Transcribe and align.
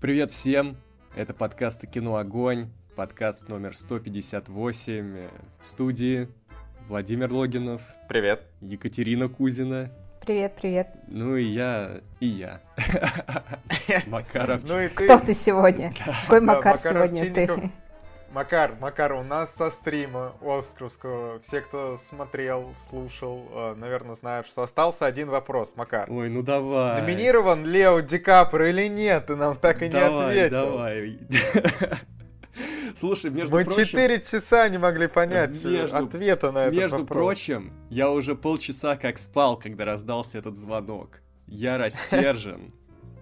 Привет 0.00 0.30
всем! 0.30 0.76
Это 1.16 1.34
подкаст 1.34 1.84
«Кино 1.88 2.18
Огонь», 2.18 2.70
подкаст 2.94 3.48
номер 3.48 3.76
158 3.76 5.28
в 5.58 5.64
студии 5.64 6.28
Владимир 6.86 7.32
Логинов. 7.32 7.82
Привет. 8.08 8.42
Екатерина 8.60 9.28
Кузина. 9.28 9.90
Привет, 10.24 10.54
привет. 10.54 10.86
Ну 11.08 11.34
и 11.34 11.42
я, 11.42 12.00
и 12.20 12.28
я. 12.28 12.60
Макаров. 14.06 14.62
Ну 14.68 14.78
и 14.78 14.86
ты. 14.86 15.04
Кто 15.04 15.18
ты 15.18 15.34
сегодня? 15.34 15.92
Какой 16.04 16.42
Макар 16.42 16.78
сегодня 16.78 17.34
ты? 17.34 17.48
Макар, 18.30 18.76
Макар, 18.78 19.14
у 19.14 19.22
нас 19.22 19.54
со 19.54 19.70
стрима 19.70 20.34
Оскаровского, 20.42 21.40
все, 21.40 21.62
кто 21.62 21.96
смотрел, 21.96 22.74
слушал, 22.88 23.48
э, 23.50 23.74
наверное, 23.76 24.14
знают, 24.14 24.46
что 24.46 24.62
остался 24.62 25.06
один 25.06 25.30
вопрос, 25.30 25.74
Макар. 25.76 26.10
Ой, 26.10 26.28
ну 26.28 26.42
давай. 26.42 27.00
Номинирован 27.00 27.64
Лео 27.64 28.00
Ди 28.00 28.18
Каприо 28.18 28.66
или 28.66 28.86
нет? 28.86 29.26
Ты 29.26 29.36
нам 29.36 29.56
так 29.56 29.82
и 29.82 29.88
давай, 29.88 30.34
не 30.34 30.40
ответил. 30.40 30.66
Давай, 30.66 31.18
Слушай, 32.96 33.30
между 33.30 33.54
Мы 33.54 33.64
прочим... 33.64 33.84
четыре 33.84 34.20
часа 34.20 34.68
не 34.68 34.78
могли 34.78 35.06
понять 35.06 35.62
между, 35.64 35.96
ответа 35.96 36.52
на 36.52 36.66
этот 36.66 36.74
между 36.74 36.98
вопрос. 36.98 37.28
Между 37.38 37.54
прочим, 37.54 37.72
я 37.88 38.10
уже 38.10 38.34
полчаса 38.34 38.96
как 38.96 39.18
спал, 39.18 39.56
когда 39.56 39.84
раздался 39.84 40.38
этот 40.38 40.58
звонок. 40.58 41.20
Я 41.46 41.78
рассержен, 41.78 42.72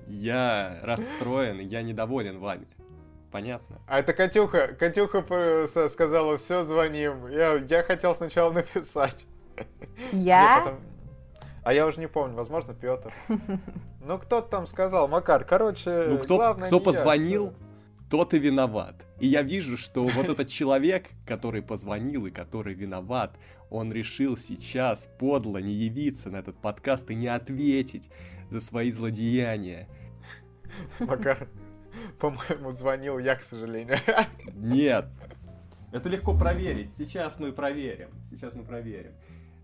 я 0.09 0.81
расстроен, 0.83 1.61
я 1.61 1.83
недоволен 1.83 2.41
вами 2.41 2.67
понятно. 3.37 3.83
А 3.87 3.99
это 3.99 4.15
Катюха, 4.15 4.69
Катюха 4.69 5.23
сказала, 5.89 6.39
все, 6.39 6.63
звоним. 6.63 7.29
Я, 7.29 7.57
я 7.57 7.83
хотел 7.83 8.15
сначала 8.15 8.51
написать. 8.61 9.27
Я? 10.11 10.63
Потом... 10.65 10.81
А 11.63 11.75
я 11.75 11.87
уже 11.87 12.01
не 12.01 12.09
помню, 12.09 12.35
возможно, 12.35 12.73
Петр. 12.73 13.13
Ну, 14.01 14.19
кто-то 14.19 14.49
там 14.49 14.67
сказал, 14.67 15.09
Макар, 15.09 15.45
короче, 15.45 16.07
ну, 16.09 16.19
кто, 16.19 16.37
главное 16.37 16.69
кто 16.69 16.81
позвонил, 16.81 17.47
я, 17.47 18.09
тот 18.09 18.33
и 18.33 18.39
виноват. 18.39 18.95
И 19.19 19.27
я 19.27 19.43
вижу, 19.43 19.77
что 19.77 20.07
вот 20.07 20.29
этот 20.29 20.49
человек, 20.49 21.09
который 21.27 21.61
позвонил 21.61 22.25
и 22.27 22.31
который 22.31 22.73
виноват, 22.73 23.37
он 23.69 23.93
решил 23.93 24.37
сейчас 24.37 25.13
подло 25.19 25.59
не 25.59 25.75
явиться 25.75 26.31
на 26.31 26.37
этот 26.37 26.57
подкаст 26.57 27.11
и 27.11 27.15
не 27.15 27.27
ответить 27.27 28.09
за 28.49 28.61
свои 28.61 28.93
злодеяния. 28.93 29.89
Макар, 31.01 31.49
По-моему, 32.21 32.73
звонил 32.73 33.19
я, 33.19 33.37
к 33.37 33.43
сожалению. 33.43 33.99
Нет. 34.55 35.07
Это 35.93 36.09
легко 36.09 36.37
проверить. 36.37 36.93
Сейчас 36.97 37.39
мы 37.39 37.53
проверим. 37.53 38.11
Сейчас 38.31 38.55
мы 38.55 38.65
проверим. 38.65 39.13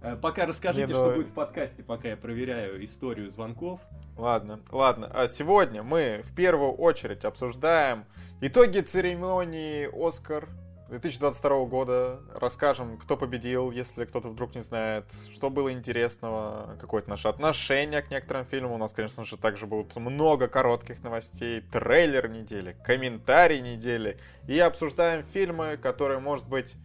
Э, 0.00 0.16
пока 0.16 0.46
расскажите, 0.46 0.86
Не, 0.86 0.92
ну... 0.92 0.98
что 0.98 1.14
будет 1.14 1.28
в 1.28 1.32
подкасте, 1.32 1.82
пока 1.82 2.08
я 2.08 2.16
проверяю 2.16 2.82
историю 2.84 3.30
звонков. 3.30 3.80
Ладно, 4.16 4.60
ладно. 4.70 5.10
А 5.12 5.28
сегодня 5.28 5.82
мы 5.82 6.22
в 6.24 6.34
первую 6.34 6.72
очередь 6.72 7.24
обсуждаем 7.24 8.04
итоги 8.40 8.80
церемонии 8.80 9.88
Оскар 9.92 10.48
2022 10.92 11.64
года. 11.64 12.20
Расскажем, 12.34 12.98
кто 12.98 13.16
победил, 13.16 13.70
если 13.70 14.04
кто-то 14.04 14.28
вдруг 14.28 14.54
не 14.54 14.62
знает, 14.62 15.06
что 15.32 15.48
было 15.48 15.72
интересного, 15.72 16.76
какое-то 16.78 17.08
наше 17.08 17.28
отношение 17.28 18.02
к 18.02 18.10
некоторым 18.10 18.44
фильмам. 18.44 18.72
У 18.72 18.76
нас, 18.76 18.92
конечно 18.92 19.24
же, 19.24 19.38
также 19.38 19.66
будут 19.66 19.96
много 19.96 20.48
коротких 20.48 21.02
новостей, 21.02 21.62
трейлер 21.62 22.28
недели, 22.28 22.76
комментарий 22.84 23.62
недели. 23.62 24.18
И 24.46 24.58
обсуждаем 24.58 25.24
фильмы, 25.32 25.78
которые, 25.78 26.20
может 26.20 26.46
быть, 26.46 26.76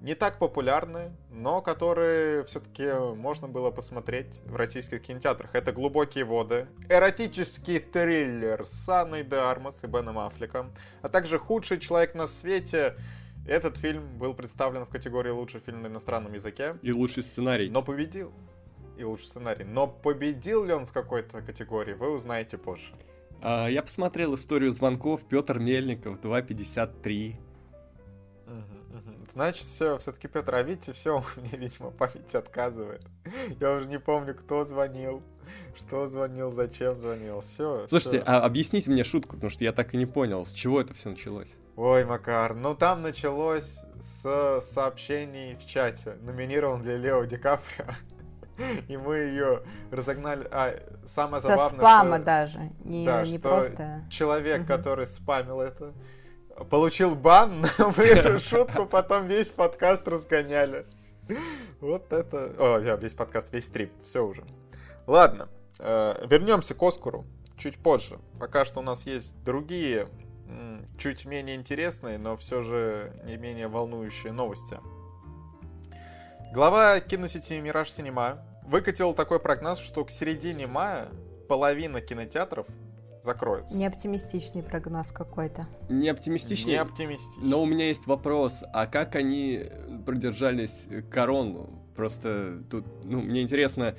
не 0.00 0.14
так 0.14 0.38
популярны, 0.38 1.12
но 1.28 1.60
которые 1.60 2.44
все-таки 2.44 2.90
можно 3.14 3.46
было 3.46 3.70
посмотреть 3.70 4.40
в 4.46 4.56
российских 4.56 5.02
кинотеатрах. 5.02 5.54
Это 5.54 5.72
«Глубокие 5.72 6.24
воды», 6.24 6.66
эротический 6.88 7.78
триллер 7.78 8.64
с 8.64 8.88
Анной 8.88 9.22
де 9.22 9.36
Армас 9.36 9.84
и 9.84 9.86
Беном 9.86 10.18
Аффлеком, 10.18 10.72
а 11.02 11.10
также 11.10 11.38
«Худший 11.38 11.78
человек 11.78 12.14
на 12.14 12.26
свете», 12.26 12.96
этот 13.46 13.76
фильм 13.76 14.18
был 14.18 14.34
представлен 14.34 14.84
в 14.84 14.88
категории 14.88 15.30
лучший 15.30 15.60
фильм 15.60 15.82
на 15.82 15.88
иностранном 15.88 16.32
языке. 16.32 16.76
И 16.82 16.92
лучший 16.92 17.22
сценарий. 17.22 17.70
Но 17.70 17.82
победил. 17.82 18.32
И 18.96 19.04
лучший 19.04 19.26
сценарий. 19.26 19.64
Но 19.64 19.86
победил 19.86 20.64
ли 20.64 20.72
он 20.72 20.86
в 20.86 20.92
какой-то 20.92 21.40
категории, 21.42 21.94
вы 21.94 22.10
узнаете 22.10 22.58
позже. 22.58 22.92
А, 23.42 23.68
я 23.68 23.82
посмотрел 23.82 24.34
историю 24.34 24.72
звонков. 24.72 25.22
Петр 25.28 25.58
Мельников, 25.58 26.20
2.53. 26.20 27.36
Значит, 29.32 29.64
все, 29.64 29.96
все-таки 29.98 30.26
Петр, 30.26 30.54
а 30.54 30.62
видите, 30.62 30.92
все, 30.92 31.18
у 31.36 31.40
меня, 31.40 31.56
видимо, 31.56 31.90
память 31.90 32.34
отказывает. 32.34 33.02
Я 33.60 33.72
уже 33.74 33.86
не 33.86 33.98
помню, 33.98 34.34
кто 34.34 34.64
звонил, 34.64 35.22
что 35.76 36.08
звонил, 36.08 36.50
зачем 36.50 36.94
звонил. 36.94 37.40
Все. 37.40 37.86
Слушайте, 37.88 38.20
все. 38.20 38.26
а 38.26 38.44
объясните 38.44 38.90
мне 38.90 39.04
шутку, 39.04 39.36
потому 39.36 39.50
что 39.50 39.64
я 39.64 39.72
так 39.72 39.94
и 39.94 39.96
не 39.96 40.06
понял, 40.06 40.44
с 40.44 40.52
чего 40.52 40.80
это 40.80 40.94
все 40.94 41.10
началось. 41.10 41.54
Ой, 41.82 42.04
Макар, 42.04 42.54
ну 42.54 42.74
там 42.74 43.00
началось 43.00 43.78
с 44.02 44.60
сообщений 44.60 45.56
в 45.56 45.66
чате. 45.66 46.18
Номинирован 46.20 46.82
для 46.82 46.98
Лео 46.98 47.24
Ди 47.24 47.38
Каприо. 47.38 47.86
И 48.88 48.98
мы 48.98 49.16
ее 49.16 49.62
разогнали. 49.90 50.46
А, 50.50 50.78
самое 51.06 51.40
забавное, 51.40 51.68
Со 51.70 51.76
спама 51.76 52.16
что... 52.16 52.24
даже, 52.26 52.70
не, 52.84 53.06
да, 53.06 53.26
не 53.26 53.38
просто. 53.38 54.04
Человек, 54.10 54.60
угу. 54.60 54.66
который 54.66 55.06
спамил 55.06 55.62
это, 55.62 55.94
получил 56.68 57.14
бан, 57.14 57.62
но 57.78 57.94
мы 57.96 58.04
эту 58.04 58.38
шутку 58.40 58.84
потом 58.84 59.26
весь 59.26 59.48
подкаст 59.48 60.06
разгоняли. 60.06 60.84
Вот 61.80 62.12
это... 62.12 62.54
О, 62.58 62.76
весь 62.96 63.14
подкаст, 63.14 63.54
весь 63.54 63.64
стрип, 63.64 63.90
все 64.04 64.22
уже. 64.22 64.44
Ладно, 65.06 65.48
э, 65.78 66.26
вернемся 66.28 66.74
к 66.74 66.82
Оскару 66.82 67.24
чуть 67.56 67.78
позже. 67.78 68.18
Пока 68.38 68.66
что 68.66 68.80
у 68.80 68.82
нас 68.82 69.06
есть 69.06 69.34
другие, 69.44 70.08
чуть 70.98 71.24
менее 71.24 71.56
интересные, 71.56 72.18
но 72.18 72.36
все 72.36 72.62
же 72.62 73.12
не 73.24 73.36
менее 73.36 73.68
волнующие 73.68 74.32
новости. 74.32 74.78
Глава 76.52 76.98
киносети 77.00 77.54
Мираж 77.54 77.90
Синема 77.90 78.44
выкатил 78.64 79.14
такой 79.14 79.38
прогноз, 79.40 79.78
что 79.78 80.04
к 80.04 80.10
середине 80.10 80.66
мая 80.66 81.08
половина 81.48 82.00
кинотеатров 82.00 82.66
закроются. 83.22 83.76
Не 83.76 83.86
оптимистичный 83.86 84.62
прогноз 84.62 85.12
какой-то. 85.12 85.68
Не 85.88 86.08
оптимистичный? 86.08 86.72
Не 86.72 86.78
оптимистичный. 86.78 87.48
Но 87.48 87.62
у 87.62 87.66
меня 87.66 87.88
есть 87.88 88.06
вопрос, 88.06 88.64
а 88.72 88.86
как 88.86 89.14
они 89.16 89.64
продержались 90.06 90.86
корону? 91.10 91.84
Просто 91.94 92.62
тут, 92.70 92.84
ну, 93.04 93.20
мне 93.20 93.42
интересно, 93.42 93.94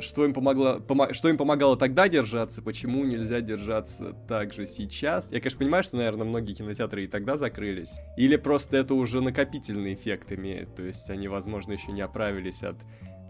что 0.00 0.24
им, 0.24 0.34
помогло, 0.34 0.80
помо, 0.80 1.14
что 1.14 1.28
им 1.28 1.38
помогало 1.38 1.76
тогда 1.76 2.08
держаться, 2.08 2.60
почему 2.60 3.04
нельзя 3.04 3.40
держаться 3.40 4.12
так 4.28 4.52
же 4.52 4.66
сейчас. 4.66 5.30
Я, 5.30 5.40
конечно, 5.40 5.58
понимаю, 5.58 5.82
что, 5.82 5.96
наверное, 5.96 6.26
многие 6.26 6.54
кинотеатры 6.54 7.04
и 7.04 7.06
тогда 7.06 7.36
закрылись. 7.36 7.92
Или 8.16 8.36
просто 8.36 8.76
это 8.76 8.94
уже 8.94 9.22
накопительный 9.22 9.94
эффект 9.94 10.32
имеет, 10.32 10.74
то 10.74 10.82
есть 10.82 11.08
они, 11.08 11.28
возможно, 11.28 11.72
еще 11.72 11.92
не 11.92 12.02
оправились 12.02 12.62
от 12.62 12.76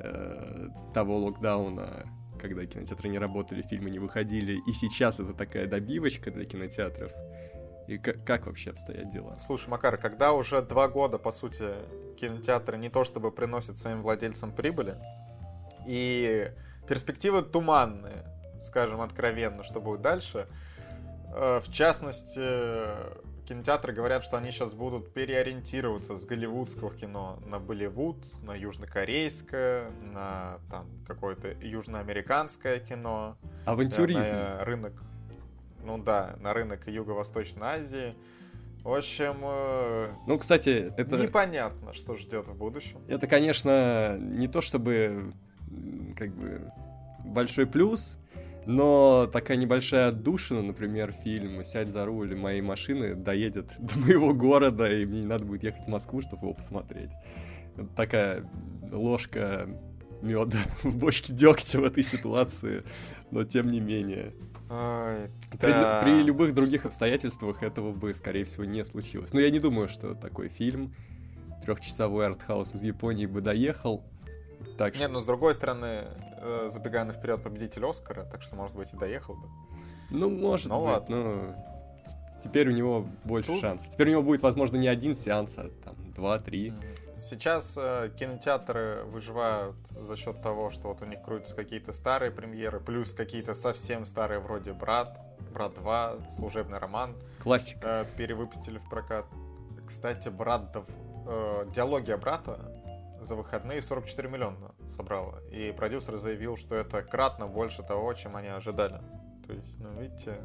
э, 0.01 0.69
того 0.93 1.19
локдауна, 1.19 2.05
когда 2.41 2.65
кинотеатры 2.65 3.09
не 3.09 3.19
работали, 3.19 3.63
фильмы 3.63 3.91
не 3.91 4.01
выходили, 4.01 4.61
и 4.67 4.73
сейчас 4.73 5.21
это 5.21 5.35
такая 5.35 5.67
добивочка 5.69 6.33
для 6.33 6.45
кинотеатров. 6.45 7.13
И 7.87 7.99
как, 7.99 8.25
как 8.25 8.47
вообще 8.47 8.71
обстоят 8.71 9.11
дела? 9.11 9.39
Слушай, 9.47 9.69
Макар, 9.69 9.99
когда 9.99 10.33
уже 10.33 10.63
два 10.63 10.89
года, 10.89 11.19
по 11.19 11.31
сути, 11.31 11.65
кинотеатры 12.19 12.79
не 12.79 12.89
то 12.89 13.05
чтобы 13.05 13.31
приносят 13.31 13.77
своим 13.77 14.03
владельцам 14.03 14.53
прибыли, 14.53 14.97
и 15.87 16.51
перспективы 16.89 17.43
туманные, 17.43 18.25
скажем 18.61 19.01
откровенно, 19.01 19.65
что 19.65 19.81
будет 19.81 20.03
дальше, 20.03 20.49
э, 21.35 21.61
в 21.61 21.73
частности, 21.73 22.41
кинотеатры 23.47 23.93
говорят, 23.93 24.25
что 24.25 24.37
они 24.37 24.51
сейчас 24.51 24.75
будут 24.75 25.13
переориентироваться 25.13 26.17
с 26.17 26.25
голливудского 26.25 26.95
кино 26.95 27.39
на 27.47 27.59
Болливуд, 27.59 28.25
на 28.43 28.55
южнокорейское, 28.55 29.91
на 30.13 30.59
там 30.71 30.87
какое-то 31.07 31.49
южноамериканское 31.61 32.81
кино. 32.81 33.37
Авантюризм. 33.65 34.35
На 34.35 34.65
рынок, 34.65 34.93
ну 35.83 35.99
да, 35.99 36.37
на 36.41 36.53
рынок 36.55 36.87
Юго-Восточной 36.87 37.67
Азии. 37.67 38.15
В 38.83 38.93
общем, 38.93 39.37
э, 39.43 40.13
ну, 40.27 40.39
кстати, 40.39 40.93
это... 40.99 41.17
непонятно, 41.17 41.95
что 41.95 42.17
ждет 42.17 42.49
в 42.49 42.55
будущем. 42.55 43.01
Это, 43.09 43.27
конечно, 43.27 44.19
не 44.19 44.47
то 44.47 44.61
чтобы 44.61 45.33
как 46.17 46.35
бы 46.35 46.71
большой 47.25 47.67
плюс, 47.67 48.19
но 48.67 49.29
такая 49.33 49.57
небольшая 49.57 50.09
отдушина, 50.09 50.63
например, 50.63 51.13
фильм 51.13 51.63
«Сядь 51.65 51.89
за 51.89 52.05
руль 52.05 52.35
моей 52.35 52.63
машины» 52.63 53.15
доедет 53.15 53.73
до 53.79 53.99
моего 53.99 54.33
города, 54.33 54.91
и 54.91 55.05
мне 55.05 55.21
не 55.21 55.27
надо 55.27 55.45
будет 55.45 55.63
ехать 55.63 55.85
в 55.85 55.89
Москву, 55.89 56.23
чтобы 56.23 56.47
его 56.47 56.55
посмотреть. 56.55 57.11
Такая 57.97 58.49
ложка 58.91 59.69
меда 60.23 60.59
в 60.83 60.97
бочке 60.97 61.33
дегтя 61.33 61.81
в 61.81 61.85
этой 61.85 62.03
ситуации, 62.03 62.85
но 63.31 63.45
тем 63.45 63.71
не 63.71 63.81
менее. 63.81 64.33
Ой, 64.71 65.31
при, 65.51 65.71
да. 65.71 66.01
при 66.03 66.23
любых 66.23 66.55
других 66.55 66.87
обстоятельствах 66.87 67.63
этого 67.63 67.93
бы, 67.93 68.15
скорее 68.15 68.45
всего, 68.45 68.65
не 68.65 68.83
случилось. 68.85 69.33
Но 69.33 69.41
я 69.41 69.51
не 69.51 69.61
думаю, 69.61 69.89
что 69.89 70.15
такой 70.15 70.49
фильм 70.49 70.95
трехчасовой 71.65 72.27
артхаус 72.27 72.75
из 72.75 72.83
Японии 72.83 73.27
бы 73.27 73.41
доехал. 73.41 74.05
Так 74.77 74.99
Нет, 74.99 75.11
но 75.11 75.21
с 75.21 75.27
другой 75.27 75.55
стороны, 75.55 76.05
э, 76.39 76.69
забегая 76.71 77.05
наперед, 77.05 77.43
победитель 77.43 77.85
Оскара, 77.85 78.25
так 78.25 78.43
что, 78.43 78.57
может 78.57 78.77
быть, 78.77 78.93
и 78.93 78.97
доехал 78.97 79.35
бы. 79.35 79.49
Ну, 80.11 80.31
может 80.31 80.69
ну, 80.69 80.81
быть, 80.81 80.89
ладно. 80.89 81.17
но 81.17 81.55
теперь 82.43 82.69
у 82.69 82.73
него 82.73 83.07
больше 83.25 83.49
Тут... 83.49 83.61
шансов. 83.61 83.91
Теперь 83.91 84.09
у 84.09 84.11
него 84.13 84.23
будет, 84.23 84.43
возможно, 84.43 84.77
не 84.77 84.89
один 84.89 85.15
сеанс, 85.15 85.59
а 85.59 85.71
там 85.85 85.95
два-три. 86.13 86.73
Сейчас 87.19 87.77
э, 87.77 88.11
кинотеатры 88.19 89.05
выживают 89.05 89.77
за 89.91 90.17
счет 90.17 90.43
того, 90.43 90.71
что 90.71 90.89
вот 90.89 91.01
у 91.01 91.05
них 91.05 91.23
крутятся 91.23 91.55
какие-то 91.55 91.93
старые 91.93 92.33
премьеры, 92.33 92.81
плюс 92.81 93.13
какие-то 93.13 93.55
совсем 93.55 94.05
старые 94.05 94.41
вроде 94.41 94.73
«Брат», 94.73 95.19
«Брат 95.53 95.75
2», 95.79 96.31
«Служебный 96.31 96.79
роман». 96.79 97.15
Классика. 97.43 97.81
Э, 97.85 98.17
перевыпустили 98.17 98.79
в 98.79 98.89
прокат. 98.91 99.27
Кстати, 99.87 100.29
«Брат», 100.29 100.77
э, 101.27 101.67
диалогия 101.73 102.17
«Брата» 102.17 102.74
за 103.27 103.37
выходные 103.37 103.83
44 103.83 104.29
миллиона 104.29 104.75
собрала. 104.89 105.41
И 105.51 105.73
продюсер 105.77 106.17
заявил, 106.19 106.57
что 106.57 106.75
это 106.75 107.03
кратно 107.03 107.47
больше 107.47 107.83
того, 107.83 108.13
чем 108.15 108.37
они 108.37 108.49
ожидали. 108.49 109.01
То 109.47 109.53
есть, 109.53 109.79
ну, 109.79 109.93
видите... 110.01 110.41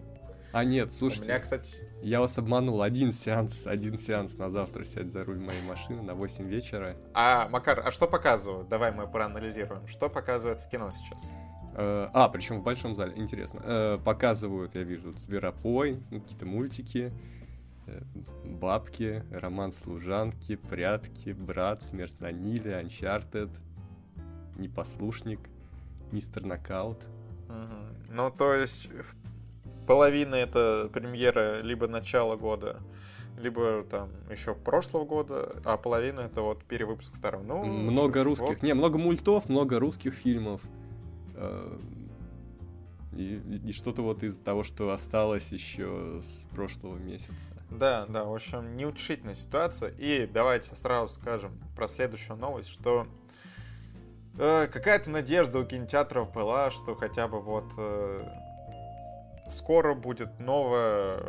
А 0.51 0.63
нет, 0.63 0.91
слушайте, 0.91 1.25
У 1.25 1.27
меня, 1.27 1.39
кстати... 1.39 1.75
я 2.01 2.19
вас 2.19 2.37
обманул. 2.39 2.81
Один 2.81 3.11
сеанс, 3.11 3.67
один 3.67 3.99
сеанс 3.99 4.35
на 4.35 4.49
завтра 4.49 4.83
сядь 4.83 5.11
за 5.11 5.23
руль 5.23 5.39
моей 5.39 5.61
машины 5.61 6.01
на 6.01 6.15
8 6.15 6.47
вечера. 6.47 6.95
А, 7.13 7.47
Макар, 7.49 7.83
а 7.85 7.91
что 7.91 8.07
показывают? 8.07 8.67
Давай 8.67 8.91
мы 8.91 9.07
проанализируем. 9.07 9.87
Что 9.87 10.09
показывают 10.09 10.61
в 10.61 10.69
кино 10.69 10.91
сейчас? 10.91 11.21
Э, 11.75 12.09
а, 12.13 12.29
причем 12.29 12.61
в 12.61 12.63
большом 12.63 12.95
зале, 12.95 13.13
интересно. 13.15 13.61
Э, 13.63 13.97
показывают, 14.03 14.73
я 14.75 14.83
вижу, 14.83 15.13
Зверопой, 15.17 16.01
ну, 16.09 16.19
какие-то 16.19 16.45
мультики, 16.45 17.13
Бабки, 18.43 19.23
Роман 19.31 19.71
служанки, 19.71 20.55
Прятки, 20.55 21.31
Брат, 21.31 21.81
Смерть 21.81 22.19
на 22.19 22.31
Ниле, 22.31 22.81
Uncharted, 22.81 23.49
Непослушник, 24.57 25.39
Мистер 26.11 26.45
Нокаут. 26.45 27.03
Угу. 27.47 28.13
Ну, 28.15 28.31
то 28.31 28.53
есть, 28.53 28.89
половина 29.87 30.35
это 30.35 30.89
премьера 30.93 31.61
либо 31.61 31.87
начала 31.87 32.35
года, 32.35 32.79
либо 33.37 33.83
там 33.83 34.09
еще 34.29 34.53
прошлого 34.53 35.05
года, 35.05 35.55
а 35.63 35.77
половина 35.77 36.21
это 36.21 36.41
вот 36.41 36.63
перевыпуск 36.63 37.15
старого. 37.15 37.43
Ну, 37.43 37.63
много 37.63 38.23
русских. 38.23 38.47
Вот. 38.47 38.63
Не, 38.63 38.73
много 38.73 38.97
мультов, 38.97 39.47
много 39.49 39.79
русских 39.79 40.13
фильмов. 40.13 40.61
И, 43.13 43.41
и 43.65 43.71
что-то 43.71 44.03
вот 44.03 44.23
из 44.23 44.37
того, 44.39 44.63
что 44.63 44.91
осталось 44.91 45.51
еще 45.51 46.21
с 46.21 46.45
прошлого 46.53 46.97
месяца. 46.97 47.53
Да, 47.71 48.05
да, 48.07 48.23
в 48.23 48.33
общем, 48.33 48.77
неутешительная 48.77 49.33
ситуация. 49.33 49.91
И 49.97 50.27
давайте 50.27 50.75
сразу 50.75 51.13
скажем 51.13 51.59
про 51.75 51.87
следующую 51.87 52.37
новость, 52.37 52.69
что 52.69 53.07
э, 54.37 54.67
какая-то 54.67 55.09
надежда 55.09 55.59
у 55.59 55.65
кинотеатров 55.65 56.31
была, 56.31 56.69
что 56.69 56.95
хотя 56.95 57.27
бы 57.27 57.41
вот 57.41 57.65
э, 57.77 58.27
скоро 59.49 59.95
будет 59.95 60.39
новое, 60.39 61.19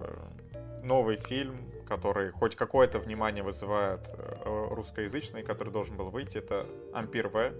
новый 0.83 1.17
фильм, 1.17 1.57
который 1.89 2.31
хоть 2.31 2.57
какое-то 2.57 2.99
внимание 2.99 3.43
вызывает 3.43 4.07
э, 4.13 4.69
русскоязычный, 4.71 5.43
который 5.43 5.73
должен 5.73 5.97
был 5.97 6.11
выйти, 6.11 6.39
это 6.39 6.67
«Ампир 6.93 7.29
В». 7.29 7.53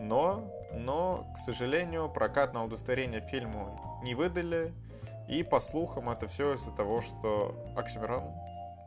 Но 0.00 0.50
но, 0.76 1.26
к 1.34 1.38
сожалению, 1.38 2.08
прокатное 2.08 2.62
удостоверение 2.62 3.20
фильму 3.20 4.00
не 4.02 4.14
выдали, 4.14 4.72
и 5.28 5.42
по 5.42 5.60
слухам 5.60 6.10
это 6.10 6.28
все 6.28 6.54
из-за 6.54 6.72
того, 6.72 7.00
что 7.00 7.54
Оксимирон 7.76 8.24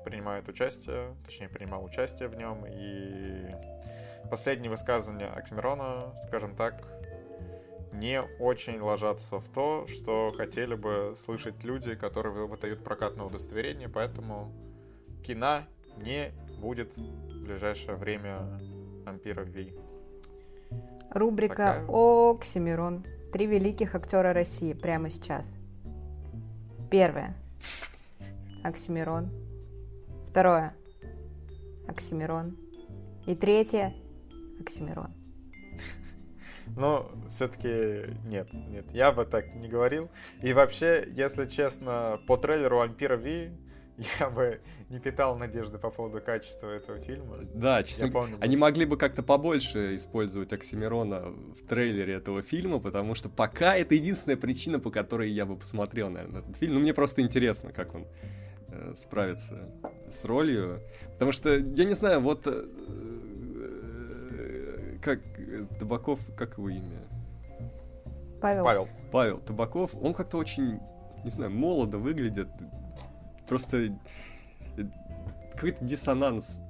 принимает 0.06 0.48
участие, 0.48 1.16
точнее 1.26 1.50
принимал 1.50 1.84
участие 1.84 2.30
в 2.30 2.36
нем, 2.36 2.66
и 2.68 3.56
последние 4.30 4.70
высказывания 4.70 5.28
Оксимирона, 5.28 6.14
скажем 6.28 6.56
так, 6.56 6.84
не 7.92 8.22
очень 8.40 8.80
ложатся 8.80 9.40
в 9.40 9.48
то, 9.50 9.88
что 9.88 10.34
хотели 10.38 10.76
бы 10.76 11.16
слышать 11.18 11.64
люди, 11.64 11.96
которые 11.96 12.46
выдают 12.46 12.84
прокатное 12.84 13.26
удостоверение, 13.26 13.90
поэтому 13.90 14.52
кино 15.26 15.64
не 15.98 16.32
будет 16.60 16.96
в 16.96 17.44
ближайшее 17.44 17.96
время 17.96 18.60
Ампира 19.06 19.42
Ви. 19.42 19.74
Рубрика 21.18 21.84
«Оксимирон». 21.88 23.04
Три 23.34 23.48
великих 23.48 23.96
актера 23.96 24.34
России 24.34 24.74
прямо 24.74 25.10
сейчас. 25.10 25.58
Первое. 26.92 27.36
Оксимирон. 28.64 29.32
Второе. 30.28 30.76
Оксимирон. 31.88 32.56
И 33.26 33.36
третье. 33.36 33.96
Оксимирон. 34.62 35.12
Но 36.76 37.12
все-таки 37.30 38.16
нет, 38.26 38.54
нет, 38.54 38.86
я 38.92 39.12
бы 39.12 39.26
так 39.26 39.56
не 39.56 39.68
говорил. 39.68 40.10
И 40.44 40.54
вообще, 40.54 41.08
если 41.12 41.48
честно, 41.48 42.20
по 42.28 42.38
трейлеру 42.38 42.82
Ампира 42.82 43.16
Ви 43.16 43.52
я 44.20 44.30
бы 44.30 44.62
не 44.90 45.00
питал 45.00 45.38
надежды 45.38 45.78
по 45.78 45.90
поводу 45.90 46.22
качества 46.22 46.70
этого 46.70 47.00
фильма. 47.00 47.40
Да, 47.54 47.84
честно, 47.84 48.10
помню, 48.10 48.38
они 48.40 48.56
могли 48.56 48.86
бы 48.86 48.98
как-то 48.98 49.22
побольше 49.22 49.96
использовать 49.96 50.54
Оксимирона 50.54 51.34
в 51.60 51.68
трейлере 51.68 52.14
этого 52.14 52.42
фильма, 52.42 52.80
потому 52.80 53.14
что 53.14 53.28
пока 53.30 53.76
это 53.76 53.96
единственная 53.96 54.38
причина, 54.38 54.80
по 54.80 54.90
которой 54.90 55.30
я 55.30 55.46
бы 55.46 55.58
посмотрел, 55.58 56.10
наверное, 56.10 56.42
этот 56.42 56.56
фильм. 56.56 56.76
Ну, 56.76 56.80
мне 56.80 56.94
просто 56.94 57.22
интересно, 57.22 57.74
как 57.74 57.96
он 57.96 58.06
э, 58.70 58.94
справится 58.96 59.70
с 60.10 60.24
ролью. 60.24 60.82
Потому 61.14 61.34
что, 61.34 61.58
я 61.58 61.84
не 61.84 61.94
знаю, 61.94 62.22
вот 62.22 62.48
э, 62.48 62.66
э 64.32 64.98
как 65.02 65.20
э, 65.38 65.66
Табаков, 65.80 66.20
как 66.38 66.58
его 66.58 66.70
имя? 66.70 67.04
Павел. 68.42 68.64
Павел. 68.64 68.90
Павел 69.12 69.40
Табаков, 69.40 69.94
он 69.96 70.14
как-то 70.14 70.38
очень, 70.38 70.80
не 71.26 71.30
знаю, 71.30 71.52
молодо 71.52 71.98
выглядит, 71.98 72.48
просто 73.48 73.98
какой-то 75.58 75.84
диссонанс. 75.84 76.62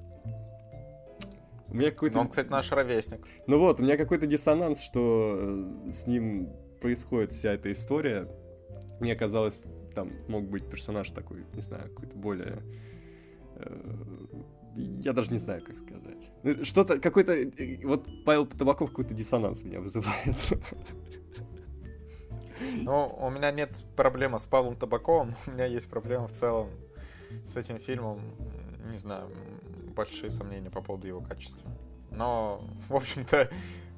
У 1.68 1.76
меня 1.76 1.92
какой-то... 1.92 2.16
Ну, 2.16 2.22
он, 2.22 2.30
кстати, 2.30 2.48
наш 2.48 2.72
ровесник. 2.72 3.28
Ну 3.46 3.60
вот, 3.60 3.80
у 3.80 3.84
меня 3.84 3.98
какой-то 3.98 4.26
диссонанс, 4.26 4.80
что 4.82 5.36
э, 5.38 5.92
с 5.92 6.08
ним 6.08 6.50
происходит 6.80 7.34
вся 7.34 7.52
эта 7.54 7.70
история. 7.72 8.28
Мне 9.02 9.16
казалось, 9.16 9.66
там 9.94 10.10
мог 10.30 10.46
быть 10.46 10.70
персонаж 10.70 11.10
такой, 11.10 11.46
не 11.54 11.62
знаю, 11.62 11.90
какой-то 11.90 12.16
более... 12.16 12.64
Э, 13.56 13.96
я 14.76 15.12
даже 15.12 15.34
не 15.34 15.40
знаю, 15.40 15.62
как 15.62 15.76
сказать. 15.78 16.32
Ну, 16.44 16.64
что-то, 16.64 17.00
какой-то... 17.00 17.34
Э, 17.34 17.86
вот 17.86 18.08
Павел 18.24 18.46
Табаков 18.46 18.92
какой-то 18.92 19.14
диссонанс 19.14 19.64
меня 19.64 19.82
вызывает. 19.82 20.38
Ну, 22.82 23.16
у 23.20 23.30
меня 23.30 23.52
нет 23.52 23.84
проблемы 23.96 24.40
с 24.40 24.48
Павлом 24.48 24.78
Табаковым, 24.78 25.30
у 25.46 25.52
меня 25.52 25.66
есть 25.66 25.90
проблема 25.90 26.28
в 26.28 26.32
целом 26.32 26.70
с 27.46 27.58
этим 27.58 27.78
фильмом. 27.78 28.20
Не 28.90 28.98
знаю, 28.98 29.30
большие 29.96 30.30
сомнения 30.30 30.70
по 30.70 30.82
поводу 30.82 31.08
его 31.08 31.22
качества. 31.22 31.70
Но, 32.12 32.62
в 32.90 32.96
общем-то, 32.96 33.50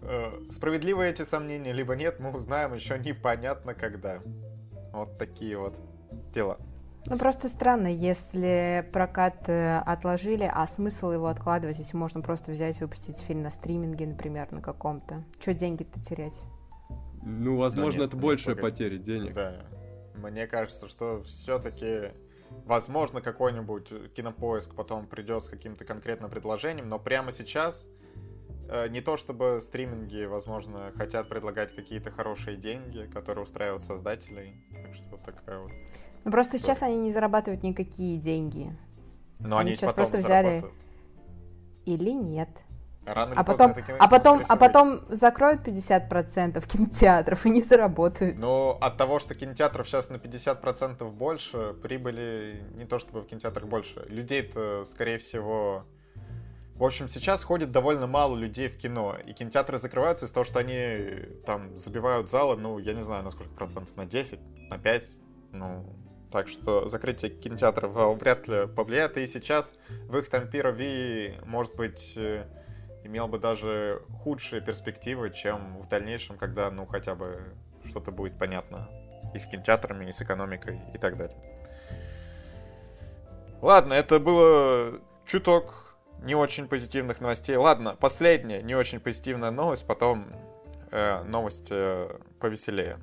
э, 0.01 0.41
справедливы 0.51 1.05
эти 1.05 1.23
сомнения, 1.23 1.73
либо 1.73 1.95
нет, 1.95 2.19
мы 2.19 2.31
узнаем 2.33 2.73
еще 2.73 2.97
непонятно 2.97 3.73
когда. 3.73 4.21
Вот 4.93 5.17
такие 5.17 5.57
вот 5.57 5.79
дела. 6.33 6.57
Ну, 7.05 7.17
просто 7.17 7.49
странно, 7.49 7.87
если 7.87 8.87
прокат 8.91 9.47
э, 9.47 9.79
отложили, 9.79 10.49
а 10.51 10.67
смысл 10.67 11.11
его 11.11 11.27
откладывать, 11.27 11.79
если 11.79 11.97
можно 11.97 12.21
просто 12.21 12.51
взять, 12.51 12.79
выпустить 12.81 13.17
фильм 13.19 13.41
на 13.41 13.49
стриминге, 13.49 14.05
например, 14.07 14.51
на 14.51 14.61
каком-то. 14.61 15.23
Что 15.39 15.53
деньги-то 15.53 16.01
терять? 16.01 16.41
Ну, 17.23 17.57
возможно, 17.57 18.01
нет, 18.01 18.09
это 18.09 18.17
большая 18.17 18.55
погоди. 18.55 18.75
потеря 18.75 18.97
денег. 18.97 19.33
Да. 19.33 19.61
Мне 20.15 20.47
кажется, 20.47 20.87
что 20.89 21.23
все-таки, 21.23 22.11
возможно, 22.65 23.21
какой-нибудь 23.21 24.13
кинопоиск 24.13 24.75
потом 24.75 25.07
придет 25.07 25.43
с 25.45 25.49
каким-то 25.49 25.85
конкретным 25.85 26.29
предложением, 26.29 26.89
но 26.89 26.99
прямо 26.99 27.31
сейчас 27.31 27.85
э, 28.69 28.87
не 28.89 29.01
то 29.01 29.17
чтобы 29.17 29.59
стриминги, 29.61 30.25
возможно, 30.25 30.91
хотят 30.95 31.29
предлагать 31.29 31.75
какие-то 31.75 32.11
хорошие 32.11 32.57
деньги, 32.57 33.09
которые 33.11 33.43
устраивают 33.43 33.83
создателей. 33.83 34.63
Так 34.83 34.95
что 34.95 35.09
вот 35.11 35.23
такая 35.23 35.59
вот. 35.59 35.71
Ну 36.23 36.31
просто 36.31 36.57
сейчас 36.57 36.83
они 36.83 36.97
не 36.99 37.11
зарабатывают 37.11 37.63
никакие 37.63 38.17
деньги. 38.17 38.75
Но 39.39 39.57
они, 39.57 39.69
они 39.69 39.77
сейчас 39.77 39.93
просто 39.93 40.17
взяли. 40.17 40.63
Или 41.85 42.11
нет. 42.11 42.49
Рано 43.13 43.33
а 43.35 43.43
потом, 43.43 43.73
кино, 43.73 43.97
а 43.99 44.07
потом, 44.07 44.43
а 44.47 44.55
потом 44.55 45.01
закроют 45.09 45.67
50% 45.67 46.65
кинотеатров 46.67 47.45
и 47.45 47.49
не 47.49 47.61
заработают. 47.61 48.37
Ну, 48.37 48.77
от 48.79 48.97
того, 48.97 49.19
что 49.19 49.33
кинотеатров 49.33 49.87
сейчас 49.87 50.09
на 50.09 50.15
50% 50.15 51.09
больше, 51.11 51.73
прибыли 51.81 52.63
не 52.75 52.85
то 52.85 52.99
чтобы 52.99 53.21
в 53.21 53.25
кинотеатрах 53.25 53.67
больше. 53.67 54.05
Людей-то, 54.07 54.85
скорее 54.85 55.17
всего... 55.17 55.85
В 56.75 56.83
общем, 56.83 57.09
сейчас 57.09 57.43
ходит 57.43 57.71
довольно 57.71 58.07
мало 58.07 58.37
людей 58.37 58.69
в 58.69 58.77
кино, 58.77 59.17
и 59.25 59.33
кинотеатры 59.33 59.79
закрываются 59.79 60.25
из-за 60.25 60.35
того, 60.35 60.45
что 60.45 60.59
они 60.59 61.25
там 61.45 61.77
забивают 61.77 62.29
залы, 62.29 62.55
ну, 62.55 62.79
я 62.79 62.93
не 62.93 63.01
знаю, 63.01 63.23
на 63.23 63.31
сколько 63.31 63.51
процентов, 63.51 63.97
на 63.97 64.05
10, 64.05 64.39
на 64.69 64.77
5, 64.77 65.03
ну, 65.51 65.85
так 66.31 66.47
что 66.47 66.87
закрытие 66.87 67.31
кинотеатров 67.31 68.19
вряд 68.21 68.47
ли 68.47 68.67
повлияет, 68.67 69.17
и 69.17 69.27
сейчас 69.27 69.75
в 70.07 70.17
их 70.17 70.29
там 70.29 70.43
PRV, 70.43 71.45
может 71.45 71.75
быть, 71.75 72.13
э, 72.15 72.45
имел 73.03 73.27
бы 73.27 73.39
даже 73.39 74.03
худшие 74.23 74.61
перспективы, 74.61 75.31
чем 75.31 75.81
в 75.81 75.87
дальнейшем, 75.87 76.37
когда, 76.37 76.69
ну, 76.71 76.85
хотя 76.85 77.15
бы 77.15 77.53
что-то 77.85 78.11
будет 78.11 78.37
понятно 78.37 78.89
и 79.33 79.39
с 79.39 79.45
кинотеатрами, 79.45 80.09
и 80.09 80.11
с 80.11 80.21
экономикой, 80.21 80.81
и 80.93 80.97
так 80.97 81.17
далее. 81.17 81.37
Ладно, 83.61 83.93
это 83.93 84.19
было 84.19 84.99
чуток 85.25 85.95
не 86.23 86.35
очень 86.35 86.67
позитивных 86.67 87.21
новостей. 87.21 87.55
Ладно, 87.55 87.95
последняя 87.99 88.61
не 88.61 88.75
очень 88.75 88.99
позитивная 88.99 89.51
новость, 89.51 89.85
потом 89.85 90.25
э, 90.91 91.23
новость 91.23 91.67
э, 91.69 92.09
повеселее. 92.39 92.99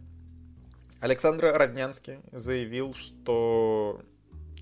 Александр 1.00 1.52
Роднянский 1.54 2.20
заявил, 2.32 2.94
что 2.94 4.00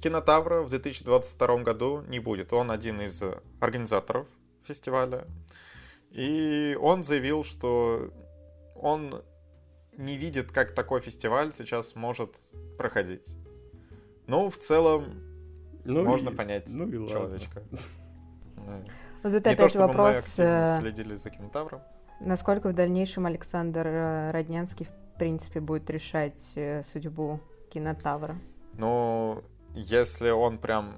кинотавра 0.03 0.63
в 0.63 0.69
2022 0.69 1.59
году 1.59 2.03
не 2.09 2.19
будет. 2.19 2.53
Он 2.53 2.71
один 2.71 3.01
из 3.01 3.23
организаторов 3.61 4.27
фестиваля. 4.65 5.27
И 6.11 6.79
он 6.81 7.03
заявил, 7.03 7.45
что 7.45 8.11
он 8.75 9.23
не 9.97 10.17
видит, 10.17 10.51
как 10.53 10.75
такой 10.75 11.01
фестиваль 11.01 11.53
сейчас 11.53 11.95
может 11.95 12.37
проходить. 12.79 13.37
Ну, 14.27 14.51
в 14.51 14.57
целом, 14.57 15.05
ну 15.85 16.03
можно 16.03 16.31
и, 16.31 16.35
понять 16.35 16.65
ну 16.69 16.87
и 16.87 17.09
человечка. 17.09 17.63
Ну, 18.57 19.33
тут 19.33 19.47
не 19.47 19.53
опять 19.53 19.73
то, 19.73 19.79
вопрос... 19.79 20.39
Мы 20.39 20.45
э, 20.45 20.81
следили 20.81 21.17
за 21.17 21.31
кинотавром. 21.31 21.81
Насколько 22.21 22.69
в 22.69 22.75
дальнейшем 22.75 23.27
Александр 23.27 23.87
э, 23.87 24.31
Роднянский, 24.31 24.87
в 24.87 25.19
принципе, 25.19 25.61
будет 25.61 25.89
решать 25.91 26.53
э, 26.57 26.83
судьбу 26.83 27.41
кинотавра? 27.71 28.39
Ну, 28.75 29.43
если 29.75 30.31
он 30.31 30.59
прям 30.59 30.95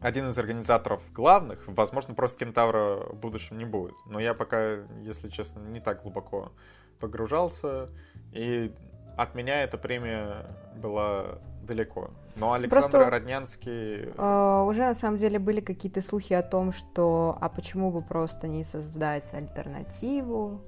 один 0.00 0.28
из 0.28 0.38
организаторов 0.38 1.02
главных, 1.12 1.64
возможно, 1.66 2.14
просто 2.14 2.44
кентавра 2.44 3.06
в 3.10 3.16
будущем 3.16 3.58
не 3.58 3.64
будет. 3.64 3.94
Но 4.06 4.18
я 4.18 4.34
пока, 4.34 4.78
если 5.02 5.28
честно, 5.28 5.60
не 5.60 5.80
так 5.80 6.02
глубоко 6.02 6.52
погружался. 6.98 7.88
И 8.32 8.74
от 9.16 9.34
меня 9.34 9.62
эта 9.62 9.76
премия 9.78 10.46
была 10.76 11.38
далеко. 11.62 12.10
Но 12.36 12.52
Александр 12.52 12.90
Просто, 12.90 13.10
Роднянский... 13.10 14.12
Э, 14.16 14.62
уже 14.66 14.82
на 14.82 14.94
самом 14.94 15.18
деле 15.18 15.38
были 15.38 15.60
какие-то 15.60 16.00
слухи 16.00 16.32
о 16.32 16.42
том, 16.42 16.72
что 16.72 17.36
а 17.40 17.48
почему 17.48 17.90
бы 17.90 18.02
просто 18.02 18.48
не 18.48 18.64
создать 18.64 19.34
альтернативу 19.34 20.62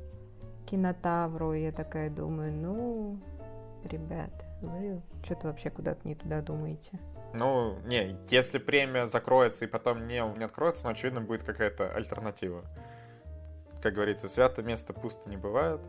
кинотавру? 0.66 1.54
И 1.54 1.62
я 1.62 1.72
такая 1.72 2.10
думаю, 2.10 2.52
ну, 2.52 3.18
ребят, 3.84 4.30
вы 4.60 5.00
что-то 5.24 5.48
вообще 5.48 5.70
куда-то 5.70 6.06
не 6.06 6.14
туда 6.14 6.40
думаете. 6.42 6.98
Ну, 7.34 7.78
не, 7.86 8.16
если 8.28 8.58
премия 8.58 9.06
закроется 9.06 9.64
и 9.64 9.68
потом 9.68 10.06
не, 10.06 10.22
не 10.36 10.44
откроется, 10.44 10.84
ну, 10.84 10.90
очевидно, 10.90 11.20
будет 11.20 11.44
какая-то 11.44 11.90
альтернатива. 11.92 12.64
Как 13.82 13.94
говорится, 13.94 14.28
святое 14.28 14.64
место 14.64 14.92
пусто 14.92 15.28
не 15.28 15.36
бывает. 15.36 15.80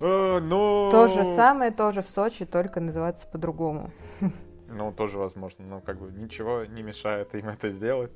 Э, 0.00 0.38
но... 0.40 0.90
То 0.90 1.06
же 1.06 1.24
самое, 1.24 1.70
тоже 1.70 2.02
в 2.02 2.08
Сочи, 2.08 2.44
только 2.44 2.80
называется 2.80 3.26
по-другому. 3.26 3.90
Ну, 4.66 4.92
тоже 4.92 5.18
возможно, 5.18 5.64
но 5.64 5.80
как 5.80 6.00
бы 6.00 6.10
ничего 6.10 6.64
не 6.64 6.82
мешает 6.82 7.32
им 7.36 7.48
это 7.48 7.68
сделать. 7.68 8.10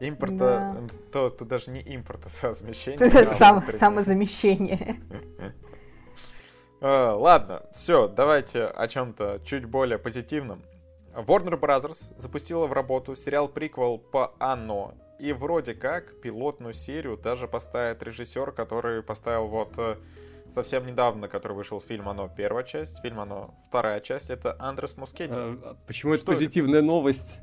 Импорта, 0.00 0.38
да. 0.38 0.76
то, 1.12 1.28
тут 1.28 1.48
даже 1.48 1.70
не 1.70 1.80
импорт, 1.80 2.20
а 2.24 2.30
совмещение. 2.30 3.06
Это 3.06 3.26
сам, 3.26 3.60
самозамещение. 3.60 4.96
Э, 6.80 7.10
ладно, 7.16 7.62
все, 7.72 8.08
давайте 8.08 8.64
о 8.64 8.86
чем-то 8.88 9.40
чуть 9.44 9.64
более 9.64 9.98
позитивном. 9.98 10.62
Warner 11.14 11.58
Bros. 11.58 12.14
запустила 12.18 12.66
в 12.66 12.72
работу 12.72 13.16
сериал-приквел 13.16 13.98
по 13.98 14.34
Анно. 14.38 14.94
И 15.18 15.32
вроде 15.32 15.74
как 15.74 16.20
пилотную 16.20 16.74
серию 16.74 17.16
даже 17.16 17.48
поставит 17.48 18.02
режиссер, 18.02 18.52
который 18.52 19.02
поставил 19.02 19.48
вот 19.48 19.72
э, 19.76 19.96
совсем 20.48 20.86
недавно, 20.86 21.26
который 21.28 21.54
вышел 21.54 21.80
фильм 21.80 22.08
«Оно» 22.08 22.28
первая 22.28 22.64
часть, 22.64 23.00
фильм 23.02 23.18
«Оно» 23.18 23.54
вторая 23.66 24.00
часть, 24.00 24.30
это 24.30 24.56
Андрес 24.60 24.96
Мускетти. 24.96 25.36
А, 25.36 25.58
а 25.62 25.76
почему 25.86 26.14
это 26.14 26.24
позитивная 26.24 26.78
это? 26.78 26.86
новость? 26.86 27.38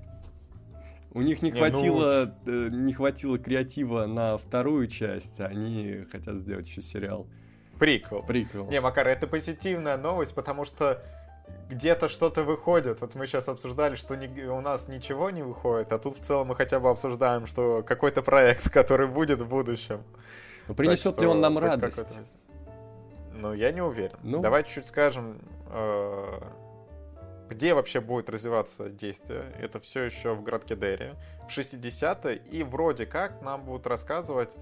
У 1.12 1.22
них 1.22 1.42
не, 1.42 1.52
не 1.52 1.60
хватило, 1.60 2.36
ну... 2.46 2.70
не 2.70 2.94
хватило 2.94 3.38
креатива 3.38 4.06
на 4.06 4.38
вторую 4.38 4.88
часть, 4.88 5.40
а 5.40 5.46
они 5.46 6.06
хотят 6.12 6.36
сделать 6.38 6.68
еще 6.68 6.82
сериал. 6.82 7.28
Приквел. 7.80 8.24
Приквел. 8.24 8.70
Не, 8.70 8.82
Макар, 8.82 9.08
это 9.08 9.28
позитивная 9.28 9.98
новость, 9.98 10.34
потому 10.34 10.66
что 10.66 11.02
где-то 11.70 12.10
что-то 12.10 12.44
выходит. 12.44 13.02
Вот 13.02 13.16
мы 13.16 13.28
сейчас 13.28 13.48
обсуждали, 13.48 13.96
что 13.96 14.16
ни, 14.16 14.44
у 14.46 14.62
нас 14.62 14.88
ничего 14.88 15.30
не 15.30 15.44
выходит, 15.44 15.92
а 15.94 16.00
тут 16.00 16.20
в 16.20 16.22
целом 16.22 16.48
мы 16.48 16.56
хотя 16.56 16.80
бы 16.80 16.90
обсуждаем, 16.90 17.48
что 17.48 17.84
какой-то 17.84 18.22
проект, 18.22 18.70
который 18.74 19.08
будет 19.08 19.40
в 19.40 19.48
будущем. 19.48 20.04
Ну, 20.68 20.75
принесет 20.75 21.20
ли 21.20 21.28
он 21.28 21.42
нам 21.42 21.58
радость? 21.58 22.18
Ну, 23.34 23.54
я 23.54 23.72
не 23.72 23.82
уверен. 23.82 24.18
Ну... 24.24 24.42
Давай 24.42 24.64
чуть-чуть 24.64 24.86
скажем, 24.86 25.40
э, 25.70 26.40
где 27.50 27.74
вообще 27.74 28.00
будет 28.00 28.30
развиваться 28.30 28.90
действие. 28.90 29.54
Это 29.60 29.80
все 29.80 30.04
еще 30.04 30.34
в 30.34 30.44
городке 30.44 30.75
Дерри, 30.75 31.12
в 31.48 31.50
60-е, 31.50 32.38
и 32.38 32.64
вроде 32.64 33.06
как 33.06 33.42
нам 33.42 33.66
будут 33.66 33.88
рассказывать 33.88 34.56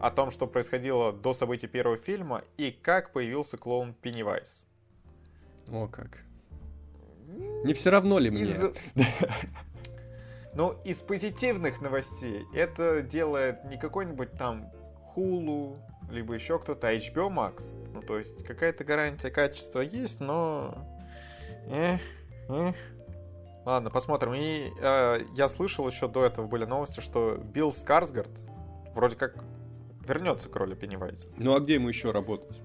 о 0.00 0.10
том, 0.10 0.30
что 0.30 0.46
происходило 0.46 1.12
до 1.12 1.32
событий 1.34 1.68
первого 1.68 1.96
фильма, 1.96 2.42
и 2.56 2.70
как 2.70 3.12
появился 3.12 3.56
клоун 3.56 3.94
Пеннивайз. 3.94 4.66
О, 5.68 5.86
как. 5.88 6.25
Не 7.64 7.74
все 7.74 7.90
равно 7.90 8.18
ли 8.18 8.30
мне? 8.30 8.42
Из... 8.42 8.62
Ну, 10.54 10.74
из 10.84 11.02
позитивных 11.02 11.82
новостей 11.82 12.46
это 12.54 13.02
делает 13.02 13.64
не 13.64 13.76
какой-нибудь 13.76 14.32
там 14.38 14.70
Hulu, 15.14 15.78
либо 16.10 16.32
еще 16.32 16.58
кто-то, 16.58 16.88
а 16.88 16.94
HBO 16.94 17.28
Max. 17.28 17.76
Ну, 17.92 18.00
то 18.00 18.16
есть 18.16 18.42
какая-то 18.42 18.84
гарантия 18.84 19.30
качества 19.30 19.80
есть, 19.80 20.20
но... 20.20 20.74
Эх, 21.68 22.00
эх. 22.48 22.74
Ладно, 23.66 23.90
посмотрим. 23.90 24.32
И 24.34 24.70
э, 24.80 25.18
я 25.34 25.48
слышал 25.48 25.86
еще 25.88 26.08
до 26.08 26.24
этого 26.24 26.46
были 26.46 26.64
новости, 26.64 27.00
что 27.00 27.36
Билл 27.36 27.72
Скарсгард 27.72 28.30
вроде 28.94 29.16
как 29.16 29.34
вернется 30.06 30.48
к 30.48 30.56
роли 30.56 30.74
Пеннивайза. 30.74 31.26
Ну 31.36 31.54
а 31.54 31.60
где 31.60 31.74
ему 31.74 31.88
еще 31.88 32.12
работать? 32.12 32.62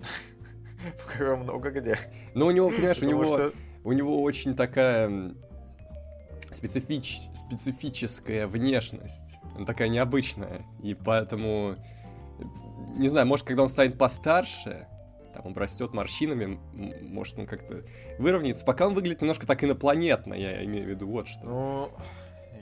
Только 0.98 1.36
много 1.36 1.70
где. 1.70 1.98
Ну, 2.34 2.46
у 2.46 2.50
него, 2.50 2.70
понимаешь, 2.70 3.02
у 3.02 3.06
него, 3.06 3.52
у 3.84 3.92
него 3.92 4.22
очень 4.22 4.54
такая 4.54 5.34
специфич, 6.52 7.20
специфическая 7.34 8.46
внешность. 8.46 9.36
Она 9.56 9.66
такая 9.66 9.88
необычная. 9.88 10.64
И 10.82 10.94
поэтому, 10.94 11.76
не 12.96 13.08
знаю, 13.08 13.26
может, 13.26 13.46
когда 13.46 13.62
он 13.62 13.68
станет 13.68 13.98
постарше, 13.98 14.86
там 15.34 15.46
он 15.46 15.54
растет 15.54 15.92
морщинами, 15.92 16.58
может, 17.02 17.38
он 17.38 17.46
как-то 17.46 17.82
выровняется. 18.18 18.64
Пока 18.64 18.86
он 18.86 18.94
выглядит 18.94 19.20
немножко 19.20 19.46
так 19.46 19.64
инопланетно, 19.64 20.34
я 20.34 20.64
имею 20.64 20.86
в 20.86 20.88
виду 20.88 21.06
вот 21.08 21.28
что. 21.28 21.44
Ну, 21.44 21.90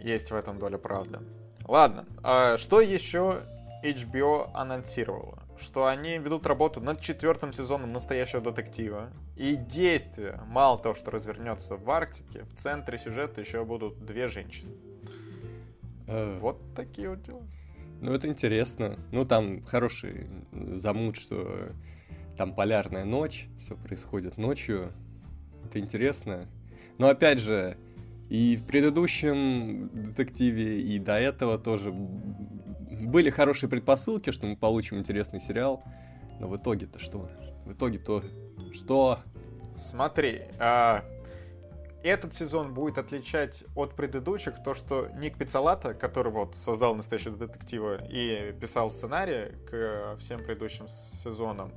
есть 0.03 0.31
в 0.31 0.35
этом 0.35 0.59
доля 0.59 0.79
правды. 0.79 1.19
Ладно, 1.67 2.07
а 2.23 2.57
что 2.57 2.81
еще 2.81 3.43
HBO 3.85 4.50
анонсировала? 4.55 5.43
Что 5.61 5.87
они 5.87 6.19
ведут 6.19 6.47
работу 6.47 6.81
над 6.81 7.00
четвертым 7.00 7.52
сезоном 7.52 7.93
настоящего 7.93 8.40
детектива. 8.40 9.11
И 9.37 9.57
действие, 9.57 10.40
мало 10.47 10.79
того, 10.79 10.95
что 10.95 11.11
развернется 11.11 11.76
в 11.76 11.90
Арктике, 11.90 12.45
в 12.45 12.55
центре 12.55 12.99
сюжета 12.99 13.40
еще 13.40 13.64
будут 13.64 14.05
две 14.05 14.29
женщины. 14.29 14.73
Э... 16.07 16.38
Вот 16.40 16.59
такие 16.75 17.11
вот 17.11 17.23
дела. 17.23 17.43
Ну, 18.00 18.12
это 18.12 18.29
интересно. 18.29 18.99
Ну, 19.12 19.25
там 19.26 19.62
хороший 19.64 20.26
замут, 20.52 21.17
что 21.17 21.71
там 22.37 22.55
полярная 22.55 23.05
ночь, 23.05 23.49
все 23.59 23.76
происходит 23.76 24.38
ночью. 24.38 24.93
Это 25.67 25.79
интересно. 25.79 26.49
Но 26.97 27.09
опять 27.09 27.38
же, 27.38 27.76
и 28.31 28.57
в 28.57 28.64
предыдущем 28.64 29.90
детективе, 29.93 30.81
и 30.81 30.99
до 30.99 31.19
этого 31.19 31.59
тоже 31.59 31.93
были 33.11 33.31
хорошие 33.31 33.69
предпосылки, 33.69 34.31
что 34.31 34.47
мы 34.47 34.57
получим 34.57 34.99
интересный 34.99 35.40
сериал, 35.40 35.83
но 36.38 36.49
в 36.49 36.57
итоге-то 36.57 36.99
что? 36.99 37.29
В 37.67 37.73
итоге-то 37.73 38.23
что? 38.73 39.19
Смотри, 39.76 40.43
а, 40.59 41.05
этот 42.02 42.33
сезон 42.33 42.73
будет 42.73 42.99
отличать 42.99 43.64
от 43.75 43.95
предыдущих 43.95 44.62
то, 44.62 44.75
что 44.75 45.09
Ник 45.17 45.37
Пиццалата, 45.37 45.93
который 45.93 46.33
вот 46.33 46.55
создал 46.55 46.95
настоящего 46.95 47.37
детектива 47.37 48.02
и 48.09 48.52
писал 48.59 48.90
сценарий 48.90 49.52
к 49.69 50.17
всем 50.19 50.40
предыдущим 50.40 50.88
сезонам, 50.88 51.73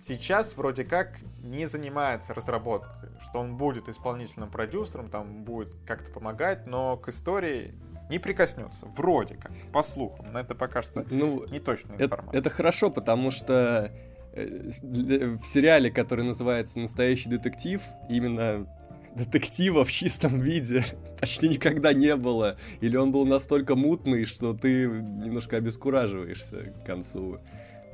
сейчас 0.00 0.56
вроде 0.56 0.84
как 0.84 1.18
не 1.40 1.66
занимается 1.66 2.34
разработкой, 2.34 3.10
что 3.22 3.40
он 3.40 3.56
будет 3.56 3.88
исполнительным 3.88 4.50
продюсером, 4.50 5.10
там 5.10 5.44
будет 5.44 5.76
как-то 5.86 6.10
помогать, 6.10 6.66
но 6.66 6.96
к 6.96 7.08
истории 7.08 7.74
не 8.10 8.18
прикоснется. 8.18 8.86
Вроде 8.96 9.36
как, 9.36 9.52
по 9.72 9.82
слухам. 9.82 10.26
Но 10.32 10.40
это 10.40 10.54
пока 10.54 10.82
что 10.82 11.04
ну, 11.10 11.46
не 11.46 11.60
точная 11.60 11.96
информация. 11.96 12.38
Это, 12.38 12.48
это 12.48 12.50
хорошо, 12.50 12.90
потому 12.90 13.30
что 13.30 13.92
э, 14.32 14.70
в 14.82 15.44
сериале, 15.44 15.90
который 15.90 16.24
называется 16.24 16.78
«Настоящий 16.78 17.28
детектив», 17.28 17.80
именно 18.08 18.66
детектива 19.14 19.84
в 19.84 19.90
чистом 19.90 20.40
виде 20.40 20.84
почти 21.20 21.48
никогда 21.48 21.92
не 21.92 22.16
было. 22.16 22.56
Или 22.80 22.96
он 22.96 23.12
был 23.12 23.26
настолько 23.26 23.74
мутный, 23.74 24.24
что 24.24 24.54
ты 24.54 24.86
немножко 24.86 25.56
обескураживаешься 25.56 26.72
к 26.82 26.86
концу 26.86 27.40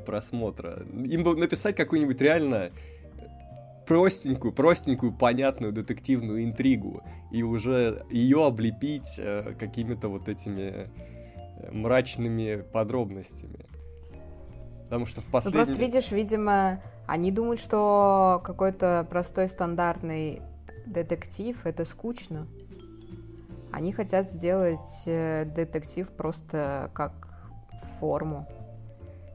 просмотра. 0.04 0.84
Им 1.04 1.24
бы 1.24 1.34
написать 1.36 1.76
какую-нибудь 1.76 2.20
реально 2.20 2.70
простенькую, 3.86 4.52
простенькую, 4.52 5.12
понятную 5.12 5.72
детективную 5.72 6.44
интригу 6.44 7.02
и 7.30 7.42
уже 7.42 8.04
ее 8.10 8.46
облепить 8.46 9.18
э, 9.18 9.54
какими-то 9.58 10.08
вот 10.08 10.28
этими 10.28 10.88
э, 11.58 11.70
мрачными 11.70 12.62
подробностями. 12.72 13.66
Потому 14.84 15.06
что 15.06 15.20
в 15.20 15.24
последнем... 15.24 15.60
Ну, 15.60 15.66
просто 15.66 15.82
видишь, 15.82 16.12
видимо, 16.12 16.82
они 17.06 17.32
думают, 17.32 17.60
что 17.60 18.40
какой-то 18.44 19.06
простой 19.10 19.48
стандартный 19.48 20.40
детектив 20.86 21.64
это 21.64 21.84
скучно. 21.84 22.46
Они 23.72 23.92
хотят 23.92 24.26
сделать 24.26 25.02
э, 25.06 25.44
детектив 25.46 26.10
просто 26.12 26.90
как 26.94 27.28
форму, 27.98 28.46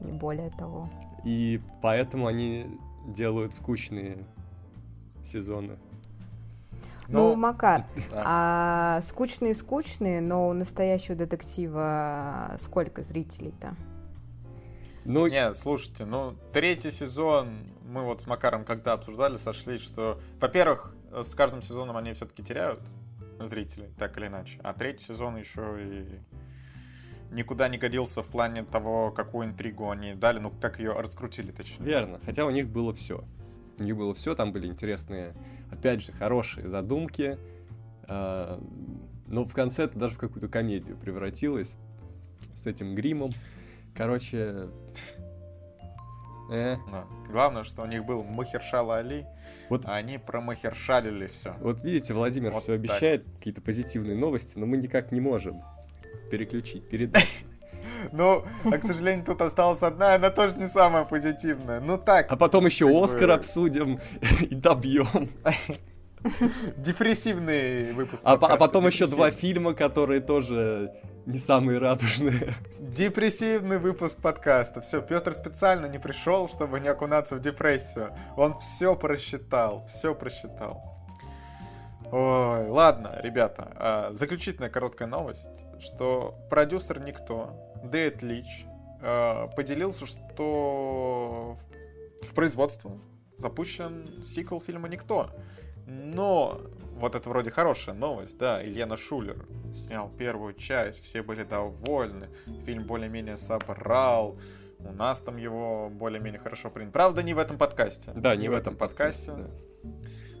не 0.00 0.12
более 0.12 0.50
того. 0.50 0.88
И 1.24 1.60
поэтому 1.82 2.26
они 2.26 2.66
делают 3.06 3.54
скучные 3.54 4.24
сезоны. 5.24 5.78
Ну, 7.08 7.30
ну 7.30 7.36
Макар, 7.36 7.86
да. 8.10 8.22
а 8.24 9.00
скучные-скучные, 9.02 10.20
но 10.20 10.48
у 10.48 10.52
настоящего 10.52 11.16
детектива 11.16 12.56
сколько 12.60 13.02
зрителей-то? 13.02 13.74
Ну, 15.04 15.26
нет, 15.26 15.56
слушайте, 15.56 16.04
ну, 16.04 16.36
третий 16.52 16.90
сезон, 16.90 17.66
мы 17.82 18.04
вот 18.04 18.20
с 18.20 18.26
Макаром 18.26 18.64
когда 18.64 18.92
обсуждали, 18.92 19.38
сошли, 19.38 19.78
что, 19.78 20.20
во-первых, 20.40 20.94
с 21.10 21.34
каждым 21.34 21.62
сезоном 21.62 21.96
они 21.96 22.12
все-таки 22.12 22.42
теряют 22.42 22.80
зрителей, 23.40 23.88
так 23.98 24.16
или 24.18 24.26
иначе. 24.26 24.60
А 24.62 24.72
третий 24.72 25.04
сезон 25.04 25.36
еще 25.36 25.76
и 25.80 26.20
никуда 27.34 27.68
не 27.68 27.78
годился 27.78 28.22
в 28.22 28.26
плане 28.26 28.64
того, 28.64 29.10
какую 29.10 29.46
интригу 29.46 29.90
они 29.90 30.14
дали, 30.14 30.38
ну, 30.38 30.50
как 30.60 30.78
ее 30.78 30.92
раскрутили, 30.92 31.50
точнее. 31.50 31.84
Верно, 31.84 32.20
хотя 32.24 32.44
у 32.44 32.50
них 32.50 32.68
было 32.68 32.92
все. 32.92 33.24
У 33.80 33.82
них 33.82 33.96
было 33.96 34.12
все, 34.12 34.34
там 34.34 34.52
были 34.52 34.66
интересные, 34.66 35.34
опять 35.70 36.02
же, 36.02 36.12
хорошие 36.12 36.68
задумки. 36.68 37.38
А, 38.04 38.62
но 39.26 39.44
в 39.44 39.54
конце 39.54 39.84
это 39.84 39.98
даже 39.98 40.16
в 40.16 40.18
какую-то 40.18 40.48
комедию 40.48 40.96
превратилось 40.98 41.74
с 42.54 42.66
этим 42.66 42.94
гримом. 42.94 43.30
Короче... 43.94 44.68
Э. 46.52 46.78
Да. 46.90 47.04
Главное, 47.28 47.62
что 47.62 47.82
у 47.82 47.86
них 47.86 48.04
был 48.04 48.24
Махершала 48.24 48.96
Али, 48.96 49.24
вот, 49.68 49.86
а 49.86 49.94
они 49.94 50.18
промахершалили 50.18 51.28
все. 51.28 51.54
Вот 51.60 51.84
видите, 51.84 52.12
Владимир 52.12 52.50
вот 52.50 52.64
все 52.64 52.72
так. 52.72 52.80
обещает 52.80 53.24
какие-то 53.38 53.60
позитивные 53.60 54.16
новости, 54.16 54.58
но 54.58 54.66
мы 54.66 54.76
никак 54.76 55.12
не 55.12 55.20
можем 55.20 55.62
переключить, 56.28 56.88
передать. 56.88 57.44
Ну, 58.12 58.44
а, 58.64 58.78
к 58.78 58.84
сожалению, 58.84 59.24
тут 59.24 59.40
осталась 59.42 59.82
одна, 59.82 60.14
она 60.14 60.30
тоже 60.30 60.56
не 60.56 60.66
самая 60.66 61.04
позитивная. 61.04 61.80
Ну 61.80 61.98
так. 61.98 62.26
А 62.30 62.36
потом 62.36 62.66
еще 62.66 62.86
Оскар 62.86 63.30
обсудим 63.30 63.98
и 64.40 64.54
добьем. 64.54 65.30
Депрессивный 66.76 67.92
выпуск. 67.92 68.22
А, 68.24 68.32
а 68.34 68.56
потом 68.56 68.86
еще 68.86 69.06
два 69.06 69.30
фильма, 69.30 69.74
которые 69.74 70.20
тоже 70.20 70.92
не 71.26 71.38
самые 71.38 71.78
радужные. 71.78 72.54
Депрессивный 72.78 73.78
выпуск 73.78 74.18
подкаста. 74.20 74.80
Все, 74.80 75.00
Петр 75.00 75.32
специально 75.32 75.86
не 75.86 75.98
пришел, 75.98 76.48
чтобы 76.48 76.80
не 76.80 76.88
окунаться 76.88 77.36
в 77.36 77.40
депрессию. 77.40 78.12
Он 78.36 78.58
все 78.58 78.94
просчитал, 78.96 79.84
все 79.86 80.14
просчитал. 80.14 80.90
Ой, 82.12 82.66
ладно, 82.68 83.20
ребята, 83.22 83.72
а, 83.76 84.10
заключительная 84.12 84.68
короткая 84.68 85.06
новость, 85.06 85.64
что 85.78 86.36
продюсер 86.50 86.98
никто, 86.98 87.69
Дэвид 87.84 88.22
Лич, 88.22 88.66
поделился, 89.00 90.06
что 90.06 91.56
в 92.22 92.34
производство 92.34 92.98
запущен 93.38 94.22
сиквел 94.22 94.60
фильма 94.60 94.88
«Никто». 94.88 95.30
Но 95.86 96.60
вот 96.92 97.14
это 97.14 97.28
вроде 97.30 97.50
хорошая 97.50 97.94
новость, 97.94 98.38
да, 98.38 98.62
Ильяна 98.62 98.96
Шулер 98.96 99.46
снял 99.74 100.10
первую 100.10 100.54
часть, 100.54 101.02
все 101.02 101.22
были 101.22 101.42
довольны, 101.42 102.28
фильм 102.64 102.84
более-менее 102.84 103.38
собрал, 103.38 104.38
у 104.78 104.92
нас 104.92 105.18
там 105.20 105.36
его 105.36 105.90
более-менее 105.90 106.40
хорошо 106.40 106.70
приняли. 106.70 106.92
Правда, 106.92 107.22
не 107.22 107.34
в 107.34 107.38
этом 107.38 107.58
подкасте. 107.58 108.12
Да, 108.14 108.36
не, 108.36 108.42
не 108.42 108.48
в 108.48 108.52
этом 108.52 108.76
подкасте. 108.76 109.32
подкасте 109.32 109.52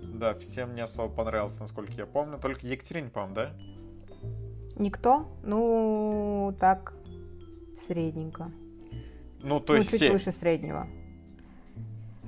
да. 0.02 0.32
да, 0.32 0.38
всем 0.38 0.74
не 0.74 0.82
особо 0.82 1.12
понравился, 1.14 1.62
насколько 1.62 1.92
я 1.92 2.06
помню. 2.06 2.38
Только 2.38 2.66
Екатерине, 2.66 3.10
по-моему, 3.10 3.34
да? 3.34 3.50
Никто? 4.76 5.26
Ну, 5.42 6.56
так, 6.58 6.94
средненько. 7.80 8.50
Ну, 9.42 9.60
то 9.60 9.72
ну, 9.72 9.78
есть 9.78 9.90
чуть 9.90 10.00
7. 10.00 10.12
выше 10.12 10.32
среднего. 10.32 10.88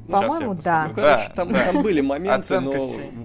По-моему, 0.09 0.55
да. 0.55 0.89
Ну, 0.89 0.95
короче, 0.95 1.29
да, 1.29 1.35
там, 1.35 1.53
да. 1.53 1.73
там 1.73 1.83
были 1.83 2.01
моменты, 2.01 2.61
но 2.61 2.73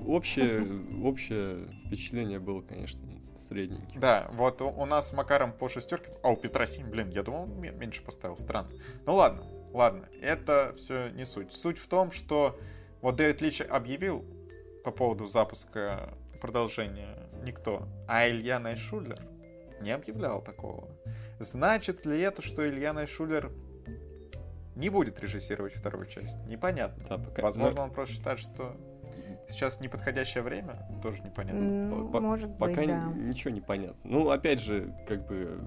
общее, 0.08 0.64
общее 1.04 1.68
впечатление 1.86 2.40
было, 2.40 2.62
конечно, 2.62 3.02
средненьким. 3.40 4.00
Да, 4.00 4.30
вот 4.34 4.62
у, 4.62 4.68
у 4.68 4.86
нас 4.86 5.10
с 5.10 5.14
Макаром 5.14 5.54
по 5.54 5.70
шестерке, 5.70 6.12
а 6.22 6.30
у 6.30 6.36
Петра 6.36 6.66
7, 6.66 6.88
блин, 6.88 7.10
я 7.10 7.24
думал, 7.24 7.48
меньше 7.48 8.04
поставил, 8.04 8.38
странно. 8.38 8.70
Ну 9.06 9.16
ладно, 9.16 9.44
ладно, 9.74 10.08
это 10.22 10.74
все 10.78 11.10
не 11.10 11.26
суть. 11.26 11.52
Суть 11.54 11.80
в 11.80 11.88
том, 11.88 12.12
что 12.12 12.60
вот 13.02 13.16
Дэвид 13.16 13.42
Лич 13.42 13.62
объявил 13.62 14.26
по 14.84 14.92
поводу 14.92 15.28
запуска 15.28 16.14
продолжения 16.42 17.18
никто, 17.44 17.88
а 18.08 18.28
Илья 18.30 18.60
Найшулер 18.60 19.20
не 19.82 19.92
объявлял 19.92 20.42
такого. 20.42 20.90
Значит 21.40 22.06
ли 22.06 22.20
это, 22.20 22.42
что 22.42 22.68
Илья 22.68 22.94
Найшулер 22.94 23.52
не 24.76 24.90
будет 24.90 25.20
режиссировать 25.20 25.74
вторую 25.74 26.06
часть. 26.08 26.38
Непонятно. 26.46 27.04
Да, 27.10 27.18
пока... 27.18 27.42
Возможно, 27.42 27.82
он 27.82 27.92
просто 27.92 28.16
считает, 28.16 28.40
что 28.40 28.76
сейчас 29.50 29.80
неподходящее 29.80 30.44
время, 30.44 30.88
тоже 31.02 31.22
непонятно. 31.24 31.60
Mm, 31.60 32.20
может 32.22 32.50
быть, 32.50 32.60
Пока 32.60 32.86
да. 32.86 33.14
ничего 33.16 33.52
не 33.52 33.62
понятно. 33.62 34.00
Ну, 34.04 34.30
опять 34.30 34.62
же, 34.62 34.94
как 35.08 35.28
бы 35.28 35.62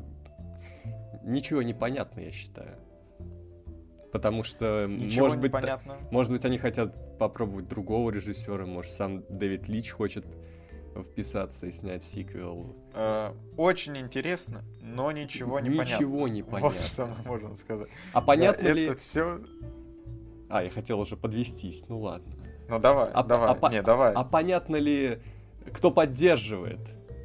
ничего 1.22 1.62
не 1.62 1.74
понятно, 1.74 2.20
я 2.20 2.30
считаю. 2.30 2.76
Потому 4.12 4.42
что, 4.42 4.86
Ничего 4.88 5.26
может 5.26 5.40
быть, 5.40 5.52
понятно. 5.52 5.96
может 6.10 6.32
быть, 6.32 6.44
они 6.44 6.58
хотят 6.58 7.16
попробовать 7.16 7.68
другого 7.68 8.10
режиссера, 8.10 8.66
может, 8.66 8.92
сам 8.92 9.22
Дэвид 9.28 9.68
Лич 9.68 9.90
хочет 9.90 10.26
вписаться 10.96 11.66
и 11.68 11.70
снять 11.70 12.02
сиквел. 12.02 12.76
Э, 12.94 13.32
очень 13.56 13.96
интересно, 13.96 14.64
но 14.80 15.12
ничего 15.12 15.60
не 15.60 15.70
понятно. 15.70 15.94
Ничего 15.94 16.28
не 16.28 16.42
понятно. 16.42 16.68
Вот 16.68 16.74
что 16.74 17.06
мы 17.06 17.16
можем 17.24 17.56
сказать. 17.56 17.88
А 18.12 18.20
понятно 18.20 18.64
да, 18.64 18.72
ли... 18.72 18.84
Это 18.84 18.96
все... 18.98 19.40
А, 20.48 20.62
я 20.62 20.70
хотел 20.70 20.98
уже 20.98 21.16
подвестись, 21.16 21.84
ну 21.88 22.00
ладно. 22.00 22.32
Ну 22.68 22.78
давай, 22.78 23.10
а, 23.12 23.22
давай, 23.22 23.56
а, 23.60 23.68
не, 23.70 23.82
давай. 23.82 24.12
А 24.12 24.24
понятно 24.24 24.76
ли, 24.76 25.20
кто 25.72 25.90
поддерживает 25.90 26.80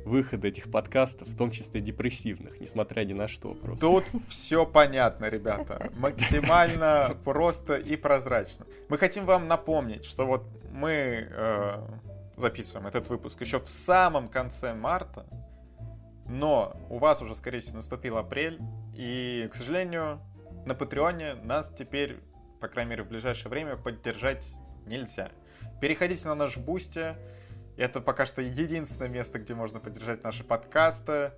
выход 0.05 0.45
этих 0.45 0.71
подкастов, 0.71 1.27
в 1.27 1.35
том 1.35 1.51
числе 1.51 1.81
депрессивных, 1.81 2.59
несмотря 2.59 3.03
ни 3.03 3.13
на 3.13 3.27
что 3.27 3.55
просто. 3.55 3.81
Тут 3.81 4.05
все 4.27 4.65
понятно, 4.65 5.29
ребята. 5.29 5.89
Максимально 5.97 7.17
просто 7.23 7.75
и 7.75 7.95
прозрачно. 7.95 8.65
Мы 8.87 8.97
хотим 8.97 9.25
вам 9.25 9.47
напомнить, 9.47 10.05
что 10.05 10.25
вот 10.25 10.43
мы 10.71 11.27
э, 11.29 11.79
записываем 12.37 12.87
этот 12.87 13.09
выпуск 13.09 13.41
еще 13.41 13.59
в 13.59 13.67
самом 13.67 14.29
конце 14.29 14.73
марта, 14.73 15.25
но 16.25 16.75
у 16.89 16.97
вас 16.97 17.21
уже, 17.21 17.35
скорее 17.35 17.59
всего, 17.59 17.77
наступил 17.77 18.17
апрель, 18.17 18.59
и, 18.95 19.47
к 19.51 19.55
сожалению, 19.55 20.21
на 20.65 20.75
Патреоне 20.75 21.35
нас 21.35 21.71
теперь, 21.77 22.19
по 22.59 22.67
крайней 22.67 22.91
мере, 22.91 23.03
в 23.03 23.07
ближайшее 23.07 23.49
время 23.49 23.77
поддержать 23.77 24.47
нельзя. 24.85 25.31
Переходите 25.81 26.27
на 26.27 26.35
наш 26.35 26.57
Бусти, 26.57 27.15
это 27.77 28.01
пока 28.01 28.25
что 28.25 28.41
единственное 28.41 29.09
место, 29.09 29.39
где 29.39 29.53
можно 29.53 29.79
поддержать 29.79 30.23
наши 30.23 30.43
подкасты. 30.43 31.31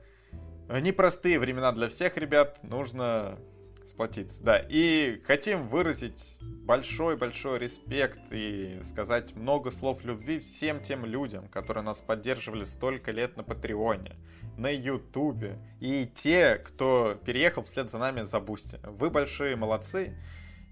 Непростые 0.70 1.40
времена 1.40 1.72
для 1.72 1.88
всех, 1.90 2.18
ребят, 2.18 2.60
нужно 2.64 3.40
сплотиться. 3.88 4.44
Да, 4.44 4.62
и 4.70 5.22
хотим 5.26 5.68
выразить 5.70 6.38
большой-большой 6.42 7.60
респект 7.60 8.20
и 8.32 8.80
сказать 8.84 9.36
много 9.36 9.72
слов 9.72 10.04
любви 10.04 10.40
всем 10.40 10.82
тем 10.82 11.06
людям, 11.06 11.48
которые 11.48 11.84
нас 11.84 12.02
поддерживали 12.02 12.66
столько 12.66 13.12
лет 13.12 13.38
на 13.38 13.44
Патреоне, 13.44 14.18
на 14.58 14.70
Ютубе, 14.70 15.60
и 15.80 16.06
те, 16.06 16.56
кто 16.56 17.16
переехал 17.26 17.64
вслед 17.64 17.90
за 17.90 17.98
нами 17.98 18.22
на 18.22 18.40
Бусти. 18.40 18.80
Вы 18.84 19.10
большие 19.10 19.56
молодцы. 19.56 20.18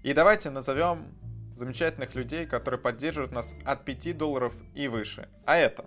И 0.02 0.12
давайте 0.12 0.50
назовем 0.50 1.14
замечательных 1.56 2.14
людей, 2.14 2.46
которые 2.46 2.80
поддерживают 2.80 3.32
нас 3.32 3.54
от 3.64 3.84
5 3.84 4.16
долларов 4.16 4.54
и 4.74 4.88
выше. 4.88 5.28
А 5.44 5.56
это 5.56 5.86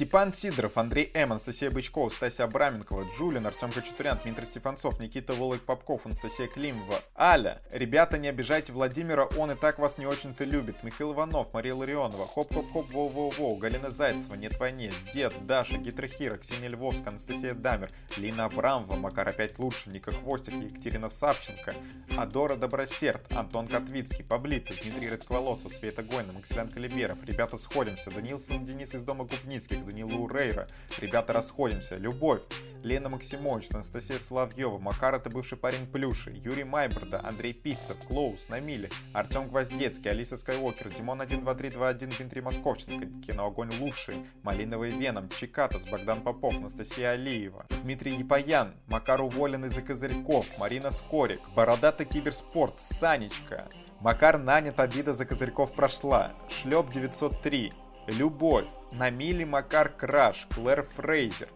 Степан 0.00 0.32
Сидоров, 0.32 0.78
Андрей 0.78 1.10
М, 1.12 1.32
Анастасия 1.32 1.70
Бычкова, 1.70 2.08
Стасия 2.08 2.46
Абраменкова, 2.46 3.06
Джулин, 3.14 3.46
Артем 3.46 3.70
Кочетурян, 3.70 4.18
Дмитрий 4.24 4.46
Стефанцов, 4.46 4.98
Никита 4.98 5.34
Волок 5.34 5.60
Попков, 5.60 6.06
Анастасия 6.06 6.46
Климова, 6.46 7.02
Аля. 7.14 7.60
Ребята, 7.70 8.16
не 8.16 8.28
обижайте 8.28 8.72
Владимира, 8.72 9.26
он 9.36 9.50
и 9.50 9.56
так 9.56 9.78
вас 9.78 9.98
не 9.98 10.06
очень-то 10.06 10.44
любит. 10.44 10.82
Михаил 10.84 11.12
Иванов, 11.12 11.52
Мария 11.52 11.74
Ларионова, 11.74 12.26
Хоп-Хоп-Хоп, 12.26 12.90
Воу-Воу-Воу, 12.90 13.58
Галина 13.58 13.90
Зайцева, 13.90 14.36
Нет 14.36 14.58
войне, 14.58 14.90
Дед, 15.12 15.34
Даша, 15.46 15.76
Гитрохира, 15.76 16.38
Ксения 16.38 16.70
Львовская, 16.70 17.08
Анастасия 17.08 17.52
Дамер, 17.52 17.90
Лина 18.16 18.46
Абрамова, 18.46 18.96
Макар 18.96 19.28
опять 19.28 19.58
лучше, 19.58 19.90
Ника 19.90 20.12
Хвостик, 20.12 20.54
Екатерина 20.54 21.10
Савченко, 21.10 21.74
Адора 22.16 22.56
Добросерд, 22.56 23.30
Антон 23.34 23.68
Котвицкий, 23.68 24.24
Паблитый, 24.24 24.78
Дмитрий 24.82 25.10
Рыдковолосов, 25.10 25.74
Света 25.74 26.02
Гойна, 26.02 26.32
Максилян 26.32 26.70
Калиберов. 26.70 27.22
Ребята, 27.22 27.58
сходимся. 27.58 28.10
Данилсон 28.10 28.64
Денис 28.64 28.94
из 28.94 29.02
дома 29.02 29.26
Губницких, 29.60 29.84
Данила 29.84 30.16
Урейра. 30.16 30.68
Ребята, 30.98 31.32
расходимся. 31.32 31.96
Любовь. 31.96 32.42
Лена 32.82 33.10
Максимович, 33.10 33.68
Анастасия 33.72 34.18
Соловьева, 34.18 34.78
Макар 34.78 35.14
это 35.14 35.28
бывший 35.28 35.58
парень 35.58 35.86
Плюши, 35.86 36.30
Юрий 36.30 36.64
Майберда, 36.64 37.20
Андрей 37.22 37.52
Писцев, 37.52 37.98
Клоус, 38.08 38.48
Намили, 38.48 38.88
Артем 39.12 39.48
Гвоздецкий, 39.48 40.10
Алиса 40.10 40.38
Скайуокер, 40.38 40.88
Димон 40.88 41.18
12321, 41.18 42.08
Дмитрий 42.08 42.40
Московченко, 42.40 43.06
Кино 43.26 43.48
Огонь 43.48 43.70
Лучший, 43.80 44.24
Малиновый 44.42 44.92
Веном, 44.92 45.28
Чикатас, 45.28 45.86
Богдан 45.86 46.22
Попов, 46.22 46.56
Анастасия 46.56 47.10
Алиева, 47.10 47.66
Дмитрий 47.82 48.14
Епаян, 48.14 48.72
Макар 48.86 49.20
Уволен 49.20 49.66
из-за 49.66 49.82
козырьков, 49.82 50.46
Марина 50.58 50.90
Скорик, 50.90 51.40
Бородатый 51.54 52.06
Киберспорт, 52.06 52.80
Санечка, 52.80 53.68
Макар 54.00 54.38
нанят, 54.38 54.80
обида 54.80 55.12
за 55.12 55.26
козырьков 55.26 55.72
прошла, 55.72 56.32
Шлеп 56.48 56.88
903, 56.88 57.70
Любовь, 58.10 58.66
Намили 58.92 59.44
Макар 59.44 59.88
Краш, 59.88 60.46
Клэр 60.54 60.82
Фрейзер, 60.82 61.48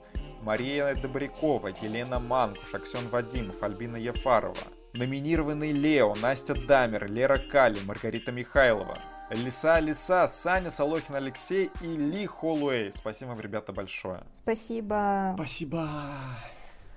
Мария 0.43 0.95
Добрякова, 0.95 1.69
Елена 1.83 2.19
Манкуш, 2.19 2.75
Аксен 2.75 3.09
Вадимов, 3.09 3.63
Альбина 3.63 3.97
Ефарова. 3.97 4.57
Номинированный 4.93 5.73
Лео, 5.73 6.15
Настя 6.15 6.55
Дамер, 6.55 7.11
Лера 7.11 7.39
Кали, 7.39 7.79
Маргарита 7.85 8.31
Михайлова. 8.31 8.97
Лиса 9.31 9.81
Лиса, 9.81 10.29
Саня 10.29 10.71
Солохин 10.71 11.15
Алексей 11.17 11.71
и 11.81 11.97
Ли 11.97 12.27
Холуэй. 12.27 12.93
Спасибо 12.93 13.31
вам, 13.31 13.41
ребята, 13.41 13.73
большое. 13.73 14.23
Спасибо. 14.35 15.33
Спасибо. 15.35 15.89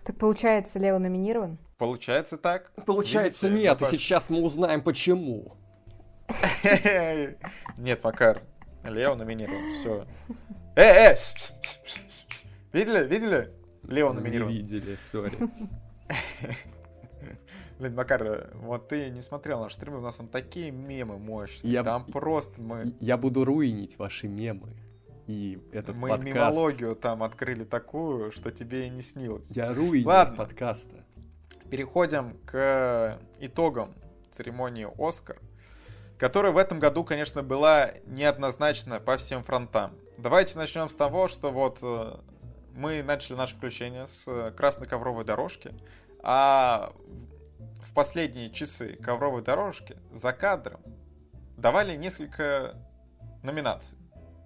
Так 0.03 0.17
получается, 0.17 0.77
Лео 0.77 0.99
номинирован? 0.99 1.57
Получается 1.77 2.37
так? 2.37 2.71
Получается 2.85 3.47
Видите, 3.47 3.65
нет, 3.65 3.81
и 3.81 3.85
Паш? 3.85 3.91
сейчас 3.91 4.29
мы 4.29 4.41
узнаем 4.41 4.81
почему. 4.81 5.55
Нет, 7.77 8.03
Макар. 8.03 8.41
Лео 8.89 9.15
номинирован. 9.15 9.73
Все. 9.79 10.05
Э, 10.75 11.11
э! 11.11 11.15
Видели? 12.73 13.07
Видели? 13.07 13.53
Лео 13.83 14.09
Не 14.13 14.15
номинирован. 14.19 14.51
видели, 14.53 14.95
сори. 14.95 15.31
Блин, 17.79 17.93
Макар, 17.95 18.49
вот 18.55 18.87
ты 18.87 19.09
не 19.11 19.21
смотрел 19.21 19.61
наши 19.61 19.75
стримы, 19.75 19.99
у 19.99 20.01
нас 20.01 20.15
там 20.15 20.27
такие 20.27 20.71
мемы 20.71 21.19
мощные. 21.19 21.71
Я- 21.71 21.83
Там 21.83 22.05
просто 22.05 22.59
мы... 22.61 22.93
Я 22.99 23.17
буду 23.17 23.45
руинить 23.45 23.99
ваши 23.99 24.27
мемы. 24.27 24.75
И 25.27 25.59
этот 25.73 25.95
Мы 25.95 26.09
подкаст... 26.09 26.33
мемологию 26.33 26.95
там 26.95 27.21
открыли 27.21 27.65
такую, 27.65 28.31
что 28.31 28.49
тебе 28.51 28.87
и 28.87 28.89
не 28.89 29.01
снилось. 29.01 29.45
Я 29.51 29.73
руиню 29.73 30.07
Ладно. 30.07 30.37
подкаста. 30.37 31.03
Переходим 31.69 32.37
к 32.45 33.19
итогам 33.39 33.93
церемонии 34.31 34.87
«Оскар», 34.97 35.37
которая 36.17 36.51
в 36.51 36.57
этом 36.57 36.79
году, 36.79 37.03
конечно, 37.03 37.43
была 37.43 37.91
неоднозначна 38.05 38.99
по 38.99 39.17
всем 39.17 39.43
фронтам. 39.43 39.97
Давайте 40.17 40.57
начнем 40.57 40.89
с 40.89 40.95
того, 40.95 41.27
что 41.27 41.51
вот 41.51 41.79
э, 41.81 42.15
мы 42.73 43.03
начали 43.03 43.35
наше 43.35 43.55
включение 43.55 44.07
с 44.07 44.27
э, 44.27 44.51
красной 44.51 44.87
ковровой 44.87 45.25
дорожки, 45.25 45.73
а 46.23 46.91
в 47.83 47.93
последние 47.93 48.49
часы 48.51 48.95
ковровой 48.95 49.43
дорожки 49.43 49.97
за 50.11 50.33
кадром 50.33 50.81
давали 51.55 51.95
несколько 51.95 52.75
номинаций. 53.43 53.97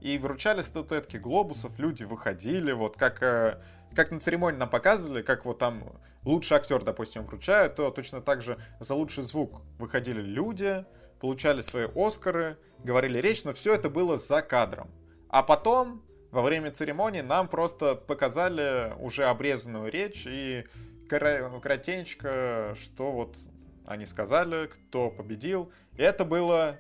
И 0.02 0.18
вручали 0.18 0.62
статуэтки 0.62 1.18
глобусов, 1.18 1.78
люди 1.80 2.04
выходили, 2.04 2.74
вот 2.74 2.98
как, 2.98 3.24
э, 3.24 3.62
как 3.96 4.12
на 4.12 4.20
церемонии 4.20 4.58
нам 4.58 4.70
показывали, 4.70 5.22
как 5.22 5.46
вот 5.46 5.60
там 5.60 5.84
лучший 6.24 6.58
актер, 6.58 6.84
допустим, 6.84 7.26
вручают, 7.26 7.76
то 7.76 7.90
точно 7.92 8.20
так 8.20 8.42
же 8.42 8.60
за 8.82 8.94
лучший 8.94 9.24
звук 9.24 9.62
выходили 9.80 10.22
люди, 10.22 10.86
получали 11.22 11.62
свои 11.62 11.88
Оскары, 11.96 12.58
говорили 12.84 13.20
речь, 13.20 13.44
но 13.44 13.54
все 13.54 13.76
это 13.76 13.90
было 13.90 14.18
за 14.18 14.42
кадром. 14.42 14.92
А 15.30 15.44
потом, 15.44 16.04
во 16.32 16.42
время 16.42 16.72
церемонии, 16.72 17.22
нам 17.22 17.48
просто 17.48 17.96
показали 17.96 18.94
уже 19.00 19.26
обрезанную 19.26 19.92
речь 19.92 20.26
и 20.28 20.66
кратенечко, 21.08 22.74
что 22.78 23.12
вот 23.12 23.38
они 23.86 24.06
сказали, 24.06 24.68
кто 24.68 25.10
победил. 25.12 25.72
И 25.96 26.02
это 26.02 26.26
было 26.26 26.78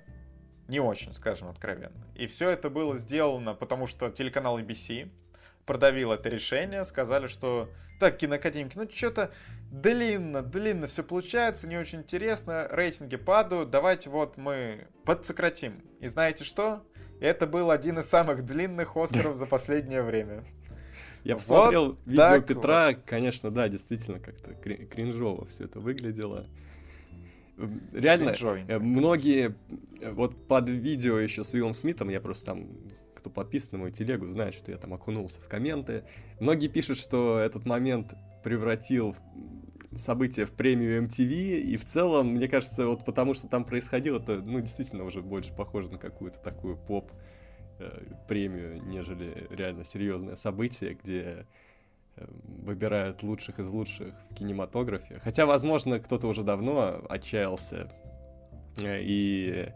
не 0.67 0.79
очень, 0.79 1.13
скажем 1.13 1.47
откровенно. 1.47 2.07
И 2.15 2.27
все 2.27 2.49
это 2.49 2.69
было 2.69 2.97
сделано, 2.97 3.53
потому 3.53 3.87
что 3.87 4.09
телеканал 4.09 4.59
ABC 4.59 5.11
продавил 5.65 6.11
это 6.11 6.29
решение, 6.29 6.83
сказали, 6.85 7.27
что 7.27 7.69
так, 7.99 8.17
киноакадемики, 8.17 8.77
ну 8.77 8.89
что-то 8.89 9.31
длинно, 9.71 10.43
длинно 10.43 10.87
все 10.87 11.03
получается, 11.03 11.67
не 11.67 11.77
очень 11.77 11.99
интересно, 11.99 12.67
рейтинги 12.69 13.15
падают, 13.15 13.69
давайте 13.69 14.09
вот 14.09 14.37
мы 14.37 14.87
подсократим. 15.05 15.81
И 15.99 16.07
знаете 16.07 16.43
что? 16.43 16.83
Это 17.19 17.47
был 17.47 17.71
один 17.71 17.99
из 17.99 18.05
самых 18.05 18.45
длинных 18.45 18.97
Оскаров 18.97 19.37
за 19.37 19.45
последнее 19.45 20.01
время. 20.01 20.43
Я 21.23 21.35
Вот 21.35 21.39
посмотрел 21.41 21.97
видео 22.05 22.41
Петра, 22.41 22.93
конечно, 22.93 23.51
да, 23.51 23.69
действительно 23.69 24.19
как-то 24.19 24.53
кри- 24.55 24.87
кринжово 24.87 25.45
все 25.45 25.65
это 25.65 25.79
выглядело. 25.79 26.47
Реально, 27.93 28.33
э, 28.67 28.79
многие, 28.79 29.55
э, 29.99 30.11
вот 30.11 30.47
под 30.47 30.67
видео 30.67 31.19
еще 31.19 31.43
с 31.43 31.53
Уиллом 31.53 31.75
Смитом, 31.75 32.09
я 32.09 32.19
просто 32.19 32.45
там, 32.47 32.69
кто 33.13 33.29
подписан 33.29 33.69
на 33.73 33.77
мою 33.77 33.91
телегу, 33.91 34.27
знает, 34.31 34.55
что 34.55 34.71
я 34.71 34.77
там 34.77 34.95
окунулся 34.95 35.39
в 35.41 35.47
комменты. 35.47 36.03
Многие 36.39 36.69
пишут, 36.69 36.97
что 36.97 37.37
этот 37.37 37.67
момент 37.67 38.13
превратил 38.43 39.15
событие 39.97 40.45
в 40.45 40.51
премию 40.51 41.03
MTV, 41.03 41.59
и 41.59 41.77
в 41.77 41.85
целом, 41.85 42.27
мне 42.35 42.47
кажется, 42.47 42.87
вот 42.87 43.03
потому 43.03 43.33
что 43.33 43.47
там 43.47 43.65
происходило, 43.65 44.19
это, 44.19 44.37
ну, 44.37 44.59
действительно 44.61 45.03
уже 45.03 45.21
больше 45.21 45.53
похоже 45.53 45.89
на 45.89 45.97
какую-то 45.97 46.39
такую 46.39 46.77
поп 46.77 47.11
э, 47.79 48.03
премию, 48.27 48.81
нежели 48.85 49.47
реально 49.49 49.83
серьезное 49.83 50.35
событие, 50.35 50.97
где 51.01 51.45
э, 52.15 52.25
выбирают 52.63 53.21
лучших 53.23 53.59
из 53.59 53.67
лучших 53.67 54.13
в 54.29 54.35
кинематографе. 54.35 55.19
Хотя, 55.23 55.45
возможно, 55.45 55.99
кто-то 55.99 56.27
уже 56.27 56.43
давно 56.43 57.05
отчаялся 57.09 57.91
э, 58.81 58.99
и 59.01 59.69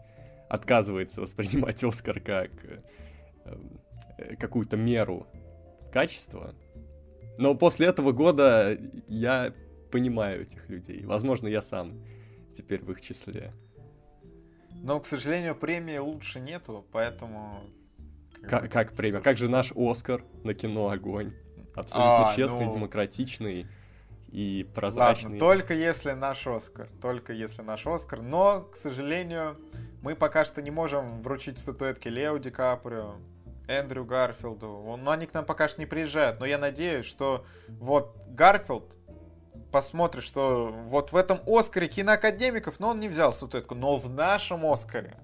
отказывается 0.48 1.20
воспринимать 1.20 1.82
Оскар 1.84 2.20
как 2.20 2.50
какую-то 4.38 4.76
меру 4.76 5.26
качества. 5.92 6.54
Но 7.38 7.54
после 7.54 7.88
этого 7.88 8.12
года 8.12 8.78
я 9.08 9.52
понимаю 9.96 10.42
этих 10.42 10.68
людей. 10.68 11.04
Возможно, 11.06 11.48
я 11.48 11.62
сам 11.62 11.94
теперь 12.54 12.82
в 12.84 12.90
их 12.92 13.00
числе. 13.00 13.52
Но, 14.82 15.00
к 15.00 15.06
сожалению, 15.06 15.54
премии 15.54 15.96
лучше 15.96 16.38
нету, 16.38 16.84
поэтому... 16.92 17.60
как 18.42 18.70
Как, 18.70 18.92
премия? 18.92 19.20
Как 19.20 19.38
же 19.38 19.48
наш 19.48 19.72
Оскар 19.74 20.22
на 20.44 20.52
кино 20.52 20.90
«Огонь»? 20.90 21.32
Абсолютно 21.74 22.28
А, 22.30 22.34
честный, 22.36 22.66
ну. 22.66 22.72
демократичный 22.72 23.66
и 24.28 24.64
Ладно, 24.64 24.74
прозрачный. 24.74 25.38
только 25.38 25.72
если 25.72 26.12
наш 26.12 26.46
Оскар, 26.46 26.88
только 27.00 27.32
если 27.32 27.62
наш 27.62 27.86
Оскар, 27.86 28.20
но, 28.22 28.68
к 28.72 28.76
сожалению, 28.76 29.56
мы 30.02 30.14
пока 30.14 30.44
что 30.44 30.60
не 30.60 30.70
можем 30.70 31.22
вручить 31.22 31.56
статуэтки 31.58 32.08
Лео 32.08 32.36
Ди 32.38 32.50
Каприо, 32.50 33.14
Эндрю 33.68 34.04
Гарфилду, 34.04 34.68
Он- 34.68 35.04
ну 35.04 35.10
они 35.10 35.26
к 35.26 35.34
нам 35.34 35.44
пока 35.46 35.68
что 35.68 35.80
не 35.80 35.86
приезжают, 35.86 36.38
но 36.40 36.46
я 36.46 36.58
надеюсь, 36.58 37.06
что 37.06 37.44
вот 37.68 38.16
Гарфилд 38.28 38.96
посмотрит, 39.72 40.22
что 40.24 40.72
вот 40.88 41.12
в 41.12 41.16
этом 41.16 41.38
Оскаре 41.46 41.86
киноакадемиков, 41.88 42.80
но 42.80 42.90
он 42.90 43.00
не 43.00 43.08
взял 43.08 43.32
статуэтку, 43.32 43.74
но 43.74 43.96
в 43.98 44.08
нашем 44.10 44.64
Оскаре 44.66 45.14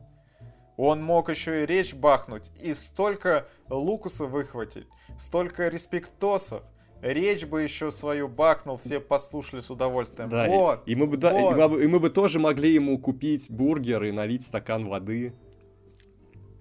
он 0.76 1.02
мог 1.02 1.28
еще 1.31 1.62
и 1.62 1.66
речь 1.66 1.94
бахнуть, 1.94 2.50
и 2.61 2.74
столько 2.74 3.46
Лукуса 3.68 4.26
выхватить, 4.26 4.87
столько 5.18 5.68
респектосов, 5.68 6.62
речь 7.02 7.44
бы 7.44 7.62
еще 7.62 7.90
свою 7.90 8.28
бахнул, 8.28 8.76
все 8.76 8.98
послушали 9.00 9.61
с 9.61 9.70
удовольствием. 9.70 10.28
Да, 10.28 10.46
и- 10.46 10.50
вот, 10.50 10.83
и, 10.87 10.94
мы 10.94 11.07
бы, 11.07 11.16
да, 11.16 11.38
и 11.38 11.42
вот. 11.42 11.57
мы 11.57 11.68
бы- 11.68 11.85
и 11.85 11.87
мы 11.87 12.00
бы 12.00 12.11
тоже 12.11 12.38
могли 12.38 12.72
ему 12.72 12.98
купить 12.98 13.50
бургер 13.50 14.05
и 14.05 14.12
налить 14.12 14.46
стакан 14.46 14.87
воды. 14.88 15.35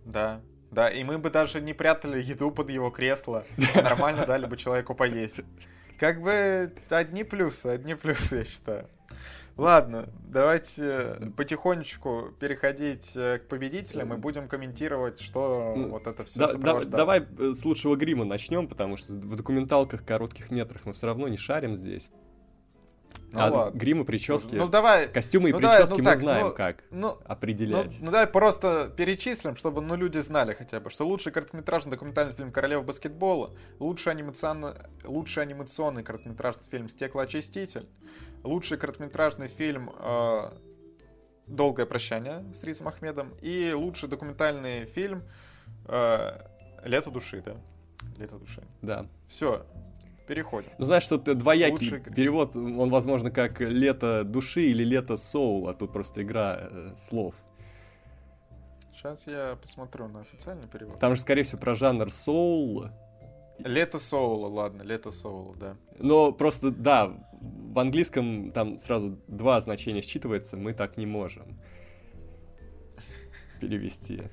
да. 0.06 0.42
Да, 0.72 0.88
и 0.90 1.04
мы 1.04 1.18
бы 1.18 1.30
даже 1.30 1.60
не 1.60 1.74
прятали 1.74 2.22
еду 2.24 2.50
под 2.50 2.70
его 2.70 2.92
кресло, 2.92 3.44
а 3.76 3.82
нормально 3.82 4.26
дали 4.26 4.46
бы 4.46 4.56
человеку 4.56 4.96
поесть. 4.96 5.42
Как 6.02 6.20
бы 6.20 6.74
одни 6.90 7.24
плюсы, 7.24 7.68
одни 7.68 7.94
плюсы, 7.94 8.36
я 8.38 8.44
считаю. 8.44 8.88
Ладно, 9.56 10.10
давайте 10.24 11.32
потихонечку 11.38 12.30
переходить 12.40 13.16
э, 13.16 13.38
к 13.38 13.48
победителям 13.48 14.12
и 14.12 14.18
будем 14.18 14.48
комментировать, 14.48 15.22
что 15.22 15.76
Ну, 15.78 15.90
вот 15.90 16.08
это 16.08 16.26
все 16.26 16.40
Да- 16.40 16.54
да- 16.54 16.86
давай 16.86 17.28
э, 17.38 17.54
с 17.54 17.64
лучшего 17.66 17.96
грима 17.96 18.26
начнем, 18.26 18.68
потому 18.68 18.98
что 18.98 19.14
в 19.14 19.36
документалках 19.36 20.04
коротких 20.04 20.50
метрах 20.50 20.86
мы 20.86 20.94
все 20.94 21.06
равно 21.06 21.28
не 21.28 21.38
шарим 21.38 21.76
здесь. 21.76 22.10
Ну 23.32 23.40
а 23.40 23.50
ладно. 23.50 23.78
гримы, 23.80 24.04
прически, 24.04 24.56
Ну 24.56 24.68
давай, 24.68 25.08
костюмы 25.08 25.50
и 25.50 25.54
ну 25.54 25.60
давай, 25.60 25.78
прически 25.80 25.98
ну 25.98 26.04
мы 26.04 26.12
так, 26.12 26.20
знаем 26.20 26.48
ну, 26.48 26.54
как 26.54 26.84
ну, 26.92 27.00
ну, 27.00 27.18
определять. 27.26 27.98
ну 28.00 28.12
давай 28.12 28.28
просто 28.28 28.92
перечислим, 28.96 29.56
чтобы 29.56 29.82
ну, 29.82 29.96
люди 29.96 30.18
знали 30.18 30.54
хотя 30.54 30.82
бы, 30.82 30.90
что 30.90 31.06
лучший 31.06 31.32
короткометражный 31.32 31.92
документальный 31.92 32.34
фильм 32.34 32.52
«Королева 32.52 32.82
баскетбола», 32.82 33.52
лучший, 33.80 34.12
анимационный, 34.12 34.74
лучший 35.06 35.44
анимационный 35.44 36.04
короткометражный 36.04 36.68
фильм 36.70 36.90
«Стеклоочиститель», 36.90 37.88
лучший 38.44 38.78
короткометражный 38.78 39.48
фильм 39.48 39.92
э, 39.98 40.52
«Долгое 41.48 41.86
прощание» 41.86 42.44
с 42.54 42.64
Ризом 42.64 42.90
Ахмедом 42.90 43.34
и 43.42 43.72
лучший 43.74 44.10
документальный 44.10 44.86
фильм 44.88 45.24
э, 45.86 46.32
«Лето 46.84 47.12
души», 47.12 47.42
да? 47.46 47.56
«Лето 48.18 48.36
души». 48.38 48.62
Да. 48.82 49.06
Все, 49.30 49.66
переходим. 50.32 50.70
Ну, 50.78 50.86
знаешь, 50.86 51.04
что 51.04 51.18
двоякий 51.18 51.92
Лучший 51.92 52.00
перевод, 52.00 52.56
он, 52.56 52.90
возможно, 52.90 53.32
как 53.32 53.60
«Лето 53.60 54.24
души» 54.24 54.62
или 54.62 54.84
«Лето 54.86 55.18
соул», 55.18 55.68
а 55.68 55.74
тут 55.74 55.92
просто 55.92 56.24
игра 56.24 56.58
э, 56.62 56.94
слов. 56.98 57.36
Сейчас 58.94 59.28
я 59.28 59.58
посмотрю 59.62 60.08
на 60.08 60.22
официальный 60.22 60.68
перевод. 60.68 61.00
Там 61.00 61.16
же, 61.16 61.22
скорее 61.22 61.44
всего, 61.44 61.60
про 61.60 61.76
жанр 61.76 62.10
соул, 62.12 62.86
«Лето 63.60 64.00
Соула», 64.00 64.48
ладно, 64.48 64.84
«Лето 64.84 65.12
Соула», 65.12 65.54
да. 65.56 65.76
но 66.00 66.32
просто, 66.32 66.72
да, 66.72 67.12
в 67.42 67.78
английском 67.78 68.52
там 68.52 68.78
сразу 68.78 69.20
два 69.28 69.60
значения 69.60 70.00
считывается, 70.00 70.56
мы 70.56 70.74
так 70.74 70.96
не 70.98 71.06
можем 71.06 71.60
перевести. 73.60 74.24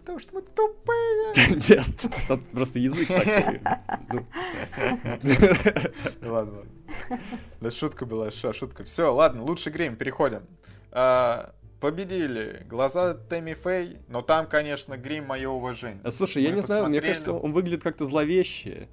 Потому 0.00 0.18
что 0.18 0.34
мы 0.34 0.40
тупые. 0.40 1.34
Нет, 1.68 1.86
тут 2.26 2.48
просто 2.48 2.78
язык 2.78 3.06
ну. 4.10 4.26
Ладно, 6.30 6.56
ладно. 6.56 6.64
Да 7.60 7.70
шутка 7.70 8.06
была, 8.06 8.30
ша, 8.30 8.54
шутка. 8.54 8.82
Все, 8.84 9.12
ладно, 9.14 9.42
лучший 9.42 9.70
грим, 9.70 9.96
переходим. 9.96 10.46
А, 10.90 11.54
победили 11.80 12.64
глаза 12.66 13.12
Тэмми 13.12 13.52
Фэй, 13.52 13.98
но 14.08 14.22
там, 14.22 14.46
конечно, 14.46 14.96
грим 14.96 15.26
мое 15.26 15.50
уважение. 15.50 16.00
А, 16.02 16.10
Слушай, 16.10 16.44
я 16.44 16.50
не 16.50 16.62
знаю, 16.62 16.86
мне 16.86 17.02
кажется, 17.02 17.34
он 17.34 17.52
выглядит 17.52 17.82
как-то 17.82 18.06
зловеще. 18.06 18.88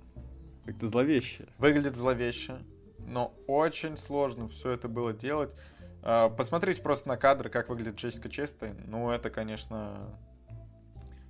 Как-то 0.65 0.89
зловеще. 0.89 1.47
Выглядит 1.57 1.95
зловеще, 1.95 2.57
но 2.99 3.33
очень 3.47 3.95
сложно 3.95 4.49
все 4.49 4.71
это 4.71 4.89
было 4.89 5.13
делать. 5.13 5.55
А, 6.03 6.27
посмотрите 6.27 6.81
просто 6.81 7.07
на 7.07 7.15
кадры, 7.15 7.49
как 7.49 7.69
выглядит 7.69 7.95
Джессика 7.95 8.27
Честейн. 8.27 8.75
Ну, 8.87 9.09
это, 9.09 9.29
конечно, 9.29 10.19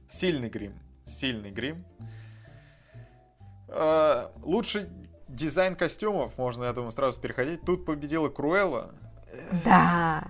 сильный 0.07 0.49
грим. 0.49 0.73
Сильный 1.05 1.51
грим. 1.51 1.85
А, 3.69 4.31
лучший 4.43 4.87
дизайн 5.27 5.75
костюмов, 5.75 6.37
можно, 6.37 6.65
я 6.65 6.73
думаю, 6.73 6.91
сразу 6.91 7.19
переходить. 7.19 7.61
Тут 7.61 7.85
победила 7.85 8.29
Круэлла. 8.29 8.95
Да. 9.65 10.27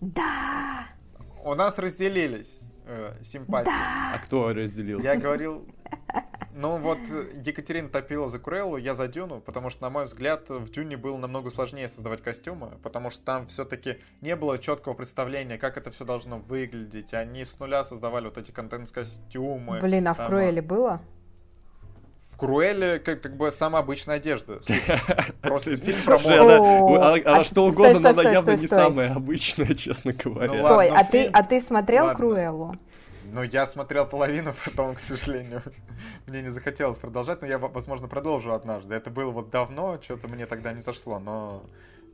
Да. 0.00 0.86
У 1.44 1.54
нас 1.54 1.78
разделились 1.78 2.62
э, 2.86 3.14
симпатии. 3.22 3.70
А 3.70 4.18
кто 4.18 4.52
разделился? 4.52 5.06
Я 5.06 5.16
говорил... 5.16 5.66
Ну 6.58 6.78
вот 6.78 6.96
э, 7.10 7.26
Екатерина 7.44 7.90
топила 7.90 8.30
за 8.30 8.38
Куреллу, 8.38 8.78
я 8.78 8.94
за 8.94 9.08
Дюну, 9.08 9.40
потому 9.42 9.68
что, 9.68 9.82
на 9.82 9.90
мой 9.90 10.06
взгляд, 10.06 10.48
в 10.48 10.70
Дюне 10.70 10.96
было 10.96 11.18
намного 11.18 11.50
сложнее 11.50 11.86
создавать 11.86 12.22
костюмы, 12.22 12.78
потому 12.82 13.10
что 13.10 13.22
там 13.22 13.46
все-таки 13.46 13.98
не 14.22 14.34
было 14.36 14.58
четкого 14.58 14.94
представления, 14.94 15.58
как 15.58 15.76
это 15.76 15.90
все 15.90 16.06
должно 16.06 16.38
выглядеть. 16.38 17.12
Они 17.12 17.44
с 17.44 17.58
нуля 17.58 17.84
создавали 17.84 18.24
вот 18.24 18.38
эти 18.38 18.52
контент-костюмы. 18.52 19.80
Блин, 19.82 20.08
а 20.08 20.14
в 20.14 20.16
Там, 20.16 20.28
Круэле 20.28 20.62
было? 20.62 21.02
В 22.30 22.38
Круэле 22.38 23.00
как, 23.00 23.20
как 23.20 23.36
бы 23.36 23.52
самая 23.52 23.82
обычная 23.82 24.16
одежда. 24.16 24.60
Просто 25.42 25.76
фильм 25.76 26.02
про 26.06 26.16
моду. 26.16 26.94
она, 27.02 27.40
а- 27.40 27.44
что 27.44 27.66
угодно, 27.66 28.00
но 28.00 28.08
она 28.08 28.30
явно 28.30 28.52
не 28.52 28.66
самая 28.66 29.12
обычная, 29.12 29.74
честно 29.74 30.14
говоря. 30.14 30.52
Ну 30.52 30.56
Стой, 30.56 30.88
ладно, 30.88 31.00
а 31.00 31.04
ты, 31.04 31.26
а 31.26 31.42
ты 31.42 31.60
смотрел 31.60 32.06
Ладно. 32.06 32.78
Но 33.36 33.42
я 33.42 33.66
смотрел 33.66 34.06
половину, 34.06 34.54
потом, 34.64 34.94
к 34.94 34.98
сожалению, 34.98 35.62
мне 36.26 36.40
не 36.40 36.48
захотелось 36.48 36.96
продолжать, 36.96 37.42
но 37.42 37.46
я, 37.46 37.58
возможно, 37.58 38.08
продолжу 38.08 38.52
однажды. 38.54 38.94
Это 38.94 39.10
было 39.10 39.30
вот 39.30 39.50
давно, 39.50 39.98
что-то 40.00 40.26
мне 40.26 40.46
тогда 40.46 40.72
не 40.72 40.80
зашло, 40.80 41.18
но 41.18 41.62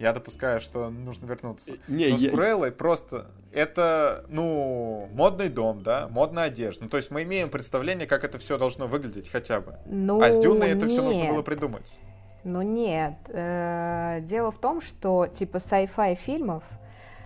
я 0.00 0.12
допускаю, 0.12 0.60
что 0.60 0.90
нужно 0.90 1.26
вернуться. 1.26 1.74
Не, 1.86 2.08
Но 2.08 2.18
с 2.18 2.22
я- 2.22 2.30
Куреллой 2.30 2.72
просто 2.72 3.30
это, 3.52 4.24
ну, 4.30 5.08
модный 5.12 5.48
дом, 5.48 5.84
да, 5.84 6.08
модная 6.08 6.44
одежда. 6.46 6.82
Ну, 6.84 6.90
то 6.90 6.96
есть 6.96 7.12
мы 7.12 7.22
имеем 7.22 7.50
представление, 7.50 8.08
как 8.08 8.24
это 8.24 8.40
все 8.40 8.58
должно 8.58 8.88
выглядеть 8.88 9.30
хотя 9.30 9.60
бы. 9.60 9.76
Ну, 9.86 10.20
а 10.20 10.28
с 10.28 10.40
Дюной 10.40 10.70
это 10.70 10.88
все 10.88 11.04
нужно 11.04 11.26
было 11.32 11.42
придумать. 11.42 12.00
Ну 12.42 12.62
нет. 12.62 13.14
Э, 13.28 14.18
Дело 14.22 14.50
в 14.50 14.58
том, 14.58 14.80
что 14.80 15.28
типа 15.28 15.58
sci-fi 15.58 16.16
фильмов 16.16 16.64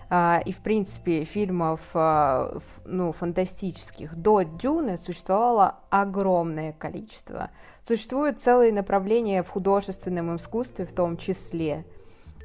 и, 0.09 0.51
в 0.53 0.59
принципе, 0.59 1.25
фильмов 1.25 1.89
а, 1.93 2.57
ну, 2.85 3.11
фантастических 3.11 4.15
до 4.15 4.43
Дюны 4.43 4.95
существовало 4.97 5.79
огромное 5.89 6.71
количество. 6.71 7.49
Существует 7.83 8.39
целые 8.39 8.71
направления 8.71 9.43
в 9.43 9.49
художественном 9.49 10.35
искусстве 10.37 10.85
в 10.85 10.93
том 10.93 11.17
числе, 11.17 11.85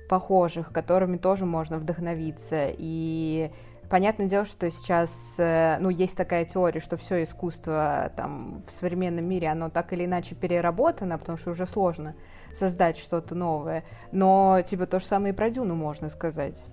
похожих, 0.09 0.73
которыми 0.73 1.19
тоже 1.19 1.47
можно 1.47 1.79
вдохновиться. 1.79 2.69
И 2.77 3.53
понятное 3.89 4.27
дело, 4.27 4.45
что 4.45 4.69
сейчас, 4.69 5.37
э, 5.39 5.77
ну, 5.79 5.89
есть 5.89 6.17
такая 6.17 6.45
теория, 6.45 6.81
что 6.81 6.97
все 6.97 7.23
искусство 7.23 8.11
там 8.17 8.61
в 8.67 8.71
современном 8.73 9.25
мире, 9.25 9.49
оно 9.49 9.71
так 9.71 9.93
или 9.93 10.05
иначе 10.05 10.35
переработано, 10.35 11.17
потому 11.17 11.39
что 11.39 11.53
уже 11.53 11.67
сложно 11.67 12.17
создать 12.53 12.99
что-то 12.99 13.37
новое. 13.37 13.85
Но, 14.11 14.61
типа, 14.65 14.87
то 14.87 14.99
же 14.99 15.07
самое 15.07 15.33
и 15.33 15.37
про 15.37 15.49
Дюну 15.49 15.77
можно 15.77 16.09
сказать. 16.09 16.65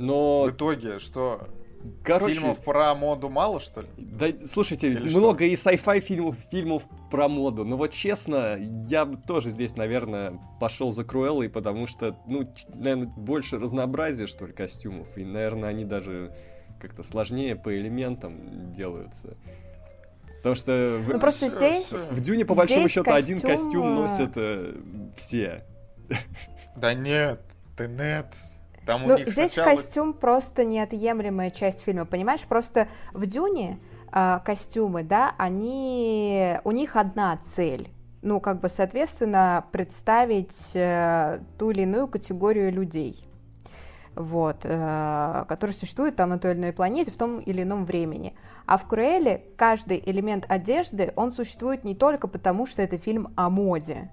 Но, 0.00 0.44
В 0.44 0.50
итоге, 0.52 0.98
что, 0.98 1.46
короче, 2.02 2.34
фильмов 2.34 2.64
про 2.64 2.94
моду 2.94 3.28
мало, 3.28 3.60
что 3.60 3.82
ли? 3.82 3.88
да, 3.98 4.28
слушайте, 4.46 4.88
Или 4.88 5.14
много 5.14 5.44
и 5.44 5.52
sci-fi 5.52 6.00
фильмов, 6.00 6.36
фильмов 6.50 6.84
про 7.10 7.28
моду. 7.28 7.66
Но 7.66 7.76
вот 7.76 7.92
честно, 7.92 8.56
я 8.88 9.04
бы 9.04 9.18
тоже 9.18 9.50
здесь, 9.50 9.76
наверное, 9.76 10.40
пошел 10.58 10.90
за 10.90 11.04
Круэллой, 11.04 11.50
потому 11.50 11.86
что, 11.86 12.16
ну, 12.26 12.50
наверное, 12.68 13.08
больше 13.08 13.58
разнообразия, 13.58 14.26
что 14.26 14.46
ли, 14.46 14.54
костюмов. 14.54 15.06
И, 15.18 15.24
наверное, 15.24 15.68
они 15.68 15.84
даже 15.84 16.34
как-то 16.80 17.02
сложнее 17.02 17.54
по 17.54 17.76
элементам 17.76 18.72
делаются. 18.72 19.36
Потому 20.38 20.54
что 20.54 20.98
в, 21.04 21.12
Ну, 21.12 21.20
просто 21.20 21.48
всё, 21.48 21.58
здесь... 21.58 22.08
в 22.10 22.20
Дюне, 22.22 22.46
по 22.46 22.54
большому 22.54 22.88
здесь 22.88 22.92
счету, 22.92 23.10
один 23.12 23.38
костюм, 23.38 23.50
костюм 23.50 23.86
э, 23.86 23.94
носят 23.94 24.32
э, 24.36 24.74
все. 25.18 25.66
Да 26.74 26.94
нет, 26.94 27.42
ты 27.76 27.86
нет. 27.86 28.34
Там 28.90 29.06
Ну, 29.06 29.18
здесь 29.18 29.34
сначала... 29.34 29.76
костюм 29.76 30.12
просто 30.12 30.64
неотъемлемая 30.64 31.50
часть 31.50 31.82
фильма, 31.82 32.06
понимаешь? 32.06 32.44
Просто 32.44 32.88
в 33.12 33.24
Дюне 33.26 33.78
а, 34.10 34.40
костюмы, 34.40 35.04
да, 35.04 35.32
они... 35.38 36.56
У 36.64 36.72
них 36.72 36.96
одна 36.96 37.36
цель. 37.36 37.90
Ну, 38.22 38.40
как 38.40 38.60
бы, 38.60 38.68
соответственно, 38.68 39.64
представить 39.70 40.72
э, 40.74 41.38
ту 41.56 41.70
или 41.70 41.82
иную 41.82 42.06
категорию 42.06 42.70
людей. 42.72 43.24
Вот, 44.16 44.64
э, 44.64 45.44
которые 45.48 45.74
существуют 45.74 46.16
там 46.16 46.30
на 46.30 46.38
той 46.38 46.50
или 46.50 46.58
иной 46.58 46.72
планете 46.72 47.12
в 47.12 47.16
том 47.16 47.38
или 47.38 47.62
ином 47.62 47.86
времени. 47.86 48.34
А 48.66 48.76
в 48.76 48.86
Круэле 48.86 49.44
каждый 49.56 50.02
элемент 50.04 50.44
одежды, 50.48 51.12
он 51.16 51.32
существует 51.32 51.84
не 51.84 51.94
только 51.94 52.26
потому, 52.28 52.66
что 52.66 52.82
это 52.82 52.98
фильм 52.98 53.32
о 53.36 53.48
моде, 53.48 54.10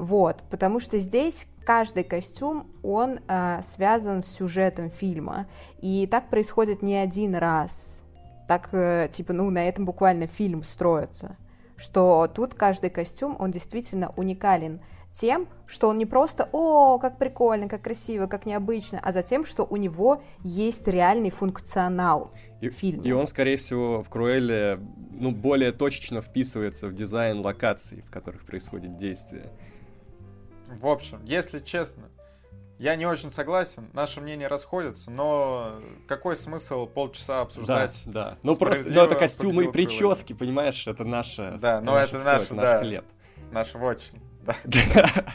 вот, 0.00 0.42
потому 0.50 0.80
что 0.80 0.96
здесь 0.96 1.46
каждый 1.64 2.04
костюм, 2.04 2.66
он 2.82 3.20
э, 3.28 3.60
связан 3.62 4.22
с 4.22 4.28
сюжетом 4.28 4.88
фильма. 4.88 5.46
И 5.82 6.08
так 6.10 6.30
происходит 6.30 6.80
не 6.80 6.96
один 6.96 7.34
раз. 7.34 8.02
Так, 8.48 8.70
э, 8.72 9.08
типа, 9.10 9.34
ну, 9.34 9.50
на 9.50 9.68
этом 9.68 9.84
буквально 9.84 10.26
фильм 10.26 10.62
строится. 10.62 11.36
Что 11.76 12.30
тут 12.34 12.54
каждый 12.54 12.88
костюм, 12.88 13.36
он 13.38 13.50
действительно 13.50 14.14
уникален 14.16 14.80
тем, 15.12 15.48
что 15.66 15.88
он 15.88 15.98
не 15.98 16.06
просто 16.06 16.48
«О, 16.52 16.98
как 16.98 17.18
прикольно, 17.18 17.68
как 17.68 17.82
красиво, 17.82 18.26
как 18.26 18.46
необычно», 18.46 19.00
а 19.02 19.12
за 19.12 19.22
тем, 19.22 19.44
что 19.44 19.66
у 19.68 19.76
него 19.76 20.22
есть 20.42 20.88
реальный 20.88 21.30
функционал 21.30 22.30
И, 22.62 22.70
в 22.70 22.74
фильме. 22.74 23.06
и 23.06 23.12
он, 23.12 23.26
скорее 23.26 23.58
всего, 23.58 24.02
в 24.02 24.08
Круэле 24.08 24.80
ну, 25.12 25.30
более 25.30 25.72
точечно 25.72 26.22
вписывается 26.22 26.88
в 26.88 26.94
дизайн 26.94 27.40
локаций, 27.40 28.02
в 28.02 28.10
которых 28.10 28.46
происходит 28.46 28.96
действие. 28.96 29.50
В 30.78 30.86
общем, 30.86 31.24
если 31.24 31.58
честно, 31.58 32.08
я 32.78 32.96
не 32.96 33.06
очень 33.06 33.28
согласен, 33.28 33.90
наши 33.92 34.20
мнения 34.20 34.48
расходятся, 34.48 35.10
но 35.10 35.80
какой 36.08 36.36
смысл 36.36 36.86
полчаса 36.86 37.42
обсуждать? 37.42 38.02
Да, 38.06 38.30
да. 38.30 38.38
Ну 38.42 38.56
просто, 38.56 38.84
ну 38.88 39.02
это 39.02 39.16
костюмы 39.16 39.64
и 39.64 39.68
прически, 39.68 40.32
понимаешь, 40.32 40.86
это 40.86 41.04
наше. 41.04 41.58
Да, 41.60 41.80
но 41.80 41.92
наше 41.92 42.16
это 42.16 42.24
наше, 42.24 42.44
это 42.46 42.54
да. 42.54 42.62
наш 42.62 42.80
хлеб. 42.80 43.04
Наш 43.50 43.74
очень. 43.74 44.22
Да. 44.42 44.54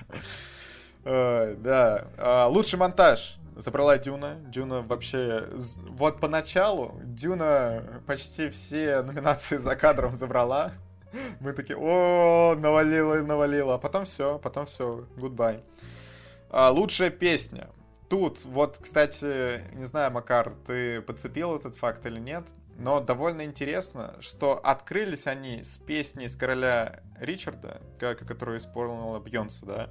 Да. 1.06 2.08
А, 2.18 2.48
Лучший 2.48 2.80
монтаж. 2.80 3.38
забрала 3.56 3.96
Дюна. 4.00 4.38
Дюна 4.48 4.82
вообще... 4.82 5.48
Вот 5.90 6.20
поначалу 6.20 7.00
Дюна 7.04 8.02
почти 8.08 8.50
все 8.50 9.04
номинации 9.04 9.58
за 9.58 9.76
кадром 9.76 10.14
забрала. 10.14 10.72
Мы 11.40 11.54
такие, 11.54 11.78
о, 11.78 12.56
навалила, 12.56 13.16
навалила. 13.22 13.76
А 13.76 13.78
потом 13.78 14.06
все, 14.06 14.40
потом 14.40 14.66
все, 14.66 15.08
goodbye. 15.16 15.64
А, 16.50 16.72
лучшая 16.72 17.10
песня. 17.10 17.70
Тут, 18.10 18.46
вот, 18.46 18.78
кстати, 18.80 19.62
не 19.76 19.86
знаю, 19.86 20.12
Макар, 20.12 20.54
ты 20.54 21.02
подцепил 21.02 21.56
этот 21.56 21.76
факт 21.76 22.06
или 22.06 22.20
нет, 22.20 22.54
но 22.78 23.00
довольно 23.00 23.46
интересно, 23.46 24.14
что 24.20 24.60
открылись 24.60 25.28
они 25.28 25.64
с 25.64 25.78
песни 25.78 26.28
с 26.28 26.36
короля 26.36 27.02
Ричарда, 27.20 27.82
которую 28.00 28.60
исполнила 28.60 29.20
Бьонса, 29.20 29.66
да? 29.66 29.90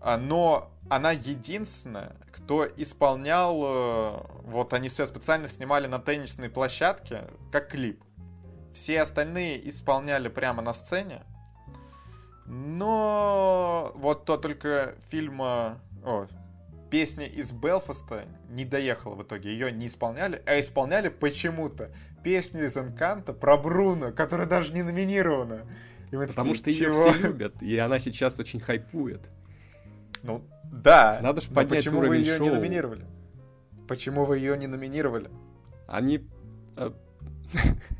А, 0.00 0.16
но 0.16 0.70
она 0.88 1.12
единственная, 1.12 2.16
кто 2.30 2.66
исполнял, 2.76 3.60
э, 3.64 4.20
вот 4.44 4.72
они 4.72 4.88
все 4.88 5.06
специально 5.06 5.48
снимали 5.48 5.86
на 5.86 5.98
теннисной 5.98 6.48
площадке, 6.48 7.24
как 7.50 7.70
клип. 7.70 8.02
Все 8.78 9.02
остальные 9.02 9.68
исполняли 9.68 10.28
прямо 10.28 10.62
на 10.62 10.72
сцене. 10.72 11.22
Но 12.46 13.92
вот 13.96 14.24
то 14.24 14.36
только 14.36 14.94
фильма... 15.10 15.80
О, 16.04 16.28
песня 16.88 17.26
из 17.26 17.50
Белфаста 17.50 18.24
не 18.48 18.64
доехала 18.64 19.16
в 19.16 19.22
итоге. 19.24 19.50
Ее 19.50 19.72
не 19.72 19.88
исполняли, 19.88 20.40
а 20.46 20.60
исполняли 20.60 21.08
почему-то 21.08 21.90
песню 22.22 22.66
из 22.66 22.76
Энканта 22.76 23.32
про 23.32 23.58
Бруно, 23.58 24.12
которая 24.12 24.46
даже 24.46 24.72
не 24.72 24.84
номинирована. 24.84 25.66
И 26.12 26.16
мы 26.16 26.28
Потому 26.28 26.54
такие, 26.54 26.74
что 26.76 26.84
ее 26.84 26.92
все 26.92 27.20
любят, 27.20 27.60
и 27.60 27.76
она 27.78 27.98
сейчас 27.98 28.38
очень 28.38 28.60
хайпует. 28.60 29.22
Ну, 30.22 30.44
да. 30.62 31.18
Надо 31.20 31.40
же 31.40 31.50
поднять 31.50 31.84
почему 31.84 31.98
уровень 31.98 32.20
вы 32.20 32.26
ее 32.26 32.36
шоу. 32.36 32.46
не 32.46 32.54
номинировали? 32.54 33.06
Почему 33.88 34.24
вы 34.24 34.38
ее 34.38 34.56
не 34.56 34.68
номинировали? 34.68 35.30
Они... 35.88 36.24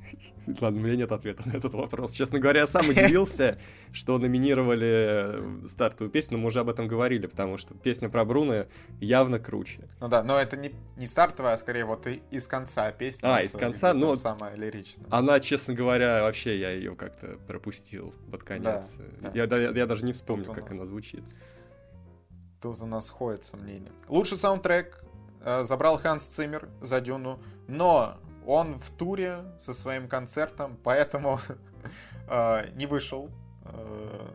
Ладно, 0.61 0.81
у 0.81 0.85
меня 0.85 0.97
нет 0.97 1.13
ответа 1.13 1.49
на 1.49 1.57
этот 1.57 1.75
вопрос. 1.75 2.13
Честно 2.13 2.39
говоря, 2.39 2.61
я 2.61 2.67
сам 2.67 2.89
удивился, 2.89 3.59
что 3.93 4.19
номинировали 4.19 5.65
э, 5.65 5.69
стартовую 5.69 6.11
песню, 6.11 6.37
но 6.37 6.43
мы 6.43 6.47
уже 6.49 6.61
об 6.61 6.69
этом 6.69 6.89
говорили, 6.89 7.27
потому 7.27 7.59
что 7.59 7.75
песня 7.75 8.09
про 8.09 8.25
Бруно 8.25 8.67
явно 9.01 9.39
круче. 9.39 9.89
Ну 10.01 10.09
да, 10.09 10.23
но 10.23 10.39
это 10.39 10.57
не, 10.57 10.73
не 10.97 11.07
стартовая, 11.07 11.55
а 11.55 11.59
скорее 11.59 11.85
вот 11.85 12.07
и 12.07 12.23
из 12.31 12.47
конца 12.47 12.91
песня. 12.93 13.37
А, 13.37 13.43
из 13.43 13.53
конца, 13.53 13.95
ну... 13.95 14.17
Самая 14.17 14.55
лиричная. 14.57 15.07
Она, 15.11 15.41
честно 15.41 15.75
говоря, 15.75 16.23
вообще 16.23 16.59
я 16.59 16.71
ее 16.71 16.95
как-то 16.95 17.39
пропустил 17.47 18.15
под 18.31 18.43
конец. 18.43 18.87
Да, 19.21 19.31
да. 19.31 19.31
Я, 19.35 19.45
я, 19.45 19.71
я 19.71 19.87
даже 19.87 20.05
не 20.05 20.13
вспомню, 20.13 20.45
Тут 20.45 20.55
как 20.55 20.71
она 20.71 20.87
звучит. 20.87 21.25
Тут 22.61 22.81
у 22.81 22.87
нас 22.87 23.07
сходятся 23.07 23.57
мнения. 23.57 23.93
Лучший 24.09 24.37
саундтрек 24.37 25.05
э, 25.45 25.65
забрал 25.65 25.99
Ханс 25.99 26.25
Циммер 26.25 26.69
за 26.81 27.01
Дюну, 27.01 27.41
но 27.69 28.19
он 28.47 28.79
в 28.79 28.91
туре 28.91 29.45
со 29.61 29.73
своим 29.73 30.09
концертом, 30.09 30.79
поэтому 30.83 31.41
э, 32.29 32.71
не 32.75 32.87
вышел 32.87 33.31
э, 33.65 34.31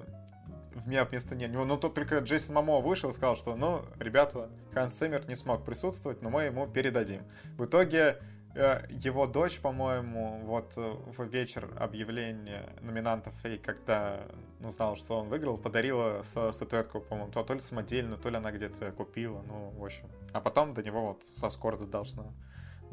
в 0.75 0.87
меня 0.87 1.05
вместо 1.05 1.35
него. 1.35 1.65
Ну, 1.65 1.77
тут 1.77 1.93
только 1.93 2.19
Джейсон 2.19 2.55
Мамо 2.55 2.79
вышел 2.79 3.09
и 3.09 3.13
сказал, 3.13 3.35
что, 3.35 3.55
ну, 3.55 3.83
ребята, 3.99 4.49
Ханс 4.73 4.93
Циммер 4.93 5.27
не 5.27 5.35
смог 5.35 5.65
присутствовать, 5.65 6.21
но 6.21 6.29
мы 6.29 6.43
ему 6.43 6.67
передадим. 6.67 7.23
В 7.57 7.65
итоге 7.65 8.19
э, 8.55 8.83
его 8.89 9.27
дочь, 9.27 9.59
по-моему, 9.59 10.41
вот 10.45 10.73
в 10.75 11.23
вечер 11.23 11.69
объявления 11.79 12.69
номинантов, 12.81 13.33
и 13.45 13.57
когда 13.57 14.21
узнала, 14.61 14.95
что 14.95 15.19
он 15.19 15.29
выиграл, 15.29 15.57
подарила 15.57 16.21
статуэтку, 16.23 17.01
по-моему, 17.01 17.31
то, 17.31 17.43
то 17.43 17.53
ли 17.53 17.59
самодельную, 17.59 18.17
то 18.17 18.29
ли 18.29 18.37
она 18.37 18.51
где-то 18.51 18.91
купила, 18.91 19.41
ну, 19.47 19.71
в 19.77 19.83
общем. 19.83 20.07
А 20.33 20.41
потом 20.41 20.73
до 20.73 20.83
него 20.83 21.07
вот 21.07 21.23
со 21.23 21.49
скоростью 21.49 21.87
должна 21.87 22.25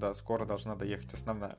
да, 0.01 0.15
скоро 0.15 0.45
должна 0.45 0.75
доехать 0.75 1.13
основная. 1.13 1.57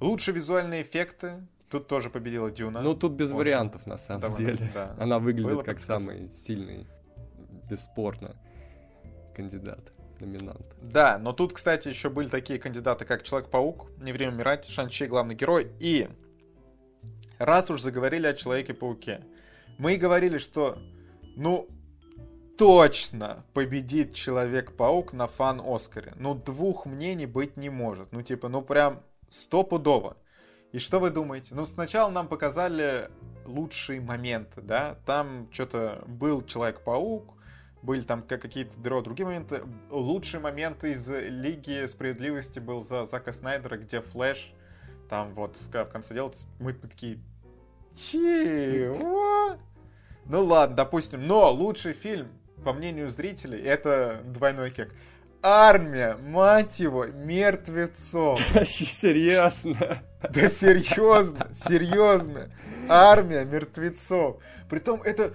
Лучшие 0.00 0.34
визуальные 0.34 0.82
эффекты. 0.82 1.46
Тут 1.68 1.86
тоже 1.86 2.10
победила 2.10 2.50
Дюна. 2.50 2.80
Ну, 2.80 2.94
тут 2.94 3.12
без 3.12 3.28
Очень 3.28 3.38
вариантов, 3.38 3.86
на 3.86 3.96
самом 3.96 4.22
довольно, 4.22 4.56
деле. 4.56 4.70
Да. 4.74 4.96
Она 4.98 5.20
выглядит 5.20 5.52
Было 5.52 5.62
как 5.62 5.78
самый 5.78 6.32
сильный, 6.32 6.88
бесспорно, 7.68 8.34
кандидат, 9.36 9.92
номинант. 10.18 10.66
Да, 10.82 11.18
но 11.18 11.32
тут, 11.32 11.52
кстати, 11.52 11.88
еще 11.88 12.10
были 12.10 12.26
такие 12.26 12.58
кандидаты, 12.58 13.04
как 13.04 13.22
Человек-паук, 13.22 13.88
Не 13.98 14.12
время 14.12 14.32
умирать, 14.32 14.64
Шанчи, 14.64 15.06
главный 15.06 15.36
герой. 15.36 15.70
И 15.78 16.08
раз 17.38 17.70
уж 17.70 17.82
заговорили 17.82 18.26
о 18.26 18.34
Человеке-пауке, 18.34 19.20
мы 19.78 19.96
говорили, 19.96 20.38
что, 20.38 20.78
ну, 21.36 21.68
точно 22.60 23.42
победит 23.54 24.12
Человек-паук 24.12 25.14
на 25.14 25.26
фан-Оскаре. 25.26 26.12
Ну, 26.16 26.34
двух 26.34 26.84
мнений 26.84 27.24
быть 27.24 27.56
не 27.56 27.70
может. 27.70 28.12
Ну, 28.12 28.20
типа, 28.20 28.50
ну 28.50 28.60
прям 28.60 29.00
стопудово. 29.30 30.18
И 30.70 30.78
что 30.78 31.00
вы 31.00 31.08
думаете? 31.08 31.54
Ну, 31.54 31.64
сначала 31.64 32.10
нам 32.10 32.28
показали 32.28 33.10
лучшие 33.46 34.02
моменты, 34.02 34.60
да? 34.60 34.98
Там 35.06 35.48
что-то 35.50 36.04
был 36.06 36.42
Человек-паук, 36.42 37.32
были 37.80 38.02
там 38.02 38.20
какие-то 38.20 38.78
другие 38.78 39.24
моменты. 39.24 39.62
Лучший 39.88 40.38
момент 40.38 40.84
из 40.84 41.08
Лиги 41.08 41.86
Справедливости 41.86 42.58
был 42.58 42.82
за 42.82 43.06
Зака 43.06 43.32
Снайдера, 43.32 43.78
где 43.78 44.02
Флэш 44.02 44.52
там 45.08 45.34
вот 45.34 45.56
в, 45.56 45.72
в 45.72 45.86
конце 45.86 46.12
делает, 46.12 46.36
мы 46.58 46.74
такие, 46.74 47.20
чего? 47.96 49.56
Ну 50.26 50.44
ладно, 50.44 50.76
допустим, 50.76 51.26
но 51.26 51.50
лучший 51.50 51.94
фильм 51.94 52.28
по 52.64 52.72
мнению 52.72 53.10
зрителей, 53.10 53.60
это 53.62 54.22
двойной 54.24 54.70
кек. 54.70 54.92
Армия, 55.42 56.16
мать 56.16 56.80
его, 56.80 57.06
мертвецов. 57.06 58.40
Серьезно? 58.66 60.02
Да 60.22 60.48
серьезно, 60.50 61.50
серьезно. 61.54 62.50
Армия 62.88 63.44
мертвецов. 63.44 64.42
Притом 64.68 65.02
это 65.02 65.32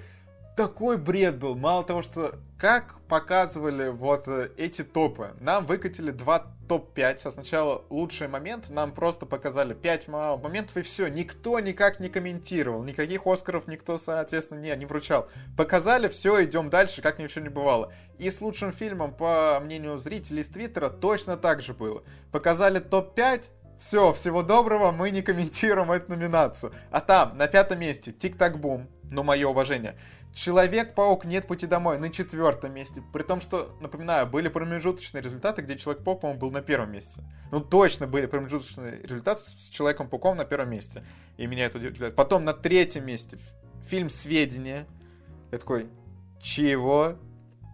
такой 0.56 0.98
бред 0.98 1.38
был. 1.38 1.56
Мало 1.56 1.84
того, 1.84 2.04
что 2.04 2.36
как 2.58 3.00
показывали 3.08 3.90
вот 3.90 4.28
э, 4.28 4.50
эти 4.58 4.84
топы. 4.84 5.36
Нам 5.40 5.66
выкатили 5.66 6.12
два 6.12 6.56
топ-5. 6.68 7.22
А 7.26 7.32
сначала 7.32 7.86
лучший 7.90 8.28
момент. 8.28 8.70
Нам 8.70 8.92
просто 8.92 9.26
показали 9.26 9.74
5 9.74 10.08
моментов 10.08 10.78
и 10.78 10.82
все. 10.82 11.08
Никто 11.08 11.60
никак 11.60 12.00
не 12.00 12.10
комментировал. 12.10 12.84
Никаких 12.84 13.28
Оскаров 13.28 13.68
никто, 13.68 13.98
соответственно, 13.98 14.60
не, 14.60 14.76
не 14.76 14.86
вручал. 14.86 15.28
Показали, 15.58 16.08
все, 16.08 16.44
идем 16.44 16.70
дальше, 16.70 17.02
как 17.02 17.20
ничего 17.20 17.44
не 17.44 17.50
бывало. 17.50 17.92
И 18.18 18.30
с 18.30 18.42
лучшим 18.42 18.72
фильмом, 18.72 19.14
по 19.14 19.60
мнению 19.62 19.98
зрителей 19.98 20.42
из 20.42 20.48
Твиттера, 20.48 20.90
точно 20.90 21.38
так 21.38 21.62
же 21.62 21.74
было. 21.74 22.04
Показали 22.32 22.80
топ-5, 22.80 23.50
все, 23.78 24.14
всего 24.14 24.42
доброго, 24.42 24.92
мы 24.92 25.10
не 25.12 25.22
комментируем 25.22 25.92
эту 25.92 26.12
номинацию. 26.12 26.74
А 26.92 27.02
там, 27.02 27.38
на 27.38 27.48
пятом 27.48 27.80
месте, 27.80 28.12
Тик-Так-Бум, 28.12 28.88
ну, 29.12 29.24
мое 29.24 29.48
уважение. 29.48 29.96
Человек-паук 30.34 31.26
нет 31.26 31.48
пути 31.48 31.66
домой 31.66 31.98
на 31.98 32.10
четвертом 32.10 32.74
месте. 32.74 33.02
При 33.14 33.24
том, 33.24 33.40
что, 33.40 33.78
напоминаю, 33.80 34.28
были 34.28 34.50
промежуточные 34.50 35.22
результаты, 35.22 35.62
где 35.62 35.78
Человек-паук, 35.78 36.22
по-моему, 36.22 36.40
был 36.40 36.52
на 36.52 36.62
первом 36.62 36.92
месте. 36.92 37.22
Ну, 37.52 37.62
точно 37.62 38.06
были 38.06 38.26
промежуточные 38.26 39.02
результаты 39.04 39.44
с 39.44 39.70
Человеком-пауком 39.70 40.36
на 40.36 40.46
первом 40.46 40.72
месте. 40.72 41.04
И 41.38 41.48
меня 41.48 41.66
это 41.66 41.78
удивляет. 41.78 42.16
Потом 42.16 42.44
на 42.44 42.54
третьем 42.54 43.06
месте 43.06 43.38
фильм 43.88 44.10
«Сведения». 44.10 44.86
Я 45.52 45.60
такой, 45.60 45.90
чего? 46.42 47.16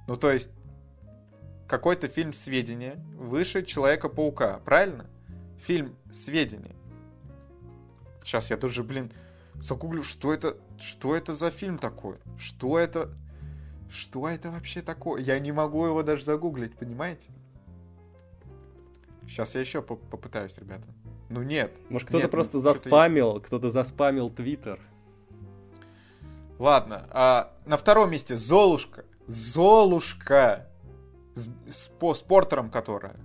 Ну, 0.08 0.16
то 0.16 0.32
есть, 0.32 0.52
какой-то 1.68 2.08
фильм 2.08 2.34
«Сведения» 2.34 2.96
выше 3.18 3.64
Человека-паука, 3.64 4.60
правильно? 4.66 5.08
Фильм 5.66 5.96
«Сведения». 6.12 6.76
Сейчас 8.24 8.52
я 8.52 8.58
тут 8.58 8.72
же, 8.72 8.84
блин, 8.84 9.12
загуглю, 9.62 10.04
что 10.04 10.34
это, 10.34 10.58
что 10.80 11.16
это 11.16 11.36
за 11.36 11.52
фильм 11.52 11.78
такой? 11.78 12.18
Что 12.38 12.78
это... 12.78 13.10
Что 13.90 14.30
это 14.30 14.52
вообще 14.52 14.82
такое? 14.82 15.22
Я 15.22 15.38
не 15.40 15.52
могу 15.52 15.86
его 15.86 16.02
даже 16.02 16.24
загуглить, 16.24 16.78
понимаете? 16.78 17.28
Сейчас 19.28 19.54
я 19.56 19.62
еще 19.62 19.82
по 19.82 19.96
попытаюсь, 19.96 20.58
ребята. 20.58 20.88
Ну 21.30 21.44
нет. 21.44 21.72
Может, 21.90 22.08
кто-то 22.10 22.28
просто 22.28 22.58
ну, 22.58 22.64
заспамил, 22.64 23.36
я... 23.36 23.40
кто-то 23.42 23.70
заспамил 23.70 24.30
Твиттер. 24.30 24.80
Ладно, 26.60 27.08
а 27.10 27.54
на 27.66 27.78
втором 27.78 28.12
месте 28.12 28.36
Золушка. 28.36 29.06
Золушка! 29.26 30.68
С, 31.34 31.50
с, 31.70 31.88
по 31.88 32.14
спортером 32.14 32.70
которая. 32.70 33.16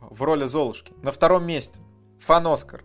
В 0.00 0.22
роли 0.22 0.44
Золушки. 0.44 0.94
На 1.02 1.12
втором 1.12 1.46
месте. 1.46 1.80
Фан 2.20 2.46
Оскар. 2.46 2.84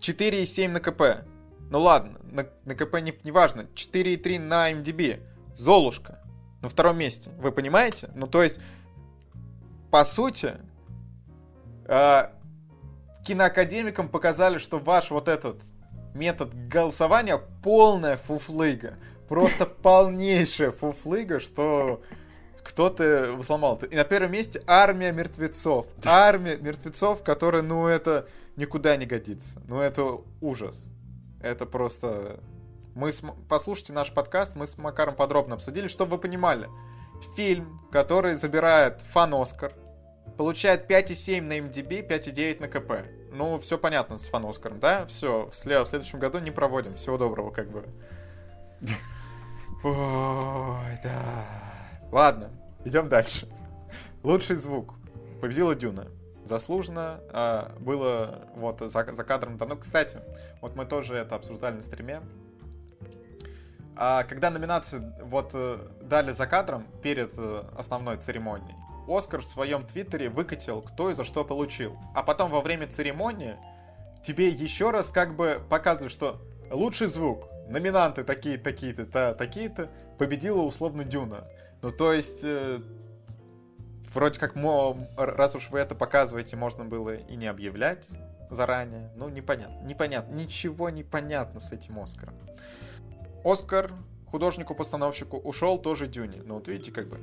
4,7 0.00 0.68
на 0.68 0.80
КП. 0.80 1.26
Ну 1.70 1.80
ладно, 1.80 2.18
на, 2.22 2.46
на 2.64 2.74
КП 2.74 3.00
не, 3.00 3.14
не 3.24 3.30
важно. 3.30 3.62
4,3 3.74 4.38
на 4.38 4.72
MDB. 4.72 5.20
Золушка. 5.54 6.20
На 6.62 6.68
втором 6.68 6.98
месте. 6.98 7.30
Вы 7.38 7.52
понимаете? 7.52 8.10
Ну, 8.14 8.26
то 8.26 8.42
есть, 8.42 8.58
по 9.90 10.04
сути, 10.04 10.54
э, 11.86 12.22
киноакадемикам 13.24 14.08
показали, 14.08 14.58
что 14.58 14.78
ваш 14.78 15.10
вот 15.10 15.28
этот 15.28 15.62
метод 16.14 16.54
голосования 16.68 17.38
полная 17.62 18.16
фуфлыга. 18.16 18.98
Просто 19.28 19.66
полнейшая 19.82 20.70
фуфлыга, 20.70 21.38
что 21.38 22.02
кто 22.62 22.88
ты 22.88 23.32
взломал? 23.32 23.78
И 23.90 23.94
на 23.94 24.04
первом 24.04 24.32
месте 24.32 24.62
армия 24.66 25.12
мертвецов. 25.12 25.86
Армия 26.04 26.56
мертвецов, 26.56 27.22
которая, 27.22 27.62
ну, 27.62 27.86
это 27.86 28.26
никуда 28.56 28.96
не 28.96 29.06
годится. 29.06 29.60
Ну, 29.68 29.80
это 29.80 30.20
ужас. 30.40 30.86
Это 31.44 31.66
просто... 31.66 32.40
Мы 32.94 33.12
с... 33.12 33.22
Послушайте 33.50 33.92
наш 33.92 34.10
подкаст, 34.14 34.56
мы 34.56 34.66
с 34.66 34.78
Макаром 34.78 35.14
подробно 35.14 35.56
обсудили, 35.56 35.88
чтобы 35.88 36.12
вы 36.12 36.18
понимали. 36.18 36.70
Фильм, 37.36 37.86
который 37.92 38.34
забирает 38.34 39.02
фан-Оскар, 39.02 39.74
получает 40.38 40.90
5,7 40.90 41.42
на 41.42 41.58
MDB, 41.58 42.08
5,9 42.08 42.60
на 42.62 42.68
КП. 42.68 43.06
Ну, 43.30 43.58
все 43.58 43.76
понятно 43.76 44.16
с 44.16 44.26
фан-Оскаром, 44.26 44.80
да? 44.80 45.04
Все, 45.04 45.46
в, 45.50 45.54
след... 45.54 45.86
в 45.86 45.90
следующем 45.90 46.18
году 46.18 46.38
не 46.38 46.50
проводим. 46.50 46.94
Всего 46.94 47.18
доброго, 47.18 47.50
как 47.50 47.70
бы. 47.70 47.84
Ой, 49.82 50.98
да. 51.02 51.44
Ладно, 52.10 52.52
идем 52.86 53.10
дальше. 53.10 53.48
Лучший 54.22 54.56
звук. 54.56 54.94
Победила 55.42 55.74
Дюна. 55.74 56.06
Заслуженно 56.44 57.20
а, 57.30 57.74
было 57.80 58.48
вот 58.54 58.80
за, 58.80 58.88
за 59.12 59.24
кадром. 59.24 59.58
Ну, 59.58 59.76
кстати, 59.76 60.18
вот 60.60 60.76
мы 60.76 60.84
тоже 60.84 61.14
это 61.14 61.34
обсуждали 61.34 61.76
на 61.76 61.82
стриме. 61.82 62.20
А 63.96 64.24
когда 64.24 64.50
номинации 64.50 65.00
вот 65.22 65.52
э, 65.54 65.78
дали 66.02 66.32
за 66.32 66.46
кадром 66.46 66.86
перед 67.02 67.32
э, 67.38 67.62
основной 67.78 68.16
церемонией, 68.16 68.74
Оскар 69.06 69.40
в 69.40 69.46
своем 69.46 69.86
твиттере 69.86 70.28
выкатил, 70.28 70.82
кто 70.82 71.10
и 71.10 71.14
за 71.14 71.24
что 71.24 71.44
получил. 71.44 71.96
А 72.14 72.22
потом 72.22 72.50
во 72.50 72.60
время 72.60 72.88
церемонии 72.88 73.56
тебе 74.22 74.48
еще 74.48 74.90
раз 74.90 75.10
как 75.10 75.36
бы 75.36 75.62
показывают, 75.68 76.12
что 76.12 76.40
лучший 76.70 77.06
звук, 77.06 77.48
номинанты 77.68 78.24
такие-то, 78.24 78.64
такие-то, 78.64 79.34
такие-то, 79.34 79.90
победила 80.18 80.62
условно 80.62 81.04
Дюна. 81.04 81.44
Ну, 81.82 81.92
то 81.92 82.12
есть, 82.12 82.40
э, 82.42 82.80
вроде 84.14 84.38
как, 84.38 84.54
раз 85.16 85.54
уж 85.54 85.70
вы 85.70 85.78
это 85.80 85.94
показываете, 85.94 86.56
можно 86.56 86.84
было 86.84 87.14
и 87.14 87.36
не 87.36 87.46
объявлять 87.46 88.08
заранее. 88.50 89.10
Ну, 89.16 89.28
непонятно, 89.28 89.84
непонятно, 89.84 90.34
ничего 90.34 90.90
не 90.90 91.02
понятно 91.02 91.60
с 91.60 91.72
этим 91.72 91.98
Оскаром. 91.98 92.34
Оскар 93.44 93.92
художнику-постановщику 94.30 95.38
ушел 95.38 95.78
тоже 95.78 96.06
Дюни. 96.06 96.42
Ну, 96.44 96.54
вот 96.54 96.68
видите, 96.68 96.90
как 96.90 97.08
бы. 97.08 97.20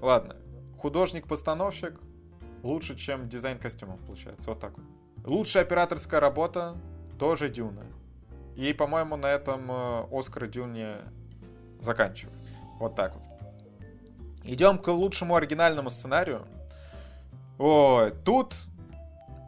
Ладно, 0.00 0.36
художник-постановщик 0.78 2.00
лучше, 2.62 2.96
чем 2.96 3.28
дизайн 3.28 3.58
костюмов, 3.58 4.00
получается. 4.00 4.50
Вот 4.50 4.60
так 4.60 4.76
вот. 4.76 4.86
Лучшая 5.26 5.64
операторская 5.64 6.20
работа 6.20 6.76
тоже 7.18 7.50
Дюна. 7.50 7.84
И, 8.56 8.72
по-моему, 8.72 9.16
на 9.16 9.26
этом 9.26 9.70
э, 9.70 10.06
Оскар 10.10 10.46
Дюне 10.46 10.96
заканчивается. 11.80 12.50
Вот 12.78 12.94
так 12.94 13.14
вот. 13.14 13.29
Идем 14.44 14.78
к 14.78 14.88
лучшему 14.88 15.36
оригинальному 15.36 15.90
сценарию. 15.90 16.46
Ой, 17.58 18.12
тут 18.24 18.54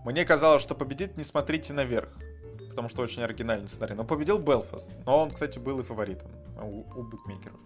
мне 0.05 0.25
казалось, 0.25 0.63
что 0.63 0.75
победит 0.75 1.17
«Не 1.17 1.25
смотрите 1.25 1.73
наверх», 1.73 2.09
потому 2.69 2.89
что 2.89 3.03
очень 3.03 3.23
оригинальный 3.23 3.69
сценарий. 3.69 3.95
Но 3.95 4.05
победил 4.05 4.39
Белфаст. 4.39 4.93
Но 5.07 5.23
он, 5.23 5.31
кстати, 5.31 5.59
был 5.59 5.81
и 5.81 5.83
фаворитом 5.83 6.31
у, 6.61 6.85
у 6.95 7.03
букмекеров. 7.03 7.59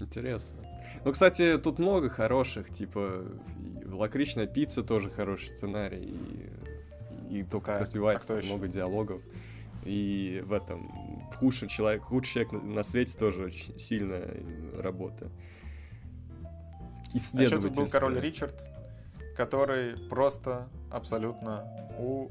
Интересно. 0.00 0.56
Ну, 1.04 1.12
кстати, 1.12 1.58
тут 1.58 1.78
много 1.78 2.10
хороших, 2.10 2.74
типа 2.74 3.24
лакричная 3.84 4.46
пицца 4.46 4.82
тоже 4.82 5.10
хороший 5.10 5.50
сценарий, 5.50 6.16
и, 7.28 7.38
и 7.38 7.42
то, 7.44 7.60
как 7.60 7.66
так, 7.66 7.80
развивается, 7.82 8.38
а 8.38 8.42
много 8.44 8.68
диалогов. 8.68 9.22
И 9.84 10.42
в 10.46 10.52
этом 10.52 10.90
худший 11.38 11.68
человек, 11.68 12.02
худший 12.02 12.46
человек 12.46 12.52
на 12.52 12.82
свете 12.82 13.18
тоже 13.18 13.44
очень 13.44 13.78
сильная 13.78 14.28
работа. 14.78 15.30
А 17.14 17.42
еще 17.42 17.60
тут 17.60 17.74
был 17.74 17.88
король 17.88 18.18
Ричард, 18.20 18.68
который 19.36 19.96
просто 20.08 20.68
абсолютно 20.90 21.66
у... 21.98 22.28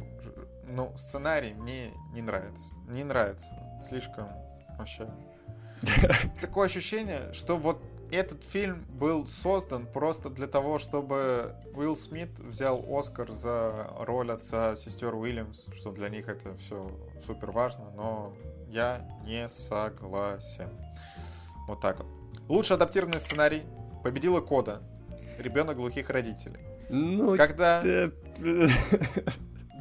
Ну, 0.68 0.94
сценарий 0.98 1.54
мне 1.54 1.92
не 2.14 2.22
нравится. 2.22 2.64
Не 2.88 3.04
нравится. 3.04 3.54
Слишком 3.82 4.30
вообще. 4.78 5.10
Такое 6.42 6.68
ощущение, 6.68 7.34
что 7.34 7.58
вот 7.58 7.82
этот 8.12 8.44
фильм 8.46 8.86
был 8.90 9.26
создан 9.26 9.88
просто 9.88 10.30
для 10.30 10.48
того, 10.48 10.78
чтобы 10.78 11.56
Уилл 11.74 11.96
Смит 11.96 12.40
взял 12.40 12.84
Оскар 12.90 13.32
за 13.32 13.90
роль 14.00 14.32
отца 14.32 14.76
сестер 14.76 15.16
Уильямс, 15.16 15.68
что 15.76 15.92
для 15.92 16.10
них 16.10 16.28
это 16.28 16.56
все 16.58 16.90
супер 17.26 17.52
важно, 17.52 17.90
но 17.92 18.34
я 18.68 19.08
не 19.26 19.48
согласен. 19.48 20.70
Вот 21.68 21.80
так 21.80 22.00
вот. 22.00 22.08
Лучший 22.50 22.76
адаптированный 22.76 23.20
сценарий 23.20 23.64
победила 24.04 24.42
Кода. 24.42 24.82
Ребенок 25.38 25.78
глухих 25.78 26.10
родителей. 26.10 26.60
Ну, 26.90 27.38
когда... 27.38 27.84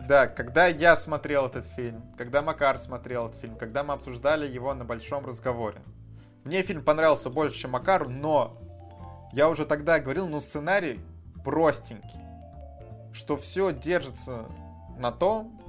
Да, 0.08 0.26
когда 0.26 0.66
я 0.66 0.96
смотрел 0.96 1.46
этот 1.46 1.64
фильм, 1.64 2.02
когда 2.18 2.42
Макар 2.42 2.78
смотрел 2.78 3.28
этот 3.28 3.40
фильм, 3.40 3.54
когда 3.54 3.84
мы 3.84 3.94
обсуждали 3.94 4.44
его 4.44 4.74
на 4.74 4.84
большом 4.84 5.24
разговоре, 5.24 5.82
мне 6.42 6.62
фильм 6.62 6.82
понравился 6.82 7.30
больше, 7.30 7.60
чем 7.60 7.70
Макару, 7.72 8.08
но 8.08 8.58
я 9.32 9.48
уже 9.48 9.64
тогда 9.64 10.00
говорил, 10.00 10.26
ну 10.26 10.40
сценарий 10.40 10.98
простенький. 11.44 12.20
Что 13.12 13.36
все 13.36 13.72
держится 13.72 14.46
на 14.98 15.12
том, 15.12 15.60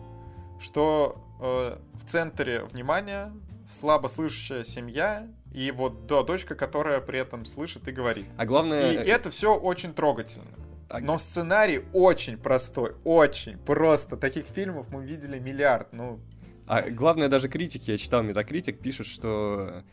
что 0.59 1.23
э, 1.39 1.77
в 1.93 2.05
центре 2.05 2.63
внимания 2.63 3.31
слабо 3.67 4.07
слышащая 4.07 4.63
семья 4.63 5.27
и 5.51 5.71
вот 5.71 6.05
да, 6.07 6.23
дочка, 6.23 6.55
которая 6.55 7.01
при 7.01 7.19
этом 7.19 7.45
слышит 7.45 7.87
и 7.87 7.91
говорит. 7.91 8.25
А 8.37 8.45
главное... 8.45 9.03
И 9.03 9.07
это 9.07 9.29
все 9.29 9.55
очень 9.55 9.93
трогательно. 9.93 10.45
А 10.89 10.99
но 10.99 11.17
сценарий 11.17 11.81
очень 11.93 12.37
простой, 12.37 12.95
очень 13.03 13.57
просто. 13.57 14.17
Таких 14.17 14.45
фильмов 14.45 14.87
мы 14.89 15.05
видели 15.05 15.39
миллиард. 15.39 15.93
Ну, 15.93 16.19
а 16.67 16.89
главное, 16.89 17.27
даже 17.27 17.49
критики, 17.49 17.91
я 17.91 17.97
читал, 17.97 18.23
Метакритик 18.23 18.79
пишет, 18.79 19.07
что 19.07 19.83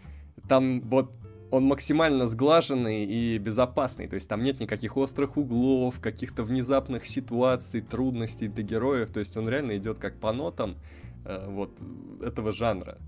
там 0.48 0.80
вот 0.82 1.12
он 1.50 1.64
максимально 1.64 2.26
сглаженный 2.26 3.04
и 3.04 3.38
безопасный, 3.38 4.06
то 4.06 4.14
есть 4.14 4.28
там 4.28 4.42
нет 4.42 4.60
никаких 4.60 4.96
острых 4.96 5.36
углов, 5.36 5.98
каких-то 5.98 6.42
внезапных 6.42 7.06
ситуаций, 7.06 7.80
трудностей 7.80 8.48
для 8.48 8.62
героев, 8.62 9.10
то 9.10 9.18
есть 9.18 9.36
он 9.36 9.48
реально 9.48 9.76
идет 9.76 9.98
как 9.98 10.20
по 10.20 10.32
нотам 10.32 10.76
э, 11.24 11.46
вот 11.48 11.72
этого 12.22 12.52
жанра. 12.52 12.98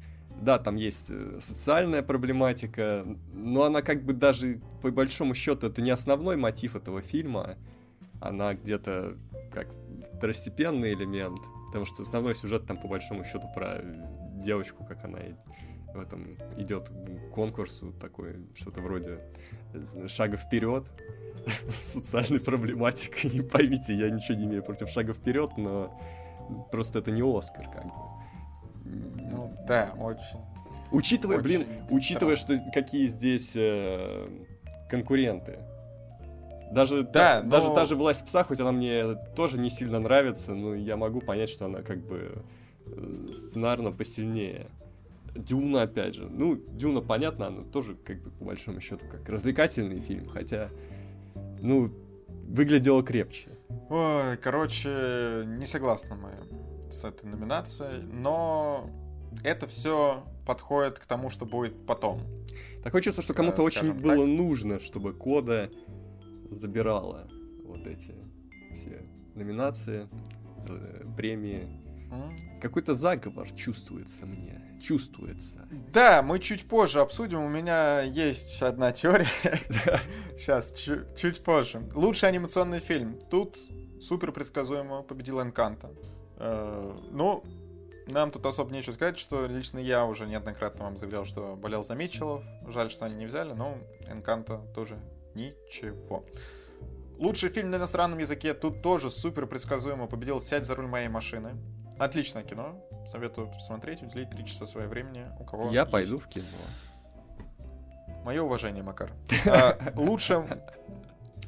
Да, 0.40 0.58
там 0.58 0.76
есть 0.76 1.10
э, 1.10 1.38
социальная 1.40 2.02
проблематика, 2.02 3.04
но 3.32 3.64
она 3.64 3.82
как 3.82 4.04
бы 4.04 4.12
даже 4.12 4.60
по 4.80 4.90
большому 4.90 5.34
счету 5.34 5.66
это 5.66 5.82
не 5.82 5.90
основной 5.90 6.36
мотив 6.36 6.76
этого 6.76 7.02
фильма, 7.02 7.56
она 8.20 8.54
где-то 8.54 9.16
как 9.52 9.68
второстепенный 10.16 10.94
элемент, 10.94 11.40
потому 11.66 11.84
что 11.84 12.02
основной 12.02 12.34
сюжет 12.34 12.66
там 12.66 12.78
по 12.78 12.88
большому 12.88 13.24
счету 13.24 13.48
про 13.54 13.82
девочку, 14.42 14.84
как 14.84 15.04
она 15.04 15.18
в 15.94 16.00
этом 16.00 16.24
идет 16.56 16.90
конкурс 17.34 17.82
такой, 18.00 18.36
что-то 18.54 18.80
вроде 18.80 19.20
э, 19.74 20.08
шага 20.08 20.36
вперед, 20.36 20.84
социальной 21.68 22.40
проблематикой. 22.40 23.30
Не 23.34 23.42
поймите, 23.42 23.94
я 23.94 24.10
ничего 24.10 24.38
не 24.38 24.44
имею 24.44 24.62
против 24.62 24.88
шага 24.88 25.12
вперед, 25.12 25.50
но 25.56 25.98
просто 26.70 26.98
это 26.98 27.10
не 27.10 27.22
Оскар, 27.22 27.68
как 27.70 27.84
бы. 27.84 28.09
Ну, 29.30 29.56
да, 29.66 29.94
очень. 29.98 30.40
Учитывая, 30.92 31.38
очень 31.38 31.44
блин, 31.44 31.62
странно. 31.62 31.86
учитывая, 31.90 32.36
что 32.36 32.58
какие 32.72 33.06
здесь 33.06 33.52
э, 33.54 34.26
конкуренты. 34.88 35.58
Даже, 36.72 37.02
да, 37.02 37.40
та, 37.40 37.42
но... 37.42 37.50
даже, 37.50 37.74
даже 37.74 37.96
власть 37.96 38.24
пса, 38.24 38.44
хоть 38.44 38.60
она 38.60 38.72
мне 38.72 39.16
тоже 39.36 39.58
не 39.58 39.70
сильно 39.70 39.98
нравится, 39.98 40.54
но 40.54 40.74
я 40.74 40.96
могу 40.96 41.20
понять, 41.20 41.48
что 41.48 41.66
она 41.66 41.82
как 41.82 41.98
бы 41.98 42.42
э, 42.86 43.28
сценарно 43.32 43.92
посильнее. 43.92 44.66
Дюна, 45.34 45.82
опять 45.82 46.16
же. 46.16 46.28
Ну, 46.28 46.56
Дюна, 46.56 47.00
понятно, 47.00 47.48
она 47.48 47.62
тоже, 47.62 47.94
как 47.94 48.20
бы, 48.20 48.30
по 48.30 48.44
большому 48.46 48.80
счету, 48.80 49.04
как 49.10 49.28
развлекательный 49.28 50.00
фильм, 50.00 50.28
хотя, 50.28 50.70
ну, 51.60 51.92
выглядела 52.48 53.02
крепче. 53.02 53.50
Ой, 53.88 54.36
короче, 54.42 55.44
не 55.46 55.66
согласны 55.66 56.16
мы 56.16 56.30
с 56.90 57.04
этой 57.04 57.26
номинацией, 57.26 58.02
но 58.06 58.90
это 59.44 59.66
все 59.66 60.24
подходит 60.46 60.98
к 60.98 61.06
тому, 61.06 61.30
что 61.30 61.46
будет 61.46 61.86
потом. 61.86 62.22
Такое 62.82 63.02
чувство, 63.02 63.22
что 63.22 63.34
кому-то 63.34 63.62
очень 63.62 63.88
так. 63.88 64.00
было 64.00 64.24
нужно, 64.24 64.80
чтобы 64.80 65.12
Кода 65.12 65.70
забирала 66.50 67.28
вот 67.64 67.86
эти 67.86 68.14
все 68.74 69.06
номинации, 69.34 70.08
э, 70.68 71.04
премии. 71.16 71.68
Mm. 72.10 72.60
Какой-то 72.60 72.94
заговор 72.94 73.50
чувствуется 73.52 74.26
мне 74.26 74.70
чувствуется. 74.80 75.68
Да, 75.92 76.22
мы 76.22 76.38
чуть 76.38 76.66
позже 76.66 77.00
обсудим. 77.00 77.40
У 77.40 77.48
меня 77.48 78.00
есть 78.00 78.62
одна 78.62 78.90
теория. 78.90 79.28
Сейчас, 80.36 80.72
чуть 80.72 81.44
позже. 81.44 81.88
Лучший 81.94 82.28
анимационный 82.28 82.80
фильм. 82.80 83.18
Тут 83.30 83.58
супер 84.00 84.32
предсказуемо 84.32 85.02
победил 85.02 85.40
Энканта. 85.40 85.90
Э, 86.40 86.92
ну, 87.10 87.44
нам 88.06 88.30
тут 88.30 88.44
особо 88.46 88.72
нечего 88.72 88.92
сказать, 88.92 89.18
что 89.18 89.46
лично 89.46 89.78
я 89.78 90.06
уже 90.06 90.26
неоднократно 90.26 90.84
вам 90.84 90.96
заявлял, 90.96 91.24
что 91.24 91.54
болел 91.54 91.82
за 91.82 91.94
Митчеллов. 91.94 92.42
Жаль, 92.66 92.90
что 92.90 93.04
они 93.04 93.14
не 93.16 93.26
взяли, 93.26 93.52
но 93.52 93.76
Энканта 94.08 94.60
тоже 94.74 94.98
ничего. 95.34 96.24
Лучший 97.18 97.50
фильм 97.50 97.70
на 97.70 97.76
иностранном 97.76 98.18
языке 98.18 98.54
тут 98.54 98.82
тоже 98.82 99.10
супер 99.10 99.46
предсказуемо 99.46 100.06
победил 100.06 100.40
«Сядь 100.40 100.64
за 100.64 100.74
руль 100.74 100.86
моей 100.86 101.08
машины». 101.08 101.54
Отличное 101.98 102.42
кино. 102.42 102.82
Советую 103.06 103.48
посмотреть, 103.48 104.02
уделить 104.02 104.30
3 104.30 104.46
часа 104.46 104.66
своего 104.66 104.88
времени. 104.88 105.26
У 105.38 105.44
кого 105.44 105.70
Я 105.70 105.80
есть. 105.80 105.92
пойду 105.92 106.18
в 106.18 106.26
кино. 106.28 106.46
Мое 108.24 108.42
уважение, 108.42 108.82
Макар. 108.82 109.12
А, 109.46 109.76
лучшая, 109.96 110.64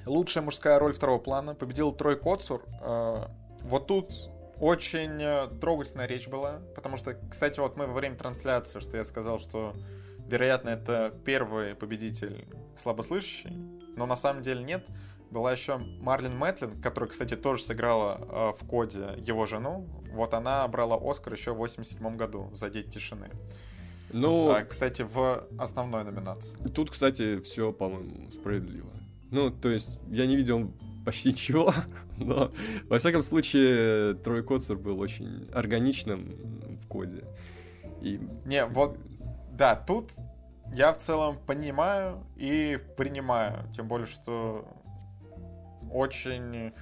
лучшая 0.05 0.45
мужская 0.45 0.79
роль 0.79 0.93
второго 0.93 1.19
плана 1.19 1.55
победил 1.55 1.93
Трой 1.93 2.19
Коцур. 2.19 2.67
А, 2.83 3.31
вот 3.63 3.87
тут 3.87 4.13
очень 4.63 5.21
э, 5.21 5.49
трогательная 5.61 6.07
речь 6.07 6.29
была, 6.29 6.61
потому 6.77 6.97
что, 6.97 7.15
кстати, 7.29 7.59
вот 7.59 7.77
мы 7.77 7.87
во 7.89 7.95
время 7.95 8.15
трансляции, 8.17 8.79
что 8.79 8.97
я 8.97 9.03
сказал, 9.05 9.41
что, 9.41 9.75
вероятно, 10.29 10.71
это 10.71 11.13
первый 11.25 11.75
победитель 11.75 12.47
слабослышащий, 12.77 13.51
но 13.97 14.07
на 14.07 14.15
самом 14.15 14.43
деле 14.43 14.63
нет. 14.63 14.87
Была 15.33 15.51
еще 15.51 15.79
Марлин 15.79 16.37
Мэтлин, 16.39 16.81
которая, 16.81 17.11
кстати, 17.11 17.35
тоже 17.35 17.63
сыграла 17.65 18.21
э, 18.21 18.63
в 18.63 18.69
коде 18.69 19.15
его 19.19 19.47
жену. 19.47 19.89
Вот 20.13 20.33
она 20.33 20.69
брала 20.69 20.97
Оскар 21.03 21.33
еще 21.33 21.53
в 21.55 21.57
87 21.57 22.17
году 22.17 22.49
за 22.53 22.71
«Дети 22.71 22.89
тишины». 22.91 23.31
Ну, 24.13 24.51
А, 24.51 24.63
кстати, 24.63 25.03
в 25.03 25.45
основной 25.59 26.05
номинации. 26.05 26.57
тут, 26.69 26.91
кстати, 26.91 27.41
все, 27.41 27.73
по-моему, 27.73 28.31
справедливо. 28.31 28.91
Ну, 29.31 29.51
то 29.51 29.71
есть, 29.71 29.99
я 30.09 30.27
не 30.27 30.37
видел 30.37 30.71
почти 31.05 31.31
ничего, 31.31 31.75
но, 32.19 32.53
во 32.89 32.99
всяком 32.99 33.23
случае, 33.23 34.15
Трой 34.15 34.43
был 34.43 35.01
очень 35.01 35.51
органичным 35.53 36.79
в 36.83 36.87
коде. 36.87 37.25
И 38.01 38.21
Не, 38.45 38.67
вот, 38.67 38.99
да, 39.53 39.77
тут 39.77 40.13
я 40.75 40.93
в 40.93 40.99
целом 40.99 41.39
понимаю 41.47 42.25
и 42.37 42.79
принимаю. 42.97 43.71
Тем 43.75 43.89
более, 43.89 44.07
что 44.07 44.67
очень... 45.91 46.73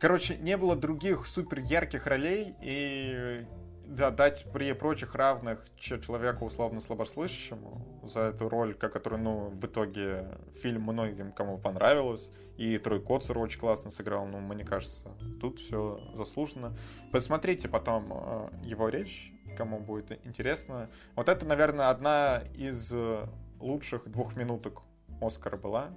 Короче, 0.00 0.36
не 0.36 0.56
было 0.56 0.76
других 0.76 1.26
супер 1.26 1.58
ярких 1.58 2.06
ролей, 2.06 2.54
и 2.62 3.44
да, 3.88 4.10
дать 4.10 4.46
при 4.52 4.72
прочих 4.74 5.14
равных 5.14 5.64
че- 5.76 5.98
человеку 6.00 6.44
условно 6.44 6.80
слабослышащему 6.80 8.00
за 8.02 8.20
эту 8.20 8.48
роль, 8.48 8.74
ко- 8.74 8.90
которую, 8.90 9.22
ну, 9.22 9.48
в 9.48 9.64
итоге 9.64 10.26
фильм 10.54 10.82
многим 10.82 11.32
кому 11.32 11.58
понравилось, 11.58 12.30
и 12.58 12.76
Трой 12.78 13.00
Коцер 13.00 13.38
очень 13.38 13.58
классно 13.58 13.90
сыграл, 13.90 14.26
ну, 14.26 14.40
мне 14.40 14.64
кажется, 14.64 15.08
тут 15.40 15.58
все 15.58 16.00
заслуженно. 16.14 16.76
Посмотрите 17.12 17.68
потом 17.68 18.12
э, 18.12 18.48
его 18.64 18.88
речь, 18.90 19.32
кому 19.56 19.80
будет 19.80 20.24
интересно. 20.26 20.90
Вот 21.16 21.28
это, 21.28 21.46
наверное, 21.46 21.88
одна 21.88 22.42
из 22.54 22.92
э, 22.92 23.26
лучших 23.58 24.08
двух 24.10 24.36
минуток 24.36 24.82
Оскара 25.20 25.56
была, 25.56 25.88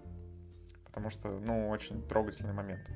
потому 0.85 1.09
что, 1.09 1.29
ну, 1.39 1.69
очень 1.69 2.01
трогательный 2.07 2.53
момент. 2.53 2.89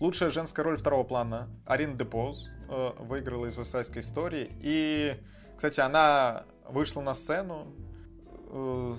Лучшая 0.00 0.30
женская 0.30 0.62
роль 0.62 0.76
второго 0.76 1.02
плана 1.02 1.48
Арина 1.66 1.94
Депоз 1.94 2.48
э, 2.68 2.90
выиграла 3.00 3.46
из 3.46 3.56
«Высайской 3.56 4.00
истории». 4.00 4.48
И, 4.60 5.20
кстати, 5.56 5.80
она 5.80 6.44
вышла 6.68 7.00
на 7.00 7.14
сцену. 7.14 7.66
э, 8.50 8.94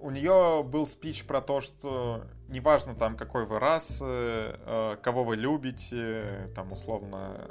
у 0.00 0.10
нее 0.10 0.62
был 0.64 0.86
спич 0.86 1.26
про 1.26 1.42
то, 1.42 1.60
что 1.60 2.24
неважно 2.48 2.94
там 2.94 3.16
какой 3.16 3.44
вы 3.44 3.58
расы, 3.58 4.04
э, 4.04 4.96
кого 5.02 5.22
вы 5.24 5.36
любите, 5.36 6.50
там 6.54 6.72
условно 6.72 7.50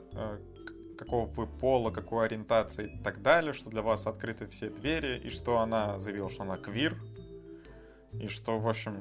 какого 0.98 1.28
вы 1.28 1.46
пола, 1.46 1.92
какой 1.92 2.26
ориентации 2.26 2.96
и 2.96 3.04
так 3.04 3.22
далее, 3.22 3.54
что 3.54 3.70
для 3.70 3.84
вас 3.84 4.08
открыты 4.08 4.48
все 4.48 4.72
двери, 4.72 5.20
и 5.20 5.30
что 5.30 5.60
она 5.60 6.00
заявила, 6.00 6.32
что 6.32 6.42
она 6.42 6.58
квир, 6.58 6.98
и 8.14 8.28
что, 8.28 8.58
в 8.58 8.68
общем, 8.68 8.98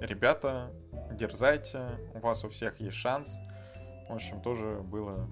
ребята, 0.00 0.72
дерзайте, 1.12 1.88
у 2.14 2.18
вас 2.18 2.44
у 2.44 2.48
всех 2.48 2.80
есть 2.80 2.96
шанс. 2.96 3.36
В 4.08 4.12
общем, 4.12 4.40
тоже 4.40 4.80
было 4.82 5.28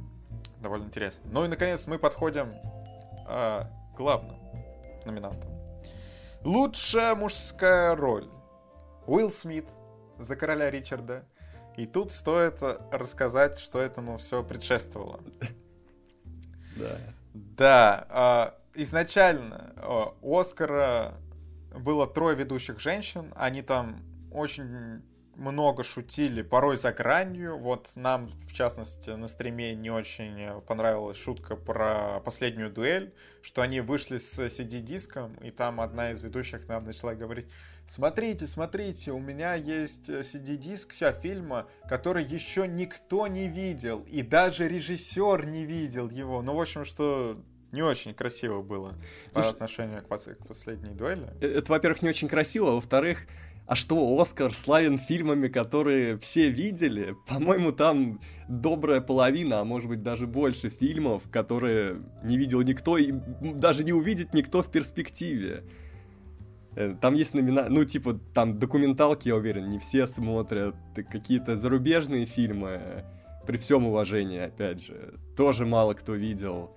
довольно 0.61 0.85
интересно. 0.85 1.29
Ну 1.31 1.45
и, 1.45 1.49
наконец, 1.49 1.87
мы 1.87 1.99
подходим 1.99 2.55
э, 3.29 3.65
к 3.95 3.97
главным 3.97 4.37
номинантам. 5.05 5.51
Лучшая 6.43 7.15
мужская 7.15 7.95
роль. 7.95 8.29
Уилл 9.07 9.31
Смит 9.31 9.69
за 10.19 10.37
короля 10.37 10.71
Ричарда. 10.71 11.25
И 11.77 11.87
тут 11.87 12.13
стоит 12.13 12.63
рассказать, 12.93 13.59
что 13.59 13.81
этому 13.81 14.19
все 14.19 14.43
предшествовало. 14.45 15.21
да. 16.77 16.99
Да, 17.35 18.07
а, 18.11 18.55
изначально 18.75 19.73
а, 19.77 20.15
у 20.23 20.39
Оскара 20.39 21.15
было 21.77 22.07
трое 22.07 22.37
ведущих 22.37 22.79
женщин, 22.79 23.33
они 23.35 23.63
там 23.63 24.01
очень 24.35 25.03
много 25.37 25.83
шутили, 25.83 26.43
порой 26.43 26.77
за 26.77 26.93
гранью. 26.93 27.59
Вот 27.59 27.91
нам, 27.97 28.29
в 28.47 28.53
частности, 28.53 29.11
на 29.11 29.27
стриме 29.27 29.75
не 29.75 29.91
очень 29.91 30.61
понравилась 30.63 31.17
шутка 31.17 31.57
про 31.57 32.21
последнюю 32.21 32.71
дуэль, 32.71 33.13
что 33.43 33.63
они 33.63 33.81
вышли 33.81 34.19
с 34.19 34.39
CD-диском, 34.39 35.35
и 35.43 35.51
там 35.51 35.81
одна 35.81 36.13
из 36.13 36.23
ведущих 36.23 36.69
нам 36.69 36.85
начала 36.85 37.15
говорить, 37.15 37.47
смотрите, 37.89 38.47
смотрите, 38.47 39.11
у 39.11 39.19
меня 39.19 39.55
есть 39.55 40.09
CD-диск 40.09 40.93
вся 40.93 41.13
фильма, 41.13 41.67
который 41.89 42.23
еще 42.23 42.69
никто 42.69 43.27
не 43.27 43.49
видел, 43.49 44.07
и 44.09 44.23
даже 44.23 44.69
режиссер 44.69 45.47
не 45.47 45.65
видел 45.65 46.09
его. 46.11 46.43
Ну, 46.43 46.55
в 46.55 46.61
общем, 46.61 46.85
что 46.85 47.43
не 47.73 47.83
очень 47.83 48.15
красиво 48.15 48.63
было 48.63 48.93
по 49.33 49.43
Слушай- 49.43 49.51
отношению 49.55 50.03
к, 50.03 50.07
пос- 50.07 50.33
к 50.37 50.47
последней 50.47 50.95
дуэли. 50.95 51.29
Э, 51.41 51.59
Это, 51.59 51.73
во-первых, 51.73 52.03
не 52.03 52.09
очень 52.09 52.29
красиво, 52.29 52.69
а 52.69 52.75
во-вторых, 52.75 53.27
а 53.67 53.75
что, 53.75 54.21
Оскар 54.21 54.53
славен 54.53 54.99
фильмами, 54.99 55.49
которые 55.49 56.19
все 56.19 56.51
видели? 56.51 57.17
По-моему, 57.27 57.73
там 57.73 58.21
добрая 58.49 59.01
половина, 59.01 59.61
а 59.61 59.65
может 59.65 59.89
быть 59.89 60.03
даже 60.03 60.27
больше 60.27 60.69
фильмов, 60.69 61.23
которые 61.31 62.03
не 62.23 62.37
видел 62.37 62.61
никто 62.61 62.99
и 62.99 63.13
даже 63.41 63.83
не 63.85 63.93
увидит 63.93 64.35
никто 64.35 64.63
в 64.63 64.71
перспективе. 64.71 65.65
Э, 66.77 66.95
Там 67.01 67.15
есть 67.15 67.33
номина... 67.33 67.69
Ну, 67.71 67.85
типа, 67.85 68.21
там 68.35 68.59
документалки, 68.59 69.29
я 69.29 69.37
уверен, 69.37 69.71
не 69.71 69.79
все 69.79 70.07
смотрят. 70.07 70.75
Какие-то 70.95 71.57
зарубежные 71.57 72.27
фильмы, 72.27 72.81
э, 72.83 73.03
при 73.47 73.57
всем 73.57 73.87
уважении, 73.87 74.41
опять 74.41 74.83
же, 74.85 75.15
тоже 75.37 75.65
мало 75.65 75.95
кто 75.95 76.15
видел. 76.15 76.77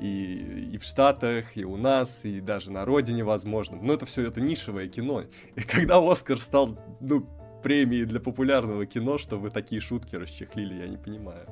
И, 0.00 0.70
и 0.72 0.78
в 0.78 0.84
Штатах, 0.84 1.56
и 1.56 1.64
у 1.64 1.76
нас, 1.76 2.24
и 2.24 2.40
даже 2.40 2.70
на 2.70 2.84
родине, 2.84 3.24
возможно. 3.24 3.78
Но 3.80 3.94
это 3.94 4.06
все 4.06 4.26
это 4.26 4.40
нишевое 4.40 4.88
кино. 4.88 5.24
И 5.56 5.60
когда 5.62 5.98
Оскар 5.98 6.38
стал, 6.38 6.78
ну, 7.00 7.26
премией 7.62 8.04
для 8.04 8.20
популярного 8.20 8.86
кино, 8.86 9.18
что 9.18 9.38
вы 9.38 9.50
такие 9.50 9.80
шутки 9.80 10.16
расчехлили, 10.16 10.74
я 10.74 10.88
не 10.88 10.96
понимаю. 10.96 11.48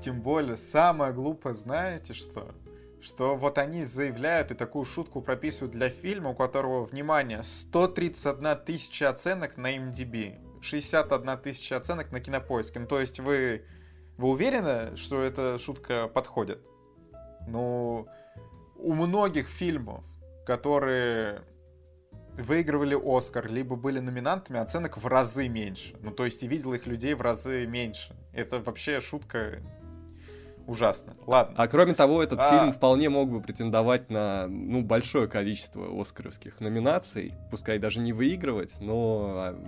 Тем 0.00 0.20
более, 0.20 0.56
самое 0.56 1.12
глупое, 1.12 1.54
знаете 1.54 2.12
что? 2.12 2.54
Что 3.00 3.36
вот 3.36 3.58
они 3.58 3.84
заявляют 3.84 4.50
и 4.50 4.54
такую 4.54 4.84
шутку 4.84 5.20
прописывают 5.20 5.72
для 5.72 5.90
фильма, 5.90 6.30
у 6.30 6.34
которого, 6.34 6.84
внимание, 6.84 7.42
131 7.42 8.64
тысяча 8.64 9.10
оценок 9.10 9.56
на 9.56 9.76
MDB, 9.76 10.38
61 10.62 11.38
тысяча 11.38 11.76
оценок 11.76 12.12
на 12.12 12.20
Кинопоиске. 12.20 12.80
Ну, 12.80 12.86
то 12.86 13.00
есть 13.00 13.20
вы, 13.20 13.64
вы 14.16 14.30
уверены, 14.30 14.96
что 14.96 15.20
эта 15.20 15.58
шутка 15.58 16.08
подходит? 16.08 16.60
Ну, 17.46 18.06
у 18.76 18.92
многих 18.92 19.48
фильмов, 19.48 20.04
которые 20.46 21.42
выигрывали 22.36 22.98
Оскар, 23.00 23.48
либо 23.48 23.76
были 23.76 24.00
номинантами, 24.00 24.58
оценок 24.58 24.98
в 24.98 25.06
разы 25.06 25.48
меньше. 25.48 25.96
Ну, 26.00 26.10
то 26.10 26.24
есть 26.24 26.42
и 26.42 26.48
видел 26.48 26.74
их 26.74 26.86
людей 26.86 27.14
в 27.14 27.22
разы 27.22 27.66
меньше. 27.66 28.16
Это 28.32 28.60
вообще 28.60 29.00
шутка 29.00 29.62
ужасная. 30.66 31.16
Ладно. 31.26 31.54
А 31.58 31.68
кроме 31.68 31.94
того, 31.94 32.22
этот 32.22 32.40
А. 32.40 32.50
фильм 32.50 32.72
вполне 32.72 33.08
мог 33.08 33.30
бы 33.30 33.40
претендовать 33.40 34.10
на, 34.10 34.46
ну, 34.48 34.82
большое 34.82 35.28
количество 35.28 36.00
оскаровских 36.00 36.60
номинаций. 36.60 37.34
Пускай 37.50 37.78
даже 37.78 38.00
не 38.00 38.12
выигрывать, 38.12 38.80
но 38.80 39.34
а, 39.36 39.64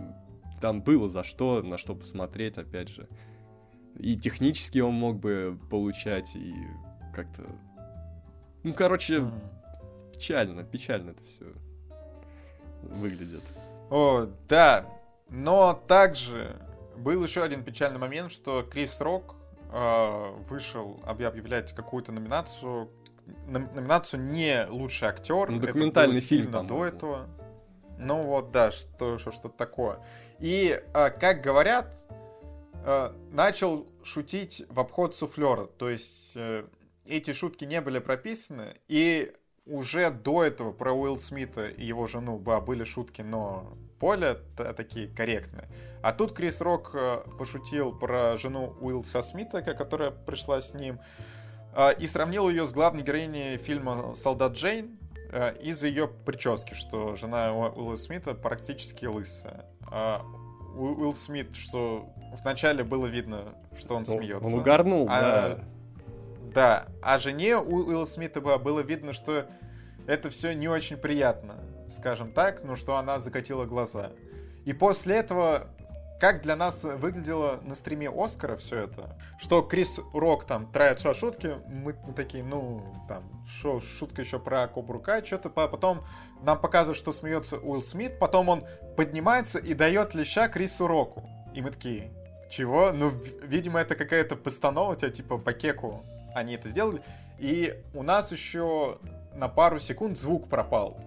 там 0.61 0.83
было 0.83 1.09
за 1.09 1.23
что, 1.23 1.63
на 1.63 1.79
что 1.79 1.95
посмотреть, 1.95 2.59
опять 2.59 2.89
же. 2.89 3.09
И 3.99 4.17
технически 4.17 4.79
он 4.79 4.95
мог 4.95 5.19
бы 5.19 5.59
получать, 5.71 6.35
и 6.35 6.55
как-то... 7.15 7.47
Ну, 8.67 8.75
короче, 8.75 9.19
М. 9.19 9.33
печально, 10.13 10.65
печально 10.65 11.11
это 11.11 11.23
все 11.25 11.45
выглядит. 12.83 13.45
О, 13.91 14.27
да. 14.49 14.87
Но 15.29 15.73
также 15.87 16.57
был 16.97 17.23
еще 17.23 17.45
один 17.45 17.63
печальный 17.63 18.01
момент, 18.01 18.33
что 18.33 18.65
Крис 18.65 19.01
Рок 19.01 19.37
э, 19.73 20.31
вышел 20.49 21.01
объ- 21.07 21.27
объявлять 21.27 21.73
какую-то 21.75 22.11
номинацию. 22.11 22.91
Ном- 23.47 23.73
номинацию 23.73 24.21
не 24.21 24.67
лучший 24.69 25.09
актер. 25.09 25.49
Ну, 25.49 25.59
Это 25.59 25.69
документальный 25.69 26.15
было 26.15 26.21
фильм, 26.21 26.43
сильно 26.47 26.65
до 26.65 26.85
этого. 26.87 27.27
Ну 27.99 28.25
вот, 28.25 28.51
да, 28.51 28.73
что, 28.73 29.19
что, 29.19 29.31
что-то 29.31 29.57
такое. 29.57 30.01
И, 30.41 30.83
э, 30.93 31.11
как 31.11 31.41
говорят, 31.41 31.97
э, 32.85 33.13
начал 33.31 33.87
шутить 34.03 34.65
в 34.69 34.81
обход 34.81 35.15
суфлера. 35.15 35.67
То 35.67 35.89
есть 35.89 36.33
э, 36.37 36.65
эти 37.09 37.33
шутки 37.33 37.65
не 37.65 37.81
были 37.81 37.99
прописаны. 37.99 38.77
И 38.89 39.33
уже 39.67 40.11
до 40.11 40.45
этого 40.45 40.73
про 40.73 40.93
Уилл 40.93 41.19
Смита 41.19 41.69
и 41.69 41.85
его 41.85 42.07
жену 42.07 42.39
да, 42.39 42.61
были 42.61 42.85
шутки, 42.85 43.23
но 43.23 43.77
более 43.99 44.35
такие 44.77 45.09
корректные. 45.09 45.69
А 46.03 46.13
тут 46.13 46.33
Крис 46.33 46.61
Рок 46.61 46.91
э, 46.95 47.23
пошутил 47.39 47.93
про 47.93 48.37
жену 48.37 48.77
Уиллса 48.81 49.23
Смита, 49.23 49.63
которая 49.63 50.13
пришла 50.13 50.61
с 50.61 50.73
ним, 50.73 51.01
э, 51.75 51.97
и 51.99 52.07
сравнил 52.07 52.49
ее 52.49 52.67
с 52.67 52.73
главной 52.73 53.03
героиней 53.03 53.57
фильма 53.57 54.15
«Солдат 54.15 54.53
Джейн», 54.53 54.99
э, 55.33 55.57
из-за 55.61 55.89
ее 55.89 56.07
прически, 56.07 56.75
что 56.75 57.17
жена 57.17 57.53
Уилла 57.53 57.97
Смита 57.97 58.35
практически 58.35 59.07
лысая. 59.07 59.67
А 59.91 60.23
Уилл 60.77 61.15
Смит, 61.15 61.57
что 61.57 62.11
вначале 62.41 62.85
было 62.85 63.07
видно, 63.07 63.55
что 63.77 63.97
он 63.97 64.05
ну, 64.07 64.19
смеется. 64.19 64.47
Он 64.47 64.61
угорнул, 64.61 65.09
а, 65.11 65.21
да. 65.21 65.65
Да, 66.57 66.87
а 67.03 67.19
жене 67.19 67.59
Уилла 67.59 68.07
Смита 68.07 68.41
было 68.41 68.81
видно, 68.81 69.13
что 69.13 69.45
это 70.07 70.31
все 70.31 70.55
не 70.55 70.69
очень 70.69 70.97
приятно, 70.97 71.57
скажем 71.87 72.33
так, 72.33 72.65
ну 72.65 72.77
что 72.77 72.97
она 72.97 73.21
закатила 73.21 73.67
глаза. 73.67 74.13
И 74.65 74.73
после 74.73 75.17
этого 75.17 75.69
как 76.19 76.41
для 76.41 76.57
нас 76.57 76.83
выглядело 76.83 77.61
на 77.63 77.75
стриме 77.75 78.09
Оскара 78.09 78.57
все 78.57 78.85
это, 78.85 79.19
что 79.39 79.61
Крис 79.61 80.01
Рок 80.15 80.47
там 80.47 80.73
травит 80.73 80.99
шутки, 81.15 81.57
мы, 81.69 81.95
такие, 82.17 82.43
ну, 82.43 82.83
там, 83.07 83.45
шо, 83.47 83.83
шутка 83.83 84.23
еще 84.23 84.39
про 84.39 84.67
Кобру 84.67 84.99
Кай, 84.99 85.23
что-то, 85.23 85.51
потом 85.51 86.07
нам 86.41 86.59
показывают, 86.59 86.97
что 86.97 87.13
смеется 87.13 87.59
Уилл 87.59 87.83
Смит, 87.83 88.19
потом 88.19 88.49
он 88.49 88.65
поднимается 88.97 89.59
и 89.59 89.75
дает 89.75 90.15
леща 90.15 90.49
Крису 90.49 90.87
Року. 90.87 91.29
И 91.55 91.61
мы 91.61 91.71
такие, 91.71 92.11
чего? 92.49 92.93
Ну, 92.93 93.11
видимо, 93.43 93.79
это 93.79 93.95
какая-то 93.95 94.37
постанова, 94.37 94.97
типа, 94.97 95.37
по 95.37 95.53
кеку 95.53 96.03
они 96.37 96.55
это 96.55 96.69
сделали. 96.69 97.03
И 97.39 97.83
у 97.95 98.03
нас 98.03 98.33
еще 98.33 98.99
на 99.35 99.49
пару 99.49 99.81
секунд 99.81 100.19
звук 100.19 100.49
пропал. 100.49 100.99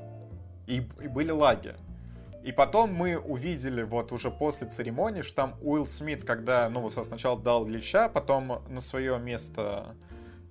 И, 0.68 0.84
и 1.02 1.08
были 1.08 1.32
лаги. 1.32 1.76
И 2.44 2.52
потом 2.52 2.94
мы 2.94 3.18
увидели 3.18 3.84
вот 3.84 4.12
уже 4.12 4.32
после 4.32 4.68
церемонии, 4.68 5.22
что 5.22 5.36
там 5.36 5.56
Уилл 5.62 5.86
Смит, 5.86 6.24
когда, 6.24 6.70
ну, 6.70 6.88
сначала 6.90 7.40
дал 7.40 7.68
леща, 7.68 8.08
потом 8.08 8.64
на 8.70 8.80
свое 8.80 9.20
место 9.20 9.96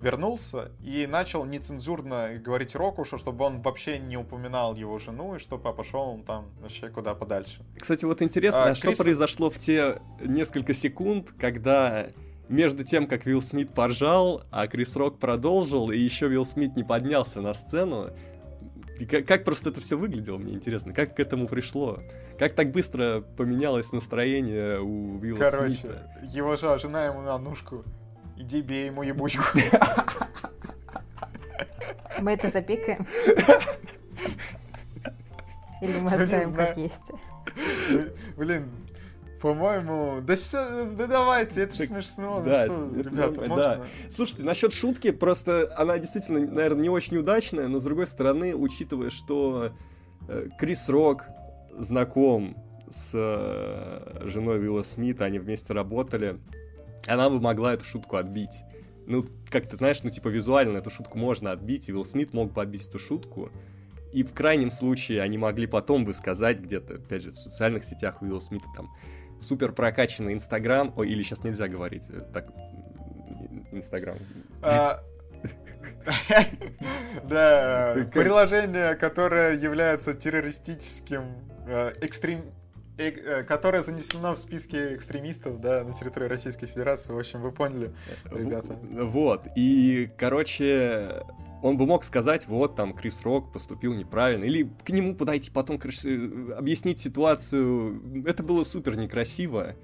вернулся 0.01 0.71
и 0.81 1.07
начал 1.07 1.45
нецензурно 1.45 2.39
говорить 2.39 2.75
Рокушу, 2.75 3.17
чтобы 3.17 3.43
он 3.43 3.61
вообще 3.61 3.99
не 3.99 4.17
упоминал 4.17 4.75
его 4.75 4.97
жену, 4.97 5.35
и 5.35 5.39
чтобы 5.39 5.73
пошел 5.73 6.01
он 6.01 6.23
там 6.23 6.51
вообще 6.61 6.89
куда 6.89 7.15
подальше. 7.15 7.65
Кстати, 7.79 8.05
вот 8.05 8.21
интересно, 8.21 8.65
а, 8.65 8.75
что 8.75 8.87
Крис... 8.87 8.97
произошло 8.97 9.49
в 9.49 9.59
те 9.59 10.01
несколько 10.21 10.73
секунд, 10.73 11.31
когда 11.37 12.07
между 12.49 12.83
тем, 12.83 13.07
как 13.07 13.25
Уилл 13.25 13.41
Смит 13.41 13.73
поржал, 13.73 14.43
а 14.51 14.67
Крис 14.67 14.95
Рок 14.95 15.19
продолжил, 15.19 15.91
и 15.91 15.97
еще 15.97 16.25
Уилл 16.25 16.45
Смит 16.45 16.75
не 16.75 16.83
поднялся 16.83 17.41
на 17.41 17.53
сцену, 17.53 18.11
как, 19.05 19.25
как 19.25 19.43
просто 19.45 19.69
это 19.69 19.79
все 19.79 19.97
выглядело, 19.97 20.37
мне 20.37 20.53
интересно, 20.53 20.93
как 20.93 21.15
к 21.15 21.19
этому 21.19 21.47
пришло? 21.47 21.99
Как 22.37 22.53
так 22.53 22.71
быстро 22.71 23.21
поменялось 23.21 23.91
настроение 23.91 24.79
у 24.81 25.19
Уилла 25.19 25.37
Короче, 25.37 25.75
Смита? 25.75 26.11
его 26.23 26.55
же 26.55 26.79
жена 26.79 27.05
ему 27.05 27.21
на 27.21 27.37
ножку. 27.37 27.83
Иди 28.37 28.61
бей 28.61 28.87
ему 28.87 29.03
ебучку. 29.03 29.43
Мы 32.21 32.33
это 32.33 32.49
запикаем? 32.49 33.05
Или 35.81 35.99
мы 35.99 36.11
оставим 36.13 36.53
как 36.53 36.75
есть? 36.77 37.11
Блин, 38.35 38.69
по-моему, 39.41 40.19
да, 40.21 40.35
все, 40.35 40.85
да 40.97 41.07
давайте, 41.07 41.61
это 41.61 41.75
же 41.75 41.85
смешно. 41.85 42.41
Да, 42.45 42.65
ну, 42.67 42.91
что, 42.91 43.09
ребята, 43.09 43.41
можно? 43.41 43.55
Да. 43.55 43.81
Слушайте, 44.09 44.43
насчет 44.43 44.73
шутки, 44.73 45.11
просто 45.11 45.73
она 45.75 45.97
действительно, 45.97 46.39
наверное, 46.39 46.83
не 46.83 46.89
очень 46.89 47.17
удачная, 47.17 47.67
но 47.67 47.79
с 47.79 47.83
другой 47.83 48.07
стороны, 48.07 48.55
учитывая, 48.55 49.09
что 49.09 49.71
э, 50.27 50.49
Крис 50.59 50.89
Рок 50.89 51.25
знаком 51.77 52.57
с 52.89 53.11
э, 53.13 54.27
женой 54.27 54.59
Уилла 54.59 54.83
Смита, 54.83 55.25
они 55.25 55.39
вместе 55.39 55.73
работали, 55.73 56.37
она 57.07 57.29
бы 57.29 57.39
могла 57.39 57.73
эту 57.73 57.85
шутку 57.85 58.17
отбить. 58.17 58.61
Ну, 59.05 59.25
как 59.49 59.67
ты 59.67 59.77
знаешь, 59.77 60.03
ну, 60.03 60.09
типа, 60.09 60.27
визуально 60.27 60.77
эту 60.77 60.89
шутку 60.89 61.17
можно 61.17 61.51
отбить, 61.51 61.89
и 61.89 61.93
Уилл 61.93 62.05
Смит 62.05 62.33
мог 62.33 62.51
бы 62.51 62.61
отбить 62.61 62.87
эту 62.87 62.99
шутку. 62.99 63.49
И 64.11 64.23
в 64.23 64.33
крайнем 64.33 64.71
случае 64.71 65.21
они 65.21 65.37
могли 65.37 65.67
потом 65.67 66.03
бы 66.03 66.13
сказать 66.13 66.59
где-то, 66.59 66.95
опять 66.95 67.23
же, 67.23 67.31
в 67.31 67.37
социальных 67.37 67.83
сетях 67.83 68.21
Уилла 68.21 68.39
Смита 68.39 68.65
там, 68.75 68.89
супер 69.41 69.71
прокачанный 69.71 70.33
Инстаграм, 70.33 70.93
ой, 70.95 71.09
или 71.09 71.23
сейчас 71.23 71.43
нельзя 71.43 71.67
говорить, 71.67 72.03
э, 72.09 72.21
так, 72.33 72.47
Инстаграм. 73.71 74.17
А, 74.61 75.01
да, 77.23 77.95
приложение, 78.13 78.95
которое 78.95 79.57
является 79.57 80.13
террористическим, 80.13 81.23
э, 81.67 81.93
экстрем, 82.01 82.45
э, 82.97 83.43
которое 83.43 83.81
занесено 83.81 84.33
в 84.33 84.37
списке 84.37 84.95
экстремистов, 84.95 85.59
да, 85.61 85.83
на 85.83 85.93
территории 85.93 86.27
Российской 86.27 86.67
Федерации. 86.67 87.11
В 87.11 87.17
общем, 87.17 87.41
вы 87.41 87.51
поняли, 87.51 87.91
ребята. 88.31 88.77
Вот, 88.91 89.47
и, 89.55 90.09
короче, 90.17 91.23
он 91.61 91.77
бы 91.77 91.85
мог 91.85 92.03
сказать, 92.03 92.47
вот, 92.47 92.75
там, 92.75 92.93
Крис 92.93 93.21
Рок 93.23 93.51
поступил 93.51 93.93
неправильно, 93.93 94.45
или 94.45 94.69
к 94.83 94.89
нему 94.89 95.15
подойти 95.15 95.51
потом, 95.51 95.77
короче, 95.77 96.29
объяснить 96.57 96.99
ситуацию. 96.99 98.25
Это 98.25 98.43
было 98.43 98.63
супер 98.63 98.95
некрасиво, 98.95 99.75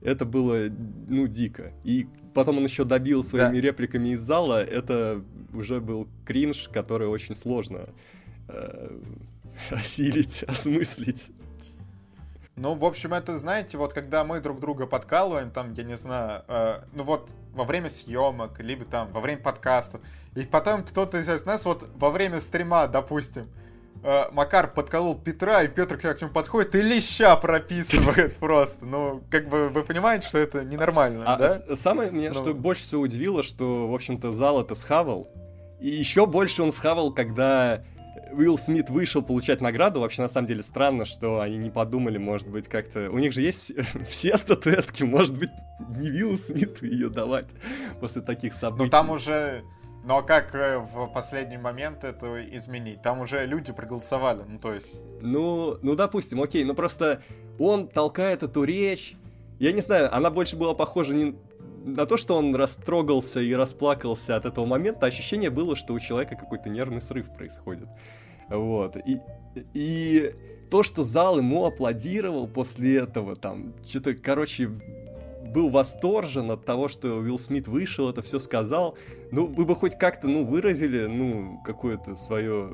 это 0.00 0.24
было, 0.24 0.68
ну, 1.08 1.26
дико. 1.28 1.72
И 1.84 2.06
потом 2.34 2.58
он 2.58 2.64
еще 2.64 2.84
добил 2.84 3.22
своими 3.22 3.60
да. 3.60 3.68
репликами 3.68 4.10
из 4.10 4.20
зала, 4.20 4.62
это 4.62 5.22
уже 5.54 5.80
был 5.80 6.08
кринж, 6.24 6.68
который 6.72 7.06
очень 7.06 7.36
сложно 7.36 7.86
э, 8.48 8.98
осилить, 9.70 10.42
осмыслить. 10.46 11.30
Ну, 12.56 12.74
в 12.74 12.84
общем, 12.84 13.14
это, 13.14 13.36
знаете, 13.38 13.78
вот 13.78 13.94
когда 13.94 14.24
мы 14.24 14.40
друг 14.40 14.60
друга 14.60 14.86
подкалываем, 14.86 15.50
там, 15.50 15.72
я 15.72 15.84
не 15.84 15.96
знаю, 15.96 16.42
э, 16.48 16.80
ну 16.92 17.02
вот 17.02 17.30
во 17.54 17.64
время 17.64 17.88
съемок, 17.88 18.60
либо 18.60 18.84
там 18.84 19.10
во 19.12 19.20
время 19.20 19.40
подкастов, 19.40 20.02
и 20.34 20.42
потом 20.42 20.84
кто-то 20.84 21.18
из 21.18 21.44
нас 21.44 21.64
вот 21.64 21.88
во 21.94 22.10
время 22.10 22.40
стрима, 22.40 22.86
допустим, 22.88 23.48
э, 24.02 24.24
Макар 24.32 24.72
подколол 24.72 25.18
Петра, 25.18 25.62
и 25.62 25.68
Петр 25.68 25.98
к 25.98 26.20
нему 26.20 26.32
подходит 26.32 26.74
и 26.74 26.80
леща 26.80 27.36
прописывает 27.36 28.36
просто. 28.38 28.84
Ну, 28.84 29.22
как 29.30 29.48
бы 29.48 29.68
вы 29.68 29.82
понимаете, 29.82 30.26
что 30.26 30.38
это 30.38 30.64
ненормально, 30.64 31.24
а 31.26 31.36
да? 31.36 31.76
Самое 31.76 32.10
меня, 32.10 32.30
ну... 32.30 32.34
что 32.34 32.54
больше 32.54 32.82
всего 32.82 33.02
удивило, 33.02 33.42
что, 33.42 33.88
в 33.88 33.94
общем-то, 33.94 34.32
зал 34.32 34.60
это 34.60 34.74
схавал. 34.74 35.28
И 35.80 35.88
еще 35.88 36.26
больше 36.26 36.62
он 36.62 36.70
схавал, 36.70 37.12
когда 37.12 37.82
Уилл 38.32 38.56
Смит 38.56 38.88
вышел 38.88 39.22
получать 39.22 39.60
награду. 39.60 40.00
Вообще, 40.00 40.22
на 40.22 40.28
самом 40.28 40.46
деле, 40.46 40.62
странно, 40.62 41.04
что 41.04 41.40
они 41.40 41.58
не 41.58 41.70
подумали, 41.70 42.18
может 42.18 42.48
быть, 42.48 42.68
как-то... 42.68 43.10
У 43.10 43.18
них 43.18 43.32
же 43.32 43.42
есть 43.42 43.72
все 44.08 44.36
статуэтки, 44.38 45.02
может 45.02 45.36
быть, 45.36 45.50
не 45.96 46.10
Уилл 46.10 46.38
Смиту 46.38 46.86
ее 46.86 47.08
давать 47.10 47.48
после 48.00 48.22
таких 48.22 48.54
событий. 48.54 48.84
Ну, 48.84 48.90
там 48.90 49.10
уже... 49.10 49.62
Но 50.04 50.22
как 50.22 50.54
э, 50.54 50.78
в 50.78 51.06
последний 51.08 51.58
момент 51.58 52.02
это 52.02 52.44
изменить? 52.56 53.02
Там 53.02 53.20
уже 53.20 53.46
люди 53.46 53.72
проголосовали, 53.72 54.42
ну, 54.46 54.58
то 54.58 54.72
есть... 54.74 55.04
Ну, 55.20 55.78
ну, 55.82 55.94
допустим, 55.94 56.42
окей, 56.42 56.64
ну, 56.64 56.74
просто 56.74 57.22
он 57.58 57.86
толкает 57.86 58.42
эту 58.42 58.64
речь, 58.64 59.14
я 59.60 59.70
не 59.70 59.80
знаю, 59.80 60.12
она 60.14 60.30
больше 60.30 60.56
была 60.56 60.74
похожа 60.74 61.14
не 61.14 61.36
на 61.84 62.06
то, 62.06 62.16
что 62.16 62.36
он 62.36 62.54
растрогался 62.54 63.40
и 63.40 63.52
расплакался 63.54 64.36
от 64.36 64.44
этого 64.44 64.66
момента, 64.66 65.06
ощущение 65.06 65.50
было, 65.50 65.76
что 65.76 65.94
у 65.94 66.00
человека 66.00 66.36
какой-то 66.36 66.68
нервный 66.68 67.02
срыв 67.02 67.32
происходит. 67.34 67.88
Вот. 68.48 68.96
И, 68.96 69.20
и 69.74 70.32
то, 70.70 70.82
что 70.82 71.02
зал 71.02 71.38
ему 71.38 71.64
аплодировал 71.64 72.46
после 72.46 72.98
этого, 72.98 73.36
там, 73.36 73.74
что-то, 73.86 74.14
короче, 74.14 74.70
был 75.52 75.70
восторжен 75.70 76.50
от 76.50 76.64
того, 76.64 76.88
что 76.88 77.18
Уилл 77.18 77.38
Смит 77.38 77.68
вышел, 77.68 78.08
это 78.08 78.22
все 78.22 78.38
сказал. 78.38 78.96
Ну, 79.30 79.46
вы 79.46 79.64
бы 79.64 79.74
хоть 79.74 79.98
как-то, 79.98 80.28
ну, 80.28 80.44
выразили, 80.44 81.06
ну, 81.06 81.60
какое-то 81.64 82.16
свое 82.16 82.70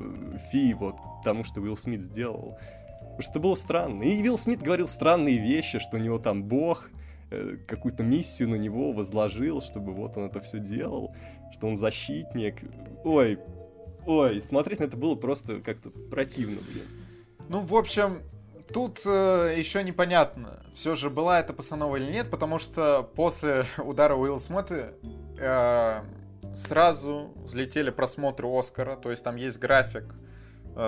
фи 0.51 0.73
вот 0.73 0.95
тому, 1.23 1.43
что 1.43 1.61
Уилл 1.61 1.77
Смит 1.77 2.01
сделал. 2.01 2.57
Потому 3.01 3.21
что 3.21 3.31
это 3.31 3.39
было 3.39 3.55
странно. 3.55 4.03
И 4.03 4.21
Уилл 4.21 4.37
Смит 4.37 4.61
говорил 4.61 4.87
странные 4.87 5.37
вещи, 5.37 5.79
что 5.79 5.97
у 5.97 5.99
него 5.99 6.19
там 6.19 6.43
бог, 6.43 6.89
э, 7.31 7.57
какую-то 7.67 8.03
миссию 8.03 8.49
на 8.49 8.55
него 8.55 8.91
возложил, 8.91 9.61
чтобы 9.61 9.91
вот 9.93 10.17
он 10.17 10.25
это 10.25 10.39
все 10.39 10.59
делал, 10.59 11.13
что 11.51 11.67
он 11.67 11.75
защитник. 11.75 12.55
Ой, 13.03 13.39
Ой, 14.05 14.41
смотреть 14.41 14.79
на 14.79 14.85
это 14.85 14.97
было 14.97 15.15
просто 15.15 15.59
как-то 15.59 15.91
противно, 15.91 16.57
блин. 16.71 16.85
Ну, 17.47 17.59
в 17.59 17.75
общем, 17.75 18.21
тут 18.73 19.01
э, 19.05 19.53
еще 19.57 19.83
непонятно, 19.83 20.59
все 20.73 20.95
же 20.95 21.09
была 21.09 21.39
эта 21.39 21.53
постанова 21.53 21.95
или 21.97 22.11
нет, 22.11 22.29
потому 22.29 22.59
что 22.59 23.03
после 23.15 23.65
удара 23.77 24.15
Уилла 24.15 24.39
Смита 24.39 24.93
э, 25.39 26.01
сразу 26.55 27.33
взлетели 27.37 27.89
просмотры 27.89 28.47
Оскара, 28.47 28.95
то 28.95 29.11
есть 29.11 29.23
там 29.23 29.35
есть 29.35 29.59
график 29.59 30.15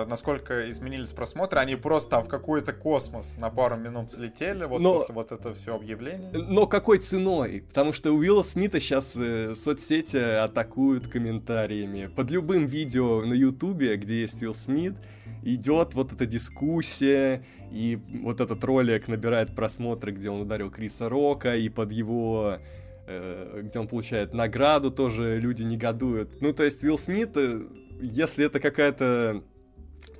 насколько 0.08 0.70
изменились 0.70 1.12
просмотры. 1.12 1.60
Они 1.60 1.76
просто 1.76 2.10
там 2.10 2.24
в 2.24 2.28
какой-то 2.28 2.72
космос 2.72 3.36
на 3.36 3.50
пару 3.50 3.76
минут 3.76 4.10
взлетели, 4.10 4.64
вот 4.64 4.80
Но- 4.80 4.94
после 4.94 5.14
вот 5.14 5.32
это 5.32 5.54
все 5.54 5.74
объявление. 5.74 6.30
Но 6.32 6.66
какой 6.66 6.98
ценой? 6.98 7.64
Потому 7.68 7.92
что 7.92 8.12
у 8.12 8.16
Уилла 8.16 8.42
Смита 8.42 8.80
сейчас 8.80 9.12
соцсети 9.58 10.16
атакуют 10.16 11.08
комментариями. 11.08 12.06
Под 12.06 12.30
любым 12.30 12.66
видео 12.66 13.22
на 13.22 13.34
Ютубе, 13.34 13.96
где 13.96 14.22
есть 14.22 14.42
Уилл 14.42 14.54
Смит, 14.54 14.94
идет 15.42 15.94
вот 15.94 16.12
эта 16.12 16.26
дискуссия, 16.26 17.44
и 17.70 17.98
вот 18.22 18.40
этот 18.40 18.62
ролик 18.64 19.08
набирает 19.08 19.54
просмотры, 19.54 20.12
где 20.12 20.30
он 20.30 20.42
ударил 20.42 20.70
Криса 20.70 21.08
Рока, 21.08 21.56
и 21.56 21.68
под 21.68 21.90
его 21.90 22.58
э, 23.06 23.62
где 23.64 23.78
он 23.78 23.88
получает 23.88 24.34
награду, 24.34 24.90
тоже 24.90 25.38
люди 25.38 25.62
негодуют. 25.62 26.40
Ну, 26.40 26.52
то 26.52 26.62
есть 26.62 26.84
Уилл 26.84 26.98
Смит, 26.98 27.36
э, 27.36 27.62
если 28.00 28.46
это 28.46 28.60
какая-то 28.60 29.42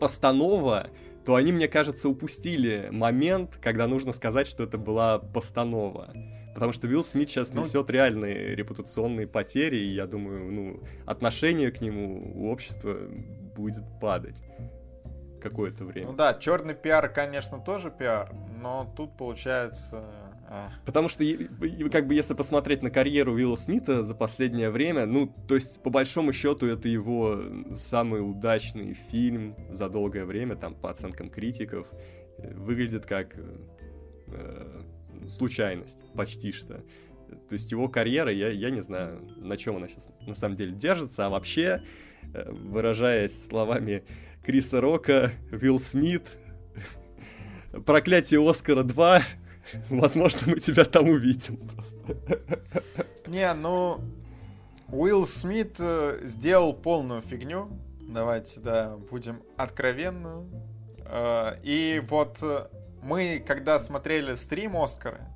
постанова, 0.03 0.88
то 1.24 1.36
они, 1.36 1.53
мне 1.53 1.68
кажется, 1.68 2.09
упустили 2.09 2.88
момент, 2.90 3.57
когда 3.62 3.86
нужно 3.86 4.11
сказать, 4.11 4.48
что 4.48 4.64
это 4.64 4.76
была 4.76 5.20
постанова. 5.20 6.12
Потому 6.55 6.72
что 6.72 6.88
Уилл 6.88 7.05
Смит 7.05 7.30
сейчас 7.30 7.53
Ну- 7.53 7.61
несет 7.62 7.88
реальные 7.88 8.57
репутационные 8.57 9.28
потери, 9.28 9.76
и 9.76 9.94
я 9.94 10.07
думаю, 10.07 10.53
ну, 10.53 10.80
отношение 11.07 11.70
к 11.70 11.80
нему 11.80 12.32
у 12.34 12.50
общества 12.50 12.96
будет 13.57 13.84
падать 14.00 14.36
какое-то 15.40 15.84
время. 15.84 16.09
Ну 16.09 16.16
да, 16.16 16.34
черный 16.34 16.74
пиар, 16.74 17.09
конечно, 17.09 17.61
тоже 17.61 17.90
пиар, 17.90 18.34
но 18.61 18.92
тут 18.96 19.16
получается... 19.16 20.05
Потому 20.84 21.09
что, 21.09 21.24
как 21.90 22.07
бы, 22.07 22.14
если 22.14 22.34
посмотреть 22.34 22.82
на 22.82 22.90
карьеру 22.90 23.32
Уилла 23.32 23.57
Смита 23.57 24.05
за 24.05 24.14
последнее 24.14 24.70
время, 24.70 25.07
ну, 25.07 25.32
то 25.48 25.55
есть, 25.55 25.82
по 25.82 25.90
большому 25.90 26.32
счету, 26.32 26.66
это 26.66 26.88
его 26.88 27.40
самый 27.74 28.20
удачный 28.20 28.94
фильм 28.94 29.57
за 29.70 29.88
долгое 29.88 30.24
время, 30.24 30.57
там, 30.57 30.74
по 30.74 30.90
оценкам 30.90 31.30
критиков, 31.30 31.86
э, 32.38 32.55
выглядит 32.55 33.07
как 33.07 33.36
э, 33.36 33.42
э, 34.28 34.80
случайность, 35.28 36.05
почти 36.14 36.53
что. 36.53 36.82
То 37.48 37.55
есть 37.55 37.72
его 37.72 37.88
карьера, 37.88 38.30
я, 38.30 38.50
я 38.50 38.70
не 38.70 38.82
знаю, 38.82 39.22
на 39.36 39.57
чем 39.57 39.76
она 39.76 39.88
сейчас 39.88 40.11
на 40.26 40.34
самом 40.34 40.57
деле 40.57 40.72
держится, 40.72 41.26
а 41.26 41.30
вообще, 41.30 41.82
э, 42.34 42.50
выражаясь 42.50 43.46
словами 43.46 44.05
Криса 44.44 44.80
Рока, 44.80 45.32
Уилл 45.50 45.78
Смит, 45.78 46.24
Проклятие 47.86 48.46
Оскара 48.46 48.82
2, 48.82 49.22
возможно, 49.88 50.40
мы 50.46 50.60
тебя 50.60 50.84
там 50.84 51.08
увидим. 51.08 51.70
Не, 53.26 53.52
ну... 53.54 54.00
Уилл 54.92 55.26
Смит 55.26 55.76
э, 55.78 56.18
сделал 56.22 56.74
полную 56.74 57.22
фигню. 57.22 57.70
Давайте, 58.02 58.60
да, 58.60 58.98
будем 59.10 59.42
откровенны. 59.56 60.46
Э, 61.06 61.54
И 61.62 62.02
вот 62.10 62.36
э, 62.42 62.66
мы, 63.02 63.42
когда 63.44 63.78
смотрели 63.78 64.34
стрим 64.34 64.76
Оскара, 64.76 65.30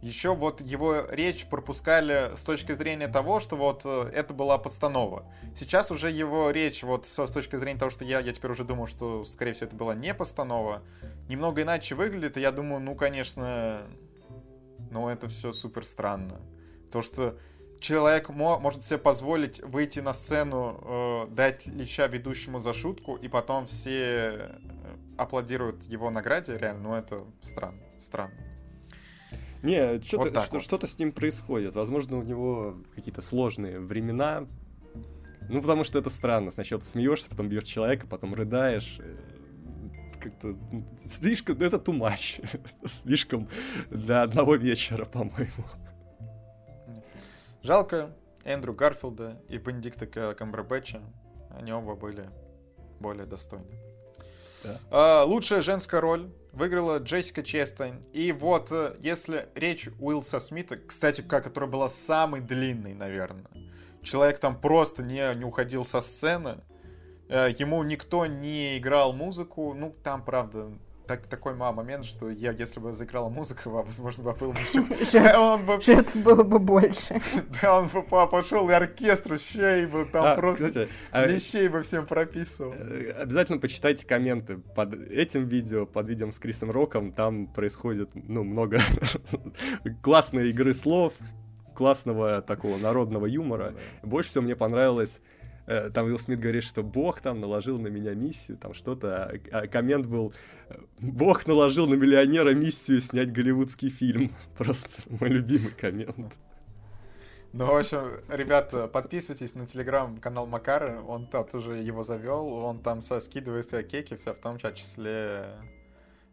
еще 0.00 0.34
вот 0.34 0.62
его 0.62 1.02
речь 1.10 1.44
пропускали 1.46 2.34
с 2.34 2.40
точки 2.40 2.72
зрения 2.72 3.08
того, 3.08 3.40
что 3.40 3.56
вот 3.56 3.84
это 3.84 4.32
была 4.32 4.56
постанова. 4.56 5.30
Сейчас 5.54 5.90
уже 5.90 6.10
его 6.10 6.50
речь 6.50 6.82
вот 6.82 7.04
с 7.04 7.30
точки 7.30 7.56
зрения 7.56 7.78
того, 7.78 7.90
что 7.90 8.04
я, 8.04 8.20
я 8.20 8.32
теперь 8.32 8.52
уже 8.52 8.64
думаю, 8.64 8.86
что, 8.86 9.24
скорее 9.24 9.52
всего, 9.52 9.66
это 9.66 9.76
была 9.76 9.94
не 9.94 10.14
постанова, 10.14 10.82
немного 11.28 11.62
иначе 11.62 11.94
выглядит, 11.94 12.36
и 12.36 12.40
я 12.40 12.52
думаю, 12.52 12.80
ну, 12.80 12.94
конечно, 12.94 13.82
ну, 14.90 15.08
это 15.08 15.28
все 15.28 15.52
супер 15.52 15.84
странно. 15.84 16.40
То, 16.92 17.02
что 17.02 17.38
человек 17.80 18.28
мо- 18.28 18.58
может 18.60 18.82
себе 18.84 18.98
позволить 18.98 19.60
выйти 19.62 20.00
на 20.00 20.14
сцену, 20.14 21.24
э, 21.28 21.34
дать 21.34 21.66
леща 21.66 22.06
ведущему 22.06 22.60
за 22.60 22.72
шутку, 22.72 23.16
и 23.16 23.28
потом 23.28 23.66
все 23.66 23.90
э, 24.00 24.58
аплодируют 25.18 25.82
его 25.84 26.10
награде, 26.10 26.56
реально, 26.58 26.82
ну, 26.82 26.94
это 26.94 27.24
странно, 27.42 27.82
странно. 27.98 28.34
Не, 29.62 30.00
что-то 30.02 30.30
Вот 30.30 30.42
что- 30.44 30.52
вот. 30.52 30.62
что-то 30.62 30.86
с 30.86 30.98
ним 30.98 31.10
происходит. 31.12 31.74
Возможно, 31.74 32.18
у 32.18 32.22
него 32.22 32.76
какие-то 32.94 33.22
сложные 33.22 33.80
времена. 33.80 34.46
Ну, 35.48 35.62
потому 35.62 35.84
что 35.84 35.98
это 35.98 36.10
странно. 36.10 36.50
Сначала 36.50 36.82
ты 36.82 36.86
смеешься, 36.86 37.30
потом 37.30 37.48
бьешь 37.48 37.64
человека, 37.64 38.06
потом 38.06 38.34
рыдаешь. 38.34 38.98
Как-то 40.24 40.56
ну, 40.72 40.86
слишком, 41.06 41.58
ну, 41.58 41.66
это 41.66 41.76
too 41.76 41.92
much. 41.92 42.42
слишком 42.86 43.46
для 43.90 44.22
одного 44.22 44.54
вечера, 44.56 45.04
по-моему. 45.04 45.66
Жалко 47.62 48.16
Эндрю 48.42 48.72
Гарфилда 48.72 49.42
и 49.50 49.58
Бенедикта 49.58 50.06
Камбербэтча. 50.34 51.02
Они 51.50 51.74
оба 51.74 51.94
были 51.94 52.30
более 53.00 53.26
достойны. 53.26 53.78
Да. 54.62 54.80
А, 54.90 55.24
лучшая 55.24 55.60
женская 55.60 56.00
роль 56.00 56.30
выиграла 56.52 57.00
Джессика 57.00 57.42
Честейн. 57.42 58.02
И 58.14 58.32
вот, 58.32 58.72
э, 58.72 58.96
если 59.00 59.50
речь 59.54 59.90
Уилса 60.00 60.40
Смита, 60.40 60.78
кстати, 60.78 61.20
которая 61.20 61.70
была 61.70 61.90
самой 61.90 62.40
длинной, 62.40 62.94
наверное. 62.94 63.44
Человек 64.02 64.38
там 64.38 64.58
просто 64.58 65.02
не, 65.02 65.34
не 65.36 65.44
уходил 65.44 65.84
со 65.84 66.00
сцены. 66.00 66.62
Э, 67.34 67.50
Ему 67.58 67.82
никто 67.82 68.26
не 68.26 68.78
играл 68.78 69.12
музыку. 69.12 69.74
Ну, 69.74 69.92
там, 70.04 70.24
правда, 70.24 70.68
так, 71.08 71.26
такой 71.26 71.54
момент, 71.54 72.04
что 72.04 72.30
я, 72.30 72.52
если 72.52 72.78
бы 72.78 72.92
заиграла 72.92 73.28
музыка, 73.28 73.68
возможно, 73.70 74.22
бы 74.22 74.34
был 74.34 74.52
бы 74.52 74.58
еще... 74.58 74.84
Жертв, 75.10 75.38
Он 75.40 75.66
бы 75.66 75.80
жертв 75.80 76.14
было 76.14 76.44
бы 76.44 76.60
больше. 76.60 77.20
да, 77.60 77.80
он 77.80 77.88
бы 77.88 78.04
по- 78.04 78.28
пошел 78.28 78.70
и 78.70 78.72
оркестру 78.72 79.36
щей 79.36 79.86
бы 79.86 80.04
там 80.04 80.24
А, 80.24 80.36
просто 80.36 80.68
кстати, 80.68 80.88
а, 81.10 81.26
лещей 81.26 81.66
бы 81.66 81.82
всем 81.82 82.06
прописывал. 82.06 82.72
э, 82.72 83.10
обязательно 83.10 83.58
почитайте 83.58 84.06
комменты 84.06 84.58
под 84.58 84.94
этим 84.94 85.48
видео, 85.48 85.86
под 85.86 86.06
видео 86.08 86.30
с 86.30 86.38
Крисом 86.38 86.70
Роком. 86.70 87.10
Там 87.12 87.48
происходит, 87.48 88.10
ну, 88.14 88.44
много 88.44 88.80
классной 90.02 90.50
игры 90.50 90.72
слов, 90.72 91.14
классного 91.74 92.42
такого 92.42 92.76
народного 92.76 93.26
юмора. 93.26 93.74
Больше 94.04 94.30
всего 94.30 94.44
мне 94.44 94.54
понравилось, 94.54 95.20
там 95.90 96.06
Уилл 96.06 96.18
Смит 96.18 96.40
говорит, 96.40 96.64
что 96.64 96.82
Бог 96.82 97.20
там 97.20 97.40
наложил 97.40 97.78
на 97.78 97.88
меня 97.88 98.14
миссию, 98.14 98.56
там 98.58 98.74
что-то, 98.74 99.24
а, 99.52 99.58
а 99.58 99.66
коммент 99.66 100.06
был, 100.06 100.34
э, 100.68 100.78
Бог 100.98 101.46
наложил 101.46 101.86
на 101.86 101.94
миллионера 101.94 102.50
миссию 102.50 103.00
снять 103.00 103.32
голливудский 103.32 103.88
фильм. 103.88 104.30
Просто 104.58 104.90
мой 105.08 105.30
любимый 105.30 105.70
коммент. 105.70 106.34
Ну, 107.52 107.66
в 107.66 107.76
общем, 107.76 108.20
ребята, 108.28 108.88
подписывайтесь 108.88 109.54
на 109.54 109.64
телеграм-канал 109.64 110.48
Макары, 110.48 111.00
он 111.00 111.26
там 111.28 111.46
тоже 111.46 111.76
его 111.76 112.02
завел, 112.02 112.48
он 112.48 112.80
там 112.80 113.00
со 113.00 113.20
скидывает 113.20 113.70
кеки, 113.86 114.16
все 114.16 114.34
в 114.34 114.38
том 114.38 114.58
числе 114.58 115.46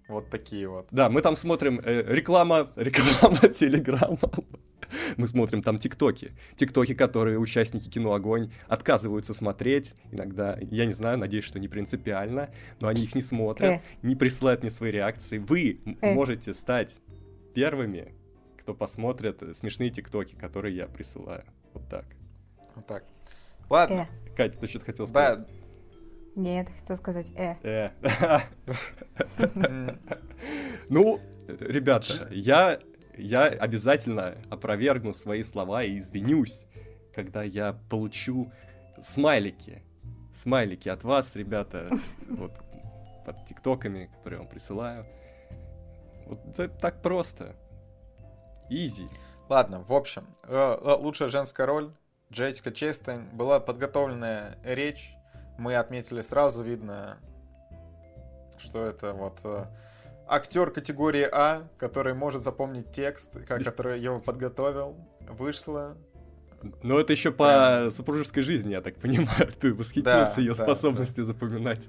вот 0.08 0.30
такие 0.30 0.68
вот. 0.68 0.88
Да, 0.92 1.10
мы 1.10 1.22
там 1.22 1.36
смотрим 1.36 1.80
э, 1.84 2.04
реклама, 2.14 2.72
реклама 2.76 3.38
Телеграма. 3.60 4.18
Мы 5.18 5.28
смотрим 5.28 5.62
там 5.64 5.78
тиктоки. 5.78 6.34
Тиктоки, 6.56 6.94
которые 6.94 7.38
участники 7.40 7.90
кино 7.90 8.14
«Огонь» 8.14 8.52
отказываются 8.68 9.34
смотреть. 9.34 9.94
Иногда, 10.12 10.58
я 10.62 10.86
не 10.86 10.94
знаю, 10.94 11.18
надеюсь, 11.18 11.46
что 11.46 11.60
не 11.60 11.68
принципиально, 11.68 12.50
но 12.80 12.88
они 12.88 13.04
их 13.04 13.16
не 13.16 13.22
смотрят, 13.22 13.70
Э. 13.70 13.82
не 14.02 14.16
присылают 14.16 14.62
мне 14.62 14.72
свои 14.72 14.92
реакции. 14.92 15.38
Вы 15.38 15.80
Э. 16.02 16.14
можете 16.14 16.54
стать 16.54 17.00
первыми, 17.54 18.14
кто 18.58 18.74
посмотрит 18.74 19.42
э, 19.44 19.54
смешные 19.54 19.90
тиктоки, 19.90 20.36
которые 20.36 20.76
я 20.76 20.88
присылаю. 20.88 21.44
Вот 21.74 21.88
так. 21.90 22.06
Вот 22.76 22.86
так. 22.88 23.04
Ладно, 23.70 24.08
Э. 24.28 24.36
Катя, 24.36 24.60
ты 24.60 24.68
что-то 24.68 24.86
хотел 24.86 25.08
сказать? 25.08 25.40
да, 25.40 26.42
Нет, 26.42 26.70
хотел 26.70 26.96
сказать, 26.98 27.34
э. 27.36 27.56
Э. 27.64 27.90
Ну, 30.90 31.20
ребята, 31.48 32.28
я, 32.32 32.80
я 33.22 33.44
обязательно 33.48 34.36
опровергну 34.50 35.14
свои 35.14 35.44
слова 35.44 35.84
и 35.84 36.00
извинюсь, 36.00 36.66
когда 37.14 37.44
я 37.44 37.74
получу 37.90 38.52
смайлики. 39.02 39.84
Смайлики 40.36 40.90
от 40.90 41.04
вас, 41.04 41.36
ребята, 41.36 41.90
вот 42.30 42.54
под 43.26 43.46
тиктоками, 43.46 44.10
которые 44.18 44.38
я 44.38 44.44
вам 44.44 44.52
присылаю. 44.52 45.06
Вот 46.26 46.40
это 46.58 46.70
так 46.70 47.02
просто. 47.02 47.56
Изи. 48.70 49.06
ладно, 49.50 49.82
в 49.82 49.92
общем, 49.92 50.26
э, 50.44 50.78
э, 50.82 50.94
лучшая 50.94 51.28
женская 51.28 51.66
роль 51.66 51.92
Джессика 52.32 52.72
Честейн 52.72 53.28
была 53.34 53.60
подготовленная 53.60 54.58
речь, 54.64 55.14
мы 55.58 55.76
отметили 55.76 56.22
сразу, 56.22 56.64
видно, 56.64 57.18
что 58.58 58.86
это 58.86 59.14
вот 59.14 59.42
э, 59.44 59.66
актер 60.32 60.72
категории 60.72 61.28
А, 61.32 61.68
который 61.78 62.14
может 62.14 62.42
запомнить 62.42 62.92
текст, 62.92 63.32
который 63.48 64.00
его 64.00 64.20
подготовил, 64.20 64.96
вышла. 65.30 65.98
Но 66.84 67.00
это 67.00 67.12
еще 67.14 67.32
по 67.32 67.90
супружеской 67.90 68.44
жизни, 68.44 68.72
я 68.72 68.82
так 68.82 68.96
понимаю. 68.98 69.52
Ты 69.60 69.74
восхитился 69.74 70.36
Да, 70.36 70.42
ее 70.42 70.54
да, 70.54 70.64
способностью 70.64 71.24
запоминать 71.24 71.88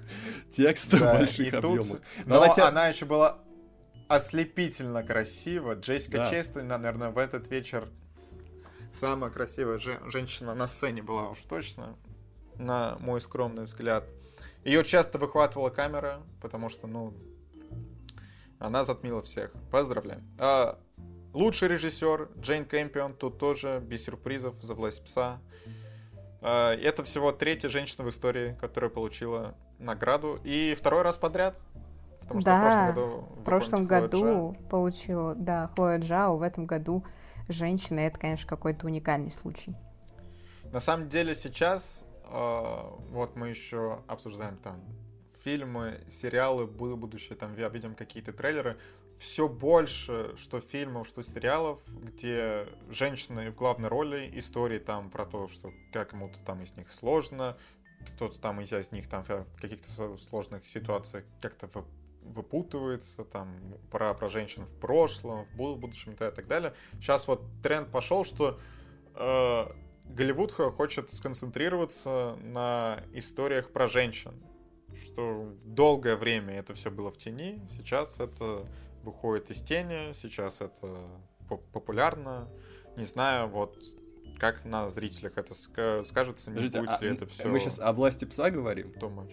тексты 0.50 0.98
Да, 0.98 1.14
в 1.14 1.18
больших 1.18 1.50
тут- 1.52 1.64
объемах. 1.64 2.00
Но, 2.24 2.42
она 2.42 2.54
тебя- 2.54 2.68
она 2.68 2.88
еще 2.88 3.04
была 3.04 3.38
ослепительно 4.08 5.02
красива. 5.02 5.74
Джессика 5.74 6.18
Да. 6.18 6.26
Честейн, 6.26 6.68
наверное, 6.68 7.10
в 7.10 7.18
этот 7.18 7.48
вечер 7.50 7.88
самая 8.92 9.30
красивая 9.30 9.78
же- 9.78 10.00
женщина 10.06 10.54
на 10.54 10.66
сцене 10.66 11.02
была 11.02 11.28
уж 11.30 11.38
точно, 11.42 11.96
на 12.56 12.96
мой 13.00 13.20
скромный 13.20 13.64
взгляд. 13.64 14.04
Ее 14.64 14.84
часто 14.84 15.18
выхватывала 15.18 15.70
камера, 15.70 16.22
потому 16.40 16.68
что, 16.68 16.86
ну, 16.86 17.14
она 18.62 18.84
затмила 18.84 19.20
всех. 19.22 19.52
Поздравляем. 19.70 20.22
А, 20.38 20.78
лучший 21.32 21.68
режиссер 21.68 22.28
Джейн 22.38 22.64
Кэмпион, 22.64 23.14
тут 23.14 23.38
тоже 23.38 23.82
без 23.84 24.04
сюрпризов 24.04 24.54
за 24.62 24.74
власть 24.74 25.04
пса. 25.04 25.40
А, 26.40 26.74
это 26.74 27.02
всего 27.02 27.32
третья 27.32 27.68
женщина 27.68 28.04
в 28.04 28.08
истории, 28.08 28.56
которая 28.60 28.90
получила 28.90 29.56
награду. 29.78 30.38
И 30.44 30.76
второй 30.78 31.02
раз 31.02 31.18
подряд. 31.18 31.60
Потому 32.20 32.40
что 32.40 32.50
да, 32.50 32.92
в 32.92 32.94
прошлом 32.94 32.94
году, 32.94 33.26
в 33.34 33.44
прошлом 33.44 33.86
году 33.86 34.56
получила, 34.70 35.34
да, 35.34 35.68
Хлоя 35.74 35.98
Джао, 35.98 36.36
в 36.36 36.42
этом 36.42 36.66
году 36.66 37.04
женщина. 37.48 37.98
Это, 37.98 38.18
конечно, 38.18 38.48
какой-то 38.48 38.86
уникальный 38.86 39.32
случай. 39.32 39.74
На 40.72 40.78
самом 40.78 41.08
деле 41.08 41.34
сейчас, 41.34 42.04
э, 42.24 42.80
вот 43.10 43.34
мы 43.34 43.48
еще 43.48 43.98
обсуждаем 44.06 44.56
там 44.58 44.80
фильмы, 45.42 46.04
сериалы, 46.08 46.66
будущее, 46.66 47.36
там 47.36 47.54
видим 47.54 47.94
какие-то 47.94 48.32
трейлеры, 48.32 48.78
все 49.18 49.48
больше, 49.48 50.34
что 50.36 50.60
фильмов, 50.60 51.06
что 51.06 51.22
сериалов, 51.22 51.80
где 51.88 52.66
женщины 52.90 53.50
в 53.50 53.54
главной 53.54 53.88
роли, 53.88 54.30
истории 54.34 54.78
там 54.78 55.10
про 55.10 55.26
то, 55.26 55.46
что 55.48 55.70
как 55.92 56.10
кому-то 56.10 56.42
там 56.44 56.62
из 56.62 56.76
них 56.76 56.90
сложно, 56.90 57.56
кто-то 58.14 58.40
там 58.40 58.60
из, 58.60 58.92
них 58.92 59.08
там 59.08 59.22
в 59.22 59.46
каких-то 59.60 60.16
сложных 60.18 60.64
ситуациях 60.64 61.24
как-то 61.40 61.68
выпутывается, 62.22 63.24
там, 63.24 63.56
про, 63.90 64.14
про 64.14 64.28
женщин 64.28 64.64
в 64.64 64.78
прошлом, 64.78 65.44
в 65.44 65.56
будущем 65.56 66.12
и 66.12 66.16
так 66.16 66.46
далее. 66.46 66.72
Сейчас 66.94 67.26
вот 67.26 67.42
тренд 67.62 67.90
пошел, 67.90 68.24
что 68.24 68.60
э, 69.14 69.66
Голливуд 70.04 70.52
хочет 70.52 71.12
сконцентрироваться 71.12 72.36
на 72.42 73.02
историях 73.12 73.72
про 73.72 73.86
женщин. 73.86 74.34
Что 74.96 75.54
долгое 75.64 76.16
время 76.16 76.54
это 76.54 76.74
все 76.74 76.90
было 76.90 77.10
в 77.10 77.16
тени, 77.16 77.60
сейчас 77.68 78.20
это 78.20 78.66
выходит 79.02 79.50
из 79.50 79.62
тени, 79.62 80.12
сейчас 80.12 80.60
это 80.60 80.98
популярно. 81.72 82.48
Не 82.96 83.04
знаю, 83.04 83.48
вот 83.48 83.76
как 84.38 84.64
на 84.64 84.90
зрителях 84.90 85.36
это 85.36 85.54
скажется, 85.54 86.50
не 86.50 86.56
Подождите, 86.56 86.80
будет 86.80 86.90
а, 86.90 86.98
ли 87.00 87.10
это 87.10 87.26
все. 87.26 87.48
Мы 87.48 87.60
сейчас 87.60 87.78
о 87.78 87.92
власти 87.92 88.24
пса 88.24 88.50
говорим? 88.50 88.92
Much. 89.00 89.32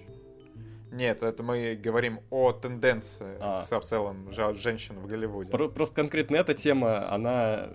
Нет, 0.91 1.21
это 1.21 1.43
мы 1.43 1.75
говорим 1.75 2.21
о 2.29 2.51
тенденции 2.51 3.37
а. 3.39 3.61
в 3.61 3.83
целом 3.83 4.31
женщин 4.55 4.99
в 4.99 5.07
Голливуде. 5.07 5.51
Просто 5.51 5.95
конкретно 5.95 6.37
эта 6.37 6.53
тема, 6.53 7.11
она 7.11 7.69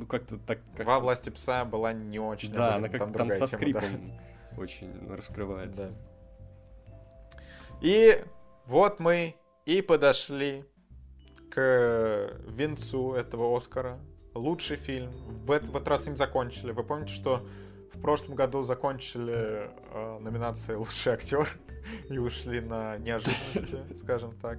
ну 0.00 0.06
как-то 0.06 0.38
так... 0.38 0.60
Как 0.76 0.86
Во 0.86 0.98
власти 0.98 1.30
пса 1.30 1.64
была 1.64 1.92
не 1.92 2.18
очень. 2.18 2.52
Да, 2.52 2.76
она 2.76 2.88
как-то 2.88 3.06
там, 3.06 3.12
там 3.12 3.30
со 3.30 3.36
тема, 3.36 3.46
скрипом 3.46 3.82
да. 3.82 4.62
очень 4.62 5.08
раскрывается. 5.08 5.88
Да. 5.88 6.09
И 7.80 8.22
вот 8.66 9.00
мы 9.00 9.34
и 9.64 9.82
подошли 9.82 10.64
к 11.50 12.30
венцу 12.46 13.12
этого 13.14 13.56
Оскара. 13.56 13.98
Лучший 14.34 14.76
фильм. 14.76 15.10
В 15.44 15.50
этот, 15.50 15.88
раз 15.88 16.06
им 16.06 16.14
закончили. 16.14 16.70
Вы 16.72 16.84
помните, 16.84 17.12
что 17.12 17.44
в 17.92 18.00
прошлом 18.00 18.36
году 18.36 18.62
закончили 18.62 19.70
э, 19.92 20.18
номинации 20.20 20.74
«Лучший 20.74 21.14
актер» 21.14 21.48
и 22.08 22.18
ушли 22.18 22.60
на 22.60 22.96
неожиданности, 22.98 23.78
скажем 23.96 24.38
так. 24.38 24.58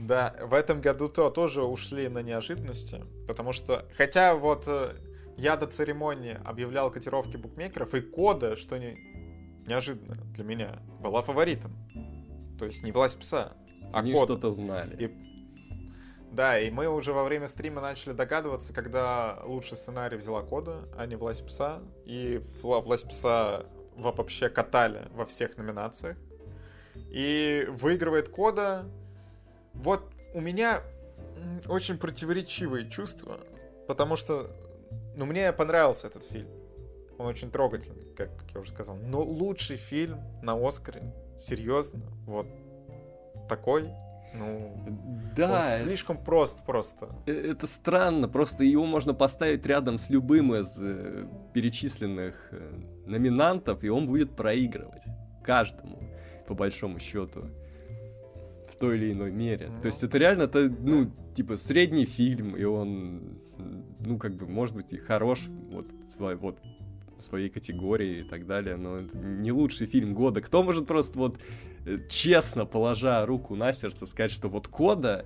Да, 0.00 0.36
в 0.42 0.52
этом 0.52 0.80
году 0.80 1.08
то 1.08 1.30
тоже 1.30 1.62
ушли 1.62 2.08
на 2.08 2.22
неожиданности, 2.22 3.04
потому 3.26 3.52
что, 3.52 3.86
хотя 3.96 4.34
вот 4.34 4.64
э, 4.66 4.94
я 5.36 5.56
до 5.56 5.66
церемонии 5.66 6.38
объявлял 6.44 6.90
котировки 6.90 7.36
букмекеров, 7.36 7.94
и 7.94 8.00
кода, 8.00 8.56
что 8.56 8.76
не, 8.78 8.98
неожиданно 9.66 10.14
для 10.34 10.44
меня, 10.44 10.78
была 11.00 11.22
фаворитом. 11.22 11.72
То 12.58 12.64
есть 12.66 12.82
не 12.82 12.92
власть 12.92 13.18
пса, 13.18 13.52
а 13.92 14.00
Они 14.00 14.14
что-то 14.14 14.50
знали. 14.50 14.96
И 14.96 15.28
да, 16.30 16.58
и 16.60 16.70
мы 16.70 16.88
уже 16.88 17.12
во 17.12 17.24
время 17.24 17.48
стрима 17.48 17.80
начали 17.80 18.12
догадываться, 18.12 18.72
когда 18.72 19.40
лучший 19.44 19.76
сценарий 19.76 20.16
взяла 20.16 20.42
Кода, 20.42 20.84
а 20.96 21.06
не 21.06 21.16
Власть 21.16 21.44
Пса. 21.46 21.80
И 22.04 22.42
Власть 22.62 23.08
Пса 23.08 23.66
вообще 23.96 24.48
катали 24.48 25.08
во 25.14 25.24
всех 25.24 25.56
номинациях. 25.56 26.16
И 27.10 27.66
выигрывает 27.70 28.28
Кода. 28.28 28.84
Вот 29.72 30.04
у 30.34 30.40
меня 30.40 30.82
очень 31.66 31.98
противоречивые 31.98 32.90
чувства, 32.90 33.40
потому 33.86 34.16
что, 34.16 34.50
ну, 35.16 35.24
мне 35.24 35.52
понравился 35.52 36.06
этот 36.06 36.24
фильм. 36.24 36.48
Он 37.18 37.26
очень 37.26 37.50
трогательный, 37.50 38.14
как 38.16 38.30
я 38.54 38.60
уже 38.60 38.70
сказал. 38.70 38.96
Но 38.96 39.22
лучший 39.22 39.76
фильм 39.76 40.20
на 40.42 40.54
Оскаре, 40.54 41.12
серьезно, 41.40 42.02
вот 42.26 42.46
такой 43.48 43.90
ну, 44.34 44.76
да. 45.36 45.56
Он 45.56 45.84
слишком 45.84 46.22
прост 46.22 46.64
просто. 46.64 47.08
Э, 47.26 47.32
это 47.32 47.66
странно, 47.66 48.28
просто 48.28 48.64
его 48.64 48.84
можно 48.84 49.14
поставить 49.14 49.64
рядом 49.66 49.98
с 49.98 50.10
любым 50.10 50.54
из 50.54 50.76
э, 50.80 51.26
перечисленных 51.54 52.34
э, 52.50 52.80
номинантов, 53.06 53.82
и 53.84 53.88
он 53.88 54.06
будет 54.06 54.36
проигрывать 54.36 55.02
каждому, 55.42 56.02
по 56.46 56.54
большому 56.54 56.98
счету, 56.98 57.46
в 58.70 58.76
той 58.76 58.98
или 58.98 59.12
иной 59.12 59.30
мере. 59.30 59.68
Ну, 59.74 59.80
То 59.80 59.86
есть 59.86 60.02
это 60.02 60.18
реально, 60.18 60.42
это, 60.42 60.68
ну, 60.68 61.10
типа, 61.34 61.56
средний 61.56 62.04
фильм, 62.04 62.54
и 62.54 62.64
он, 62.64 63.40
ну, 64.04 64.18
как 64.18 64.34
бы, 64.34 64.46
может 64.46 64.74
быть, 64.76 64.92
и 64.92 64.98
хорош, 64.98 65.46
вот, 65.70 65.86
вот 66.18 66.58
своей 67.20 67.48
категории 67.48 68.20
и 68.20 68.22
так 68.22 68.46
далее, 68.46 68.76
но 68.76 68.98
это 68.98 69.16
не 69.16 69.52
лучший 69.52 69.86
фильм 69.86 70.14
года. 70.14 70.40
Кто 70.40 70.62
может 70.62 70.86
просто 70.86 71.18
вот 71.18 71.38
э, 71.86 71.98
честно, 72.08 72.64
положа 72.64 73.24
руку 73.26 73.56
на 73.56 73.72
сердце, 73.72 74.06
сказать, 74.06 74.32
что 74.32 74.48
вот 74.48 74.68
Кода 74.68 75.24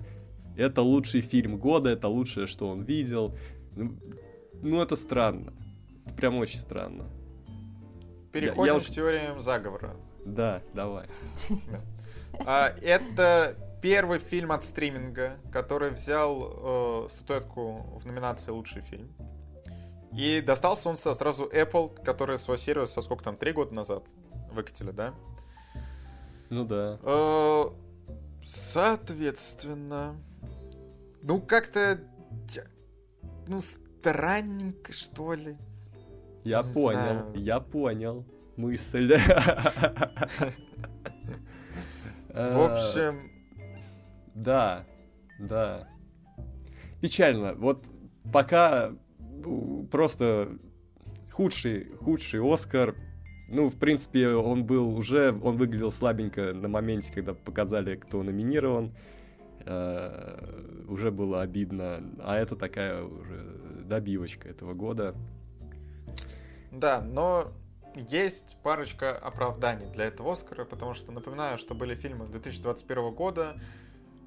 это 0.55 0.81
лучший 0.81 1.21
фильм 1.21 1.57
года, 1.57 1.89
это 1.89 2.07
лучшее, 2.07 2.47
что 2.47 2.69
он 2.69 2.83
видел. 2.83 3.35
Ну, 3.75 3.97
ну 4.61 4.81
это 4.81 4.95
странно. 4.95 5.53
Это 6.05 6.15
прям 6.15 6.37
очень 6.37 6.59
странно. 6.59 7.05
Переходим 8.31 8.75
я, 8.75 8.79
я 8.79 8.79
к 8.79 8.89
теориям 8.89 9.41
заговора. 9.41 9.95
Да, 10.25 10.61
давай. 10.73 11.07
А, 12.45 12.73
это 12.81 13.55
первый 13.81 14.17
фильм 14.17 14.51
от 14.51 14.63
стриминга, 14.63 15.37
который 15.51 15.91
взял 15.91 17.05
э, 17.05 17.09
статуэтку 17.09 17.99
в 17.99 18.05
номинации 18.05 18.49
«Лучший 18.49 18.81
фильм». 18.81 19.13
И 20.15 20.41
достался 20.41 20.89
он 20.89 20.97
сразу 20.97 21.45
Apple, 21.45 22.03
который 22.03 22.37
свой 22.37 22.57
сервис 22.57 22.91
со 22.91 23.01
сколько 23.01 23.23
там, 23.23 23.35
три 23.35 23.51
года 23.51 23.73
назад 23.73 24.07
выкатили, 24.51 24.91
да? 24.91 25.13
Ну 26.49 26.65
да. 26.65 26.99
Э, 27.03 27.63
соответственно, 28.45 30.15
ну 31.23 31.41
как-то, 31.41 31.99
ну 33.47 33.59
странненько, 33.59 34.93
что 34.93 35.33
ли. 35.33 35.57
Я 36.43 36.61
Не 36.61 36.73
понял, 36.73 36.99
знаю. 36.99 37.33
я 37.35 37.59
понял 37.59 38.25
мысль. 38.55 39.15
В 42.33 42.59
общем... 42.59 43.31
Да, 44.35 44.85
да. 45.39 45.87
Печально. 47.01 47.53
Вот 47.53 47.85
пока 48.31 48.93
просто 49.91 50.57
худший, 51.31 51.91
худший 52.01 52.41
Оскар. 52.41 52.95
Ну, 53.49 53.69
в 53.69 53.77
принципе, 53.77 54.29
он 54.29 54.65
был 54.65 54.95
уже, 54.95 55.31
он 55.31 55.57
выглядел 55.57 55.91
слабенько 55.91 56.53
на 56.53 56.67
моменте, 56.67 57.11
когда 57.13 57.33
показали, 57.33 57.95
кто 57.95 58.23
номинирован. 58.23 58.95
Uh, 59.65 60.91
уже 60.91 61.09
было 61.09 61.41
обидно. 61.41 62.03
А 62.19 62.35
это 62.35 62.57
такая 62.57 63.01
уже 63.01 63.83
добивочка 63.85 64.49
этого 64.49 64.73
года. 64.73 65.15
Да, 66.69 67.01
но 67.01 67.53
есть 67.95 68.57
парочка 68.61 69.15
оправданий 69.15 69.85
для 69.93 70.05
этого 70.05 70.33
Оскара, 70.33 70.65
потому 70.65 70.93
что 70.93 71.13
напоминаю, 71.13 71.57
что 71.57 71.75
были 71.75 71.95
фильмы 71.95 72.25
2021 72.27 73.13
года. 73.13 73.55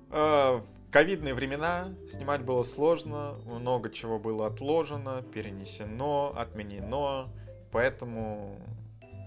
Uh, 0.09 0.65
ковидные 0.91 1.35
времена, 1.35 1.95
снимать 2.09 2.43
было 2.43 2.63
сложно, 2.63 3.35
много 3.45 3.91
чего 3.91 4.19
было 4.19 4.47
отложено, 4.47 5.23
перенесено, 5.35 6.33
отменено, 6.37 7.29
поэтому 7.73 8.59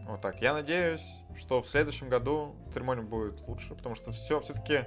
вот 0.07 0.22
так. 0.22 0.41
Я 0.41 0.53
надеюсь, 0.53 1.05
что 1.38 1.62
в 1.62 1.68
следующем 1.68 2.10
году 2.10 2.55
церемония 2.74 3.03
будет 3.03 3.39
лучше, 3.47 3.76
потому 3.76 3.95
что 3.95 4.12
все 4.12 4.39
все-таки 4.39 4.86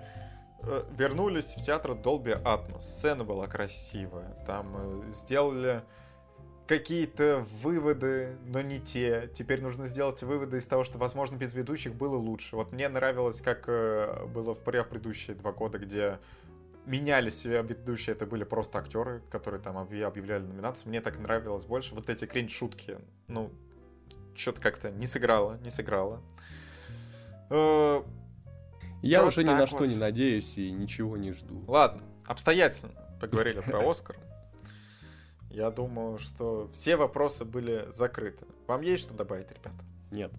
э, 0.62 0.84
вернулись 0.98 1.54
в 1.56 1.64
театр 1.64 1.92
Dolby 1.92 2.42
Atmos. 2.42 2.80
Сцена 2.80 3.22
была 3.24 3.46
красивая, 3.46 4.34
там 4.46 4.74
э, 5.06 5.12
сделали 5.12 5.82
какие-то 6.66 7.46
выводы, 7.62 8.36
но 8.46 8.62
не 8.62 8.80
те. 8.80 9.30
Теперь 9.34 9.62
нужно 9.62 9.86
сделать 9.86 10.22
выводы 10.22 10.58
из 10.58 10.66
того, 10.66 10.84
что, 10.84 10.98
возможно, 10.98 11.36
без 11.36 11.54
ведущих 11.54 11.94
было 11.94 12.16
лучше. 12.16 12.56
Вот 12.56 12.72
мне 12.72 12.88
нравилось, 12.88 13.40
как 13.40 13.64
э, 13.66 14.26
было 14.26 14.54
в 14.54 14.62
предыдущие 14.62 15.36
два 15.36 15.52
года, 15.52 15.78
где 15.78 16.18
менялись 16.86 17.44
ведущие, 17.44 18.14
это 18.14 18.26
были 18.26 18.44
просто 18.44 18.78
актеры, 18.78 19.22
которые 19.30 19.60
там 19.60 19.76
объявляли 19.78 20.42
номинации. 20.42 20.88
Мне 20.88 21.00
так 21.00 21.18
нравилось 21.18 21.64
больше. 21.64 21.94
Вот 21.94 22.08
эти 22.08 22.24
кринж-шутки, 22.24 22.98
ну, 23.28 23.52
что-то 24.34 24.60
как-то 24.60 24.90
не 24.90 25.06
сыграло, 25.06 25.58
не 25.64 25.70
сыграло. 25.70 26.22
Э, 27.50 28.02
Я 29.02 29.22
Вот 29.22 29.28
уже 29.28 29.44
ни 29.44 29.48
на 29.50 29.66
что 29.66 29.84
не 29.84 29.96
надеюсь 29.96 30.56
и 30.56 30.70
ничего 30.70 31.16
не 31.16 31.32
жду. 31.32 31.64
Ладно, 31.66 32.02
обстоятельно 32.26 32.92
поговорили 33.20 33.60
про 33.66 33.88
Оскар. 33.88 34.16
Я 35.50 35.70
думаю, 35.70 36.18
что 36.18 36.70
все 36.72 36.96
вопросы 36.96 37.44
были 37.44 37.86
закрыты. 37.92 38.46
Вам 38.66 38.80
есть 38.80 39.04
что 39.04 39.14
добавить, 39.14 39.50
ребята? 39.50 39.84
Нет. 40.10 40.32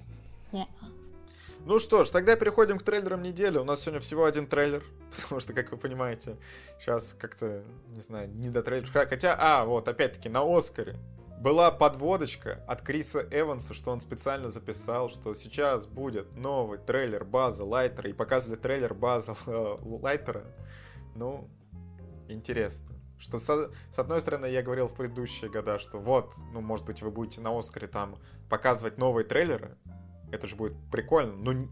Ну 1.65 1.79
что 1.79 2.03
ж, 2.03 2.09
тогда 2.09 2.35
переходим 2.35 2.77
к 2.77 2.83
трейлерам 2.83 3.21
недели. 3.23 3.57
У 3.57 3.63
нас 3.63 3.81
сегодня 3.81 4.01
всего 4.01 4.25
один 4.25 4.47
трейлер, 4.47 4.83
потому 5.15 5.39
что, 5.39 5.53
как 5.53 5.71
вы 5.71 5.77
понимаете, 5.77 6.37
сейчас 6.77 7.15
как-то, 7.17 7.63
не 7.87 8.01
знаю, 8.01 8.29
не 8.29 8.49
до 8.49 8.61
трейлера. 8.61 9.07
Хотя, 9.07 9.37
а, 9.39 9.63
вот, 9.63 9.87
опять-таки, 9.87 10.27
на 10.27 10.41
Оскаре 10.41 10.97
была 11.39 11.71
подводочка 11.71 12.63
от 12.67 12.81
Криса 12.81 13.25
Эванса, 13.31 13.73
что 13.73 13.91
он 13.91 14.01
специально 14.01 14.49
записал, 14.49 15.09
что 15.09 15.33
сейчас 15.35 15.85
будет 15.85 16.35
новый 16.35 16.79
трейлер 16.79 17.23
База 17.23 17.63
Лайтера, 17.63 18.09
и 18.09 18.13
показывали 18.13 18.57
трейлер 18.57 18.93
База 18.93 19.33
Лайтера. 19.45 20.43
Ну, 21.15 21.49
интересно. 22.27 22.89
Что 23.19 23.39
со- 23.39 23.71
с 23.89 23.99
одной 23.99 24.19
стороны, 24.19 24.47
я 24.47 24.63
говорил 24.63 24.89
в 24.89 24.95
предыдущие 24.95 25.49
года, 25.49 25.79
что 25.79 25.97
вот, 25.97 26.33
ну, 26.51 26.59
может 26.59 26.85
быть, 26.85 27.01
вы 27.01 27.09
будете 27.09 27.39
на 27.39 27.57
Оскаре 27.57 27.87
там 27.87 28.19
показывать 28.49 28.97
новые 28.97 29.23
трейлеры, 29.23 29.77
это 30.33 30.47
же 30.47 30.55
будет 30.55 30.73
прикольно. 30.91 31.33
Ну, 31.33 31.69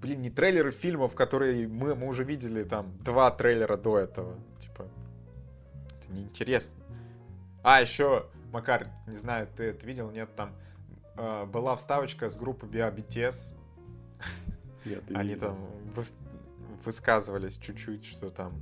блин, 0.00 0.22
не 0.22 0.30
трейлеры 0.30 0.70
фильмов, 0.70 1.14
которые 1.14 1.68
мы, 1.68 1.94
мы 1.94 2.06
уже 2.08 2.24
видели 2.24 2.64
там 2.64 2.96
два 3.04 3.30
трейлера 3.30 3.76
до 3.76 3.98
этого. 3.98 4.36
Типа, 4.58 4.86
это 6.00 6.12
неинтересно. 6.12 6.74
А, 7.62 7.80
еще, 7.80 8.26
Макар, 8.52 8.88
не 9.06 9.16
знаю, 9.16 9.46
ты 9.56 9.64
это 9.64 9.84
видел, 9.86 10.10
нет, 10.10 10.34
там 10.34 10.54
э, 11.16 11.44
была 11.46 11.76
вставочка 11.76 12.30
с 12.30 12.36
группы 12.38 12.66
BTS. 12.66 13.54
Нет, 14.84 15.04
Они 15.14 15.30
видел. 15.34 15.48
там 15.48 15.58
выс- 15.94 16.14
высказывались 16.84 17.58
чуть-чуть, 17.58 18.06
что 18.06 18.30
там, 18.30 18.54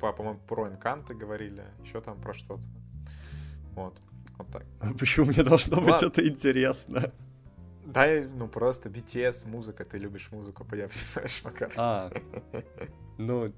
по- 0.00 0.12
по-моему, 0.12 0.38
про 0.46 0.68
инканты 0.68 1.14
говорили, 1.14 1.64
еще 1.82 2.00
там 2.00 2.20
про 2.20 2.34
что-то. 2.34 2.62
Вот, 3.74 3.96
вот 4.38 4.48
так. 4.50 4.64
Почему 4.98 5.26
мне 5.26 5.42
должно 5.42 5.80
быть 5.80 5.88
Ладно. 5.90 6.06
это 6.06 6.28
интересно? 6.28 7.12
Да, 7.84 8.06
ну 8.34 8.48
просто 8.48 8.88
BTS, 8.88 9.48
музыка, 9.48 9.84
ты 9.84 9.98
любишь 9.98 10.30
музыку, 10.30 10.64
я 10.72 10.88
понимаешь, 11.14 11.42
Макар. 11.44 11.72
А, 11.76 12.10
ну, 13.18 13.52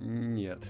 нет. 0.00 0.60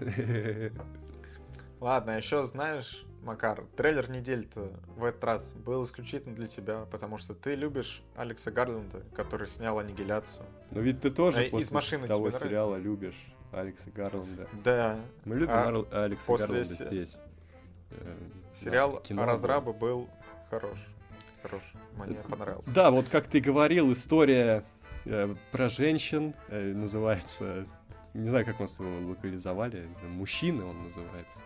Ладно, 1.80 2.12
еще 2.12 2.45
знаешь, 2.47 3.05
Макар, 3.22 3.64
трейлер 3.76 4.11
недели-то 4.11 4.70
в 4.97 5.05
этот 5.05 5.24
раз 5.24 5.53
был 5.53 5.82
исключительно 5.84 6.34
для 6.34 6.47
тебя, 6.47 6.84
потому 6.90 7.16
что 7.16 7.34
ты 7.34 7.55
любишь 7.55 8.03
Алекса 8.16 8.51
Гарленда, 8.51 9.03
который 9.14 9.47
снял 9.47 9.78
«Аннигиляцию». 9.78 10.45
Но 10.70 10.80
ведь 10.80 11.01
ты 11.01 11.11
тоже 11.11 11.38
А 11.38 11.42
из 11.45 11.51
после 11.51 11.74
машины 11.74 12.07
того 12.07 12.20
тебе 12.20 12.28
нравится? 12.28 12.49
сериала 12.49 12.76
любишь 12.76 13.26
Алекса 13.53 13.90
Гарланда. 13.90 14.49
Да, 14.62 15.01
Мы 15.24 15.36
любим 15.36 15.51
А 15.53 16.05
Алекса 16.05 16.26
после 16.26 16.47
Гарланда 16.47 16.84
здесь. 16.86 17.16
Э, 17.90 18.16
сериал 18.53 19.03
да, 19.09 19.26
разрабы 19.26 19.72
был 19.72 20.09
хорош. 20.51 20.78
Хорош, 21.45 21.62
мне 22.07 22.16
понравился. 22.16 22.74
Да, 22.74 22.90
вот 22.90 23.11
как 23.11 23.26
ты 23.26 23.38
говорил, 23.38 23.92
история 23.92 24.64
э, 25.05 25.34
про 25.53 25.68
женщин 25.68 26.32
э, 26.49 26.72
называется... 26.72 27.66
Не 28.14 28.28
знаю, 28.28 28.47
как 28.47 28.61
он 28.61 28.66
его 28.66 29.11
локализовали. 29.11 29.86
Мужчины 30.09 30.64
он 30.64 30.82
называется. 30.84 31.40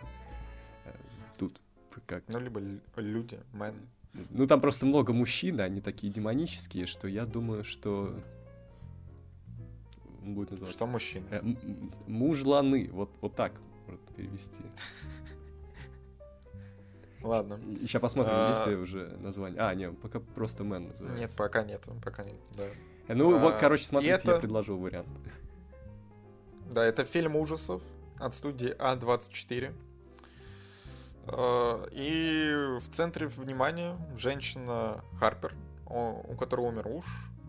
Э, 0.84 0.92
Тут 1.36 1.60
как... 2.06 2.22
Ну, 2.28 2.38
либо 2.38 2.60
лю- 2.60 2.80
люди, 2.94 3.40
мэн. 3.52 3.74
Ну, 4.30 4.46
там 4.46 4.60
просто 4.60 4.86
много 4.86 5.12
мужчин, 5.12 5.60
они 5.60 5.80
такие 5.80 6.12
демонические, 6.12 6.86
что 6.86 7.08
я 7.08 7.26
думаю, 7.26 7.64
что... 7.64 8.14
он 10.22 10.34
будет 10.34 10.52
называться... 10.52 10.76
Что 10.76 10.86
мужчина? 10.86 11.26
Э, 11.32 11.42
мужланы, 12.06 12.88
вот, 12.92 13.10
вот 13.20 13.34
так 13.34 13.52
можно 13.88 14.06
перевести. 14.16 14.62
Ладно. 17.22 17.58
Сейчас 17.80 18.00
посмотрим, 18.00 18.32
А. 18.34 18.50
есть 18.56 18.66
ли 18.68 18.76
уже 18.76 19.08
название. 19.20 19.60
А, 19.60 19.74
нет, 19.74 19.98
пока 20.00 20.20
просто 20.20 20.64
Мэн 20.64 20.88
называется. 20.88 21.20
Нет, 21.20 21.32
пока 21.36 21.64
нет, 21.64 21.84
пока 22.04 22.22
нет, 22.24 22.36
да. 22.56 22.64
Э, 23.08 23.14
Ну, 23.14 23.36
вот, 23.38 23.54
А, 23.54 23.58
короче, 23.58 23.82
и 23.84 23.86
смотрите, 23.86 24.14
это- 24.14 24.32
я 24.32 24.38
предложил 24.38 24.78
вариант. 24.78 25.08
Да, 26.70 26.84
это 26.84 27.04
фильм 27.04 27.36
ужасов 27.36 27.82
от 28.18 28.34
студии 28.34 28.74
А24. 28.78 29.72
Э, 31.26 31.86
И 31.92 32.78
в 32.80 32.90
центре 32.90 33.26
внимания 33.26 33.96
женщина 34.16 35.02
Харпер, 35.18 35.54
у 35.86 36.34
которой 36.36 36.66
умер 36.68 36.88
муж. 36.88 37.04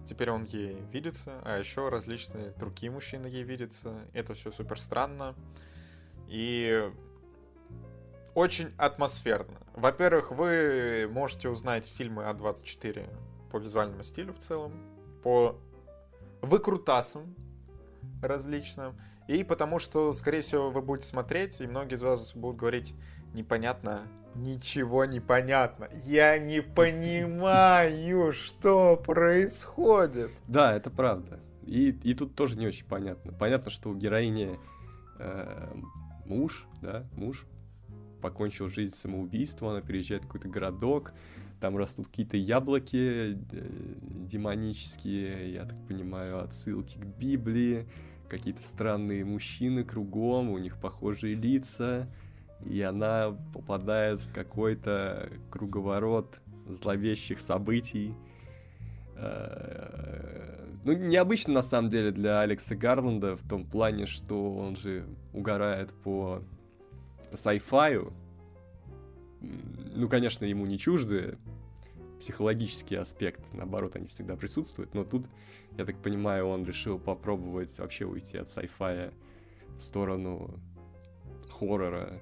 Теперь 0.06 0.32
он 0.32 0.44
ей 0.46 0.82
видится, 0.92 1.40
а 1.44 1.60
еще 1.60 1.90
различные 1.90 2.52
другие 2.58 2.92
мужчины 2.92 3.28
ей 3.28 3.44
видятся. 3.44 3.94
Это 4.14 4.34
все 4.34 4.52
супер 4.52 4.80
странно. 4.82 5.36
И 6.28 6.90
очень 8.36 8.74
атмосферно. 8.78 9.58
Во-первых, 9.76 10.32
вы 10.32 11.10
можете 11.12 11.50
узнать 11.50 11.86
фильмы 11.86 12.24
А24 12.24 13.10
по 13.52 13.58
визуальному 13.58 14.04
стилю 14.04 14.34
в 14.34 14.40
целом, 14.40 14.74
по 15.24 15.60
выкрутасам 16.42 17.36
различным. 18.22 19.00
И 19.28 19.44
потому 19.44 19.80
что, 19.80 20.12
скорее 20.14 20.42
всего, 20.42 20.72
вы 20.72 20.82
будете 20.82 21.08
смотреть, 21.08 21.62
и 21.62 21.68
многие 21.68 21.96
из 21.96 22.02
вас 22.02 22.34
будут 22.36 22.58
говорить, 22.58 22.96
непонятно, 23.34 24.02
ничего 24.36 25.06
не 25.06 25.20
понятно. 25.20 25.90
Я 26.06 26.38
не 26.40 26.62
понимаю, 26.62 28.34
что 28.34 28.98
происходит. 28.98 30.32
Да, 30.48 30.76
это 30.76 30.90
правда. 30.90 31.40
И, 31.64 31.92
и 31.92 32.14
тут 32.16 32.36
тоже 32.36 32.58
не 32.58 32.66
очень 32.66 32.86
понятно. 32.86 33.32
Понятно, 33.32 33.70
что 33.70 33.92
у 33.92 33.96
героини 33.96 34.60
э, 35.20 35.74
муж, 36.26 36.66
да, 36.82 37.06
муж 37.16 37.46
покончил 38.20 38.70
жизнь 38.70 38.96
самоубийством, 38.96 39.70
она 39.70 39.82
переезжает 39.82 40.24
в 40.24 40.28
какой-то 40.28 40.50
городок, 40.50 41.14
там 41.60 41.78
растут 41.78 42.08
какие-то 42.08 42.38
яблоки 42.38 43.38
э, 43.52 43.66
демонические, 44.02 45.54
я 45.54 45.66
так 45.66 45.78
понимаю, 45.88 46.42
отсылки 46.44 46.98
к 46.98 47.06
Библии, 47.06 47.88
какие-то 48.30 48.64
странные 48.64 49.26
мужчины 49.26 49.84
кругом, 49.84 50.50
у 50.52 50.58
них 50.58 50.80
похожие 50.80 51.36
лица, 51.36 52.08
и 52.66 52.82
она 52.82 53.38
попадает 53.54 54.22
в 54.22 54.34
какой-то 54.34 55.30
круговорот 55.50 56.40
зловещих 56.68 57.40
событий. 57.40 58.14
Э, 59.16 60.68
Ну, 60.86 60.94
необычно, 60.94 61.54
на 61.54 61.62
самом 61.62 61.90
деле, 61.90 62.12
для 62.12 62.40
Алекса 62.40 62.74
Гарланда 62.74 63.36
в 63.36 63.48
том 63.48 63.66
плане, 63.66 64.06
что 64.06 64.56
он 64.56 64.78
же 64.78 65.06
угорает 65.34 65.92
по 66.04 66.42
М, 69.42 69.92
Ну, 69.96 70.08
конечно, 70.08 70.46
ему 70.46 70.66
не 70.66 70.78
чужды 70.78 71.38
психологический 72.20 72.96
аспект, 72.96 73.42
наоборот, 73.54 73.96
они 73.96 74.08
всегда 74.08 74.36
присутствуют, 74.36 74.94
но 74.94 75.04
тут, 75.04 75.26
я 75.78 75.86
так 75.86 75.98
понимаю, 76.02 76.48
он 76.48 76.66
решил 76.66 77.00
попробовать 77.00 77.78
вообще 77.80 78.06
уйти 78.06 78.38
от 78.38 78.50
сайфая 78.50 79.14
в 79.78 79.82
сторону 79.82 80.60
хоррора, 81.50 82.22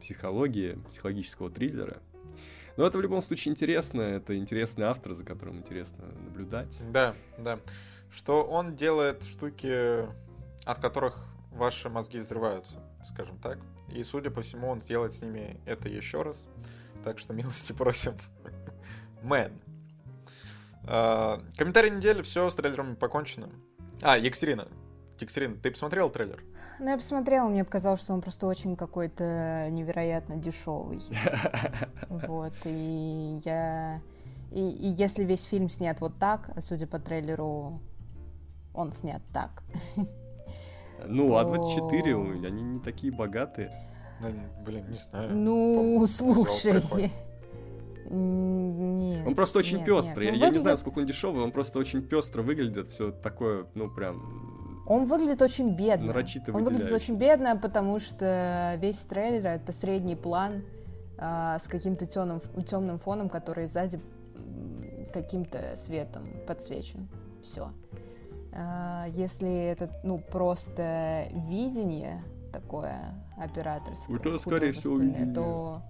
психологии, 0.00 0.78
психологического 0.88 1.50
триллера. 1.50 2.02
Но 2.76 2.86
это 2.86 2.98
в 2.98 3.02
любом 3.02 3.22
случае 3.22 3.52
интересно, 3.52 4.00
это 4.00 4.36
интересный 4.36 4.86
автор, 4.86 5.12
за 5.12 5.24
которым 5.24 5.58
интересно 5.58 6.06
наблюдать. 6.24 6.74
Да, 6.90 7.14
да. 7.38 7.58
Что 8.10 8.44
он 8.44 8.76
делает 8.76 9.24
штуки, 9.24 10.04
от 10.64 10.78
которых 10.80 11.26
ваши 11.50 11.88
мозги 11.88 12.18
взрываются, 12.18 12.78
скажем 13.04 13.38
так. 13.38 13.58
И, 13.92 14.02
судя 14.02 14.30
по 14.30 14.42
всему, 14.42 14.68
он 14.68 14.80
сделает 14.80 15.12
с 15.12 15.22
ними 15.22 15.60
это 15.66 15.88
еще 15.88 16.22
раз. 16.22 16.48
Так 17.04 17.18
что 17.18 17.34
милости 17.34 17.72
просим. 17.72 18.16
Мэн. 19.22 19.52
А, 20.84 21.40
Комментарий 21.56 21.90
недели, 21.90 22.22
все, 22.22 22.48
с 22.50 22.54
трейлером 22.54 22.96
покончено. 22.96 23.50
А, 24.00 24.18
Екатерина. 24.18 24.68
Екатерина, 25.20 25.56
ты 25.56 25.70
посмотрел 25.70 26.10
трейлер? 26.10 26.42
Ну, 26.80 26.90
я 26.90 26.96
посмотрела, 26.96 27.48
мне 27.48 27.64
показалось, 27.64 28.00
что 28.00 28.12
он 28.12 28.22
просто 28.22 28.46
очень 28.46 28.76
какой-то 28.76 29.68
невероятно 29.70 30.36
дешевый. 30.36 31.02
Вот, 32.08 32.54
и 32.64 33.40
я... 33.44 34.00
И, 34.50 34.60
и 34.60 34.88
если 34.88 35.24
весь 35.24 35.44
фильм 35.44 35.70
снят 35.70 36.00
вот 36.00 36.18
так, 36.18 36.50
а 36.54 36.60
судя 36.60 36.86
по 36.86 36.98
трейлеру, 36.98 37.80
он 38.74 38.92
снят 38.92 39.22
так. 39.32 39.62
Ну, 41.08 41.28
то- 41.28 41.40
А24, 41.40 42.46
они 42.46 42.62
не 42.62 42.80
такие 42.80 43.12
богатые. 43.12 43.70
Ну, 44.20 44.28
блин, 44.64 44.84
не 44.88 44.94
знаю. 44.94 45.34
Ну, 45.34 46.06
слушай. 46.06 47.10
Нет. 48.10 49.26
Он 49.26 49.34
просто 49.34 49.58
очень 49.58 49.78
нет, 49.78 49.86
пестрый. 49.86 50.26
нет. 50.26 50.34
Я, 50.34 50.40
Ну, 50.40 50.44
я 50.46 50.50
не 50.50 50.58
знаю, 50.58 50.76
выглядит- 50.76 50.78
сколько 50.80 50.98
он 50.98 51.06
дешевый, 51.06 51.42
он 51.42 51.50
просто 51.52 51.78
очень 51.78 52.02
пестро 52.02 52.42
выглядит, 52.42 52.88
все 52.88 53.10
такое, 53.10 53.66
ну 53.74 53.88
прям. 53.90 54.82
Он 54.86 55.06
выглядит 55.06 55.40
очень 55.40 55.74
бедно. 55.74 56.08
Нарочито 56.08 56.52
Он 56.52 56.64
выглядит 56.64 56.92
очень 56.92 57.16
бедно, 57.16 57.56
потому 57.56 57.98
что 57.98 58.76
весь 58.80 58.98
трейлер 59.04 59.46
это 59.46 59.72
средний 59.72 60.16
план 60.16 60.64
а, 61.18 61.58
с 61.58 61.68
каким-то 61.68 62.04
темным, 62.06 62.40
темным 62.66 62.98
фоном, 62.98 63.28
который 63.28 63.66
сзади 63.66 64.00
каким-то 65.12 65.74
светом 65.76 66.26
подсвечен. 66.46 67.08
Все. 67.44 67.70
А, 68.54 69.06
Если 69.14 69.50
это, 69.66 69.88
ну, 70.02 70.18
просто 70.18 71.26
видение 71.48 72.22
такое 72.52 72.98
операторское, 73.38 74.16
Это, 74.16 74.38
скорее 74.38 74.72
всего, 74.72 74.96
видение. 74.96 75.32
то... 75.34 75.82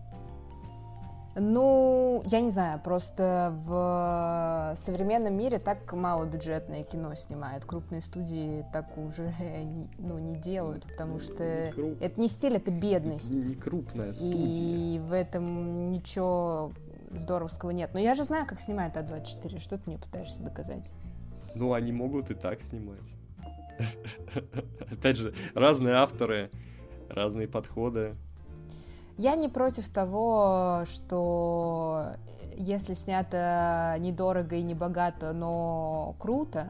Ну, 1.34 2.22
я 2.26 2.42
не 2.42 2.50
знаю, 2.50 2.78
просто 2.78 3.54
в 3.64 4.74
современном 4.76 5.32
мире 5.34 5.58
так 5.58 5.90
малобюджетное 5.94 6.82
кино 6.84 7.14
снимают. 7.14 7.64
Крупные 7.64 8.02
студии 8.02 8.66
так 8.70 8.98
уже 8.98 9.32
не, 9.64 9.88
ну, 9.98 10.18
не 10.18 10.34
делают, 10.36 10.84
потому 10.86 11.18
что 11.18 11.42
Не 11.42 11.70
круп- 11.72 11.96
это 12.02 12.20
не 12.20 12.28
стиль, 12.28 12.56
это 12.56 12.70
бедность. 12.70 13.30
Не 13.48 13.54
крупная 13.54 14.12
студия. 14.12 14.34
И 14.36 14.98
в 14.98 15.12
этом 15.14 15.90
ничего 15.90 16.72
здоровского 17.12 17.70
нет. 17.70 17.90
Но 17.94 17.98
я 17.98 18.14
же 18.14 18.24
знаю, 18.24 18.46
как 18.46 18.60
снимает 18.60 18.94
А24. 18.96 19.58
Что 19.58 19.78
ты 19.78 19.82
мне 19.86 19.96
пытаешься 19.98 20.42
доказать? 20.42 20.90
Ну, 21.54 21.72
они 21.72 21.92
могут 21.92 22.30
и 22.30 22.34
так 22.34 22.62
снимать. 22.62 23.08
Опять 24.90 25.16
же, 25.16 25.34
разные 25.54 25.94
авторы, 25.94 26.50
разные 27.08 27.48
подходы. 27.48 28.16
Я 29.18 29.34
не 29.36 29.48
против 29.48 29.88
того, 29.88 30.84
что 30.86 32.14
если 32.56 32.94
снято 32.94 33.96
недорого 33.98 34.56
и 34.56 34.62
не 34.62 34.74
богато, 34.74 35.32
но 35.32 36.16
круто, 36.18 36.68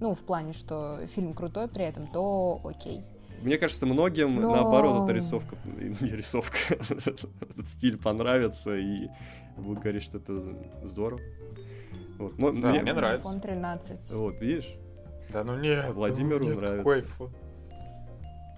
ну, 0.00 0.14
в 0.14 0.20
плане, 0.20 0.52
что 0.52 1.06
фильм 1.06 1.34
крутой 1.34 1.68
при 1.68 1.84
этом, 1.84 2.06
то 2.06 2.60
окей. 2.64 3.04
Мне 3.42 3.58
кажется, 3.58 3.86
многим, 3.86 4.40
Но- 4.40 4.54
наоборот, 4.54 5.04
эта 5.04 5.12
рисовка, 5.12 5.56
не 6.00 6.10
рисовка, 6.10 6.56
этот 6.70 7.68
стиль 7.68 7.98
понравится, 7.98 8.74
и 8.76 9.08
будут 9.56 9.82
говорить, 9.82 10.02
что 10.02 10.18
это 10.18 10.42
здорово. 10.84 11.20
Вот, 12.18 12.38
ну, 12.38 12.52
Да, 12.60 12.70
мне- 12.70 12.82
мне 12.82 12.92
нравится. 12.92 13.28
iPhone 13.28 13.40
13. 13.40 14.12
Вот, 14.12 14.40
видишь? 14.40 14.74
Да 15.30 15.44
ну 15.44 15.56
нет. 15.58 15.92
Владимиру 15.92 16.38
да 16.40 16.44
ну 16.44 16.50
нет, 16.50 16.60
нравится. 16.60 16.78
какой 16.78 17.02
фу. 17.02 17.30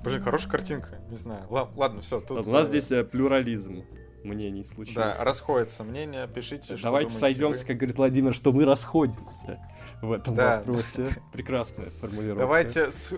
Блин, 0.05 0.21
хорошая 0.23 0.51
картинка, 0.51 1.01
не 1.09 1.17
знаю. 1.17 1.45
Ла- 1.51 1.69
Ладно, 1.75 2.01
все, 2.03 2.21
тут... 2.21 2.47
У 2.47 2.51
нас 2.51 2.67
э, 2.67 2.69
здесь 2.71 2.91
э, 2.93 3.03
плюрализм 3.05 3.85
мнений 4.23 4.63
случился. 4.63 5.15
Да, 5.19 5.25
расходятся 5.25 5.83
мнения, 5.83 6.27
пишите, 6.29 6.77
что 6.77 6.85
Давайте 6.87 7.15
сойдемся, 7.15 7.63
вы. 7.63 7.67
как 7.69 7.77
говорит 7.79 7.97
Владимир, 7.97 8.35
что 8.35 8.53
мы 8.53 8.65
расходимся 8.65 9.59
в 10.01 10.13
этом 10.13 10.35
Да. 10.35 10.59
вопросе. 10.59 11.09
Прекрасная 11.33 11.91
формулировка. 12.01 12.41
Давайте... 12.43 12.91
с- 12.93 13.13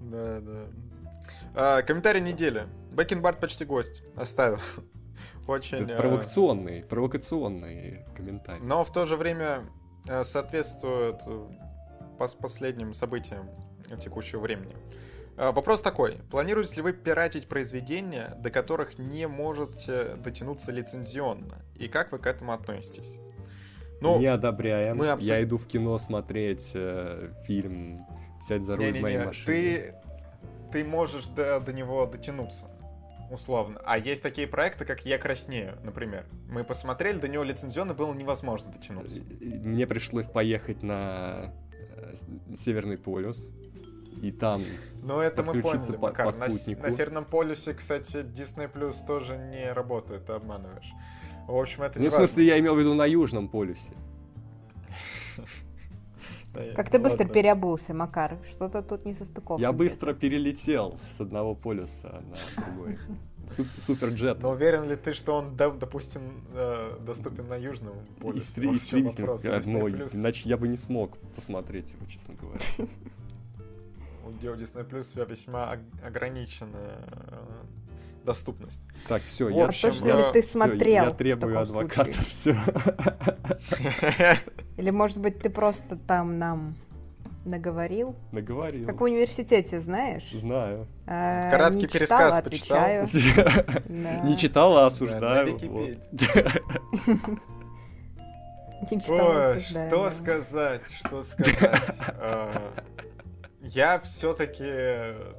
Да, 0.00 0.40
да. 0.40 0.66
А, 1.54 1.82
комментарий 1.82 2.20
недели. 2.20 2.66
Бэкенбард 2.92 3.38
почти 3.38 3.64
гость. 3.64 4.02
Оставил. 4.16 4.58
Очень... 5.46 5.90
Э, 5.90 5.96
провокационный, 5.96 6.82
провокационный 6.82 8.04
комментарий. 8.16 8.62
Но 8.64 8.84
в 8.84 8.92
то 8.92 9.06
же 9.06 9.16
время 9.16 9.60
э, 10.08 10.24
соответствует 10.24 11.20
э, 11.26 11.46
пос- 12.18 12.36
последним 12.40 12.92
событиям 12.92 13.48
текущего 14.00 14.40
времени. 14.40 14.76
Вопрос 15.36 15.80
такой. 15.80 16.18
Планируете 16.30 16.76
ли 16.76 16.82
вы 16.82 16.92
пиратить 16.92 17.48
произведения, 17.48 18.36
до 18.40 18.50
которых 18.50 18.98
не 18.98 19.26
можете 19.26 20.16
дотянуться 20.16 20.70
лицензионно? 20.70 21.62
И 21.76 21.88
как 21.88 22.12
вы 22.12 22.18
к 22.18 22.26
этому 22.26 22.52
относитесь? 22.52 23.18
Ну, 24.02 24.18
не 24.18 24.26
одобряем. 24.26 24.96
мы 24.98 25.06
абсо- 25.08 25.24
Я 25.24 25.42
иду 25.42 25.56
в 25.56 25.66
кино 25.66 25.98
смотреть 25.98 26.70
э, 26.74 27.32
фильм 27.46 28.06
«Сядь 28.46 28.62
за 28.64 28.76
руль 28.76 28.84
моей 28.92 29.02
не-не-не, 29.02 29.24
машины». 29.26 29.46
ты, 29.46 29.94
ты 30.72 30.84
можешь 30.84 31.26
до, 31.28 31.58
до 31.60 31.72
него 31.72 32.04
дотянуться, 32.06 32.69
условно. 33.30 33.80
А 33.84 33.98
есть 33.98 34.22
такие 34.22 34.46
проекты, 34.46 34.84
как 34.84 35.06
«Я 35.06 35.18
краснею», 35.18 35.78
например. 35.84 36.26
Мы 36.48 36.64
посмотрели, 36.64 37.18
до 37.18 37.28
него 37.28 37.42
лицензионно 37.44 37.94
было 37.94 38.12
невозможно 38.14 38.70
дотянуться. 38.72 39.22
Мне 39.40 39.86
пришлось 39.86 40.26
поехать 40.26 40.82
на 40.82 41.52
э, 41.72 42.14
Северный 42.56 42.98
полюс. 42.98 43.50
И 44.22 44.32
там 44.32 44.60
Но 45.02 45.22
это 45.22 45.42
мы 45.42 45.62
поняли, 45.62 45.92
по- 45.92 46.08
Макар. 46.08 46.30
по 46.32 46.38
На, 46.38 46.48
спутнику. 46.48 46.82
на 46.82 46.90
Северном 46.90 47.24
полюсе, 47.24 47.72
кстати, 47.72 48.16
Disney 48.18 48.70
Plus 48.70 48.96
тоже 49.06 49.38
не 49.38 49.72
работает, 49.72 50.26
ты 50.26 50.32
обманываешь. 50.34 50.90
В 51.48 51.54
общем, 51.56 51.84
это 51.84 51.98
Ну, 51.98 52.02
не 52.04 52.08
в 52.10 52.12
смысле, 52.12 52.44
я 52.44 52.58
имел 52.58 52.74
в 52.74 52.78
виду 52.78 52.92
на 52.94 53.06
Южном 53.06 53.48
полюсе. 53.48 53.92
Как 56.74 56.90
ты 56.90 56.98
быстро 56.98 57.26
переобулся, 57.26 57.94
Макар. 57.94 58.38
Что-то 58.48 58.82
тут 58.82 59.04
не 59.04 59.14
состыковка. 59.14 59.60
Я 59.60 59.68
где-то. 59.68 59.78
быстро 59.84 60.14
перелетел 60.14 60.98
с 61.10 61.20
одного 61.20 61.54
полюса 61.54 62.22
на 62.22 62.64
другой. 62.64 62.98
Су- 63.50 63.64
Суперджет. 63.80 64.40
Но 64.42 64.50
уверен 64.50 64.88
ли 64.88 64.94
ты, 64.96 65.12
что 65.12 65.34
он, 65.36 65.56
допустим, 65.56 66.22
э, 66.54 66.98
доступен 67.04 67.48
на 67.48 67.56
Южном 67.56 67.94
полюсе? 68.20 68.52
Ну, 69.66 69.88
Plus. 69.88 70.14
иначе 70.14 70.48
я 70.48 70.56
бы 70.56 70.68
не 70.68 70.76
смог 70.76 71.18
посмотреть 71.34 71.92
его, 71.94 72.06
честно 72.06 72.34
говоря. 72.34 72.60
У 74.24 74.30
Disney 74.30 74.88
Plus 74.88 75.20
у 75.20 75.26
весьма 75.28 75.72
ог- 75.72 76.06
ограниченная 76.06 76.98
э, 77.08 77.44
доступность. 78.24 78.80
Так, 79.08 79.22
все, 79.22 79.46
В 79.46 79.50
я, 79.50 79.64
А 79.64 79.68
общем, 79.68 79.90
точно 79.90 80.08
э, 80.08 80.16
ли 80.16 80.32
ты 80.32 80.42
смотрел 80.42 81.04
я 81.04 81.10
в 81.10 81.16
требую 81.16 81.60
адвоката. 81.60 82.12
случае? 82.12 82.24
Все. 82.30 82.56
Или, 84.76 84.90
может 84.90 85.18
быть, 85.18 85.38
ты 85.40 85.50
просто 85.50 85.96
там 85.96 86.38
нам 86.38 86.74
наговорил? 87.44 88.14
Наговорил. 88.32 88.86
Как 88.86 89.00
в 89.00 89.04
университете, 89.04 89.80
знаешь? 89.80 90.30
Знаю. 90.32 90.86
А, 91.06 91.50
Краткий 91.50 91.80
не 91.80 91.86
пересказ 91.86 92.08
читала, 92.08 92.42
почитал. 92.42 92.78
отвечаю. 92.78 93.84
Да. 93.88 94.20
Не 94.20 94.36
читала, 94.36 94.80
на 94.80 94.86
осуждаю. 94.86 95.58
Вот. 95.62 95.90
Не 98.90 98.98
читала, 99.00 99.50
Ой, 99.50 99.56
осуждаю, 99.56 99.88
что 99.90 100.10
сказать, 100.10 100.80
что 100.98 101.22
сказать. 101.22 101.82
Я 103.72 104.00
все-таки 104.00 104.64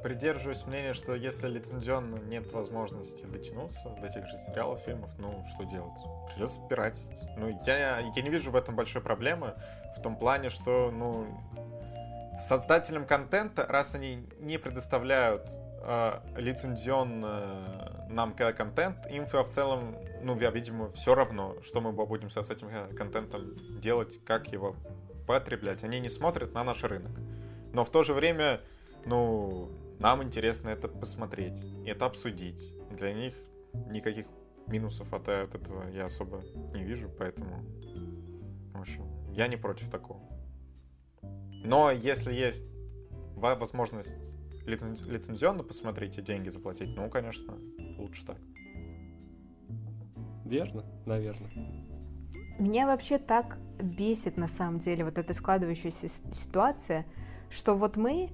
придерживаюсь 0.03 0.65
мнения, 0.65 0.93
что 0.93 1.15
если 1.15 1.49
лицензионно 1.49 2.15
нет 2.27 2.49
возможности 2.53 3.25
дотянуться 3.25 3.89
до 4.01 4.07
тех 4.07 4.25
же 4.25 4.37
сериалов, 4.37 4.79
фильмов, 4.85 5.09
ну, 5.17 5.43
что 5.53 5.65
делать? 5.65 5.99
Придется 6.33 6.57
пиратить. 6.69 7.11
Ну, 7.35 7.49
я, 7.65 7.99
я 7.99 8.21
не 8.21 8.29
вижу 8.29 8.49
в 8.49 8.55
этом 8.55 8.73
большой 8.73 9.01
проблемы, 9.01 9.55
в 9.97 10.01
том 10.01 10.15
плане, 10.15 10.47
что, 10.47 10.91
ну, 10.91 11.27
создателям 12.39 13.05
контента, 13.05 13.65
раз 13.67 13.95
они 13.95 14.25
не 14.39 14.57
предоставляют 14.57 15.49
э, 15.83 16.21
лицензионно 16.37 18.07
нам 18.09 18.33
контент, 18.33 19.07
им 19.07 19.25
в 19.25 19.49
целом, 19.49 19.97
ну, 20.21 20.39
я, 20.39 20.51
видимо, 20.51 20.89
все 20.93 21.15
равно, 21.15 21.57
что 21.63 21.81
мы 21.81 21.91
будем 21.91 22.29
с 22.29 22.49
этим 22.49 22.69
э, 22.69 22.93
контентом 22.95 23.81
делать, 23.81 24.23
как 24.23 24.53
его 24.53 24.77
потреблять. 25.27 25.83
Они 25.83 25.99
не 25.99 26.07
смотрят 26.07 26.53
на 26.53 26.63
наш 26.63 26.81
рынок. 26.85 27.11
Но 27.73 27.85
в 27.85 27.89
то 27.89 28.03
же 28.03 28.13
время, 28.13 28.61
ну, 29.05 29.69
нам 29.99 30.23
интересно 30.23 30.69
это 30.69 30.87
посмотреть, 30.87 31.65
это 31.85 32.05
обсудить. 32.05 32.75
Для 32.91 33.13
них 33.13 33.33
никаких 33.89 34.25
минусов 34.67 35.13
от, 35.13 35.27
от 35.29 35.55
этого 35.55 35.89
я 35.89 36.05
особо 36.05 36.41
не 36.73 36.83
вижу, 36.83 37.09
поэтому, 37.17 37.63
в 38.73 38.79
общем, 38.79 39.05
я 39.31 39.47
не 39.47 39.57
против 39.57 39.89
такого. 39.89 40.21
Но 41.63 41.91
если 41.91 42.33
есть 42.33 42.65
во- 43.35 43.55
возможность 43.55 44.15
лицен- 44.65 45.09
лицензионно 45.09 45.63
посмотреть 45.63 46.17
и 46.17 46.21
деньги 46.21 46.49
заплатить, 46.49 46.95
ну, 46.95 47.09
конечно, 47.09 47.57
лучше 47.97 48.25
так. 48.25 48.37
Верно, 50.45 50.83
наверное. 51.05 51.51
Меня 52.59 52.85
вообще 52.85 53.17
так 53.17 53.57
бесит 53.81 54.37
на 54.37 54.47
самом 54.47 54.79
деле 54.79 55.05
вот 55.05 55.17
эта 55.17 55.33
складывающаяся 55.33 56.09
ситуация, 56.33 57.05
что 57.51 57.75
вот 57.75 57.97
мы 57.97 58.29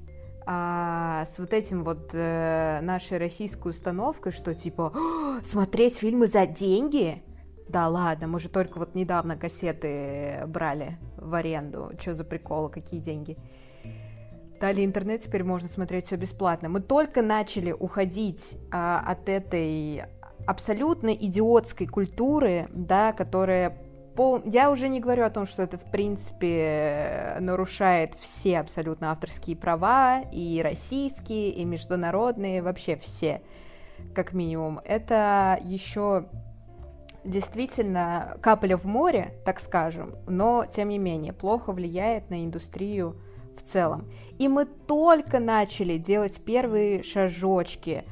а, 0.46 1.26
с 1.26 1.40
вот 1.40 1.52
этим 1.52 1.84
вот 1.84 2.12
э, 2.14 2.80
нашей 2.82 3.18
российской 3.18 3.70
установкой, 3.70 4.32
что 4.32 4.56
типа 4.56 4.94
«О, 4.96 5.44
смотреть 5.44 5.98
фильмы 5.98 6.28
за 6.28 6.48
деньги? 6.48 7.22
Да 7.68 7.90
ладно, 7.90 8.28
мы 8.28 8.40
же 8.40 8.48
только 8.48 8.78
вот 8.78 8.96
недавно 8.96 9.36
кассеты 9.36 10.46
брали 10.48 10.98
в 11.18 11.34
аренду. 11.34 11.92
Что 12.00 12.14
за 12.14 12.24
приколы, 12.24 12.70
какие 12.70 13.02
деньги? 13.02 13.38
Дали 14.62 14.86
интернет, 14.86 15.20
теперь 15.20 15.44
можно 15.44 15.68
смотреть 15.68 16.06
все 16.06 16.16
бесплатно. 16.16 16.70
Мы 16.70 16.80
только 16.80 17.22
начали 17.22 17.74
уходить 17.74 18.58
а, 18.72 19.04
от 19.06 19.28
этой 19.28 20.04
абсолютно 20.46 21.10
идиотской 21.10 21.88
культуры, 21.88 22.70
да, 22.72 23.12
которая 23.12 23.78
пол... 24.18 24.42
Я 24.44 24.72
уже 24.72 24.90
не 24.90 25.00
говорю 25.00 25.24
о 25.24 25.30
том, 25.30 25.46
что 25.46 25.62
это, 25.62 25.78
в 25.78 25.90
принципе, 25.90 27.38
нарушает 27.40 28.16
все 28.16 28.60
абсолютно 28.60 29.12
авторские 29.12 29.56
права, 29.56 30.24
и 30.34 30.60
российские, 30.62 31.52
и 31.52 31.64
международные, 31.64 32.62
вообще 32.62 32.98
все, 32.98 33.42
как 34.14 34.34
минимум. 34.34 34.82
Это 34.84 35.60
еще 35.64 36.26
действительно 37.24 38.38
капля 38.42 38.76
в 38.76 38.86
море, 38.86 39.36
так 39.46 39.60
скажем, 39.60 40.16
но, 40.28 40.66
тем 40.68 40.90
не 40.90 40.98
менее, 40.98 41.32
плохо 41.32 41.72
влияет 41.72 42.30
на 42.30 42.44
индустрию 42.44 43.22
в 43.56 43.62
целом. 43.62 44.12
И 44.40 44.48
мы 44.48 44.66
только 44.66 45.40
начали 45.40 45.98
делать 45.98 46.42
первые 46.44 47.04
шажочки, 47.04 48.04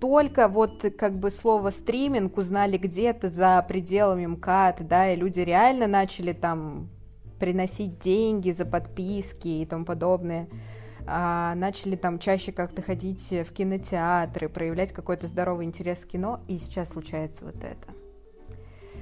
только 0.00 0.48
вот 0.48 0.84
как 0.96 1.18
бы 1.18 1.30
слово 1.30 1.70
стриминг 1.70 2.36
узнали 2.36 2.76
где-то 2.76 3.28
за 3.28 3.64
пределами 3.68 4.26
МКАД, 4.26 4.86
да, 4.86 5.10
и 5.10 5.16
люди 5.16 5.40
реально 5.40 5.86
начали 5.86 6.32
там 6.32 6.88
приносить 7.38 7.98
деньги 7.98 8.50
за 8.50 8.64
подписки 8.66 9.48
и 9.48 9.66
тому 9.66 9.84
подобное. 9.84 10.48
А, 11.06 11.54
начали 11.54 11.96
там 11.96 12.18
чаще 12.18 12.52
как-то 12.52 12.82
ходить 12.82 13.30
в 13.30 13.52
кинотеатры, 13.52 14.48
проявлять 14.48 14.92
какой-то 14.92 15.26
здоровый 15.26 15.64
интерес 15.64 16.04
к 16.04 16.08
кино, 16.08 16.40
и 16.48 16.58
сейчас 16.58 16.90
случается 16.90 17.44
вот 17.44 17.64
это. 17.64 17.88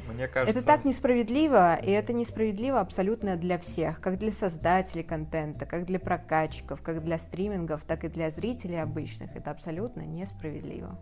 Мне 0.07 0.29
кажется... 0.29 0.59
Это 0.59 0.67
так 0.67 0.85
несправедливо, 0.85 1.77
и 1.77 1.91
это 1.91 2.13
несправедливо 2.13 2.81
абсолютно 2.81 3.37
для 3.37 3.59
всех, 3.59 4.01
как 4.01 4.19
для 4.19 4.33
создателей 4.33 5.03
контента, 5.03 5.67
как 5.67 5.85
для 5.85 5.99
прокатчиков, 5.99 6.83
как 6.83 7.03
для 7.03 7.19
стримингов, 7.19 7.85
так 7.85 8.05
и 8.05 8.09
для 8.09 8.31
зрителей 8.31 8.83
обычных. 8.83 9.35
Это 9.37 9.51
абсолютно 9.51 10.03
несправедливо. 10.03 10.99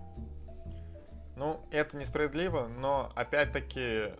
Ну, 1.36 1.60
это 1.70 1.96
несправедливо, 1.96 2.68
но 2.68 3.12
опять-таки 3.16 4.12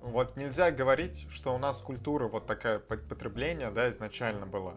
вот 0.00 0.36
нельзя 0.36 0.70
говорить, 0.70 1.26
что 1.30 1.54
у 1.54 1.58
нас 1.58 1.80
культура 1.80 2.28
вот 2.28 2.46
такая 2.46 2.78
потребления, 2.78 3.70
да, 3.70 3.88
изначально 3.88 4.46
была. 4.46 4.74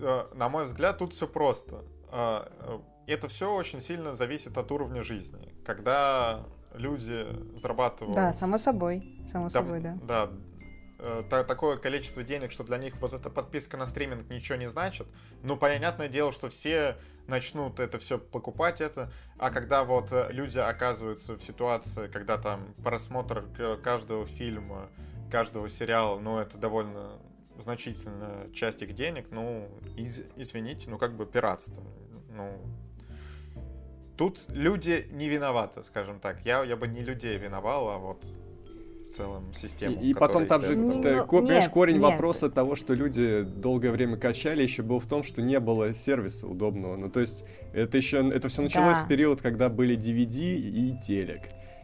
Э, 0.00 0.26
на 0.34 0.48
мой 0.48 0.64
взгляд, 0.64 0.98
тут 0.98 1.12
все 1.14 1.26
просто. 1.26 1.84
Э, 2.10 2.46
э, 2.60 2.78
это 3.06 3.28
все 3.28 3.54
очень 3.54 3.80
сильно 3.80 4.14
зависит 4.14 4.56
от 4.56 4.70
уровня 4.72 5.02
жизни. 5.02 5.54
Когда 5.64 6.44
люди 6.74 7.26
зарабатывают... 7.58 8.14
Да, 8.14 8.32
само 8.32 8.58
собой. 8.58 9.24
Само 9.30 9.48
да, 9.48 9.50
собой, 9.50 9.80
да. 9.80 9.98
Да, 10.02 10.30
та, 11.30 11.44
такое 11.44 11.76
количество 11.76 12.22
денег, 12.22 12.52
что 12.52 12.64
для 12.64 12.78
них 12.78 12.96
вот 13.00 13.12
эта 13.12 13.30
подписка 13.30 13.76
на 13.76 13.86
стриминг 13.86 14.28
ничего 14.30 14.56
не 14.56 14.68
значит. 14.68 15.06
Ну, 15.42 15.56
понятное 15.56 16.08
дело, 16.08 16.32
что 16.32 16.48
все 16.48 16.96
начнут 17.26 17.80
это 17.80 17.98
все 17.98 18.18
покупать 18.18 18.80
это, 18.80 19.10
а 19.38 19.50
когда 19.50 19.84
вот 19.84 20.12
люди 20.28 20.58
оказываются 20.58 21.36
в 21.36 21.42
ситуации, 21.42 22.08
когда 22.08 22.36
там 22.36 22.74
просмотр 22.84 23.44
каждого 23.82 24.26
фильма, 24.26 24.90
каждого 25.30 25.68
сериала, 25.68 26.18
ну, 26.18 26.38
это 26.38 26.58
довольно 26.58 27.18
значительная 27.58 28.50
часть 28.52 28.82
их 28.82 28.94
денег, 28.94 29.28
ну, 29.30 29.68
из, 29.96 30.22
извините, 30.36 30.90
ну, 30.90 30.98
как 30.98 31.16
бы 31.16 31.24
пиратство. 31.24 31.82
Ну, 32.30 32.60
тут 34.16 34.46
люди 34.48 35.06
не 35.12 35.28
виноваты, 35.28 35.82
скажем 35.82 36.20
так. 36.20 36.38
Я, 36.44 36.64
я 36.64 36.76
бы 36.76 36.88
не 36.88 37.02
людей 37.02 37.36
виновал, 37.38 37.88
а 37.88 37.98
вот 37.98 38.24
в 39.04 39.10
целом 39.10 39.52
систему. 39.52 40.00
И, 40.00 40.10
и 40.10 40.14
потом 40.14 40.46
там 40.46 40.62
же, 40.62 40.74
не, 40.74 41.02
ты, 41.02 41.24
ну, 41.30 41.42
нет, 41.42 41.68
корень 41.68 41.96
нет. 41.96 42.02
вопроса 42.02 42.50
того, 42.50 42.74
что 42.74 42.94
люди 42.94 43.42
долгое 43.42 43.90
время 43.90 44.16
качали, 44.16 44.62
еще 44.62 44.82
был 44.82 44.98
в 44.98 45.06
том, 45.06 45.22
что 45.22 45.42
не 45.42 45.60
было 45.60 45.92
сервиса 45.94 46.46
удобного. 46.46 46.96
Ну, 46.96 47.10
то 47.10 47.20
есть 47.20 47.44
это 47.72 47.96
еще, 47.96 48.28
это 48.28 48.48
все 48.48 48.62
началось 48.62 48.98
да. 48.98 49.04
в 49.04 49.08
период, 49.08 49.42
когда 49.42 49.68
были 49.68 49.96
DVD 49.96 50.56
и 50.56 50.98
телек. 51.06 51.42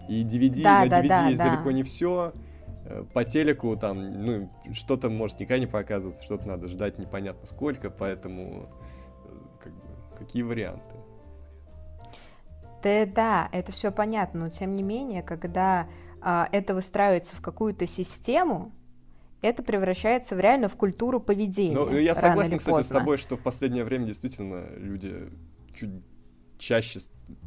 И 0.08 0.24
DVD 0.24 0.62
да, 0.62 0.84
на 0.84 0.90
да, 0.90 1.02
DVD 1.02 1.08
да, 1.08 1.26
есть 1.26 1.38
да. 1.38 1.50
далеко 1.50 1.70
не 1.70 1.82
все. 1.82 2.32
Э, 2.86 3.04
по 3.12 3.24
телеку 3.24 3.76
там, 3.76 4.24
ну, 4.24 4.50
что-то 4.72 5.08
может 5.08 5.38
никогда 5.38 5.60
не 5.60 5.66
показываться, 5.66 6.22
что-то 6.22 6.48
надо 6.48 6.68
ждать 6.68 6.98
непонятно 6.98 7.46
сколько, 7.46 7.90
поэтому 7.90 8.68
э, 9.24 9.28
как 9.62 9.72
бы, 9.72 9.88
какие 10.18 10.42
варианты? 10.42 10.89
Да, 12.82 13.06
да, 13.06 13.48
это 13.52 13.72
все 13.72 13.90
понятно, 13.90 14.40
но 14.40 14.48
тем 14.48 14.72
не 14.72 14.82
менее, 14.82 15.22
когда 15.22 15.88
а, 16.20 16.48
это 16.52 16.74
выстраивается 16.74 17.36
в 17.36 17.40
какую-то 17.40 17.86
систему, 17.86 18.72
это 19.42 19.62
превращается 19.62 20.36
в 20.36 20.40
реально 20.40 20.68
в 20.68 20.76
культуру 20.76 21.20
поведения. 21.20 21.74
Ну, 21.74 21.96
я 21.96 22.14
согласен, 22.14 22.58
кстати, 22.58 22.76
поздно. 22.76 22.96
с 22.96 22.98
тобой, 22.98 23.16
что 23.16 23.36
в 23.36 23.40
последнее 23.40 23.84
время 23.84 24.06
действительно 24.06 24.66
люди 24.76 25.30
чуть 25.74 25.90
чаще 26.58 27.00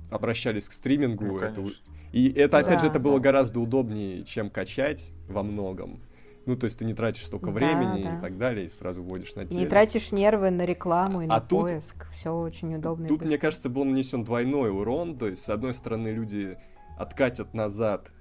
обращались 0.09 0.67
к 0.67 0.71
стримингу. 0.71 1.25
Ну, 1.25 1.37
это, 1.37 1.63
и 2.11 2.31
это, 2.31 2.57
опять 2.57 2.75
да. 2.75 2.79
же, 2.79 2.87
это 2.87 2.99
было 2.99 3.19
гораздо 3.19 3.59
удобнее, 3.59 4.23
чем 4.23 4.49
качать 4.49 5.03
во 5.27 5.43
многом. 5.43 6.01
Ну, 6.45 6.57
то 6.57 6.65
есть 6.65 6.79
ты 6.79 6.85
не 6.85 6.93
тратишь 6.93 7.25
столько 7.25 7.51
времени 7.51 8.03
да. 8.03 8.17
и 8.17 8.21
так 8.21 8.37
далее, 8.37 8.65
и 8.65 8.69
сразу 8.69 9.01
вводишь 9.01 9.33
на 9.35 9.45
телек. 9.45 9.57
Не 9.57 9.65
тратишь 9.65 10.11
нервы 10.11 10.49
на 10.49 10.65
рекламу 10.65 11.21
и 11.21 11.25
а 11.25 11.27
на 11.27 11.39
тут, 11.39 11.61
поиск. 11.61 12.09
Все 12.11 12.31
очень 12.31 12.75
удобно. 12.75 13.07
Тут, 13.07 13.23
мне 13.23 13.37
кажется, 13.37 13.69
был 13.69 13.85
нанесен 13.85 14.23
двойной 14.23 14.69
урон. 14.69 15.17
То 15.17 15.27
есть, 15.27 15.43
с 15.43 15.49
одной 15.49 15.73
стороны, 15.73 16.09
люди 16.09 16.57
откатят 16.97 17.53
назад 17.53 18.11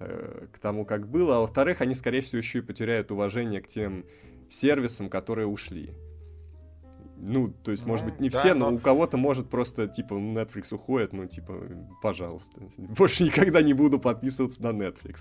э, 0.00 0.46
к 0.52 0.58
тому, 0.58 0.84
как 0.84 1.08
было, 1.08 1.36
а 1.36 1.40
во-вторых, 1.40 1.80
они, 1.80 1.94
скорее 1.94 2.20
всего, 2.20 2.38
еще 2.38 2.58
и 2.58 2.62
потеряют 2.62 3.10
уважение 3.10 3.62
к 3.62 3.68
тем 3.68 4.04
сервисам, 4.50 5.08
которые 5.08 5.46
ушли. 5.46 5.94
Ну, 7.16 7.52
то 7.62 7.70
есть, 7.70 7.86
может 7.86 8.04
быть, 8.04 8.20
не 8.20 8.30
да, 8.30 8.40
все, 8.40 8.54
но... 8.54 8.70
но 8.70 8.76
у 8.76 8.78
кого-то 8.80 9.16
может 9.16 9.48
просто, 9.48 9.86
типа, 9.86 10.14
Netflix 10.14 10.74
уходит, 10.74 11.12
ну, 11.12 11.26
типа, 11.26 11.54
пожалуйста. 12.02 12.60
Больше 12.76 13.24
никогда 13.24 13.62
не 13.62 13.74
буду 13.74 13.98
подписываться 13.98 14.62
на 14.62 14.70
Netflix. 14.70 15.20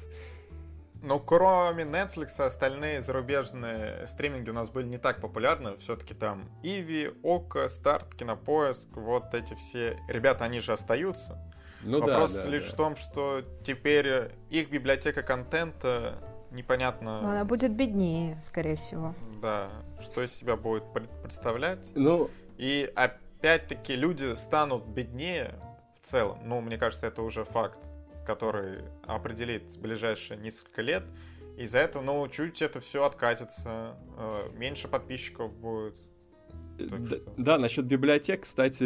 Ну, 1.01 1.19
кроме 1.19 1.83
Netflix, 1.83 2.39
остальные 2.39 3.01
зарубежные 3.01 4.05
стриминги 4.05 4.51
у 4.51 4.53
нас 4.53 4.69
были 4.69 4.87
не 4.87 4.97
так 4.99 5.19
популярны. 5.19 5.75
Все-таки 5.77 6.13
там 6.13 6.49
Иви, 6.61 7.11
Ока, 7.23 7.69
Старт, 7.69 8.13
Кинопоиск, 8.13 8.87
вот 8.95 9.33
эти 9.33 9.55
все 9.55 9.99
ребята, 10.07 10.45
они 10.45 10.59
же 10.59 10.73
остаются. 10.73 11.39
Ну, 11.83 11.99
Вопрос 11.99 12.33
да, 12.33 12.43
да, 12.43 12.49
лишь 12.49 12.65
да. 12.65 12.71
в 12.71 12.75
том, 12.75 12.95
что 12.95 13.41
теперь 13.63 14.31
их 14.51 14.69
библиотека 14.69 15.23
контента 15.23 16.19
непонятно... 16.51 17.19
Она 17.19 17.45
будет 17.45 17.75
беднее, 17.75 18.39
скорее 18.43 18.75
всего. 18.75 19.15
Да, 19.41 19.69
что 19.99 20.21
из 20.21 20.33
себя 20.33 20.55
будет 20.55 20.83
представлять. 21.23 21.79
Ну... 21.95 22.29
И 22.57 22.91
опять-таки 22.95 23.95
люди 23.95 24.35
станут 24.35 24.85
беднее 24.85 25.55
в 25.99 26.05
целом. 26.05 26.37
Ну, 26.43 26.61
мне 26.61 26.77
кажется, 26.77 27.07
это 27.07 27.23
уже 27.23 27.43
факт 27.43 27.79
который 28.25 28.83
определит 29.03 29.77
ближайшие 29.77 30.39
несколько 30.39 30.81
лет. 30.81 31.03
Из-за 31.57 31.79
этого, 31.79 32.03
ну, 32.03 32.27
чуть 32.27 32.61
это 32.61 32.79
все 32.79 33.03
откатится, 33.03 33.97
э, 34.17 34.49
меньше 34.55 34.87
подписчиков 34.87 35.53
будет. 35.53 35.95
Да, 36.77 37.17
да, 37.37 37.57
насчет 37.59 37.85
библиотек, 37.85 38.41
кстати, 38.41 38.83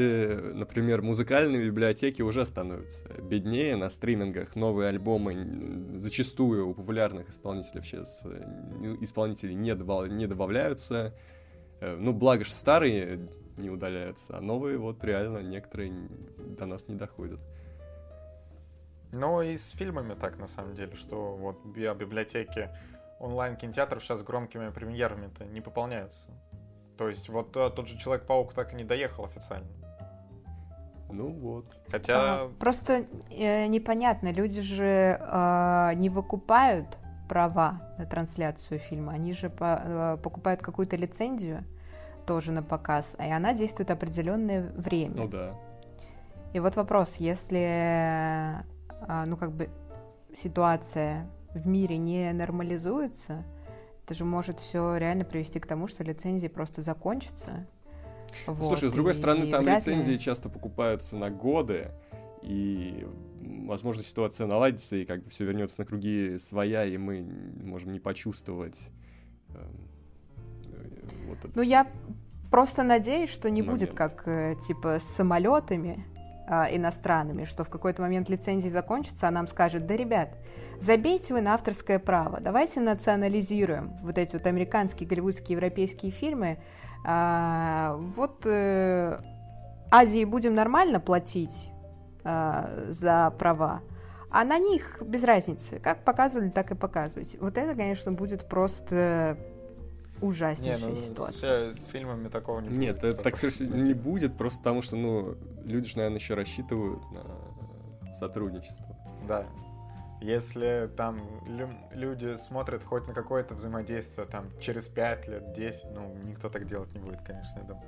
например, 0.54 1.02
музыкальные 1.02 1.66
библиотеки 1.66 2.22
уже 2.22 2.46
становятся 2.46 3.08
беднее 3.22 3.76
на 3.76 3.90
стримингах. 3.90 4.56
Новые 4.56 4.90
альбомы 4.90 5.96
зачастую 5.96 6.68
у 6.70 6.74
популярных 6.74 7.30
исполнителей 7.30 7.84
сейчас 7.84 8.24
э, 8.26 8.98
исполнителей 9.02 9.56
не, 9.56 9.76
добав, 9.76 10.10
не 10.10 10.28
добавляются. 10.28 11.14
Э, 11.80 11.96
ну, 11.96 12.12
благо, 12.12 12.44
что 12.44 12.56
старые 12.58 13.30
не 13.58 13.70
удаляются, 13.70 14.38
а 14.38 14.42
новые 14.42 14.78
вот 14.78 15.04
реально 15.04 15.40
некоторые 15.40 15.94
до 16.38 16.66
нас 16.66 16.88
не 16.88 16.96
доходят. 16.96 17.40
Ну 19.16 19.42
и 19.42 19.58
с 19.58 19.70
фильмами 19.70 20.14
так, 20.14 20.38
на 20.38 20.48
самом 20.48 20.76
деле, 20.76 20.96
что 20.96 21.36
вот 21.36 21.66
библиотеки 21.66 22.70
онлайн-кинотеатров 23.20 24.04
сейчас 24.04 24.22
громкими 24.22 24.70
премьерами-то 24.70 25.46
не 25.46 25.62
пополняются. 25.62 26.30
То 26.98 27.10
есть 27.10 27.30
вот 27.30 27.56
э, 27.58 27.70
тот 27.76 27.88
же 27.88 27.98
Человек-паук 27.98 28.54
так 28.54 28.74
и 28.74 28.76
не 28.76 28.84
доехал 28.84 29.26
официально. 29.26 29.68
Ну 31.10 31.30
вот. 31.30 31.66
Хотя... 31.90 32.44
А, 32.44 32.50
просто 32.60 33.06
э, 33.30 33.68
непонятно, 33.68 34.32
люди 34.32 34.62
же 34.62 35.20
э, 35.20 35.92
не 35.96 36.10
выкупают 36.10 36.98
права 37.30 37.82
на 37.98 38.06
трансляцию 38.06 38.80
фильма, 38.80 39.14
они 39.14 39.34
же 39.34 39.50
по, 39.50 39.82
э, 39.84 40.18
покупают 40.22 40.62
какую-то 40.62 40.96
лицензию 40.96 41.64
тоже 42.26 42.52
на 42.52 42.64
показ, 42.64 43.16
и 43.20 43.30
она 43.30 43.54
действует 43.54 43.92
определенное 43.92 44.72
время. 44.76 45.16
Ну 45.16 45.28
да. 45.28 45.56
И 46.54 46.60
вот 46.60 46.76
вопрос, 46.76 47.18
если 47.18 48.64
ну, 49.26 49.38
как 49.38 49.52
бы 49.52 49.70
ситуация 50.34 51.30
в 51.54 51.68
мире 51.68 51.98
не 51.98 52.32
нормализуется, 52.34 53.44
это 54.04 54.14
же 54.14 54.26
может 54.26 54.60
все 54.60 54.98
реально 54.98 55.26
привести 55.26 55.60
к 55.60 55.66
тому, 55.66 55.88
что 55.88 56.04
лицензии 56.04 56.48
просто 56.48 56.82
закончатся. 56.82 57.68
Вот, 58.46 58.68
Слушай, 58.68 58.90
с 58.90 58.94
другой 58.94 59.14
стороны, 59.14 59.50
там 59.50 59.66
лицензии 59.66 60.12
ли... 60.12 60.20
часто 60.20 60.50
покупаются 60.50 61.16
на 61.16 61.30
годы, 61.30 61.92
и, 62.42 63.08
возможно, 63.42 64.04
ситуация 64.04 64.46
наладится, 64.46 64.96
и 64.96 65.06
как 65.06 65.24
бы 65.24 65.30
все 65.32 65.46
вернется 65.46 65.76
на 65.80 65.86
круги 65.86 66.38
своя, 66.38 66.86
и 66.86 66.98
мы 66.98 67.26
можем 67.64 67.94
не 67.94 68.00
почувствовать 68.00 68.78
э, 69.50 69.64
вот 71.28 71.40
это. 71.40 71.52
Ну, 71.56 71.62
я 71.62 71.88
просто 72.52 72.84
надеюсь, 72.84 73.30
что 73.30 73.50
не 73.50 73.62
момент. 73.62 73.80
будет 73.80 73.96
как, 73.96 74.28
э, 74.28 74.56
типа, 74.62 75.00
с 75.00 75.06
самолетами, 75.06 76.06
иностранными, 76.48 77.44
что 77.44 77.64
в 77.64 77.70
какой-то 77.70 78.02
момент 78.02 78.30
лицензии 78.30 78.70
закончится, 78.70 79.28
а 79.28 79.32
нам 79.32 79.48
скажет, 79.48 79.86
да, 79.88 79.96
ребят, 79.96 80.30
забейте 80.80 81.34
вы 81.34 81.42
на 81.42 81.54
авторское 81.54 82.00
право, 82.00 82.40
давайте 82.40 82.80
национализируем 82.82 83.98
вот 84.04 84.18
эти 84.18 84.34
вот 84.34 84.46
американские, 84.46 85.10
голливудские, 85.10 85.56
европейские 85.56 86.12
фильмы, 86.12 86.60
э, 87.06 87.96
вот 88.16 88.46
э, 88.46 89.20
Азии 89.92 90.26
будем 90.26 90.54
нормально 90.54 91.00
платить 91.00 91.70
э, 92.24 92.88
за 92.90 93.34
права, 93.38 93.82
а 94.30 94.44
на 94.44 94.60
них 94.60 95.02
без 95.02 95.24
разницы. 95.24 95.80
Как 95.80 96.04
показывали, 96.04 96.50
так 96.50 96.72
и 96.72 96.76
показывать. 96.76 97.38
Вот 97.40 97.58
это, 97.58 97.74
конечно, 97.74 98.12
будет 98.12 98.50
просто 98.50 99.38
ужаснейшая 100.22 100.92
не, 100.92 100.96
ну, 100.96 101.08
ситуация. 101.14 101.72
С, 101.72 101.84
с 101.84 101.88
фильмами 101.88 102.28
такого 102.30 102.60
не 102.60 102.70
Нет, 102.70 103.02
будет. 103.02 103.16
Нет, 103.16 103.24
так 103.24 103.60
не 103.60 103.94
будет, 103.94 104.38
просто 104.38 104.60
потому 104.60 104.82
что, 104.82 104.96
ну, 104.96 105.36
люди 105.64 105.90
же, 105.90 105.98
наверное, 105.98 106.20
еще 106.20 106.34
рассчитывают 106.34 107.02
на 107.12 108.14
сотрудничество. 108.14 108.86
Да. 109.28 109.46
Если 110.22 110.90
там 110.96 111.22
лю- 111.46 111.78
люди 111.92 112.38
смотрят 112.38 112.84
хоть 112.84 113.08
на 113.08 113.14
какое-то 113.14 113.54
взаимодействие 113.54 114.26
там 114.26 114.46
через 114.60 114.88
5 114.88 115.28
лет, 115.28 115.54
10, 115.54 115.86
ну, 115.94 116.16
никто 116.24 116.50
так 116.50 116.66
делать 116.66 116.92
не 116.94 117.00
будет, 117.00 117.22
конечно, 117.22 117.60
я 117.60 117.64
думаю. 117.66 117.86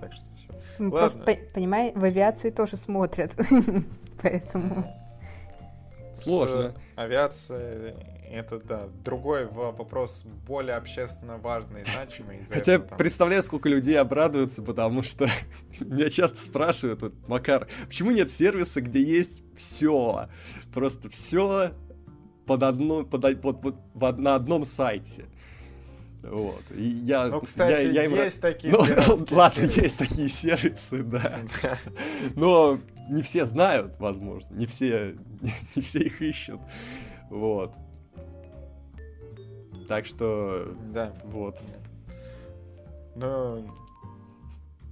Так 0.00 0.12
что 0.12 0.24
все. 0.36 0.48
Ну, 0.78 0.90
Ладно. 0.90 0.98
Просто, 0.98 1.18
по- 1.20 1.52
понимай, 1.54 1.92
в 1.94 2.04
авиации 2.04 2.50
тоже 2.50 2.76
смотрят. 2.76 3.34
Поэтому... 4.22 4.94
Сложно. 6.14 6.72
С 6.72 6.98
авиацией 6.98 7.94
это, 8.30 8.58
да, 8.60 8.88
другой 9.04 9.46
вопрос 9.46 10.24
более 10.46 10.76
общественно 10.76 11.38
важный 11.38 11.82
и 11.82 11.84
значимый. 11.84 12.40
Хотя 12.48 12.72
этого 12.74 12.88
там- 12.88 12.98
представляю, 12.98 13.42
сколько 13.42 13.68
людей 13.68 13.98
обрадуются, 13.98 14.62
потому 14.62 15.02
что 15.02 15.28
меня 15.80 16.10
часто 16.10 16.38
спрашивают, 16.38 17.02
вот, 17.02 17.14
Макар, 17.28 17.68
почему 17.86 18.10
нет 18.10 18.30
сервиса, 18.30 18.80
где 18.80 19.02
есть 19.02 19.42
все? 19.56 20.28
Просто 20.74 21.08
все 21.10 21.72
под 22.46 22.62
одно, 22.62 23.04
под, 23.04 23.24
од- 23.24 23.40
под- 23.40 23.60
под- 23.60 23.76
в 23.94 24.04
од- 24.04 24.18
на 24.18 24.34
одном 24.34 24.64
сайте. 24.64 25.26
Вот. 26.22 26.62
И 26.74 26.82
я, 26.82 27.28
Ну, 27.28 27.40
кстати, 27.40 27.84
я, 27.84 27.90
я 28.02 28.04
им- 28.06 28.14
есть 28.14 28.40
такие 28.40 28.72
Ну, 28.72 28.78
ладно, 29.30 29.62
сервисы. 29.62 29.80
есть 29.80 29.98
такие 29.98 30.28
сервисы, 30.28 31.02
да. 31.04 31.40
Но 32.34 32.78
не 33.08 33.22
все 33.22 33.44
знают, 33.44 33.98
возможно, 34.00 34.48
не 34.54 34.66
все, 34.66 35.14
не 35.76 35.82
все 35.82 36.00
их 36.00 36.20
ищут. 36.20 36.60
Вот. 37.30 37.74
Так 39.88 40.06
что, 40.06 40.74
Да. 40.92 41.12
вот. 41.24 41.58
Ну, 43.14 43.66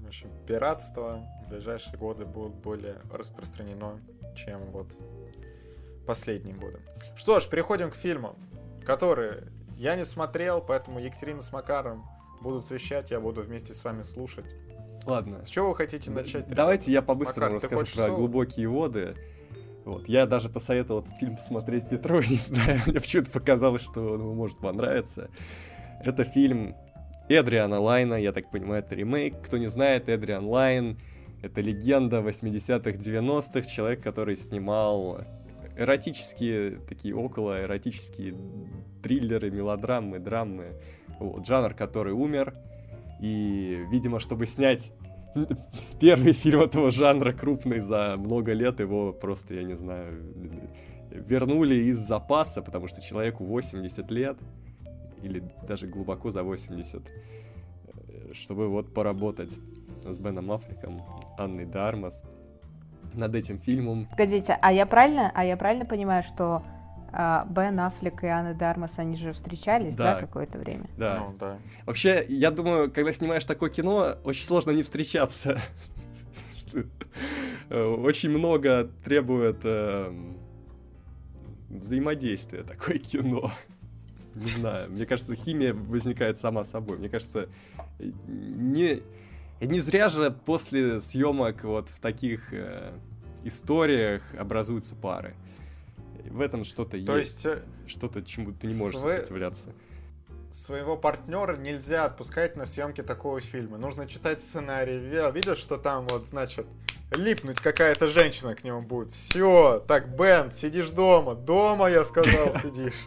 в 0.03 0.07
общем, 0.07 0.31
пиратство 0.47 1.21
в 1.45 1.51
ближайшие 1.51 1.99
годы 1.99 2.25
будет 2.25 2.55
более 2.55 2.97
распространено, 3.13 4.01
чем 4.35 4.61
вот 4.71 4.89
последние 6.07 6.55
годы. 6.55 6.81
Что 7.17 7.41
ж, 7.41 7.49
переходим 7.49 7.91
к 7.91 7.95
фильмам, 7.95 8.37
которые 8.87 9.45
я 9.77 9.97
не 9.97 10.05
смотрел, 10.05 10.61
поэтому 10.63 11.01
Екатерина 11.01 11.43
с 11.43 11.53
Макаром 11.53 12.05
будут 12.41 12.71
вещать, 12.71 13.11
я 13.11 13.21
буду 13.21 13.43
вместе 13.43 13.75
с 13.75 13.83
вами 13.85 14.03
слушать. 14.03 14.55
Ладно. 15.07 15.45
С 15.45 15.49
чего 15.49 15.69
вы 15.71 15.77
хотите 15.77 16.11
начать? 16.11 16.49
Давайте 16.49 16.91
я 16.93 17.03
по-быстрому 17.03 17.55
Макар, 17.55 17.71
расскажу 17.71 17.97
про 17.97 18.07
соло? 18.07 18.17
глубокие 18.17 18.69
воды. 18.69 19.15
Вот. 19.85 20.09
Я 20.09 20.27
даже 20.27 20.49
посоветовал 20.49 21.01
этот 21.03 21.15
фильм 21.15 21.37
посмотреть 21.37 21.89
Петру, 21.89 22.21
не 22.29 22.37
знаю, 22.37 22.81
мне 22.87 23.01
почему-то 23.01 23.31
показалось, 23.31 23.83
что 23.83 24.13
он 24.13 24.21
ему 24.21 24.35
может 24.35 24.59
понравиться. 24.59 25.31
Это 26.03 26.25
фильм 26.25 26.75
Эдриана 27.29 27.81
Лайна, 27.81 28.15
я 28.15 28.33
так 28.33 28.51
понимаю, 28.51 28.83
это 28.83 28.95
ремейк. 28.95 29.41
Кто 29.43 29.59
не 29.59 29.69
знает, 29.69 30.09
Эдриан 30.09 30.47
Лайн— 30.47 30.99
это 31.43 31.61
легенда 31.61 32.19
80-х, 32.19 32.91
90-х, 32.91 33.69
человек, 33.69 34.03
который 34.03 34.37
снимал 34.37 35.21
эротические, 35.77 36.79
такие 36.89 37.15
около 37.15 37.63
эротические 37.63 38.35
триллеры, 39.03 39.51
мелодрамы, 39.51 40.19
драмы. 40.19 40.81
Вот, 41.19 41.47
жанр, 41.47 41.75
который 41.75 42.13
умер. 42.13 42.55
И, 43.21 43.85
видимо, 43.91 44.21
чтобы 44.21 44.47
снять 44.47 44.93
первый 46.01 46.33
фильм 46.33 46.61
этого 46.61 46.91
жанра 46.91 47.33
крупный 47.33 47.81
за 47.81 48.17
много 48.17 48.53
лет, 48.53 48.81
его 48.81 49.13
просто, 49.13 49.55
я 49.55 49.63
не 49.63 49.75
знаю, 49.75 50.13
вернули 51.11 51.75
из 51.75 51.99
запаса, 51.99 52.63
потому 52.63 52.89
что 52.89 53.01
человеку 53.01 53.45
80 53.45 54.11
лет, 54.11 54.37
или 55.23 55.43
даже 55.67 55.87
глубоко 55.87 56.31
за 56.31 56.43
80, 56.43 57.03
э, 57.07 58.35
чтобы 58.35 58.69
вот 58.69 58.93
поработать 58.93 59.53
с 60.05 60.19
Беном 60.19 60.53
Аффлеком, 60.53 61.03
Анной 61.39 61.65
Дармас 61.65 62.23
над 63.15 63.35
этим 63.35 63.59
фильмом. 63.59 64.07
Погодите, 64.11 64.59
а 64.61 64.73
я 64.73 64.87
правильно, 64.87 65.31
а 65.35 65.45
я 65.45 65.57
правильно 65.57 65.87
понимаю, 65.87 66.23
что 66.23 66.63
Бен 67.49 67.79
Аффлек 67.81 68.25
и 68.25 68.27
Анна 68.27 68.55
Дармас, 68.55 68.99
они 68.99 69.17
же 69.17 69.33
встречались, 69.33 69.97
да, 69.97 70.15
Да. 70.15 70.21
какое-то 70.21 70.59
время? 70.59 70.87
Да. 70.97 71.19
Ну, 71.21 71.37
да. 71.39 71.59
Вообще, 71.87 72.25
я 72.29 72.51
думаю, 72.51 72.91
когда 72.91 73.13
снимаешь 73.13 73.45
такое 73.45 73.71
кино, 73.71 74.17
очень 74.25 74.45
сложно 74.45 74.73
не 74.73 74.83
встречаться. 74.83 75.61
Очень 77.71 78.31
много 78.31 78.91
требует 79.05 79.61
эм, 79.63 80.37
взаимодействия 81.71 82.63
такое 82.63 82.99
кино. 82.99 83.51
Не 84.35 84.47
знаю, 84.47 84.91
мне 84.91 85.07
кажется, 85.07 85.37
химия 85.37 85.73
возникает 85.73 86.39
сама 86.39 86.65
собой. 86.65 86.99
Мне 86.99 87.09
кажется, 87.09 87.49
не, 88.01 89.01
не 89.61 89.79
зря 89.79 90.09
же 90.09 90.33
после 90.45 91.01
съемок 91.01 91.63
вот 91.63 91.89
в 91.89 92.01
таких 92.01 92.53
э, 92.53 92.93
историях 93.45 94.23
образуются 94.37 94.97
пары. 94.97 95.37
В 96.31 96.41
этом 96.41 96.65
что-то 96.65 96.93
То 97.05 97.17
есть, 97.19 97.45
есть 97.45 97.47
э, 97.47 97.63
что-то 97.87 98.23
чему 98.23 98.53
ты 98.53 98.67
не 98.69 98.75
можешь 98.75 99.01
Сво- 99.01 99.13
сопротивляться. 99.17 99.69
своего 100.51 100.97
партнера 100.97 101.57
нельзя 101.57 102.05
отпускать 102.05 102.57
на 102.57 102.67
съемки 102.67 103.03
такого 103.03 103.41
фильма. 103.41 103.77
Нужно 103.79 104.07
читать 104.07 104.41
сценарий. 104.41 104.99
Ви- 104.99 105.33
Видишь, 105.33 105.59
что 105.59 105.77
там 105.79 106.07
вот, 106.09 106.27
значит, 106.27 106.67
липнуть 107.11 107.59
какая-то 107.61 108.09
женщина 108.09 108.55
к 108.55 108.65
нему 108.65 108.83
будет. 108.83 109.11
Все, 109.13 109.83
так, 109.87 110.17
Бен, 110.17 110.51
сидишь 110.53 110.91
дома. 110.91 111.35
Дома, 111.35 111.89
я 111.91 112.05
сказал, 112.05 112.55
сидишь. 112.63 113.07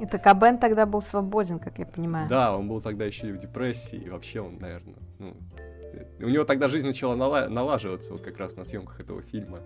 И 0.00 0.06
так, 0.06 0.26
а 0.26 0.34
Бен 0.34 0.58
тогда 0.58 0.84
был 0.84 1.00
свободен, 1.02 1.58
как 1.58 1.78
я 1.78 1.86
понимаю. 1.86 2.28
Да, 2.28 2.54
он 2.56 2.68
был 2.68 2.80
тогда 2.82 3.04
еще 3.06 3.28
и 3.28 3.32
в 3.32 3.38
депрессии, 3.38 3.96
и 3.96 4.10
вообще 4.10 4.40
он, 4.40 4.58
наверное, 4.58 4.94
ну, 5.18 5.34
э, 5.58 6.24
у 6.24 6.28
него 6.28 6.44
тогда 6.44 6.68
жизнь 6.68 6.86
начала 6.86 7.14
нала- 7.16 7.48
налаживаться 7.48 8.12
вот 8.12 8.20
как 8.22 8.36
раз 8.36 8.56
на 8.56 8.64
съемках 8.64 9.00
этого 9.00 9.22
фильма. 9.22 9.60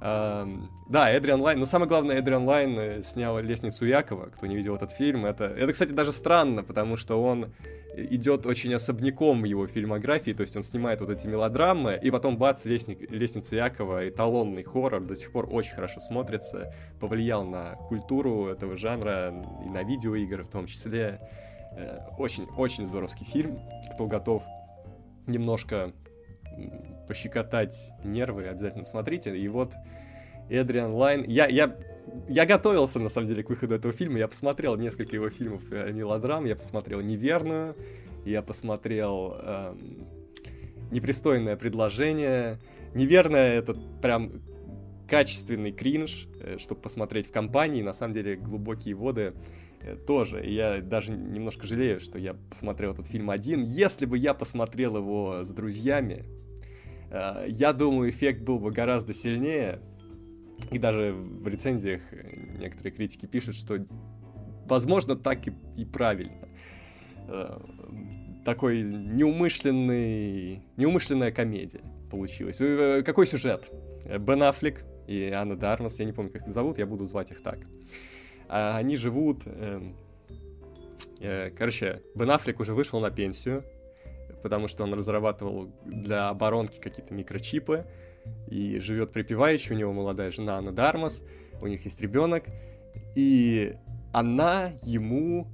Ам, 0.00 0.70
да, 0.88 1.10
Эдриан 1.10 1.40
Лайн, 1.40 1.58
но 1.58 1.66
самое 1.66 1.88
главное, 1.88 2.16
Эдриан 2.16 2.44
Лайн 2.44 2.78
э, 2.78 3.02
снял 3.02 3.38
«Лестницу 3.40 3.84
Якова», 3.84 4.26
кто 4.26 4.46
не 4.46 4.54
видел 4.56 4.76
этот 4.76 4.92
фильм, 4.92 5.26
это, 5.26 5.44
это, 5.44 5.72
кстати, 5.72 5.90
даже 5.90 6.12
странно, 6.12 6.62
потому 6.62 6.96
что 6.96 7.20
он 7.20 7.52
идет 7.96 8.46
очень 8.46 8.72
особняком 8.74 9.44
его 9.44 9.66
фильмографии, 9.66 10.32
то 10.32 10.42
есть 10.42 10.56
он 10.56 10.62
снимает 10.62 11.00
вот 11.00 11.10
эти 11.10 11.26
мелодрамы, 11.26 11.98
и 12.00 12.12
потом 12.12 12.36
бац, 12.36 12.64
«Лестник- 12.64 13.10
«Лестница 13.10 13.56
Якова», 13.56 14.08
эталонный 14.08 14.62
хоррор, 14.62 15.02
до 15.02 15.16
сих 15.16 15.32
пор 15.32 15.48
очень 15.50 15.74
хорошо 15.74 16.00
смотрится, 16.00 16.72
повлиял 17.00 17.44
на 17.44 17.74
культуру 17.88 18.46
этого 18.46 18.76
жанра 18.76 19.34
и 19.64 19.68
на 19.68 19.82
видеоигры 19.82 20.44
в 20.44 20.48
том 20.48 20.66
числе. 20.66 21.20
Очень-очень 22.18 22.86
здоровский 22.86 23.26
фильм. 23.26 23.60
Кто 23.94 24.06
готов 24.06 24.42
немножко 25.26 25.92
пощекотать 27.08 27.90
нервы, 28.04 28.46
обязательно 28.46 28.84
посмотрите. 28.84 29.36
И 29.36 29.48
вот 29.48 29.72
Эдриан 30.48 30.92
Лайн. 30.94 31.24
Я, 31.24 31.46
я, 31.46 31.76
я 32.28 32.46
готовился, 32.46 32.98
на 32.98 33.08
самом 33.08 33.28
деле, 33.28 33.42
к 33.42 33.50
выходу 33.50 33.74
этого 33.74 33.92
фильма. 33.92 34.18
Я 34.18 34.28
посмотрел 34.28 34.76
несколько 34.76 35.14
его 35.14 35.30
фильмов 35.30 35.62
э, 35.70 35.92
мелодрам. 35.92 36.44
Я 36.44 36.56
посмотрел 36.56 37.00
«Неверную», 37.00 37.76
я 38.24 38.42
посмотрел 38.42 39.36
эм, 39.40 40.06
«Непристойное 40.90 41.56
предложение». 41.56 42.58
«Неверное»— 42.94 43.58
это 43.58 43.74
прям 44.02 44.42
качественный 45.08 45.72
кринж, 45.72 46.28
чтобы 46.58 46.80
посмотреть 46.80 47.28
в 47.28 47.32
компании. 47.32 47.82
На 47.82 47.92
самом 47.92 48.14
деле, 48.14 48.36
«Глубокие 48.36 48.94
воды» 48.94 49.34
э, 49.82 49.96
тоже. 49.96 50.44
И 50.44 50.54
я 50.54 50.80
даже 50.80 51.12
немножко 51.12 51.66
жалею, 51.66 52.00
что 52.00 52.18
я 52.18 52.34
посмотрел 52.34 52.92
этот 52.92 53.06
фильм 53.06 53.30
один. 53.30 53.62
Если 53.62 54.06
бы 54.06 54.16
я 54.16 54.34
посмотрел 54.34 54.96
его 54.96 55.44
с 55.44 55.48
друзьями, 55.48 56.24
э, 56.24 56.47
я 57.10 57.72
думаю, 57.72 58.10
эффект 58.10 58.42
был 58.42 58.58
бы 58.58 58.70
гораздо 58.70 59.14
сильнее. 59.14 59.80
И 60.70 60.78
даже 60.78 61.12
в 61.12 61.46
рецензиях 61.46 62.02
некоторые 62.58 62.92
критики 62.92 63.26
пишут, 63.26 63.54
что 63.54 63.86
возможно 64.66 65.16
так 65.16 65.46
и, 65.46 65.52
и 65.76 65.84
правильно. 65.84 66.48
Э, 67.28 67.58
Такой 68.44 68.82
неумышленный, 68.82 70.62
неумышленная 70.76 71.30
комедия 71.30 71.80
получилась. 72.10 72.60
Э, 72.60 73.02
Какой 73.04 73.26
сюжет? 73.26 73.70
Бен 74.04 74.42
Аффлек 74.42 74.84
и 75.06 75.30
Анна 75.30 75.56
Дармас, 75.56 75.98
я 75.98 76.04
не 76.04 76.12
помню, 76.12 76.30
как 76.32 76.46
их 76.46 76.52
зовут, 76.52 76.78
я 76.78 76.86
буду 76.86 77.06
звать 77.06 77.30
их 77.30 77.42
так. 77.42 77.60
А 78.48 78.76
Они 78.76 78.96
живут... 78.96 79.42
эм, 79.46 79.94
э, 81.20 81.50
Короче, 81.50 82.02
Бен 82.14 82.30
Аффлек 82.30 82.60
уже 82.60 82.74
вышел 82.74 83.00
на 83.00 83.10
пенсию, 83.10 83.64
потому 84.42 84.68
что 84.68 84.84
он 84.84 84.94
разрабатывал 84.94 85.70
для 85.84 86.28
оборонки 86.28 86.80
какие-то 86.80 87.14
микрочипы, 87.14 87.86
и 88.48 88.78
живет 88.78 89.12
припеваючи, 89.12 89.72
у 89.72 89.76
него 89.76 89.92
молодая 89.92 90.30
жена 90.30 90.56
Анна 90.58 90.72
Дармас, 90.72 91.22
у 91.60 91.66
них 91.66 91.84
есть 91.84 92.00
ребенок, 92.00 92.44
и 93.14 93.76
она 94.12 94.72
ему 94.82 95.48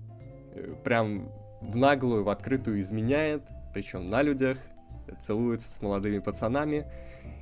э, 0.54 0.74
прям 0.84 1.30
в 1.60 1.76
наглую, 1.76 2.24
в 2.24 2.28
открытую 2.28 2.80
изменяет, 2.80 3.42
причем 3.72 4.10
на 4.10 4.22
людях, 4.22 4.58
целуется 5.20 5.72
с 5.72 5.80
молодыми 5.80 6.18
пацанами, 6.18 6.86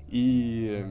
и 0.09 0.85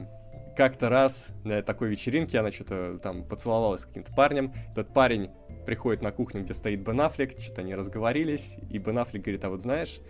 как-то 0.56 0.88
раз 0.88 1.28
на 1.44 1.62
такой 1.62 1.88
вечеринке 1.88 2.38
она 2.38 2.50
что-то 2.50 2.98
там 3.02 3.24
поцеловалась 3.24 3.82
с 3.82 3.84
каким-то 3.84 4.12
парнем, 4.12 4.52
этот 4.72 4.92
парень 4.92 5.30
приходит 5.66 6.02
на 6.02 6.12
кухню, 6.12 6.42
где 6.42 6.54
стоит 6.54 6.80
Бен 6.80 7.00
Аффлек, 7.00 7.38
что-то 7.38 7.62
они 7.62 7.74
разговорились, 7.74 8.56
и 8.70 8.78
Бен 8.78 8.98
Аффлек 8.98 9.22
говорит, 9.22 9.44
а 9.44 9.50
вот 9.50 9.62
знаешь, 9.62 10.00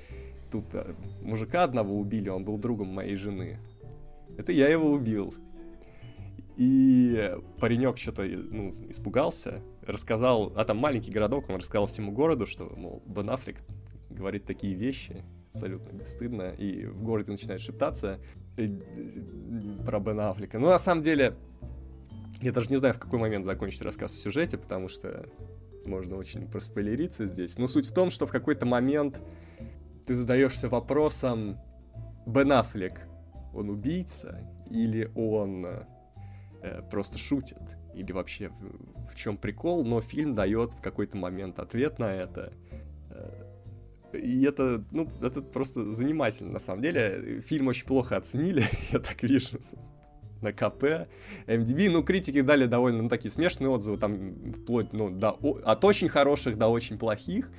тут 0.53 0.67
э, 0.75 0.95
мужика 1.23 1.65
одного 1.65 1.99
убили, 1.99 2.29
он 2.29 2.45
был 2.45 2.59
другом 2.59 2.89
моей 2.89 3.17
жены. 3.17 3.59
Это 4.37 4.53
я 4.53 4.69
его 4.69 4.93
убил. 4.93 5.35
И 6.57 7.35
паренек 7.59 7.97
что-то 7.97 8.23
ну, 8.23 8.71
испугался, 8.89 9.63
рассказал, 9.87 10.53
а 10.55 10.65
там 10.65 10.77
маленький 10.77 11.11
городок, 11.11 11.49
он 11.49 11.57
рассказал 11.57 11.87
всему 11.87 12.13
городу, 12.13 12.47
что, 12.47 12.71
мол, 12.77 13.03
Бен 13.07 13.31
Аффлек 13.31 13.57
говорит 14.11 14.45
такие 14.45 14.75
вещи, 14.75 15.25
абсолютно 15.55 15.97
бесстыдно, 15.97 16.51
и 16.51 16.85
в 16.85 17.03
городе 17.03 17.33
начинает 17.33 17.63
шептаться 17.63 18.21
э, 18.59 18.69
про 19.87 19.99
Бен 19.99 20.21
Аффлека. 20.21 20.59
Ну, 20.59 20.69
на 20.69 20.79
самом 20.79 21.03
деле, 21.03 21.35
я 22.43 22.53
даже 22.53 22.69
не 22.71 22.77
знаю, 22.77 22.95
в 22.95 22.99
какой 22.99 23.19
момент 23.19 23.47
закончить 23.47 23.81
рассказ 23.81 24.15
о 24.15 24.19
сюжете, 24.19 24.59
потому 24.59 24.89
что 24.89 25.27
можно 25.87 26.17
очень 26.17 26.47
проспойлериться 26.47 27.27
здесь. 27.27 27.57
Но 27.59 27.67
суть 27.67 27.87
в 27.87 27.95
том, 27.95 28.11
что 28.11 28.27
в 28.27 28.31
какой-то 28.31 28.67
момент 28.67 29.19
ты 30.07 30.15
задаешься 30.15 30.69
вопросом, 30.69 31.59
Бен 32.27 32.53
Аффлек, 32.53 33.01
он 33.55 33.71
убийца 33.71 34.41
или 34.71 35.11
он 35.15 35.67
э, 36.63 36.83
просто 36.91 37.19
шутит? 37.19 37.59
Или 37.95 38.13
вообще 38.13 38.49
в, 38.49 39.13
в 39.13 39.15
чем 39.17 39.37
прикол? 39.37 39.85
Но 39.85 40.01
фильм 40.01 40.35
дает 40.35 40.73
в 40.73 40.81
какой-то 40.81 41.17
момент 41.17 41.59
ответ 41.59 41.99
на 41.99 42.13
это. 42.13 42.53
Э, 43.11 44.17
и 44.17 44.43
это, 44.45 44.85
ну, 44.91 45.09
это 45.21 45.43
просто 45.43 45.93
занимательно, 45.93 46.53
на 46.53 46.59
самом 46.59 46.83
деле. 46.83 47.41
Фильм 47.43 47.69
очень 47.69 47.87
плохо 47.87 48.17
оценили, 48.17 48.65
я 48.93 48.99
так 48.99 49.23
вижу 49.23 49.59
на 50.41 50.53
КП, 50.53 51.09
MDB. 51.47 51.91
Ну, 51.91 52.03
критики 52.03 52.41
дали 52.41 52.67
довольно, 52.67 53.03
ну, 53.03 53.09
такие 53.09 53.31
смешные 53.31 53.69
отзывы, 53.69 53.97
там, 53.99 54.53
вплоть, 54.53 54.93
ну, 54.93 55.11
до, 55.11 55.31
от 55.31 55.85
очень 55.85 56.09
хороших 56.09 56.59
до 56.59 56.69
очень 56.69 56.99
плохих. 56.99 57.51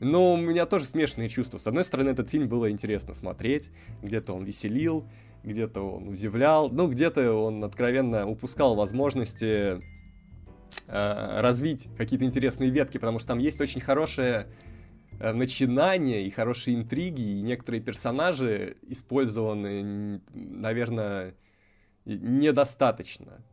Но 0.00 0.34
у 0.34 0.36
меня 0.36 0.66
тоже 0.66 0.86
смешанные 0.86 1.28
чувства. 1.28 1.58
С 1.58 1.66
одной 1.66 1.84
стороны, 1.84 2.10
этот 2.10 2.28
фильм 2.28 2.48
было 2.48 2.70
интересно 2.70 3.14
смотреть, 3.14 3.70
где-то 4.02 4.32
он 4.32 4.44
веселил, 4.44 5.08
где-то 5.42 5.80
он 5.80 6.08
удивлял, 6.08 6.70
ну, 6.70 6.88
где-то 6.88 7.32
он 7.32 7.62
откровенно 7.64 8.26
упускал 8.26 8.74
возможности 8.74 9.80
э, 10.86 11.40
развить 11.40 11.88
какие-то 11.96 12.24
интересные 12.24 12.70
ветки, 12.70 12.98
потому 12.98 13.18
что 13.18 13.28
там 13.28 13.38
есть 13.38 13.60
очень 13.60 13.80
хорошее 13.80 14.48
э, 15.20 15.32
начинание 15.32 16.26
и 16.26 16.30
хорошие 16.30 16.76
интриги, 16.76 17.20
и 17.20 17.42
некоторые 17.42 17.82
персонажи 17.82 18.76
использованы, 18.82 20.20
наверное, 20.32 21.34
недостаточно. 22.04 23.44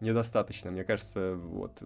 Недостаточно, 0.00 0.70
мне 0.70 0.84
кажется, 0.84 1.34
вот 1.34 1.82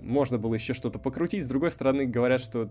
можно 0.00 0.38
было 0.38 0.54
еще 0.54 0.74
что-то 0.74 0.98
покрутить. 0.98 1.44
С 1.44 1.48
другой 1.48 1.70
стороны, 1.70 2.06
говорят, 2.06 2.40
что 2.40 2.70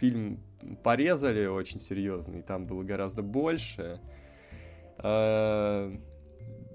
фильм 0.00 0.40
порезали 0.82 1.46
очень 1.46 1.80
серьезно, 1.80 2.36
и 2.36 2.42
там 2.42 2.66
было 2.66 2.82
гораздо 2.82 3.22
больше. 3.22 4.00
Э, 4.98 5.96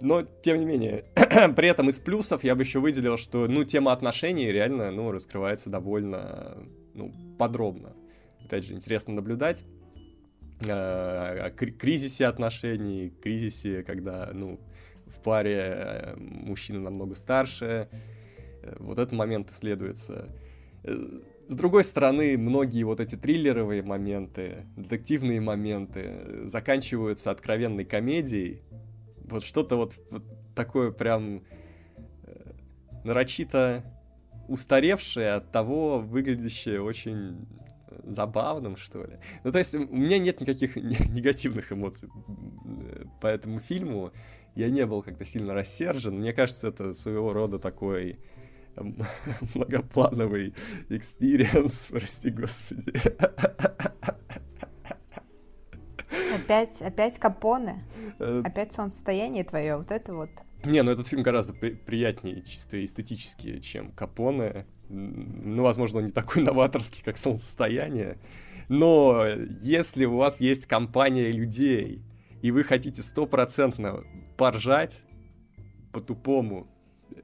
но, 0.01 0.23
тем 0.23 0.59
не 0.59 0.65
менее, 0.65 1.05
при 1.55 1.67
этом 1.67 1.89
из 1.89 1.99
плюсов 1.99 2.43
я 2.43 2.55
бы 2.55 2.63
еще 2.63 2.79
выделил, 2.79 3.17
что, 3.17 3.47
ну, 3.47 3.63
тема 3.63 3.91
отношений 3.91 4.51
реально, 4.51 4.91
ну, 4.91 5.11
раскрывается 5.11 5.69
довольно, 5.69 6.57
ну, 6.93 7.13
подробно. 7.37 7.93
Опять 8.45 8.65
же, 8.65 8.73
интересно 8.73 9.13
наблюдать 9.13 9.63
о 10.67 11.49
кризисе 11.49 12.27
отношений, 12.27 13.09
кризисе, 13.09 13.83
когда, 13.83 14.29
ну, 14.33 14.59
в 15.07 15.21
паре 15.21 15.57
э, 15.57 16.15
мужчина 16.17 16.79
намного 16.79 17.15
старше. 17.15 17.89
Э, 18.61 18.75
вот 18.79 18.99
этот 18.99 19.13
момент 19.13 19.49
исследуется. 19.49 20.29
Э, 20.83 21.19
с 21.47 21.55
другой 21.55 21.83
стороны, 21.83 22.37
многие 22.37 22.83
вот 22.83 22.99
эти 22.99 23.15
триллеровые 23.15 23.83
моменты, 23.83 24.65
детективные 24.77 25.41
моменты 25.41 26.45
заканчиваются 26.45 27.31
откровенной 27.31 27.83
комедией. 27.83 28.61
Вот 29.25 29.43
что-то 29.43 29.75
вот, 29.75 29.95
вот 30.09 30.23
такое 30.55 30.91
прям 30.91 31.43
нарочито 33.03 33.83
устаревшее, 34.47 35.33
от 35.33 35.51
того 35.51 35.99
выглядящее 35.99 36.81
очень 36.81 37.47
забавным, 38.03 38.77
что 38.77 39.03
ли. 39.03 39.17
Ну, 39.43 39.51
то 39.51 39.59
есть, 39.59 39.73
у 39.75 39.79
меня 39.79 40.19
нет 40.19 40.41
никаких 40.41 40.75
негативных 40.75 41.71
эмоций 41.71 42.09
по 43.21 43.27
этому 43.27 43.59
фильму. 43.59 44.11
Я 44.55 44.69
не 44.69 44.85
был 44.85 45.01
как-то 45.01 45.23
сильно 45.23 45.53
рассержен. 45.53 46.19
Мне 46.19 46.33
кажется, 46.33 46.67
это 46.67 46.93
своего 46.93 47.31
рода 47.31 47.59
такой 47.59 48.19
многоплановый 49.55 50.53
experience, 50.89 51.87
прости 51.89 52.29
господи. 52.29 52.93
Опять, 56.33 56.81
опять 56.81 57.19
Капоне? 57.19 57.83
Э, 58.19 58.41
опять 58.43 58.73
солнцестояние 58.73 59.43
твое? 59.43 59.77
Вот 59.77 59.91
это 59.91 60.13
вот. 60.13 60.29
Не, 60.63 60.83
ну 60.83 60.91
этот 60.91 61.07
фильм 61.07 61.23
гораздо 61.23 61.53
при- 61.53 61.71
приятнее 61.73 62.43
чисто 62.43 62.83
эстетически, 62.83 63.59
чем 63.59 63.91
Капоне. 63.91 64.65
Ну, 64.89 65.63
возможно, 65.63 65.99
он 65.99 66.05
не 66.05 66.11
такой 66.11 66.43
новаторский, 66.43 67.01
как 67.03 67.17
«Солнцестояние». 67.17 68.17
Но 68.69 69.25
если 69.59 70.05
у 70.05 70.17
вас 70.17 70.39
есть 70.39 70.65
компания 70.65 71.31
людей, 71.31 72.03
и 72.41 72.51
вы 72.51 72.63
хотите 72.63 73.01
стопроцентно 73.01 74.03
поржать 74.37 75.01
по-тупому, 75.91 76.67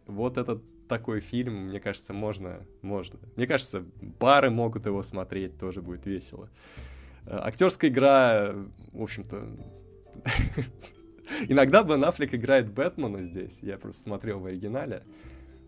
вот 0.07 0.38
этот 0.38 0.64
такой 0.88 1.19
фильм, 1.19 1.68
мне 1.68 1.80
кажется, 1.80 2.14
можно, 2.14 2.65
можно. 2.81 3.19
Мне 3.35 3.47
кажется, 3.47 3.85
пары 4.19 4.49
могут 4.49 4.85
его 4.85 5.03
смотреть, 5.03 5.57
тоже 5.57 5.81
будет 5.81 6.05
весело. 6.05 6.49
Э, 7.26 7.39
актерская 7.43 7.89
игра, 7.89 8.55
в 8.93 9.01
общем-то, 9.01 9.47
иногда 11.47 11.84
Бен 11.84 12.03
Аффлек 12.03 12.34
играет 12.34 12.72
Бэтмена 12.72 13.23
здесь, 13.23 13.59
я 13.61 13.77
просто 13.77 14.03
смотрел 14.03 14.39
в 14.39 14.45
оригинале. 14.45 15.03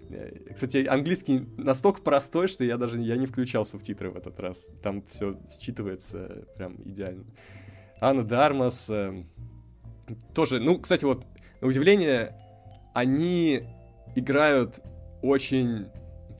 Э, 0.09 0.53
кстати, 0.53 0.85
английский 0.85 1.45
настолько 1.57 2.01
простой, 2.01 2.47
что 2.47 2.63
я 2.63 2.77
даже 2.77 2.99
я 2.99 3.17
не 3.17 3.25
включал 3.25 3.65
субтитры 3.65 4.09
в 4.09 4.17
этот 4.17 4.39
раз. 4.39 4.67
Там 4.81 5.03
все 5.09 5.39
считывается 5.49 6.47
прям 6.55 6.77
идеально. 6.85 7.25
Анна 8.01 8.23
Дармас 8.23 8.89
э, 8.89 9.23
тоже, 10.33 10.59
ну, 10.59 10.79
кстати, 10.79 11.05
вот, 11.05 11.25
на 11.61 11.67
удивление, 11.67 12.35
они 12.93 13.63
играют 14.15 14.79
очень 15.21 15.87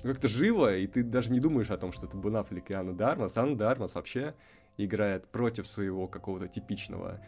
как-то 0.03 0.27
живо, 0.27 0.75
и 0.75 0.87
ты 0.87 1.03
даже 1.03 1.31
не 1.31 1.39
думаешь 1.39 1.69
о 1.69 1.77
том, 1.77 1.91
что 1.91 2.05
это 2.05 2.17
Бен 2.17 2.37
Аффлек 2.37 2.69
и 2.71 2.73
Анна 2.73 2.93
Дармас. 2.93 3.37
Анна 3.37 3.57
Дармас 3.57 3.95
вообще 3.95 4.33
играет 4.77 5.27
против 5.27 5.67
своего 5.67 6.07
какого-то 6.07 6.47
типичного 6.47 7.19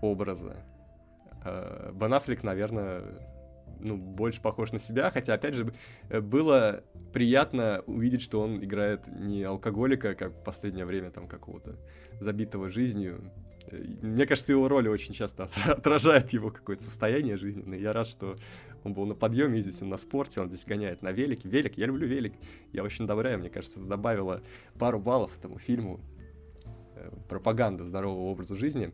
образа. 0.00 0.56
Э, 1.44 1.92
Бен 1.94 2.14
Аффлек, 2.14 2.42
наверное, 2.42 3.04
ну, 3.80 3.96
больше 3.96 4.40
похож 4.40 4.72
на 4.72 4.78
себя, 4.78 5.10
хотя, 5.10 5.34
опять 5.34 5.54
же, 5.54 5.72
э, 6.08 6.20
было 6.20 6.82
приятно 7.12 7.82
увидеть, 7.86 8.22
что 8.22 8.40
он 8.40 8.62
играет 8.64 9.06
не 9.06 9.42
алкоголика, 9.42 10.14
как 10.14 10.32
в 10.32 10.42
последнее 10.44 10.84
время, 10.84 11.10
там, 11.10 11.28
какого-то 11.28 11.76
забитого 12.20 12.70
жизнью. 12.70 13.30
Э, 13.66 13.76
мне 14.02 14.26
кажется, 14.26 14.52
его 14.52 14.68
роли 14.68 14.88
очень 14.88 15.14
часто 15.14 15.48
отражают 15.66 16.30
его 16.30 16.50
какое-то 16.50 16.84
состояние 16.84 17.36
жизненное. 17.36 17.78
Я 17.78 17.92
рад, 17.92 18.06
что 18.06 18.36
он 18.88 18.94
был 18.94 19.06
на 19.06 19.14
подъеме, 19.14 19.60
здесь 19.60 19.80
он 19.82 19.88
на 19.88 19.96
спорте, 19.96 20.40
он 20.40 20.48
здесь 20.48 20.64
гоняет 20.64 21.02
на 21.02 21.12
велике. 21.12 21.48
Велик, 21.48 21.78
я 21.78 21.86
люблю 21.86 22.06
велик, 22.06 22.34
я 22.72 22.82
очень 22.82 23.04
одобряю, 23.04 23.38
мне 23.38 23.50
кажется, 23.50 23.78
это 23.78 23.88
добавило 23.88 24.42
пару 24.78 24.98
баллов 24.98 25.36
этому 25.38 25.58
фильму. 25.58 26.00
Э, 26.98 27.10
пропаганда 27.28 27.84
здорового 27.84 28.30
образа 28.30 28.56
жизни. 28.56 28.92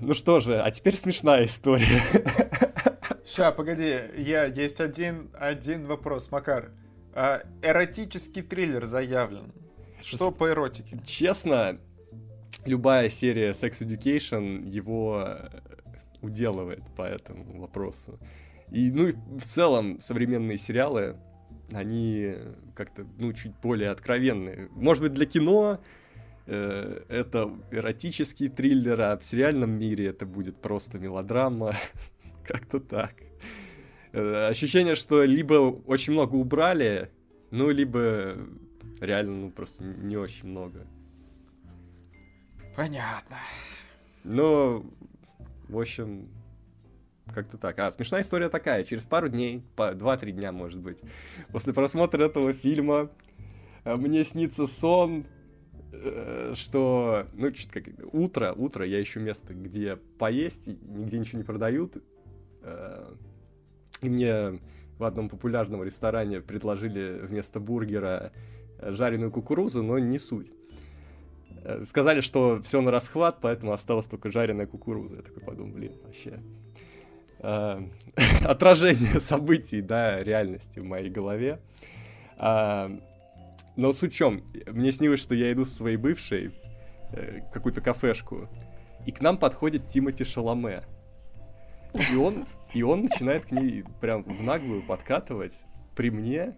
Ну 0.00 0.14
что 0.14 0.40
же, 0.40 0.60
а 0.60 0.70
теперь 0.70 0.96
смешная 0.96 1.46
история. 1.46 2.02
Ща, 3.24 3.52
погоди, 3.52 4.00
я 4.16 4.44
есть 4.44 4.80
один, 4.80 5.30
один 5.34 5.86
вопрос, 5.86 6.30
Макар. 6.30 6.72
А, 7.14 7.42
эротический 7.62 8.42
триллер 8.42 8.86
заявлен. 8.86 9.52
Что 10.00 10.30
С... 10.30 10.34
по 10.34 10.50
эротике? 10.50 10.98
Честно, 11.04 11.78
любая 12.64 13.08
серия 13.08 13.50
Sex 13.50 13.80
Education 13.80 14.66
его 14.66 15.24
э, 15.26 15.60
уделывает 16.22 16.82
по 16.96 17.02
этому 17.02 17.60
вопросу. 17.60 18.18
И, 18.70 18.90
ну, 18.90 19.08
и 19.08 19.12
в 19.12 19.44
целом 19.44 20.00
современные 20.00 20.56
сериалы, 20.56 21.16
они 21.72 22.34
как-то, 22.74 23.06
ну, 23.18 23.32
чуть 23.32 23.52
более 23.62 23.90
откровенные. 23.90 24.68
Может 24.72 25.02
быть, 25.02 25.12
для 25.12 25.26
кино 25.26 25.80
э, 26.46 27.04
это 27.08 27.50
эротический 27.70 28.48
триллер, 28.48 29.00
а 29.00 29.16
в 29.18 29.24
сериальном 29.24 29.72
мире 29.72 30.06
это 30.06 30.24
будет 30.24 30.56
просто 30.60 30.98
мелодрама. 30.98 31.74
Как-то 32.46 32.80
так. 32.80 33.14
Э, 34.12 34.48
ощущение, 34.48 34.94
что 34.94 35.22
либо 35.24 35.54
очень 35.86 36.12
много 36.12 36.36
убрали, 36.36 37.10
ну, 37.50 37.70
либо 37.70 38.36
реально, 39.00 39.32
ну, 39.32 39.50
просто 39.50 39.84
не 39.84 40.16
очень 40.16 40.48
много. 40.48 40.86
Понятно. 42.76 43.36
Ну, 44.24 44.90
в 45.72 45.78
общем, 45.78 46.28
как-то 47.34 47.58
так. 47.58 47.78
А 47.78 47.90
смешная 47.90 48.22
история 48.22 48.48
такая. 48.48 48.84
Через 48.84 49.04
пару 49.04 49.28
дней, 49.28 49.64
по 49.76 49.92
2-3 49.92 50.32
дня, 50.32 50.52
может 50.52 50.80
быть, 50.80 50.98
после 51.50 51.72
просмотра 51.72 52.24
этого 52.24 52.52
фильма 52.52 53.10
э, 53.84 53.96
мне 53.96 54.24
снится 54.24 54.66
сон, 54.66 55.26
э, 55.92 56.52
что, 56.54 57.26
ну, 57.34 57.50
чуть 57.50 57.70
как 57.70 57.84
утро, 58.12 58.52
утро, 58.52 58.86
я 58.86 59.02
ищу 59.02 59.20
место, 59.20 59.54
где 59.54 59.96
поесть, 59.96 60.66
нигде 60.66 61.18
ничего 61.18 61.38
не 61.38 61.44
продают, 61.44 61.96
Э, 62.62 63.12
и 64.00 64.08
мне 64.08 64.58
в 64.98 65.04
одном 65.04 65.28
популярном 65.28 65.82
ресторане 65.82 66.40
предложили 66.40 67.20
вместо 67.22 67.60
бургера 67.60 68.32
жареную 68.80 69.30
кукурузу, 69.30 69.82
но 69.82 69.98
не 69.98 70.18
суть. 70.18 70.52
Э, 71.64 71.84
сказали, 71.84 72.20
что 72.20 72.60
все 72.62 72.80
на 72.80 72.90
расхват, 72.90 73.38
поэтому 73.40 73.72
осталась 73.72 74.06
только 74.06 74.30
жареная 74.30 74.66
кукуруза. 74.66 75.16
Я 75.16 75.22
такой 75.22 75.42
подумал, 75.42 75.72
блин, 75.72 75.92
вообще 76.04 76.40
э, 77.38 77.82
отражение 78.44 79.20
событий, 79.20 79.80
да, 79.80 80.22
реальности 80.22 80.78
в 80.78 80.84
моей 80.84 81.10
голове. 81.10 81.60
Э, 82.36 82.90
но 83.76 83.92
с 83.92 84.08
чем? 84.10 84.42
Мне 84.66 84.92
снилось, 84.92 85.20
что 85.20 85.34
я 85.34 85.52
иду 85.52 85.64
со 85.64 85.76
своей 85.76 85.96
бывшей 85.96 86.52
э, 87.12 87.40
какую-то 87.52 87.80
кафешку, 87.80 88.48
и 89.06 89.12
к 89.12 89.20
нам 89.20 89.38
подходит 89.38 89.88
Тимати 89.88 90.24
Шаломе. 90.24 90.82
И 92.12 92.16
он, 92.16 92.46
и 92.72 92.82
он 92.82 93.02
начинает 93.02 93.46
к 93.46 93.50
ней 93.52 93.84
прям 94.00 94.24
в 94.24 94.42
наглую 94.42 94.82
подкатывать 94.82 95.54
при 95.94 96.10
мне. 96.10 96.56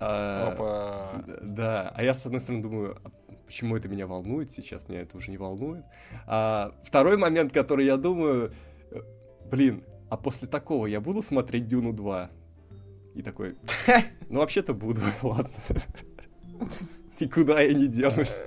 А, 0.00 0.52
Опа. 0.52 1.24
да, 1.42 1.92
а 1.94 2.02
я, 2.02 2.14
с 2.14 2.26
одной 2.26 2.40
стороны, 2.40 2.62
думаю, 2.62 2.98
«А 3.04 3.10
почему 3.52 3.76
это 3.76 3.86
меня 3.86 4.06
волнует 4.06 4.50
сейчас, 4.50 4.88
меня 4.88 5.02
это 5.02 5.14
уже 5.18 5.30
не 5.30 5.36
волнует. 5.36 5.84
А 6.26 6.72
второй 6.84 7.18
момент, 7.18 7.52
который 7.52 7.84
я 7.84 7.98
думаю, 7.98 8.54
э, 8.90 9.02
блин, 9.50 9.84
а 10.08 10.16
после 10.16 10.48
такого 10.48 10.86
я 10.86 11.02
буду 11.02 11.20
смотреть 11.20 11.68
Дюну 11.68 11.92
2? 11.92 12.30
И 13.14 13.20
такой, 13.20 13.56
ну 14.30 14.38
вообще-то 14.38 14.72
буду, 14.72 15.02
ладно. 15.22 15.52
Никуда 17.20 17.60
я 17.60 17.74
не 17.74 17.88
денусь. 17.88 18.40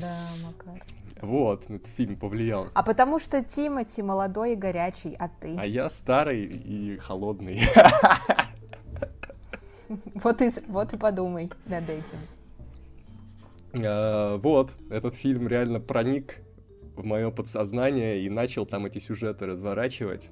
Да, 0.00 0.18
Макар. 0.44 0.82
Вот, 1.20 1.70
этот 1.70 1.86
фильм 1.86 2.16
повлиял. 2.16 2.66
А 2.74 2.82
потому 2.82 3.20
что 3.20 3.44
Тимати 3.44 4.02
молодой 4.02 4.54
и 4.54 4.56
горячий, 4.56 5.14
а 5.20 5.28
ты? 5.28 5.54
А 5.56 5.64
я 5.64 5.88
старый 5.88 6.46
и 6.46 6.96
холодный. 6.96 7.60
Вот 10.14 10.40
и, 10.40 10.50
вот 10.68 10.94
и 10.94 10.96
подумай 10.96 11.50
над 11.66 11.90
этим. 11.90 12.16
А, 13.80 14.36
вот, 14.38 14.72
этот 14.90 15.14
фильм 15.14 15.48
реально 15.48 15.80
проник 15.80 16.40
в 16.96 17.04
мое 17.04 17.30
подсознание 17.30 18.22
и 18.22 18.28
начал 18.28 18.66
там 18.66 18.86
эти 18.86 18.98
сюжеты 18.98 19.46
разворачивать. 19.46 20.30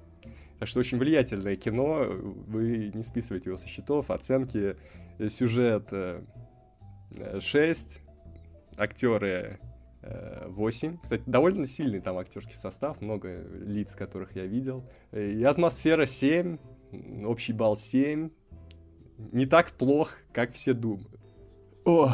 Так 0.59 0.69
что 0.69 0.81
очень 0.81 0.99
влиятельное 0.99 1.57
кино, 1.57 2.05
вы 2.07 2.91
не 2.93 3.03
списывайте 3.03 3.49
его 3.49 3.57
со 3.57 3.67
счетов, 3.67 4.11
оценки, 4.11 4.77
сюжет 5.29 5.89
6, 7.39 8.01
актеры 8.77 9.59
8. 10.03 10.99
Кстати, 11.03 11.23
довольно 11.25 11.67
сильный 11.67 12.01
там 12.01 12.19
актерский 12.19 12.57
состав, 12.57 13.01
много 13.01 13.43
лиц, 13.65 13.95
которых 13.95 14.37
я 14.37 14.45
видел. 14.45 14.85
И 15.12 15.43
атмосфера 15.45 16.05
7, 16.05 16.59
общий 17.25 17.55
балл 17.55 17.77
7. 17.77 18.29
Не 19.33 19.47
так 19.47 19.71
плохо, 19.73 20.19
как 20.33 20.53
все 20.53 20.75
думают. 20.75 21.09
О. 21.87 22.12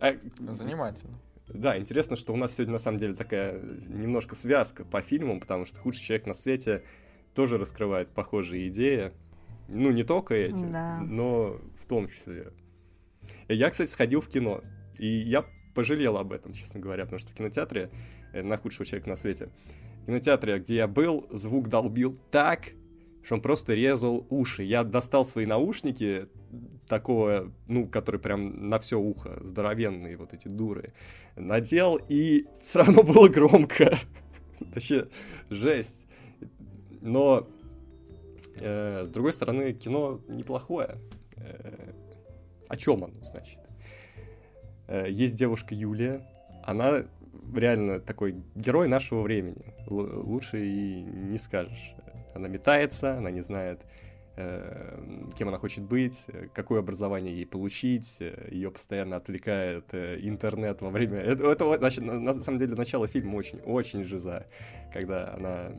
А, 0.00 0.14
Занимательно. 0.52 1.18
Да, 1.48 1.78
интересно, 1.78 2.16
что 2.16 2.32
у 2.32 2.36
нас 2.36 2.54
сегодня 2.54 2.72
на 2.72 2.78
самом 2.78 2.98
деле 2.98 3.14
такая 3.14 3.60
немножко 3.88 4.36
связка 4.36 4.84
по 4.84 5.00
фильмам, 5.00 5.40
потому 5.40 5.64
что 5.64 5.80
худший 5.80 6.02
человек 6.02 6.26
на 6.26 6.34
свете 6.34 6.84
тоже 7.34 7.56
раскрывает 7.56 8.08
похожие 8.10 8.68
идеи. 8.68 9.12
Ну, 9.68 9.90
не 9.90 10.02
только 10.02 10.34
эти, 10.34 10.64
да. 10.70 11.00
но 11.00 11.58
в 11.80 11.86
том 11.86 12.08
числе. 12.08 12.52
Я, 13.48 13.70
кстати, 13.70 13.90
сходил 13.90 14.20
в 14.20 14.28
кино, 14.28 14.62
и 14.98 15.06
я 15.06 15.44
пожалел 15.74 16.16
об 16.16 16.32
этом, 16.32 16.52
честно 16.52 16.80
говоря, 16.80 17.04
потому 17.04 17.18
что 17.18 17.30
в 17.30 17.34
кинотеатре, 17.34 17.90
э, 18.32 18.42
на 18.42 18.56
худшего 18.56 18.84
человека 18.84 19.08
на 19.10 19.16
свете, 19.16 19.50
в 20.02 20.06
кинотеатре, 20.06 20.58
где 20.58 20.76
я 20.76 20.88
был, 20.88 21.26
звук 21.30 21.68
долбил 21.68 22.18
так, 22.30 22.72
что 23.22 23.36
он 23.36 23.42
просто 23.42 23.74
резал 23.74 24.26
уши. 24.30 24.62
Я 24.62 24.84
достал 24.84 25.24
свои 25.24 25.46
наушники, 25.46 26.28
такого, 26.88 27.52
ну, 27.68 27.86
который 27.86 28.18
прям 28.18 28.68
на 28.68 28.78
все 28.78 28.98
ухо, 28.98 29.38
здоровенные 29.42 30.16
вот 30.16 30.32
эти 30.32 30.48
дуры, 30.48 30.92
надел, 31.36 32.00
и 32.08 32.46
все 32.60 32.80
равно 32.80 33.02
было 33.02 33.28
громко. 33.28 33.98
Вообще, 34.60 35.08
жесть. 35.50 36.06
Но, 37.00 37.48
э, 38.60 39.04
с 39.06 39.10
другой 39.10 39.32
стороны, 39.32 39.72
кино 39.72 40.20
неплохое. 40.28 40.96
Э, 41.36 41.92
о 42.68 42.76
чем 42.76 43.04
оно, 43.04 43.14
значит? 43.22 43.58
Э, 44.88 45.06
есть 45.08 45.36
девушка 45.36 45.74
Юлия, 45.74 46.26
она 46.64 47.04
реально 47.54 48.00
такой 48.00 48.36
герой 48.54 48.88
нашего 48.88 49.22
времени. 49.22 49.74
Л- 49.88 50.26
лучше 50.28 50.64
и 50.64 51.02
не 51.02 51.38
скажешь. 51.38 51.94
Она 52.34 52.48
метается, 52.48 53.16
она 53.16 53.30
не 53.30 53.40
знает, 53.40 53.80
э, 53.80 53.97
кем 55.36 55.48
она 55.48 55.58
хочет 55.58 55.84
быть, 55.84 56.24
какое 56.54 56.80
образование 56.80 57.34
ей 57.34 57.46
получить, 57.46 58.20
ее 58.50 58.70
постоянно 58.70 59.16
отвлекает 59.16 59.86
э, 59.92 60.18
интернет 60.20 60.80
во 60.80 60.90
время... 60.90 61.18
Это, 61.20 61.50
это 61.50 61.78
значит, 61.78 62.04
на, 62.04 62.20
на 62.20 62.34
самом 62.34 62.58
деле, 62.58 62.74
начало 62.74 63.08
фильма 63.08 63.36
очень-очень 63.36 64.04
жиза, 64.04 64.46
когда 64.92 65.34
она 65.34 65.72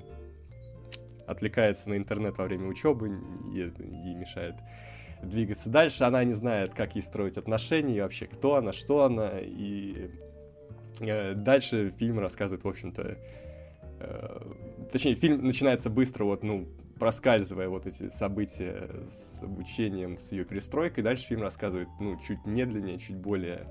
отвлекается 1.28 1.90
на 1.90 1.98
интернет 1.98 2.38
во 2.38 2.46
время 2.46 2.68
учебы, 2.68 3.10
ей, 3.54 3.72
ей 3.78 4.16
мешает 4.16 4.56
двигаться 5.22 5.70
дальше, 5.70 6.04
она 6.04 6.24
не 6.24 6.34
знает, 6.34 6.74
как 6.74 6.96
ей 6.96 7.02
строить 7.02 7.38
отношения, 7.38 7.98
и 7.98 8.02
вообще 8.02 8.26
кто 8.26 8.56
она, 8.56 8.74
что 8.74 9.04
она, 9.04 9.40
и 9.40 10.10
э, 11.00 11.34
дальше 11.34 11.94
фильм 11.98 12.20
рассказывает, 12.20 12.64
в 12.64 12.68
общем-то, 12.68 13.18
э, 14.00 14.40
точнее, 14.92 15.16
фильм 15.16 15.46
начинается 15.46 15.90
быстро, 15.90 16.24
вот, 16.26 16.44
ну, 16.44 16.68
проскальзывая 17.00 17.70
вот 17.70 17.88
эти 17.88 18.10
события 18.10 18.90
с 19.10 19.42
обучением, 19.42 20.18
с 20.18 20.32
ее 20.32 20.46
перестройкой, 20.46 21.04
дальше 21.04 21.28
фильм 21.28 21.42
рассказывает, 21.42 21.88
ну, 22.00 22.18
чуть 22.20 22.46
медленнее, 22.46 22.98
чуть 22.98 23.16
более, 23.16 23.68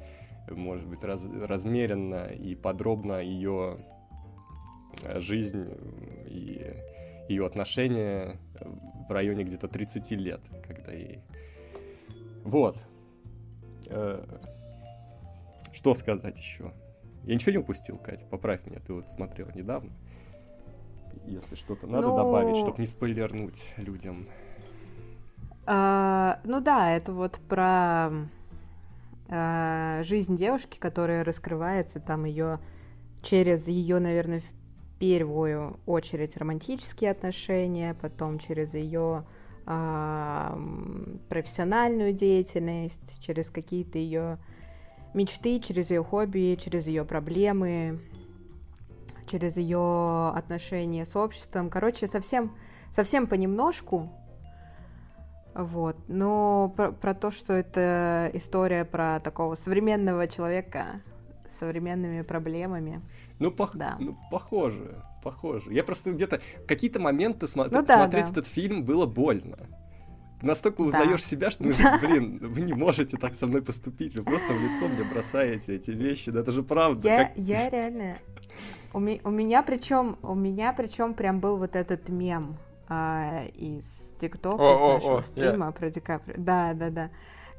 может 0.50 0.86
быть, 0.88 1.05
раз, 1.05 1.24
размеренно 1.24 2.26
и 2.26 2.55
подробно 2.55 3.20
ее 3.20 3.78
жизнь 5.16 5.68
и 6.26 6.74
ее 7.28 7.46
отношения 7.46 8.38
в 9.09 9.12
районе 9.12 9.44
где-то 9.44 9.68
30 9.68 10.10
лет, 10.12 10.40
когда 10.66 10.92
ей... 10.92 11.20
Вот. 12.44 12.78
Э, 13.88 14.24
что 15.72 15.94
сказать 15.94 16.36
еще? 16.36 16.72
Я 17.24 17.34
ничего 17.34 17.52
не 17.52 17.59
упустил, 17.59 17.98
Катя, 17.98 18.24
поправь 18.24 18.64
меня, 18.66 18.80
ты 18.80 18.94
вот 18.94 19.09
смотрела 19.10 19.50
недавно. 19.55 19.92
Если 21.26 21.54
что-то 21.54 21.86
надо 21.86 22.08
Ну, 22.08 22.16
добавить, 22.16 22.56
чтобы 22.56 22.80
не 22.80 22.86
спойлернуть 22.86 23.64
людям. 23.76 24.26
А, 25.66 26.40
ну 26.44 26.60
да, 26.60 26.90
это 26.90 27.12
вот 27.12 27.38
про 27.48 28.10
а, 29.28 30.02
жизнь 30.02 30.36
девушки, 30.36 30.78
которая 30.78 31.24
раскрывается, 31.24 32.00
там 32.00 32.24
ее 32.24 32.58
через 33.22 33.68
ее, 33.68 33.98
наверное, 33.98 34.40
в 34.40 34.98
первую 34.98 35.78
очередь 35.86 36.36
романтические 36.36 37.10
отношения, 37.10 37.94
потом 38.00 38.38
через 38.38 38.74
ее 38.74 39.26
а, 39.66 40.58
профессиональную 41.28 42.12
деятельность, 42.12 43.22
через 43.22 43.50
какие-то 43.50 43.98
ее 43.98 44.38
мечты, 45.12 45.60
через 45.60 45.90
ее 45.90 46.02
хобби, 46.02 46.56
через 46.58 46.86
ее 46.86 47.04
проблемы, 47.04 48.00
через 49.28 49.56
ее 49.56 50.30
отношения 50.34 51.05
с 51.05 51.14
обществом. 51.16 51.70
Короче, 51.70 52.06
совсем, 52.06 52.56
совсем 52.90 53.26
понемножку. 53.26 54.10
Вот. 55.55 55.96
Но 56.09 56.72
про, 56.76 56.92
про 56.92 57.14
то, 57.14 57.30
что 57.30 57.52
это 57.52 58.30
история 58.34 58.84
про 58.84 59.20
такого 59.20 59.55
современного 59.55 60.26
человека 60.26 61.02
с 61.48 61.59
современными 61.59 62.22
проблемами. 62.22 63.02
Ну, 63.38 63.50
пох... 63.50 63.76
Да. 63.76 63.96
ну, 63.98 64.16
похоже, 64.30 65.02
похоже. 65.22 65.72
Я 65.72 65.84
просто 65.84 66.12
где-то... 66.12 66.40
Какие-то 66.66 67.00
моменты 67.00 67.46
смо- 67.46 67.68
Ну 67.70 67.82
да, 67.82 67.98
смотреть 67.98 68.26
да. 68.26 68.30
этот 68.32 68.46
фильм 68.46 68.84
было 68.84 69.06
больно. 69.06 69.59
Настолько 70.43 70.82
Да. 70.82 70.89
узнаешь 70.89 71.24
себя, 71.24 71.51
что, 71.51 71.65
ну, 71.65 71.73
Да. 71.82 71.98
блин, 72.02 72.39
вы 72.40 72.60
не 72.62 72.73
можете 72.73 73.16
так 73.16 73.35
со 73.35 73.47
мной 73.47 73.62
поступить. 73.62 74.15
Вы 74.15 74.23
просто 74.23 74.52
в 74.52 74.60
лицо 74.62 74.89
мне 74.89 75.05
бросаете 75.05 75.74
эти 75.77 75.90
вещи. 75.90 76.31
Да 76.31 76.40
это 76.40 76.52
же 76.52 76.62
правда. 76.62 77.01
Я, 77.09 77.24
как- 77.24 77.36
я 77.36 77.69
реально... 77.70 78.16
У, 78.94 79.01
ми- 79.01 79.20
у 79.24 79.31
меня 79.31 79.62
причем, 79.62 80.16
у 80.23 80.35
меня 80.35 80.73
причем 80.73 81.12
прям 81.15 81.40
был 81.40 81.59
вот 81.59 81.77
этот 81.77 82.09
мем 82.09 82.56
а, 82.89 83.44
из 83.55 84.15
ТикТока, 84.19 84.62
из 84.62 84.81
нашего 84.81 85.19
о, 85.19 85.23
стрима 85.23 85.73
про 85.73 85.90
Ди 85.90 86.01
Каприо. 86.01 86.36
Да, 86.39 86.73
да, 86.73 86.89
да. 86.90 87.10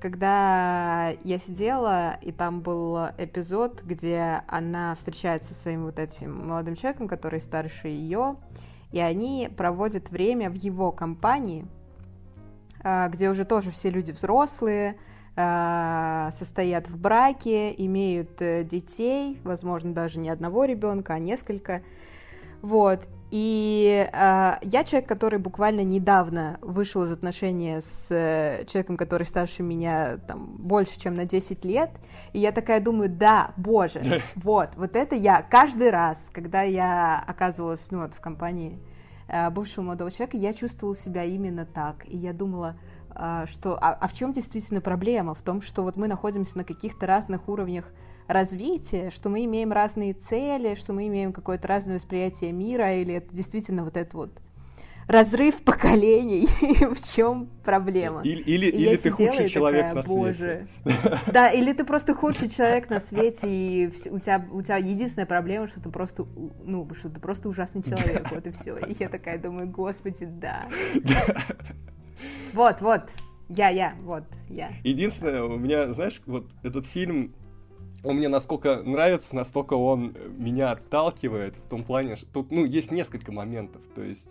Когда 0.01 1.09
я 1.23 1.37
сидела, 1.37 2.17
и 2.21 2.31
там 2.31 2.61
был 2.61 2.97
эпизод, 3.17 3.83
где 3.83 4.41
она 4.47 4.95
встречается 4.95 5.53
со 5.53 5.61
своим 5.61 5.83
вот 5.85 5.99
этим 5.99 6.47
молодым 6.47 6.75
человеком, 6.75 7.07
который 7.07 7.41
старше 7.41 7.89
ее, 7.89 8.37
и 8.91 8.99
они 8.99 9.49
проводят 9.55 10.09
время 10.09 10.49
в 10.49 10.53
его 10.55 10.91
компании, 10.91 11.67
где 12.83 13.29
уже 13.29 13.45
тоже 13.45 13.71
все 13.71 13.89
люди 13.89 14.11
взрослые, 14.11 14.95
а, 15.41 16.31
состоят 16.31 16.89
в 16.89 16.99
браке, 16.99 17.73
имеют 17.85 18.41
э, 18.41 18.65
детей, 18.65 19.39
возможно, 19.45 19.93
даже 19.93 20.19
не 20.19 20.29
одного 20.29 20.65
ребенка, 20.65 21.13
а 21.13 21.19
несколько. 21.19 21.81
Вот. 22.61 23.07
И 23.31 24.09
э, 24.11 24.53
я 24.61 24.83
человек, 24.83 25.07
который 25.07 25.39
буквально 25.39 25.85
недавно 25.85 26.57
вышел 26.61 27.03
из 27.03 27.13
отношения 27.13 27.79
с 27.79 28.11
э, 28.11 28.65
человеком, 28.65 28.97
который 28.97 29.25
старше 29.25 29.63
меня 29.63 30.17
там 30.27 30.57
больше, 30.57 30.99
чем 30.99 31.15
на 31.15 31.23
10 31.23 31.63
лет. 31.63 31.91
И 32.33 32.39
я 32.39 32.51
такая 32.51 32.81
думаю, 32.81 33.07
да, 33.07 33.53
боже, 33.55 34.21
вот, 34.35 34.71
вот 34.75 34.97
это 34.97 35.15
я. 35.15 35.41
Каждый 35.41 35.91
раз, 35.91 36.29
когда 36.33 36.63
я 36.63 37.23
оказывалась, 37.25 37.89
ну, 37.91 38.01
вот, 38.01 38.13
в 38.13 38.19
компании 38.19 38.77
э, 38.77 38.88
бывшего 39.51 39.85
молодого 39.85 40.11
человека, 40.11 40.37
я 40.37 40.53
чувствовала 40.53 40.95
себя 40.95 41.23
именно 41.23 41.65
так. 41.65 42.05
И 42.07 42.17
я 42.17 42.33
думала, 42.33 42.77
э, 43.15 43.45
что, 43.47 43.75
а, 43.75 43.93
а 43.93 44.07
в 44.07 44.13
чем 44.13 44.33
действительно 44.33 44.81
проблема? 44.81 45.33
В 45.33 45.41
том, 45.41 45.61
что 45.61 45.83
вот 45.83 45.97
мы 45.97 46.07
находимся 46.07 46.57
на 46.57 46.63
каких-то 46.63 47.05
разных 47.07 47.47
уровнях 47.47 47.85
развития, 48.27 49.09
что 49.09 49.29
мы 49.29 49.45
имеем 49.45 49.71
разные 49.71 50.13
цели, 50.13 50.75
что 50.75 50.93
мы 50.93 51.07
имеем 51.07 51.33
какое-то 51.33 51.67
разное 51.67 51.95
восприятие 51.95 52.51
мира, 52.51 52.93
или 52.93 53.15
это 53.15 53.33
действительно 53.33 53.83
вот 53.83 53.97
это 53.97 54.15
вот 54.15 54.41
разрыв 55.09 55.63
поколений, 55.63 56.47
в 56.93 57.01
чем 57.01 57.49
проблема. 57.65 58.21
Или, 58.21 58.41
или, 58.41 58.65
или 58.67 58.95
ты 58.95 59.09
худший 59.09 59.49
человек 59.49 59.87
такая, 59.87 59.95
на 59.95 60.03
Боже. 60.03 60.67
свете. 60.83 61.19
Да, 61.33 61.49
или 61.49 61.73
ты 61.73 61.83
просто 61.83 62.13
худший 62.13 62.47
человек 62.47 62.91
на 62.91 62.99
свете, 62.99 63.47
и 63.47 63.87
у 64.11 64.19
тебя, 64.19 64.45
у 64.51 64.61
тебя 64.61 64.77
единственная 64.77 65.25
проблема, 65.25 65.67
что 65.67 65.81
ты 65.81 65.89
просто, 65.89 66.27
ну, 66.63 66.87
что 66.93 67.09
ты 67.09 67.19
просто 67.19 67.49
ужасный 67.49 67.81
человек, 67.81 68.31
вот 68.31 68.45
и 68.45 68.51
все. 68.51 68.77
И 68.77 68.95
я 68.99 69.09
такая 69.09 69.39
думаю, 69.39 69.67
господи, 69.67 70.25
да. 70.25 70.69
Вот, 72.53 72.81
вот, 72.81 73.03
я, 73.47 73.69
я, 73.69 73.95
вот, 74.01 74.25
я. 74.49 74.71
Единственное, 74.83 75.41
у 75.43 75.57
меня, 75.57 75.93
знаешь, 75.93 76.21
вот 76.25 76.47
этот 76.63 76.85
фильм 76.85 77.33
он 78.03 78.17
мне 78.17 78.29
насколько 78.29 78.81
нравится, 78.83 79.35
настолько 79.35 79.73
он 79.73 80.15
меня 80.37 80.71
отталкивает 80.71 81.55
в 81.55 81.69
том 81.69 81.83
плане, 81.83 82.15
что 82.15 82.27
тут, 82.27 82.51
ну, 82.51 82.65
есть 82.65 82.91
несколько 82.91 83.31
моментов. 83.31 83.81
То 83.95 84.03
есть, 84.03 84.29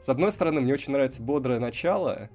с 0.00 0.08
одной 0.08 0.32
стороны, 0.32 0.60
мне 0.60 0.72
очень 0.72 0.92
нравится 0.92 1.22
бодрое 1.22 1.58
начало, 1.58 2.30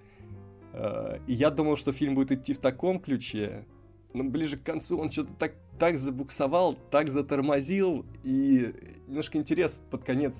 э, 0.73 1.19
и 1.27 1.34
я 1.34 1.49
думал, 1.49 1.77
что 1.77 1.91
фильм 1.91 2.15
будет 2.15 2.31
идти 2.31 2.53
в 2.53 2.60
таком 2.60 2.99
ключе, 2.99 3.65
но 4.14 4.23
ближе 4.23 4.57
к 4.57 4.64
концу 4.64 4.98
он 4.99 5.10
что-то 5.11 5.34
так, 5.34 5.53
так 5.80 5.98
забуксовал, 5.98 6.76
так 6.91 7.10
затормозил, 7.10 8.06
и 8.23 8.73
немножко 9.07 9.38
интерес 9.38 9.77
под 9.90 10.03
конец 10.03 10.35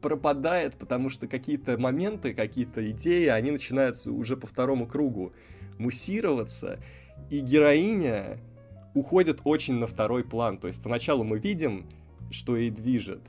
пропадает, 0.00 0.74
потому 0.76 1.08
что 1.08 1.26
какие-то 1.26 1.76
моменты, 1.78 2.34
какие-то 2.34 2.88
идеи, 2.90 3.26
они 3.26 3.50
начинают 3.50 4.06
уже 4.06 4.36
по 4.36 4.46
второму 4.46 4.86
кругу 4.86 5.32
муссироваться, 5.78 6.78
и 7.30 7.40
героиня 7.40 8.38
уходит 8.94 9.40
очень 9.44 9.74
на 9.74 9.86
второй 9.86 10.24
план. 10.24 10.58
То 10.58 10.66
есть 10.66 10.82
поначалу 10.82 11.24
мы 11.24 11.38
видим, 11.38 11.86
что 12.30 12.56
ей 12.56 12.70
движет, 12.70 13.22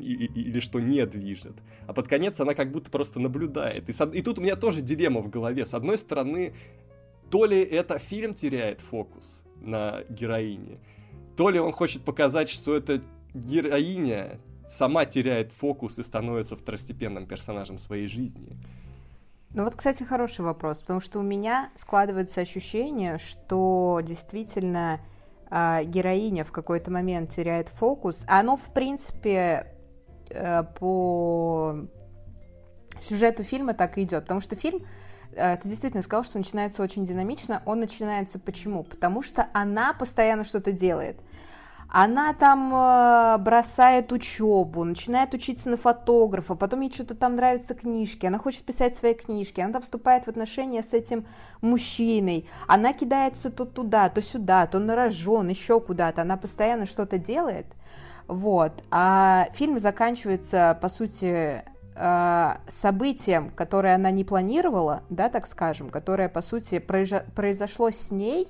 или 0.00 0.60
что 0.60 0.80
не 0.80 1.04
движет. 1.06 1.54
А 1.86 1.92
под 1.92 2.08
конец 2.08 2.40
она 2.40 2.54
как 2.54 2.70
будто 2.72 2.90
просто 2.90 3.20
наблюдает. 3.20 3.88
И, 3.88 4.18
и 4.18 4.22
тут 4.22 4.38
у 4.38 4.42
меня 4.42 4.56
тоже 4.56 4.80
дилемма 4.80 5.20
в 5.20 5.30
голове. 5.30 5.66
С 5.66 5.74
одной 5.74 5.98
стороны, 5.98 6.54
то 7.30 7.44
ли 7.44 7.62
это 7.62 7.98
фильм 7.98 8.34
теряет 8.34 8.80
фокус 8.80 9.42
на 9.60 10.02
героине, 10.08 10.78
то 11.36 11.50
ли 11.50 11.58
он 11.58 11.72
хочет 11.72 12.02
показать, 12.02 12.48
что 12.48 12.76
эта 12.76 13.02
героиня 13.34 14.38
сама 14.68 15.04
теряет 15.04 15.52
фокус 15.52 15.98
и 15.98 16.02
становится 16.02 16.56
второстепенным 16.56 17.26
персонажем 17.26 17.78
своей 17.78 18.06
жизни. 18.06 18.52
Ну 19.54 19.64
вот, 19.64 19.76
кстати, 19.76 20.02
хороший 20.02 20.44
вопрос, 20.44 20.78
потому 20.80 21.00
что 21.00 21.18
у 21.18 21.22
меня 21.22 21.70
складывается 21.74 22.40
ощущение, 22.40 23.18
что 23.18 24.00
действительно 24.02 25.00
э, 25.50 25.84
героиня 25.84 26.44
в 26.44 26.52
какой-то 26.52 26.90
момент 26.90 27.30
теряет 27.30 27.68
фокус. 27.68 28.24
А 28.28 28.40
оно, 28.40 28.56
в 28.56 28.72
принципе, 28.72 29.71
по 30.78 31.86
сюжету 33.00 33.42
фильма 33.42 33.74
так 33.74 33.98
и 33.98 34.02
идет, 34.02 34.22
потому 34.22 34.40
что 34.40 34.56
фильм 34.56 34.84
э, 35.34 35.56
ты 35.56 35.68
действительно 35.68 36.02
сказал, 36.02 36.24
что 36.24 36.38
начинается 36.38 36.82
очень 36.82 37.04
динамично. 37.04 37.62
Он 37.66 37.80
начинается 37.80 38.38
почему? 38.38 38.84
Потому 38.84 39.22
что 39.22 39.48
она 39.52 39.92
постоянно 39.94 40.44
что-то 40.44 40.72
делает. 40.72 41.16
Она 41.94 42.32
там 42.32 42.74
э, 42.74 43.36
бросает 43.36 44.12
учебу, 44.12 44.82
начинает 44.82 45.34
учиться 45.34 45.68
на 45.68 45.76
фотографа, 45.76 46.54
потом 46.54 46.80
ей 46.80 46.90
что-то 46.90 47.14
там 47.14 47.36
нравятся 47.36 47.74
книжки, 47.74 48.24
она 48.24 48.38
хочет 48.38 48.64
писать 48.64 48.96
свои 48.96 49.12
книжки, 49.12 49.60
она 49.60 49.74
там 49.74 49.82
вступает 49.82 50.24
в 50.24 50.28
отношения 50.28 50.82
с 50.82 50.94
этим 50.94 51.26
мужчиной, 51.60 52.48
она 52.66 52.94
кидается 52.94 53.50
то 53.50 53.66
туда, 53.66 54.08
то 54.08 54.22
сюда, 54.22 54.66
то 54.66 54.78
на 54.78 54.96
рожон, 54.96 55.48
еще 55.48 55.80
куда-то, 55.80 56.22
она 56.22 56.38
постоянно 56.38 56.86
что-то 56.86 57.18
делает, 57.18 57.66
вот, 58.32 58.82
а 58.90 59.48
фильм 59.52 59.78
заканчивается, 59.78 60.78
по 60.80 60.88
сути, 60.88 61.62
э, 61.94 62.50
событием, 62.68 63.50
которое 63.50 63.94
она 63.94 64.10
не 64.10 64.24
планировала, 64.24 65.02
да, 65.10 65.28
так 65.28 65.46
скажем, 65.46 65.90
которое, 65.90 66.28
по 66.28 66.42
сути, 66.42 66.78
произошло 66.78 67.90
с 67.90 68.10
ней 68.10 68.46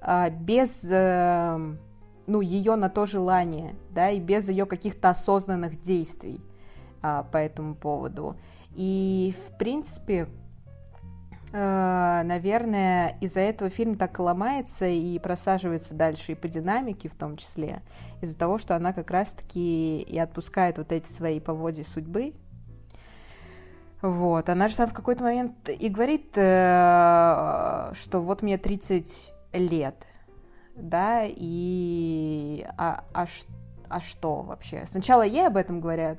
э, 0.00 0.30
без 0.30 0.84
ну, 2.26 2.40
ее 2.40 2.76
на 2.76 2.88
то 2.88 3.06
желание, 3.06 3.74
да, 3.90 4.10
и 4.10 4.20
без 4.20 4.48
ее 4.48 4.66
каких-то 4.66 5.10
осознанных 5.10 5.80
действий 5.80 6.40
а, 7.02 7.22
по 7.22 7.36
этому 7.36 7.74
поводу. 7.74 8.36
И, 8.74 9.34
в 9.46 9.58
принципе, 9.58 10.22
э, 10.22 10.26
наверное, 11.56 13.16
из-за 13.20 13.40
этого 13.40 13.70
фильм 13.70 13.96
так 13.96 14.18
и 14.18 14.22
ломается 14.22 14.86
и 14.86 15.18
просаживается 15.20 15.94
дальше 15.94 16.32
и 16.32 16.34
по 16.34 16.48
динамике 16.48 17.08
в 17.08 17.14
том 17.14 17.36
числе, 17.36 17.82
из-за 18.20 18.36
того, 18.36 18.58
что 18.58 18.74
она 18.74 18.92
как 18.92 19.10
раз-таки 19.12 20.00
и 20.00 20.18
отпускает 20.18 20.78
вот 20.78 20.90
эти 20.90 21.08
свои 21.08 21.38
поводья 21.38 21.84
судьбы, 21.84 22.34
вот, 24.04 24.50
она 24.50 24.68
же 24.68 24.76
там 24.76 24.86
в 24.86 24.92
какой-то 24.92 25.24
момент 25.24 25.68
и 25.70 25.88
говорит, 25.88 26.36
э, 26.36 27.90
что 27.94 28.20
вот 28.20 28.42
мне 28.42 28.58
30 28.58 29.32
лет, 29.54 30.06
да, 30.76 31.22
и 31.24 32.66
а, 32.76 33.04
а, 33.14 33.26
а 33.88 34.00
что 34.00 34.42
вообще? 34.42 34.84
Сначала 34.84 35.22
ей 35.22 35.46
об 35.46 35.56
этом 35.56 35.80
говорят, 35.80 36.18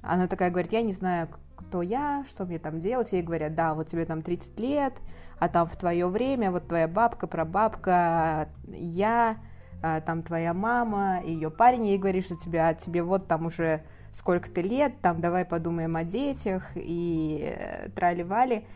она 0.00 0.26
такая 0.26 0.50
говорит, 0.50 0.72
я 0.72 0.80
не 0.80 0.94
знаю, 0.94 1.28
кто 1.72 1.80
я, 1.80 2.22
что 2.28 2.44
мне 2.44 2.58
там 2.58 2.80
делать, 2.80 3.12
ей 3.12 3.22
говорят, 3.22 3.54
да, 3.54 3.72
вот 3.72 3.86
тебе 3.86 4.04
там 4.04 4.20
30 4.20 4.60
лет, 4.60 4.92
а 5.38 5.48
там 5.48 5.66
в 5.66 5.74
твое 5.74 6.06
время, 6.06 6.50
вот 6.50 6.68
твоя 6.68 6.86
бабка, 6.86 7.26
прабабка, 7.26 8.50
я, 8.68 9.38
а, 9.82 10.02
там 10.02 10.22
твоя 10.22 10.52
мама, 10.52 11.22
ее 11.24 11.50
парень 11.50 11.86
ей 11.86 11.96
говорит, 11.96 12.26
что 12.26 12.36
тебе, 12.36 12.60
а 12.60 12.74
тебе 12.74 13.02
вот 13.02 13.26
там 13.26 13.46
уже 13.46 13.84
сколько-то 14.12 14.60
лет, 14.60 15.00
там 15.00 15.22
давай 15.22 15.46
подумаем 15.46 15.96
о 15.96 16.04
детях 16.04 16.64
и 16.74 17.54
э, 17.56 17.88
трали-вали. 17.96 18.66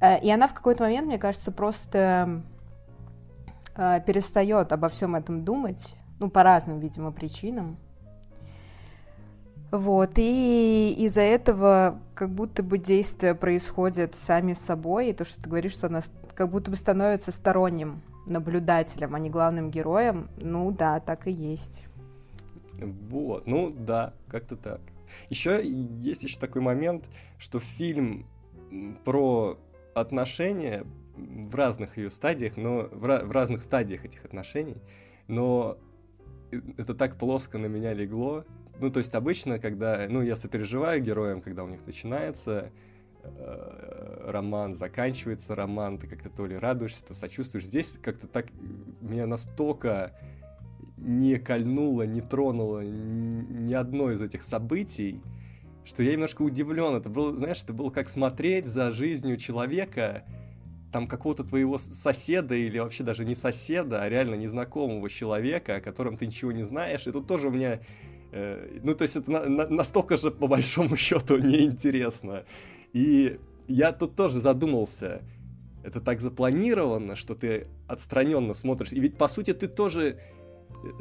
Э, 0.00 0.20
и 0.20 0.30
она 0.30 0.46
в 0.46 0.54
какой-то 0.54 0.84
момент, 0.84 1.08
мне 1.08 1.18
кажется, 1.18 1.50
просто 1.50 2.44
э, 3.74 4.00
перестает 4.06 4.70
обо 4.70 4.88
всем 4.88 5.16
этом 5.16 5.44
думать, 5.44 5.96
ну, 6.20 6.30
по 6.30 6.44
разным, 6.44 6.78
видимо, 6.78 7.10
причинам. 7.10 7.76
Вот, 9.72 10.10
и 10.16 10.94
из-за 10.98 11.22
этого 11.22 11.98
как 12.14 12.28
будто 12.28 12.62
бы 12.62 12.76
действия 12.76 13.34
происходят 13.34 14.14
сами 14.14 14.52
собой, 14.52 15.08
и 15.08 15.12
то, 15.14 15.24
что 15.24 15.42
ты 15.42 15.48
говоришь, 15.48 15.72
что 15.72 15.86
она 15.86 16.02
как 16.34 16.50
будто 16.50 16.70
бы 16.70 16.76
становится 16.76 17.32
сторонним 17.32 18.02
наблюдателем, 18.26 19.14
а 19.14 19.18
не 19.18 19.30
главным 19.30 19.70
героем, 19.70 20.28
ну 20.36 20.70
да, 20.72 21.00
так 21.00 21.26
и 21.26 21.30
есть. 21.30 21.86
Вот, 22.74 23.46
ну 23.46 23.70
да, 23.70 24.12
как-то 24.28 24.56
так. 24.56 24.82
Еще 25.30 25.62
есть 25.64 26.22
еще 26.22 26.38
такой 26.38 26.60
момент, 26.60 27.04
что 27.38 27.58
фильм 27.58 28.26
про 29.06 29.58
отношения 29.94 30.84
в 31.16 31.54
разных 31.54 31.96
ее 31.96 32.10
стадиях, 32.10 32.58
но 32.58 32.88
в, 32.92 33.00
в 33.00 33.30
разных 33.30 33.62
стадиях 33.62 34.04
этих 34.04 34.22
отношений, 34.26 34.76
но 35.28 35.78
это 36.76 36.94
так 36.94 37.16
плоско 37.16 37.56
на 37.56 37.66
меня 37.66 37.94
легло. 37.94 38.44
Ну, 38.78 38.90
то 38.90 38.98
есть 38.98 39.14
обычно, 39.14 39.58
когда, 39.58 40.06
ну, 40.08 40.22
я 40.22 40.36
сопереживаю 40.36 41.02
героям, 41.02 41.40
когда 41.40 41.64
у 41.64 41.68
них 41.68 41.80
начинается 41.86 42.70
э, 43.22 44.24
роман, 44.28 44.74
заканчивается 44.74 45.54
роман, 45.54 45.98
ты 45.98 46.06
как-то 46.06 46.30
то 46.30 46.46
ли 46.46 46.56
радуешься, 46.56 47.04
то 47.04 47.14
сочувствуешь. 47.14 47.66
Здесь 47.66 47.98
как-то 48.02 48.26
так 48.26 48.46
меня 49.00 49.26
настолько 49.26 50.12
не 50.96 51.38
кольнуло, 51.38 52.02
не 52.02 52.20
тронуло 52.20 52.80
ни 52.80 53.74
одно 53.74 54.12
из 54.12 54.22
этих 54.22 54.42
событий, 54.42 55.20
что 55.84 56.02
я 56.02 56.12
немножко 56.12 56.42
удивлен. 56.42 56.94
Это 56.94 57.08
было, 57.08 57.36
знаешь, 57.36 57.62
это 57.62 57.72
было 57.72 57.90
как 57.90 58.08
смотреть 58.08 58.66
за 58.66 58.90
жизнью 58.90 59.36
человека, 59.36 60.24
там 60.92 61.08
какого-то 61.08 61.42
твоего 61.42 61.78
соседа 61.78 62.54
или 62.54 62.78
вообще 62.78 63.02
даже 63.02 63.24
не 63.24 63.34
соседа, 63.34 64.02
а 64.02 64.08
реально 64.08 64.34
незнакомого 64.34 65.08
человека, 65.08 65.76
о 65.76 65.80
котором 65.80 66.16
ты 66.16 66.26
ничего 66.26 66.52
не 66.52 66.64
знаешь. 66.64 67.06
И 67.06 67.12
тут 67.12 67.26
тоже 67.26 67.48
у 67.48 67.50
меня... 67.50 67.80
Э, 68.32 68.78
ну, 68.82 68.94
то 68.94 69.02
есть 69.02 69.16
это 69.16 69.30
на, 69.30 69.44
на, 69.48 69.68
настолько 69.68 70.16
же, 70.16 70.30
по 70.30 70.48
большому 70.48 70.96
счету, 70.96 71.36
неинтересно. 71.36 72.44
И 72.92 73.38
я 73.68 73.92
тут 73.92 74.16
тоже 74.16 74.40
задумался, 74.40 75.22
это 75.84 76.00
так 76.00 76.20
запланировано, 76.20 77.14
что 77.14 77.34
ты 77.34 77.66
отстраненно 77.86 78.54
смотришь. 78.54 78.92
И 78.92 79.00
ведь, 79.00 79.16
по 79.16 79.28
сути, 79.28 79.52
ты 79.52 79.68
тоже 79.68 80.18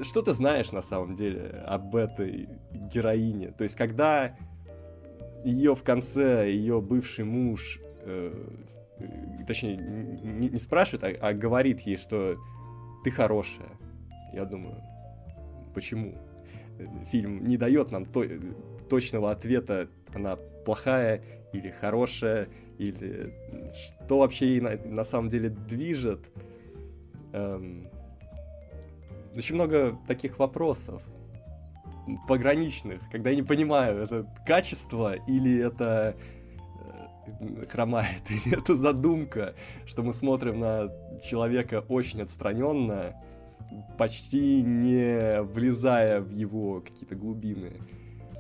что 0.04 0.22
ты 0.22 0.34
знаешь 0.34 0.72
на 0.72 0.82
самом 0.82 1.16
деле 1.16 1.64
об 1.66 1.96
этой 1.96 2.50
героине? 2.72 3.52
То 3.52 3.64
есть, 3.64 3.76
когда 3.76 4.36
ее 5.44 5.76
в 5.76 5.84
конце, 5.84 6.52
ее 6.52 6.82
бывший 6.82 7.26
муж, 7.26 7.80
э, 8.04 8.32
точнее, 9.48 9.78
не, 9.78 10.50
не 10.50 10.60
спрашивает, 10.60 11.20
а, 11.20 11.30
а 11.30 11.34
говорит 11.34 11.82
ей, 11.82 11.98
что 11.98 12.38
ты 13.04 13.10
хорошая. 13.10 13.70
Я 14.34 14.46
думаю, 14.46 14.78
почему? 15.74 16.16
Фильм 17.12 17.48
не 17.48 17.58
дает 17.58 17.92
нам 17.92 18.06
то, 18.06 18.26
точного 18.90 19.32
ответа, 19.32 19.88
она 20.14 20.38
плохая 20.66 21.24
или 21.54 21.70
хорошая, 21.70 22.50
или 22.78 23.34
что 24.06 24.20
вообще 24.20 24.48
ей 24.48 24.62
на, 24.62 24.78
на 24.78 25.04
самом 25.04 25.30
деле 25.30 25.50
движет. 25.50 26.30
Эм, 27.34 27.88
очень 29.36 29.56
много 29.56 29.98
таких 30.08 30.40
вопросов 30.40 31.02
пограничных, 32.28 33.02
когда 33.12 33.30
я 33.30 33.36
не 33.36 33.44
понимаю, 33.44 34.04
это 34.04 34.26
качество 34.46 35.14
или 35.14 35.60
это 35.60 36.16
э, 37.40 37.66
хромает, 37.70 38.22
или 38.30 38.58
это 38.58 38.76
задумка, 38.76 39.54
что 39.86 40.04
мы 40.04 40.14
смотрим 40.14 40.60
на 40.60 40.92
человека 41.24 41.86
очень 41.88 42.22
отстраненно, 42.22 43.16
почти 43.98 44.62
не 44.62 45.42
влезая 45.42 46.22
в 46.22 46.32
его 46.32 46.82
какие-то 46.82 47.16
глубины 47.16 47.74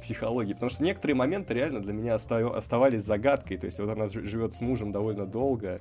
психологии. 0.02 0.54
Потому 0.54 0.70
что 0.70 0.84
некоторые 0.84 1.16
моменты 1.16 1.54
реально 1.54 1.80
для 1.80 1.94
меня 1.94 2.16
оставались 2.16 3.04
загадкой. 3.04 3.58
То 3.58 3.66
есть 3.66 3.80
вот 3.80 3.90
она 3.90 4.08
живет 4.08 4.54
с 4.54 4.62
мужем 4.62 4.92
довольно 4.92 5.26
долго, 5.26 5.80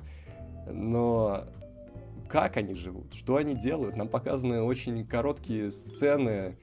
но 0.71 1.45
как 2.29 2.57
они 2.57 2.75
живут, 2.75 3.15
что 3.15 3.37
они 3.37 3.55
делают. 3.55 3.97
Нам 3.97 4.09
показаны 4.09 4.63
очень 4.63 5.05
короткие 5.07 5.71
сцены, 5.71 6.57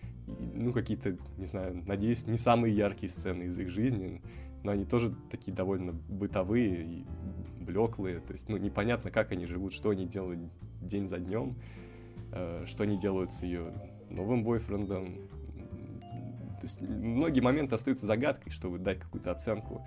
ну, 0.53 0.71
какие-то, 0.71 1.17
не 1.37 1.45
знаю, 1.45 1.83
надеюсь, 1.85 2.25
не 2.25 2.37
самые 2.37 2.75
яркие 2.75 3.11
сцены 3.11 3.43
из 3.43 3.59
их 3.59 3.69
жизни, 3.69 4.21
но 4.63 4.71
они 4.71 4.85
тоже 4.85 5.13
такие 5.29 5.53
довольно 5.53 5.91
бытовые 5.91 6.83
и 6.83 7.05
блеклые. 7.59 8.19
То 8.19 8.33
есть, 8.33 8.47
ну, 8.47 8.57
непонятно, 8.57 9.11
как 9.11 9.31
они 9.31 9.45
живут, 9.45 9.73
что 9.73 9.89
они 9.89 10.05
делают 10.05 10.39
день 10.81 11.07
за 11.07 11.17
днем, 11.19 11.57
что 12.29 12.83
они 12.83 12.99
делают 12.99 13.31
с 13.31 13.43
ее 13.43 13.73
новым 14.09 14.43
бойфрендом. 14.43 15.29
То 16.59 16.63
есть, 16.63 16.81
многие 16.81 17.39
моменты 17.39 17.75
остаются 17.75 18.05
загадкой, 18.05 18.51
чтобы 18.51 18.79
дать 18.79 18.99
какую-то 18.99 19.31
оценку 19.31 19.85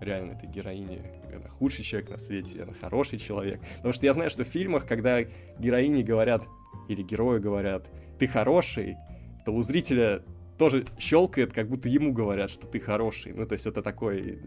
реально 0.00 0.32
этой 0.32 0.48
героине, 0.48 1.02
она 1.34 1.48
худший 1.48 1.84
человек 1.84 2.10
на 2.10 2.18
свете, 2.18 2.62
она 2.62 2.72
хороший 2.74 3.18
человек. 3.18 3.60
Потому 3.76 3.92
что 3.92 4.06
я 4.06 4.14
знаю, 4.14 4.30
что 4.30 4.44
в 4.44 4.48
фильмах, 4.48 4.86
когда 4.86 5.22
героини 5.58 6.02
говорят, 6.02 6.44
или 6.88 7.02
герои 7.02 7.38
говорят, 7.38 7.86
ты 8.18 8.26
хороший, 8.26 8.96
то 9.44 9.52
у 9.52 9.62
зрителя 9.62 10.22
тоже 10.58 10.84
щелкает, 10.98 11.52
как 11.52 11.68
будто 11.68 11.88
ему 11.88 12.12
говорят, 12.12 12.50
что 12.50 12.66
ты 12.66 12.78
хороший. 12.78 13.32
Ну, 13.32 13.46
то 13.46 13.54
есть 13.54 13.66
это 13.66 13.82
такой, 13.82 14.40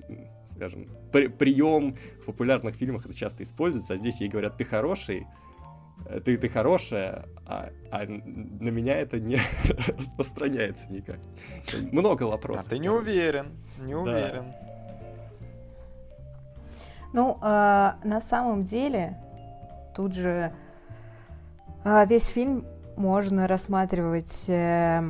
скажем, 0.51 0.87
при 1.11 1.27
прием 1.27 1.97
в 2.21 2.25
популярных 2.25 2.75
фильмах 2.75 3.05
это 3.05 3.13
часто 3.13 3.43
используется, 3.43 3.93
а 3.93 3.97
здесь 3.97 4.21
ей 4.21 4.29
говорят, 4.29 4.57
ты 4.57 4.63
хороший, 4.63 5.21
э, 5.21 5.25
ты, 6.23 6.37
ты 6.37 6.49
хорошая, 6.49 7.25
а, 7.45 7.69
а 7.91 8.05
на 8.05 8.69
меня 8.69 8.97
это 8.97 9.19
не 9.19 9.39
распространяется 9.97 10.85
никак. 10.89 11.19
Много 11.91 12.23
вопросов. 12.23 12.65
А 12.67 12.69
ты 12.69 12.79
не 12.79 12.89
уверен, 12.89 13.47
не 13.79 13.95
уверен. 13.95 14.45
Да. 14.51 14.65
Ну, 17.13 17.39
э, 17.41 17.91
на 18.03 18.21
самом 18.21 18.63
деле, 18.63 19.17
тут 19.95 20.15
же 20.15 20.53
э, 21.85 22.05
весь 22.07 22.27
фильм 22.27 22.65
можно 22.97 23.47
рассматривать 23.47 24.49
э, 24.49 25.01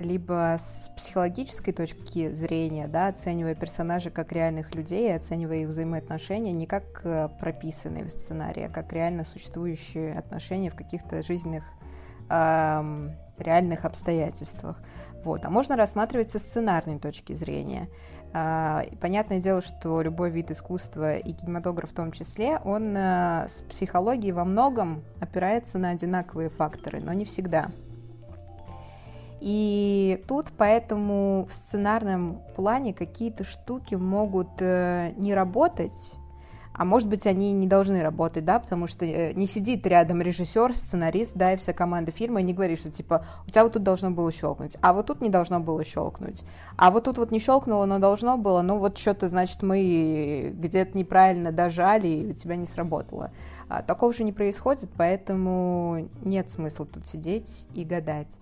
либо 0.00 0.56
с 0.58 0.90
психологической 0.96 1.72
точки 1.72 2.30
зрения, 2.32 2.88
да, 2.88 3.08
оценивая 3.08 3.54
персонажей 3.54 4.10
как 4.10 4.32
реальных 4.32 4.74
людей, 4.74 5.14
оценивая 5.14 5.58
их 5.58 5.68
взаимоотношения 5.68 6.52
не 6.52 6.66
как 6.66 7.02
э, 7.04 7.28
прописанные 7.40 8.04
в 8.04 8.10
сценарии, 8.10 8.64
а 8.64 8.68
как 8.68 8.92
реально 8.92 9.24
существующие 9.24 10.18
отношения 10.18 10.70
в 10.70 10.74
каких-то 10.74 11.22
жизненных 11.22 11.64
э, 12.30 13.10
реальных 13.38 13.84
обстоятельствах. 13.84 14.76
Вот. 15.24 15.44
А 15.44 15.50
можно 15.50 15.76
рассматривать 15.76 16.30
со 16.30 16.38
сценарной 16.38 16.98
точки 16.98 17.34
зрения. 17.34 17.88
А, 18.32 18.84
понятное 19.00 19.40
дело, 19.40 19.60
что 19.60 20.02
любой 20.02 20.30
вид 20.30 20.50
искусства 20.50 21.16
и 21.16 21.32
кинематограф 21.32 21.90
в 21.90 21.94
том 21.94 22.12
числе, 22.12 22.58
он 22.64 22.96
э, 22.96 23.46
с 23.48 23.62
психологией 23.68 24.32
во 24.32 24.44
многом 24.44 25.02
опирается 25.20 25.78
на 25.78 25.90
одинаковые 25.90 26.48
факторы, 26.48 27.00
но 27.00 27.12
не 27.12 27.24
всегда. 27.24 27.70
И 29.40 30.22
тут 30.28 30.52
поэтому 30.56 31.46
в 31.48 31.54
сценарном 31.54 32.42
плане 32.56 32.92
какие-то 32.92 33.44
штуки 33.44 33.94
могут 33.94 34.50
э, 34.60 35.12
не 35.16 35.34
работать, 35.34 36.14
а 36.80 36.84
может 36.86 37.08
быть, 37.08 37.26
они 37.26 37.52
не 37.52 37.66
должны 37.66 38.00
работать, 38.00 38.46
да, 38.46 38.58
потому 38.58 38.86
что 38.86 39.04
э, 39.04 39.34
не 39.34 39.46
сидит 39.46 39.86
рядом 39.86 40.22
режиссер, 40.22 40.74
сценарист, 40.74 41.36
да, 41.36 41.52
и 41.52 41.56
вся 41.56 41.72
команда 41.72 42.10
фильма 42.10 42.40
и 42.40 42.42
не 42.44 42.54
говорит, 42.54 42.78
что, 42.78 42.90
типа, 42.90 43.26
у 43.46 43.50
тебя 43.50 43.64
вот 43.64 43.74
тут 43.74 43.82
должно 43.82 44.10
было 44.10 44.32
щелкнуть, 44.32 44.78
а 44.80 44.94
вот 44.94 45.06
тут 45.06 45.20
не 45.20 45.28
должно 45.28 45.60
было 45.60 45.84
щелкнуть, 45.84 46.44
а 46.78 46.90
вот 46.90 47.04
тут 47.04 47.18
вот 47.18 47.32
не 47.32 47.38
щелкнуло, 47.38 47.84
но 47.84 47.98
должно 47.98 48.38
было, 48.38 48.62
ну 48.62 48.78
вот 48.78 48.96
что-то, 48.96 49.28
значит, 49.28 49.62
мы 49.62 50.54
где-то 50.54 50.96
неправильно 50.96 51.52
дожали, 51.52 52.08
и 52.08 52.30
у 52.30 52.32
тебя 52.32 52.56
не 52.56 52.66
сработало. 52.66 53.30
А, 53.68 53.82
такого 53.82 54.12
же 54.12 54.24
не 54.24 54.32
происходит, 54.32 54.88
поэтому 54.96 56.08
нет 56.22 56.50
смысла 56.50 56.86
тут 56.86 57.06
сидеть 57.06 57.66
и 57.74 57.84
гадать. 57.84 58.40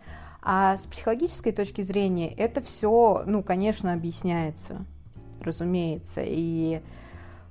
А 0.51 0.79
с 0.79 0.87
психологической 0.87 1.53
точки 1.53 1.83
зрения 1.83 2.33
это 2.33 2.63
все, 2.63 3.23
ну, 3.27 3.43
конечно, 3.43 3.93
объясняется, 3.93 4.87
разумеется, 5.43 6.23
и 6.25 6.81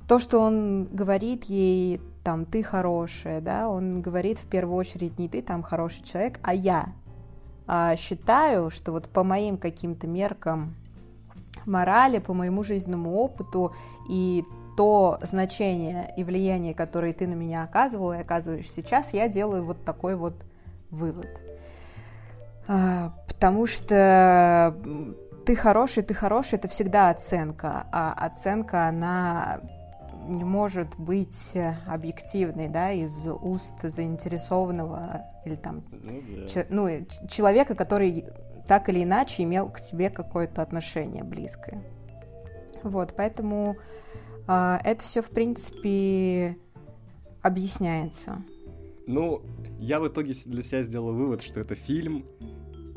то, 0.07 0.17
что 0.17 0.39
он 0.39 0.85
говорит 0.85 1.43
ей, 1.43 2.01
там, 2.23 2.45
ты 2.45 2.63
хорошая, 2.63 3.39
да, 3.39 3.69
он 3.69 4.01
говорит 4.01 4.39
в 4.39 4.47
первую 4.47 4.75
очередь 4.75 5.19
не 5.19 5.29
ты 5.29 5.43
там 5.43 5.61
хороший 5.61 6.03
человек, 6.05 6.39
а 6.41 6.55
я. 6.55 6.87
А 7.67 7.95
считаю, 7.97 8.71
что 8.71 8.93
вот 8.93 9.09
по 9.09 9.23
моим 9.23 9.57
каким-то 9.57 10.07
меркам 10.07 10.75
морали, 11.67 12.17
по 12.17 12.33
моему 12.33 12.63
жизненному 12.63 13.13
опыту 13.13 13.75
и 14.09 14.43
то 14.75 15.19
значение 15.21 16.15
и 16.17 16.23
влияние, 16.23 16.73
которое 16.73 17.13
ты 17.13 17.27
на 17.27 17.35
меня 17.35 17.61
оказывал 17.61 18.13
и 18.13 18.17
оказываешь 18.17 18.71
сейчас, 18.71 19.13
я 19.13 19.27
делаю 19.27 19.63
вот 19.63 19.85
такой 19.85 20.15
вот 20.15 20.33
вывод. 20.89 21.27
А, 22.67 23.13
потому 23.27 23.65
что 23.65 24.75
ты 25.45 25.55
хороший, 25.55 26.03
ты 26.03 26.13
хороший, 26.13 26.55
это 26.55 26.67
всегда 26.67 27.09
оценка, 27.09 27.87
а 27.91 28.13
оценка, 28.13 28.87
она 28.87 29.61
не 30.27 30.43
может 30.43 30.97
быть 30.97 31.55
э, 31.55 31.75
объективной, 31.87 32.67
да, 32.67 32.91
из 32.91 33.27
уст 33.27 33.81
заинтересованного 33.81 35.25
или 35.45 35.55
там 35.55 35.85
ну, 35.89 36.21
да. 36.35 36.47
че, 36.47 36.67
ну, 36.69 36.89
человека, 37.29 37.75
который 37.75 38.25
так 38.67 38.89
или 38.89 39.03
иначе 39.03 39.43
имел 39.43 39.69
к 39.69 39.77
себе 39.77 40.09
какое-то 40.09 40.61
отношение 40.61 41.23
близкое. 41.23 41.81
Вот, 42.83 43.13
поэтому 43.15 43.77
э, 44.47 44.77
это 44.83 45.01
все, 45.01 45.21
в 45.21 45.29
принципе, 45.29 46.57
объясняется. 47.41 48.43
Ну, 49.05 49.41
я 49.79 50.01
в 50.01 50.07
итоге 50.07 50.33
для 50.45 50.61
себя 50.61 50.83
сделал 50.83 51.13
вывод, 51.13 51.41
что 51.41 51.61
это 51.61 51.75
фильм, 51.75 52.25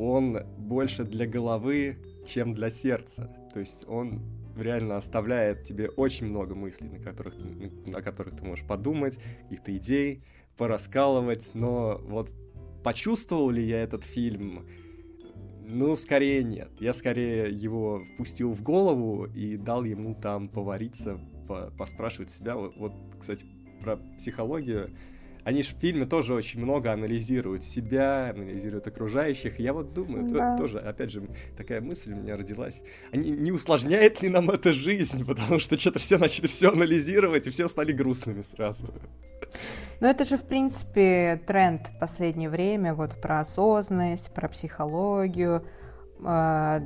он 0.00 0.38
больше 0.56 1.04
для 1.04 1.26
головы, 1.26 1.98
чем 2.26 2.54
для 2.54 2.70
сердца. 2.70 3.30
То 3.52 3.60
есть 3.60 3.84
он 3.86 4.22
реально 4.56 4.96
оставляет 4.96 5.64
тебе 5.64 5.88
очень 5.88 6.26
много 6.26 6.54
мыслей, 6.54 6.88
на 6.88 6.98
которых, 6.98 7.34
на 7.86 8.02
которых 8.02 8.36
ты 8.36 8.44
можешь 8.44 8.66
подумать, 8.66 9.18
каких-то 9.44 9.76
идей, 9.76 10.22
пораскалывать, 10.56 11.50
но 11.54 11.98
вот 12.02 12.30
почувствовал 12.82 13.50
ли 13.50 13.66
я 13.66 13.82
этот 13.82 14.04
фильм? 14.04 14.66
Ну, 15.66 15.94
скорее 15.94 16.42
нет. 16.42 16.70
Я 16.80 16.92
скорее 16.92 17.50
его 17.50 18.04
впустил 18.04 18.52
в 18.52 18.62
голову 18.62 19.26
и 19.26 19.56
дал 19.56 19.84
ему 19.84 20.14
там 20.14 20.48
повариться, 20.48 21.20
по 21.46 21.70
поспрашивать 21.76 22.30
себя. 22.30 22.56
Вот, 22.56 22.76
вот, 22.76 22.92
кстати, 23.18 23.46
про 23.80 23.96
психологию 24.18 24.90
они 25.50 25.62
же 25.62 25.74
в 25.74 25.80
фильме 25.80 26.06
тоже 26.06 26.32
очень 26.32 26.60
много 26.60 26.92
анализируют 26.92 27.64
себя, 27.64 28.30
анализируют 28.30 28.86
окружающих. 28.86 29.58
И 29.58 29.64
я 29.64 29.72
вот 29.72 29.92
думаю, 29.92 30.28
да. 30.28 30.56
тоже, 30.56 30.78
опять 30.78 31.10
же, 31.10 31.28
такая 31.56 31.80
мысль 31.80 32.12
у 32.12 32.16
меня 32.16 32.36
родилась. 32.36 32.80
Они, 33.12 33.30
не 33.30 33.50
усложняет 33.50 34.22
ли 34.22 34.28
нам 34.28 34.48
это 34.50 34.72
жизнь? 34.72 35.24
Потому 35.26 35.58
что 35.58 35.76
что-то 35.76 35.98
все 35.98 36.18
начали 36.18 36.46
все 36.46 36.70
анализировать, 36.70 37.48
и 37.48 37.50
все 37.50 37.68
стали 37.68 37.92
грустными 37.92 38.42
сразу. 38.42 38.94
Ну, 40.00 40.06
это 40.06 40.24
же, 40.24 40.36
в 40.36 40.46
принципе, 40.46 41.42
тренд 41.46 41.88
в 41.88 41.98
последнее 41.98 42.48
время, 42.48 42.94
вот 42.94 43.20
про 43.20 43.40
осознанность, 43.40 44.32
про 44.32 44.48
психологию, 44.48 45.66
э, 46.24 46.80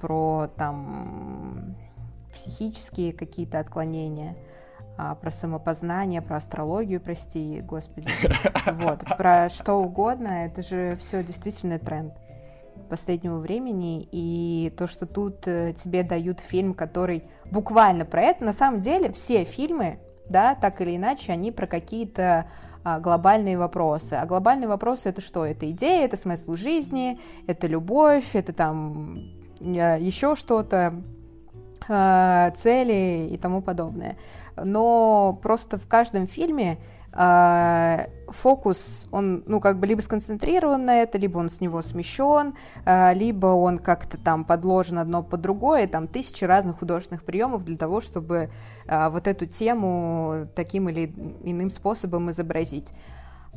про 0.00 0.50
там 0.56 1.76
психические 2.32 3.12
какие-то 3.12 3.58
отклонения– 3.58 4.36
а, 5.02 5.14
про 5.14 5.30
самопознание, 5.30 6.20
про 6.20 6.36
астрологию, 6.36 7.00
прости, 7.00 7.62
господи. 7.62 8.10
Вот, 8.66 9.00
про 9.16 9.48
что 9.48 9.76
угодно, 9.76 10.44
это 10.44 10.62
же 10.62 10.96
все 10.96 11.24
действительно 11.24 11.78
тренд 11.78 12.12
последнего 12.90 13.38
времени, 13.38 14.06
и 14.12 14.74
то, 14.76 14.86
что 14.86 15.06
тут 15.06 15.46
э, 15.46 15.72
тебе 15.72 16.02
дают 16.02 16.40
фильм, 16.40 16.74
который 16.74 17.24
буквально 17.50 18.04
про 18.04 18.22
это, 18.22 18.44
на 18.44 18.52
самом 18.52 18.80
деле 18.80 19.10
все 19.12 19.44
фильмы, 19.44 20.00
да, 20.28 20.54
так 20.54 20.82
или 20.82 20.96
иначе, 20.96 21.32
они 21.32 21.50
про 21.50 21.66
какие-то 21.66 22.46
а, 22.84 23.00
глобальные 23.00 23.56
вопросы. 23.56 24.14
А 24.14 24.26
глобальные 24.26 24.68
вопросы 24.68 25.08
это 25.08 25.22
что? 25.22 25.46
Это 25.46 25.70
идея, 25.70 26.04
это 26.04 26.18
смысл 26.18 26.56
жизни, 26.56 27.18
это 27.46 27.68
любовь, 27.68 28.34
это 28.34 28.52
там 28.52 29.22
э, 29.60 29.98
еще 29.98 30.34
что-то, 30.34 30.92
а, 31.88 32.50
цели 32.52 33.28
и 33.32 33.36
тому 33.36 33.62
подобное. 33.62 34.16
Но 34.64 35.38
просто 35.42 35.78
в 35.78 35.86
каждом 35.86 36.26
фильме 36.26 36.78
а, 37.12 38.06
фокус, 38.28 39.08
он, 39.10 39.42
ну, 39.46 39.60
как 39.60 39.80
бы 39.80 39.86
либо 39.86 40.00
сконцентрирован 40.00 40.84
на 40.84 41.02
это, 41.02 41.18
либо 41.18 41.38
он 41.38 41.50
с 41.50 41.60
него 41.60 41.82
смещен, 41.82 42.54
а, 42.84 43.12
либо 43.12 43.46
он 43.46 43.78
как-то 43.78 44.16
там 44.16 44.44
подложен 44.44 44.98
одно 44.98 45.22
под 45.22 45.40
другое, 45.40 45.88
там 45.88 46.06
тысячи 46.06 46.44
разных 46.44 46.78
художественных 46.78 47.24
приемов 47.24 47.64
для 47.64 47.76
того, 47.76 48.00
чтобы 48.00 48.50
а, 48.86 49.10
вот 49.10 49.26
эту 49.26 49.46
тему 49.46 50.48
таким 50.54 50.88
или 50.88 51.06
иным 51.42 51.70
способом 51.70 52.30
изобразить. 52.30 52.92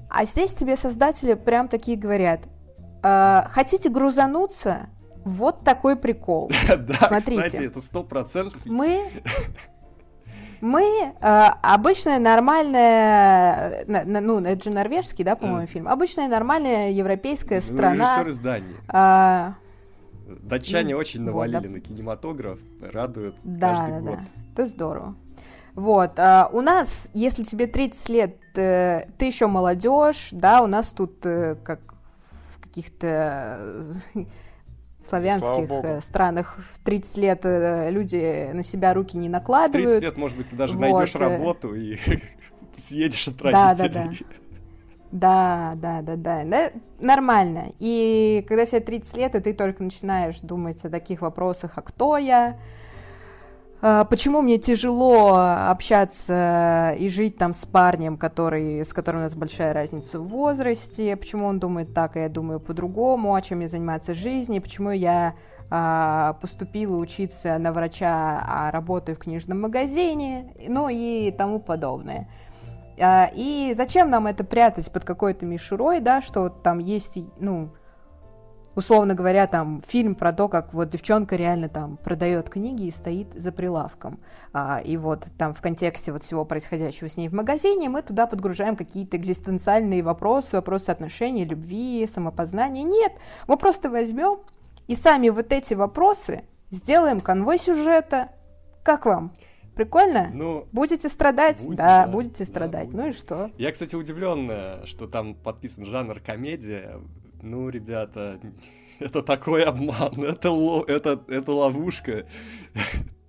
А 0.09 0.25
здесь 0.25 0.53
тебе 0.53 0.75
создатели 0.75 1.33
прям 1.33 1.67
такие 1.67 1.97
говорят, 1.97 2.41
хотите 3.01 3.89
грузануться? 3.89 4.89
Вот 5.25 5.63
такой 5.63 5.95
прикол. 5.95 6.51
Да, 6.67 7.07
Смотрите. 7.07 7.43
кстати, 7.43 7.63
это 7.63 7.81
сто 7.81 8.03
процентов. 8.03 8.59
Мы 8.65 9.09
мы 10.63 10.81
э, 10.81 11.45
обычная 11.61 12.19
нормальная, 12.19 13.83
э, 13.85 14.05
ну, 14.05 14.39
это 14.39 14.63
же 14.63 14.69
норвежский, 14.69 15.25
да, 15.25 15.35
по-моему, 15.35 15.67
фильм. 15.67 15.89
Обычная 15.89 16.29
нормальная 16.29 16.91
европейская 16.91 17.55
ну, 17.55 17.61
страна. 17.61 18.23
Режиссер 18.23 18.29
издания. 18.29 18.75
Э, 18.87 19.51
Датчане 20.41 20.95
очень 20.95 21.21
навалили 21.21 21.55
вот, 21.55 21.63
да. 21.63 21.69
на 21.69 21.79
кинематограф, 21.81 22.59
радуют 22.81 23.35
да, 23.43 23.75
каждый 23.75 23.93
да, 23.93 23.99
год. 23.99 24.19
Да, 24.19 24.25
это 24.53 24.67
здорово. 24.67 25.15
Вот, 25.75 26.17
а 26.17 26.49
у 26.53 26.61
нас, 26.61 27.11
если 27.13 27.43
тебе 27.43 27.67
30 27.67 28.09
лет, 28.09 28.37
э, 28.55 29.07
ты 29.17 29.25
еще 29.25 29.47
молодежь, 29.47 30.29
да, 30.31 30.61
у 30.61 30.67
нас 30.67 30.93
тут 30.93 31.25
э, 31.25 31.55
как 31.61 31.93
в 32.55 32.63
каких-то 32.63 33.83
славянских 35.03 35.69
э, 35.69 36.01
странах 36.01 36.57
в 36.57 36.79
30 36.79 37.17
лет 37.17 37.41
э, 37.43 37.89
люди 37.91 38.51
на 38.53 38.63
себя 38.63 38.93
руки 38.93 39.17
не 39.17 39.29
накладывают. 39.29 39.99
30 39.99 40.03
лет, 40.03 40.17
может 40.17 40.37
быть, 40.37 40.49
ты 40.49 40.55
даже 40.55 40.73
вот. 40.73 40.81
найдешь 40.81 41.15
э. 41.15 41.19
работу 41.19 41.75
и 41.75 41.97
съедешь 42.77 43.27
от 43.27 43.41
родителей. 43.41 43.53
Да, 43.53 43.75
да, 43.75 43.89
да. 43.89 44.11
Да, 45.13 45.73
да, 45.75 46.01
да, 46.01 46.15
да, 46.15 46.43
да, 46.43 46.71
нормально. 46.99 47.65
И 47.79 48.43
когда 48.47 48.65
тебе 48.65 48.79
30 48.79 49.17
лет, 49.17 49.35
и 49.35 49.39
ты 49.41 49.53
только 49.53 49.83
начинаешь 49.83 50.39
думать 50.39 50.83
о 50.85 50.89
таких 50.89 51.21
вопросах, 51.21 51.73
а 51.75 51.81
кто 51.83 52.17
я, 52.17 52.57
почему 54.09 54.41
мне 54.41 54.57
тяжело 54.57 55.35
общаться 55.69 56.95
и 56.97 57.09
жить 57.09 57.37
там 57.37 57.53
с 57.53 57.65
парнем, 57.65 58.17
который, 58.17 58.85
с 58.85 58.93
которым 58.93 59.21
у 59.21 59.23
нас 59.23 59.35
большая 59.35 59.73
разница 59.73 60.19
в 60.19 60.27
возрасте, 60.29 61.17
почему 61.17 61.47
он 61.47 61.59
думает 61.59 61.93
так, 61.93 62.15
а 62.15 62.19
я 62.19 62.29
думаю 62.29 62.61
по-другому, 62.61 63.35
о 63.35 63.41
чем 63.41 63.57
мне 63.57 63.67
заниматься 63.67 64.13
жизни, 64.13 64.59
почему 64.59 64.91
я 64.91 65.35
а, 65.69 66.33
поступила 66.33 66.95
учиться 66.97 67.57
на 67.57 67.73
врача, 67.73 68.43
а 68.47 68.71
работаю 68.71 69.15
в 69.15 69.19
книжном 69.19 69.61
магазине, 69.61 70.53
ну 70.67 70.87
и 70.87 71.31
тому 71.31 71.59
подобное. 71.59 72.29
А, 72.99 73.31
и 73.33 73.73
зачем 73.75 74.09
нам 74.09 74.27
это 74.27 74.43
прятать 74.43 74.91
под 74.91 75.03
какой-то 75.03 75.45
мишурой, 75.45 75.99
да, 75.99 76.21
что 76.21 76.49
там 76.49 76.79
есть, 76.79 77.17
ну, 77.39 77.73
условно 78.75 79.15
говоря, 79.15 79.47
там 79.47 79.81
фильм 79.85 80.15
про 80.15 80.33
то, 80.33 80.49
как 80.49 80.73
вот 80.73 80.89
девчонка 80.89 81.35
реально 81.35 81.69
там 81.69 81.97
продает 81.97 82.49
книги 82.49 82.85
и 82.85 82.91
стоит 82.91 83.33
за 83.33 83.51
прилавком. 83.51 84.19
А, 84.51 84.81
и 84.83 84.97
вот 84.97 85.27
там 85.37 85.53
в 85.53 85.61
контексте 85.61 86.11
вот 86.11 86.23
всего 86.23 86.45
происходящего 86.45 87.09
с 87.09 87.17
ней 87.17 87.29
в 87.29 87.33
магазине 87.33 87.89
мы 87.89 88.01
туда 88.01 88.27
подгружаем 88.27 88.75
какие-то 88.75 89.17
экзистенциальные 89.17 90.03
вопросы, 90.03 90.55
вопросы 90.55 90.89
отношений, 90.89 91.45
любви, 91.45 92.05
самопознания. 92.07 92.83
Нет, 92.83 93.13
мы 93.47 93.57
просто 93.57 93.89
возьмем 93.89 94.39
и 94.87 94.95
сами 94.95 95.29
вот 95.29 95.51
эти 95.51 95.73
вопросы 95.73 96.43
сделаем 96.69 97.21
конвой 97.21 97.57
сюжета. 97.57 98.29
Как 98.83 99.05
вам? 99.05 99.33
Прикольно? 99.75 100.29
Ну, 100.31 100.67
будете 100.71 101.09
страдать? 101.09 101.65
Будет, 101.65 101.77
да, 101.77 102.05
да, 102.05 102.11
будете 102.11 102.45
страдать. 102.45 102.91
Да, 102.91 102.97
ну 102.97 103.07
и 103.07 103.11
что? 103.11 103.49
Я, 103.57 103.71
кстати, 103.71 103.95
удивлен, 103.95 104.85
что 104.85 105.07
там 105.07 105.33
подписан 105.33 105.85
жанр 105.85 106.19
комедия. 106.19 106.99
Ну, 107.43 107.67
ребята, 107.67 108.39
это 108.99 109.21
такой 109.21 109.63
обман, 109.65 110.23
это, 110.23 110.49
ло, 110.49 110.85
это, 110.87 111.21
это 111.27 111.51
ловушка. 111.51 112.25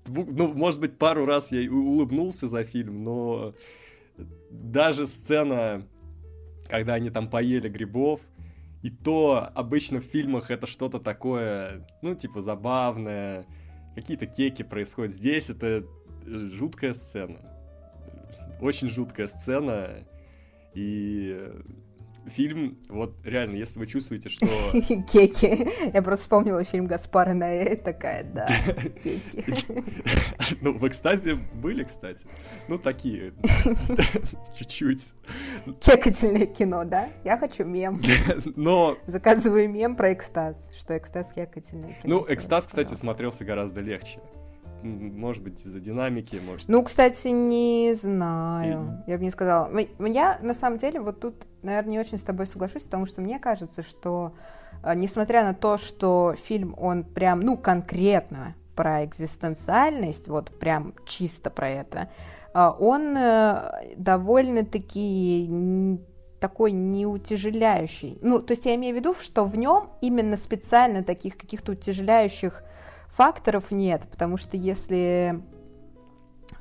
Ну, 0.06 0.54
может 0.54 0.78
быть, 0.78 0.98
пару 0.98 1.26
раз 1.26 1.50
я 1.50 1.68
улыбнулся 1.70 2.46
за 2.46 2.62
фильм, 2.62 3.02
но 3.02 3.54
даже 4.50 5.08
сцена, 5.08 5.84
когда 6.68 6.94
они 6.94 7.10
там 7.10 7.28
поели 7.28 7.68
грибов, 7.68 8.20
и 8.82 8.90
то 8.90 9.50
обычно 9.54 10.00
в 10.00 10.04
фильмах 10.04 10.50
это 10.50 10.68
что-то 10.68 11.00
такое, 11.00 11.84
ну, 12.00 12.14
типа, 12.14 12.40
забавное, 12.40 13.46
какие-то 13.96 14.26
кеки 14.26 14.62
происходят. 14.62 15.12
Здесь 15.12 15.50
это 15.50 15.84
жуткая 16.24 16.92
сцена. 16.92 17.40
Очень 18.60 18.90
жуткая 18.90 19.26
сцена. 19.26 20.04
И 20.74 21.50
фильм, 22.26 22.78
вот 22.88 23.14
реально, 23.24 23.56
если 23.56 23.78
вы 23.78 23.86
чувствуете, 23.86 24.28
что... 24.28 24.46
Кеки. 25.12 25.68
Я 25.92 26.02
просто 26.02 26.22
вспомнила 26.22 26.64
фильм 26.64 26.86
Гаспара 26.86 27.32
Ноэ, 27.34 27.76
такая, 27.76 28.24
да, 28.24 28.46
кеки. 29.02 29.44
Ну, 30.60 30.72
в 30.72 30.86
экстазе 30.86 31.34
были, 31.34 31.84
кстати. 31.84 32.24
Ну, 32.68 32.78
такие, 32.78 33.32
чуть-чуть. 34.58 35.12
Кекательное 35.80 36.46
кино, 36.46 36.84
да? 36.84 37.08
Я 37.24 37.38
хочу 37.38 37.64
мем. 37.64 38.00
Но... 38.56 38.96
Заказываю 39.06 39.70
мем 39.70 39.96
про 39.96 40.12
экстаз, 40.12 40.72
что 40.76 40.96
экстаз 40.96 41.32
кекательное 41.32 41.94
кино. 42.02 42.18
Ну, 42.20 42.24
экстаз, 42.28 42.66
кстати, 42.66 42.94
смотрелся 42.94 43.44
гораздо 43.44 43.80
легче 43.80 44.20
может 44.84 45.42
быть, 45.42 45.64
из-за 45.64 45.80
динамики, 45.80 46.36
может... 46.36 46.68
Ну, 46.68 46.82
кстати, 46.82 47.28
не 47.28 47.94
знаю. 47.94 49.02
И... 49.06 49.10
Я 49.10 49.18
бы 49.18 49.24
не 49.24 49.30
сказала. 49.30 49.70
Я, 49.98 50.38
на 50.42 50.54
самом 50.54 50.78
деле, 50.78 51.00
вот 51.00 51.20
тут, 51.20 51.46
наверное, 51.62 51.92
не 51.92 51.98
очень 51.98 52.18
с 52.18 52.22
тобой 52.22 52.46
соглашусь, 52.46 52.84
потому 52.84 53.06
что 53.06 53.20
мне 53.22 53.38
кажется, 53.38 53.82
что, 53.82 54.34
э, 54.82 54.94
несмотря 54.94 55.44
на 55.44 55.54
то, 55.54 55.78
что 55.78 56.34
фильм, 56.36 56.74
он 56.78 57.04
прям, 57.04 57.40
ну, 57.40 57.56
конкретно 57.56 58.54
про 58.76 59.04
экзистенциальность, 59.04 60.28
вот 60.28 60.50
прям 60.58 60.94
чисто 61.06 61.50
про 61.50 61.68
это, 61.70 62.10
э, 62.52 62.70
он 62.78 63.16
э, 63.16 63.94
довольно-таки 63.96 65.48
такой 66.40 66.72
неутяжеляющий. 66.72 68.18
Ну, 68.20 68.38
то 68.40 68.52
есть 68.52 68.66
я 68.66 68.74
имею 68.74 68.94
в 68.94 68.98
виду, 68.98 69.14
что 69.14 69.46
в 69.46 69.56
нем 69.56 69.88
именно 70.02 70.36
специально 70.36 71.02
таких 71.02 71.38
каких-то 71.38 71.72
утяжеляющих 71.72 72.62
факторов 73.14 73.70
нет, 73.70 74.08
потому 74.10 74.36
что 74.36 74.56
если 74.56 75.40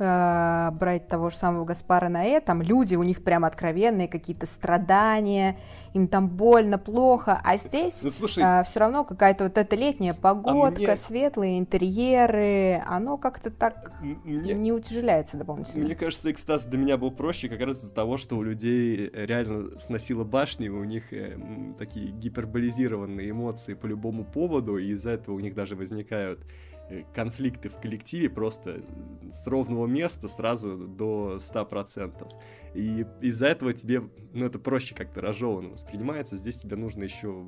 э, 0.03 0.71
брать 0.71 1.07
того 1.07 1.29
же 1.29 1.35
самого 1.35 1.65
Гаспара 1.65 2.09
Наэ, 2.09 2.41
там 2.41 2.61
люди, 2.61 2.95
у 2.95 3.03
них 3.03 3.23
прям 3.23 3.45
откровенные 3.45 4.07
какие-то 4.07 4.45
страдания, 4.45 5.57
им 5.93 6.07
там 6.07 6.29
больно, 6.29 6.77
плохо, 6.77 7.39
а 7.43 7.57
здесь 7.57 8.03
ну, 8.03 8.09
слушай, 8.09 8.43
э, 8.43 8.63
все 8.63 8.79
равно 8.79 9.03
какая-то 9.03 9.45
вот 9.45 9.57
эта 9.57 9.75
летняя 9.75 10.13
погодка, 10.13 10.83
а 10.83 10.87
мне... 10.87 10.97
светлые 10.97 11.59
интерьеры, 11.59 12.83
оно 12.85 13.17
как-то 13.17 13.49
так 13.49 13.93
мне... 14.01 14.53
не 14.53 14.71
утяжеляется 14.71 15.37
дополнительно. 15.37 15.85
Мне 15.85 15.95
кажется, 15.95 16.31
экстаз 16.31 16.65
для 16.65 16.77
меня 16.77 16.97
был 16.97 17.11
проще 17.11 17.49
как 17.49 17.61
раз 17.61 17.83
из-за 17.83 17.93
того, 17.93 18.17
что 18.17 18.37
у 18.37 18.43
людей 18.43 19.09
реально 19.13 19.79
сносило 19.79 20.23
башни, 20.23 20.67
у 20.67 20.83
них 20.83 21.13
э, 21.13 21.37
такие 21.77 22.11
гиперболизированные 22.11 23.29
эмоции 23.29 23.73
по 23.73 23.85
любому 23.85 24.25
поводу, 24.25 24.77
и 24.77 24.91
из-за 24.91 25.11
этого 25.11 25.35
у 25.35 25.39
них 25.39 25.53
даже 25.53 25.75
возникают 25.75 26.39
Э, 26.43 26.72
конфликты 27.13 27.69
в 27.69 27.79
коллективе 27.79 28.29
просто 28.29 28.83
с 29.31 29.47
ровного 29.47 29.87
места 29.87 30.27
сразу 30.27 30.77
до 30.87 31.37
100%. 31.37 32.31
И 32.75 33.05
из-за 33.21 33.47
этого 33.47 33.73
тебе, 33.73 34.03
ну, 34.33 34.45
это 34.45 34.59
проще 34.59 34.95
как-то 34.95 35.21
разжеванно 35.21 35.69
воспринимается. 35.69 36.37
Здесь 36.37 36.57
тебе 36.57 36.75
нужно 36.75 37.03
еще 37.03 37.45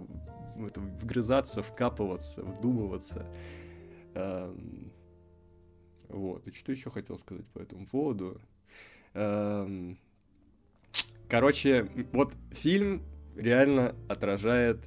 это 0.65 0.79
вгрызаться, 0.79 1.61
вкапываться, 1.61 2.43
вдумываться. 2.43 3.25
Эм, 4.13 4.91
вот. 6.07 6.47
И 6.47 6.51
что 6.51 6.71
еще 6.71 6.89
хотел 6.89 7.17
сказать 7.17 7.45
по 7.47 7.59
этому 7.59 7.85
поводу? 7.87 8.39
Эм, 9.13 9.97
короче, 11.27 11.89
вот 12.11 12.33
фильм 12.51 13.03
реально 13.35 13.95
отражает 14.07 14.79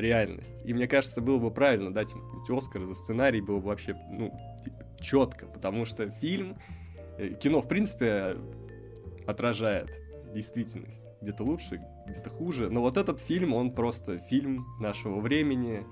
реальность. 0.00 0.56
И 0.64 0.74
мне 0.74 0.88
кажется, 0.88 1.20
было 1.20 1.38
бы 1.38 1.50
правильно 1.50 1.92
дать 1.92 2.12
ему 2.12 2.22
Оскар 2.56 2.86
за 2.86 2.94
сценарий, 2.94 3.40
было 3.40 3.58
бы 3.58 3.68
вообще, 3.68 3.94
ну, 4.10 4.32
четко, 5.00 5.46
потому 5.46 5.84
что 5.84 6.08
фильм 6.08 6.56
э, 7.18 7.28
кино, 7.34 7.60
в 7.60 7.68
принципе, 7.68 8.36
отражает 9.26 9.92
действительность. 10.32 11.08
Где-то 11.20 11.44
лучше, 11.44 11.82
где-то 12.06 12.30
хуже. 12.30 12.70
Но 12.70 12.80
вот 12.80 12.96
этот 12.96 13.20
фильм, 13.20 13.54
он 13.54 13.72
просто 13.72 14.18
фильм 14.18 14.66
нашего 14.78 15.20
времени. 15.20 15.86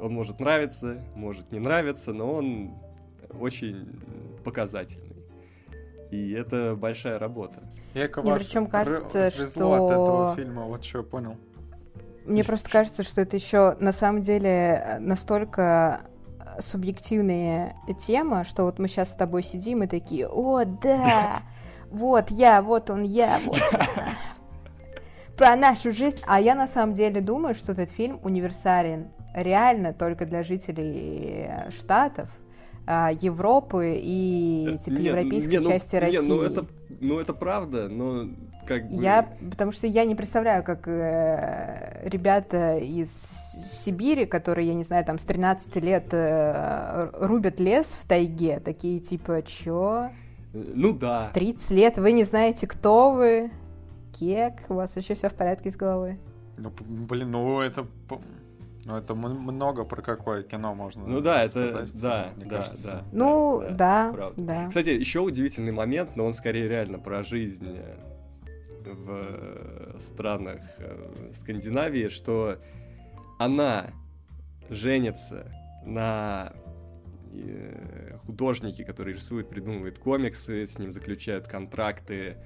Он 0.00 0.12
может 0.12 0.40
нравиться, 0.40 1.04
может 1.14 1.52
не 1.52 1.58
нравиться, 1.58 2.12
но 2.12 2.32
он 2.32 2.74
очень 3.38 4.00
показательный. 4.44 5.10
И 6.10 6.32
это 6.32 6.74
большая 6.76 7.18
работа. 7.18 7.62
Мне 7.94 8.08
причем 8.08 8.66
кажется, 8.66 9.30
что... 9.30 9.72
от 9.72 9.92
этого 9.92 10.34
фильма, 10.34 10.64
вот 10.64 10.84
что 10.84 10.98
я 10.98 11.04
понял. 11.04 11.36
Мне 12.24 12.44
просто 12.44 12.70
кажется, 12.70 13.02
что 13.02 13.20
это 13.20 13.36
еще 13.36 13.76
на 13.80 13.92
самом 13.92 14.22
деле 14.22 14.98
настолько 15.00 16.02
субъективная 16.58 17.76
тема, 17.98 18.44
что 18.44 18.64
вот 18.64 18.78
мы 18.78 18.88
сейчас 18.88 19.12
с 19.12 19.16
тобой 19.16 19.42
сидим 19.42 19.82
и 19.82 19.86
такие, 19.86 20.28
о, 20.28 20.64
да, 20.64 21.42
вот 21.90 22.30
я, 22.30 22.62
вот 22.62 22.90
он 22.90 23.02
я, 23.02 23.40
вот 23.44 23.60
про 25.36 25.56
нашу 25.56 25.90
жизнь. 25.90 26.20
А 26.26 26.40
я 26.40 26.54
на 26.54 26.66
самом 26.66 26.94
деле 26.94 27.20
думаю, 27.20 27.54
что 27.54 27.72
этот 27.72 27.90
фильм 27.90 28.20
универсален 28.22 29.08
реально 29.34 29.94
только 29.94 30.26
для 30.26 30.42
жителей 30.42 31.48
Штатов, 31.70 32.28
а, 32.86 33.10
Европы 33.12 33.94
и 33.96 34.76
типа 34.82 34.98
не, 34.98 35.06
европейской 35.06 35.58
ну, 35.58 35.70
части 35.70 35.94
не, 35.94 36.00
России. 36.00 36.28
Ну 36.28 36.42
это, 36.42 36.66
ну 37.00 37.18
это 37.20 37.32
правда, 37.32 37.88
но 37.88 38.28
как 38.70 38.88
бы... 38.88 39.02
Я, 39.02 39.28
потому 39.50 39.72
что 39.72 39.88
я 39.88 40.04
не 40.04 40.14
представляю, 40.14 40.62
как 40.62 40.86
э, 40.86 42.02
ребята 42.04 42.78
из 42.78 43.10
Сибири, 43.10 44.26
которые, 44.26 44.68
я 44.68 44.74
не 44.74 44.84
знаю, 44.84 45.04
там 45.04 45.18
с 45.18 45.24
13 45.24 45.76
лет 45.82 46.04
э, 46.12 47.10
рубят 47.14 47.58
лес 47.58 47.86
в 48.00 48.06
тайге, 48.06 48.60
такие 48.60 49.00
типа, 49.00 49.42
чё? 49.42 50.10
Ну 50.52 50.92
да. 50.92 51.22
В 51.22 51.32
30 51.32 51.70
лет 51.72 51.98
вы 51.98 52.12
не 52.12 52.22
знаете, 52.22 52.68
кто 52.68 53.10
вы, 53.10 53.50
кек, 54.12 54.52
у 54.68 54.74
вас 54.74 54.96
еще 54.96 55.14
все 55.14 55.28
в 55.28 55.34
порядке 55.34 55.72
с 55.72 55.76
головой. 55.76 56.20
Ну, 56.56 56.72
блин, 56.86 57.32
ну 57.32 57.60
это 57.60 57.86
ну, 58.84 58.96
это 58.96 59.14
много 59.16 59.84
про 59.84 60.00
какое 60.00 60.42
кино 60.42 60.74
можно 60.74 61.06
Ну 61.06 61.20
да, 61.20 61.48
сказать, 61.48 61.90
это, 61.90 62.00
да, 62.02 62.30
мне 62.36 62.44
да, 62.46 62.56
кажется. 62.56 62.86
да. 62.86 63.04
Ну, 63.12 63.64
да, 63.68 64.12
да, 64.16 64.32
да. 64.36 64.68
Кстати, 64.68 64.90
еще 64.90 65.20
удивительный 65.20 65.72
момент, 65.72 66.14
но 66.14 66.24
он 66.24 66.34
скорее 66.34 66.68
реально 66.68 66.98
про 66.98 67.22
жизнь 67.22 67.66
в 68.86 70.00
странах 70.00 70.60
э, 70.78 71.32
Скандинавии, 71.34 72.08
что 72.08 72.58
она 73.38 73.90
женится 74.68 75.46
на 75.84 76.52
э, 77.32 78.16
художнике, 78.26 78.84
который 78.84 79.14
рисует, 79.14 79.48
придумывает 79.48 79.98
комиксы, 79.98 80.66
с 80.66 80.78
ним 80.78 80.92
заключают 80.92 81.48
контракты 81.48 82.36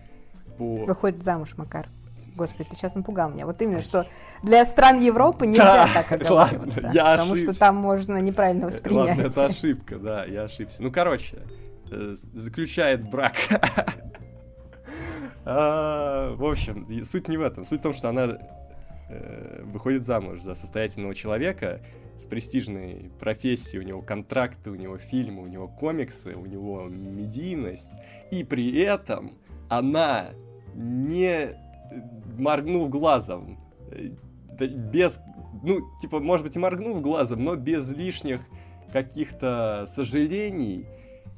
по... 0.57 0.85
Выходит 0.85 1.23
замуж, 1.23 1.55
Макар. 1.57 1.89
Господи, 2.35 2.69
ты 2.69 2.75
сейчас 2.75 2.95
напугал 2.95 3.31
меня. 3.31 3.47
Вот 3.47 3.63
именно, 3.63 3.81
что 3.81 4.09
для 4.43 4.65
стран 4.65 5.01
Европы 5.01 5.47
нельзя 5.47 5.89
так 5.95 6.11
оговариваться. 6.11 6.87
Ладно, 6.87 6.97
я 6.97 7.05
потому 7.13 7.33
ошибся. 7.33 7.53
что 7.53 7.61
там 7.61 7.77
можно 7.77 8.21
неправильно 8.21 8.67
воспринять. 8.67 9.19
Ладно, 9.19 9.23
это 9.23 9.47
ошибка, 9.47 9.99
да, 9.99 10.25
я 10.25 10.43
ошибся. 10.45 10.83
Ну, 10.83 10.91
короче, 10.91 11.43
э, 11.91 12.15
заключает 12.33 13.09
брак. 13.09 13.35
а, 15.45 16.35
в 16.35 16.45
общем, 16.45 17.05
суть 17.05 17.29
не 17.29 17.37
в 17.37 17.43
этом. 17.43 17.65
Суть 17.65 17.81
в 17.81 17.83
том, 17.83 17.93
что 17.93 18.09
она 18.09 18.39
э, 19.09 19.63
выходит 19.65 20.05
замуж 20.05 20.43
за 20.43 20.55
состоятельного 20.55 21.15
человека 21.15 21.81
с 22.17 22.25
престижной 22.25 23.11
профессией, 23.19 23.83
у 23.83 23.87
него 23.87 24.01
контракты, 24.01 24.71
у 24.71 24.75
него 24.75 24.99
фильмы, 24.99 25.43
у 25.43 25.47
него 25.47 25.69
комиксы, 25.69 26.35
у 26.35 26.47
него 26.47 26.85
медийность, 26.89 27.91
и 28.31 28.45
при 28.45 28.81
этом 28.81 29.33
она 29.69 30.31
не 30.75 31.57
моргнув 32.39 32.89
глазом, 32.89 33.59
э, 33.91 34.11
без, 34.59 35.21
ну, 35.63 35.81
типа, 36.01 36.21
может 36.21 36.47
быть, 36.47 36.57
и 36.57 36.59
моргнув 36.59 37.01
глазом, 37.03 37.45
но 37.45 37.57
без 37.57 37.91
лишних 37.93 38.41
каких-то 38.93 39.85
сожалений, 39.89 40.87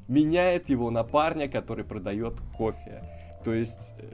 меняет 0.08 0.68
его 0.68 0.90
на 0.90 1.04
парня, 1.04 1.48
который 1.48 1.84
продает 1.84 2.34
кофе. 2.56 3.02
То 3.46 3.54
есть 3.54 3.94
э, 3.98 4.08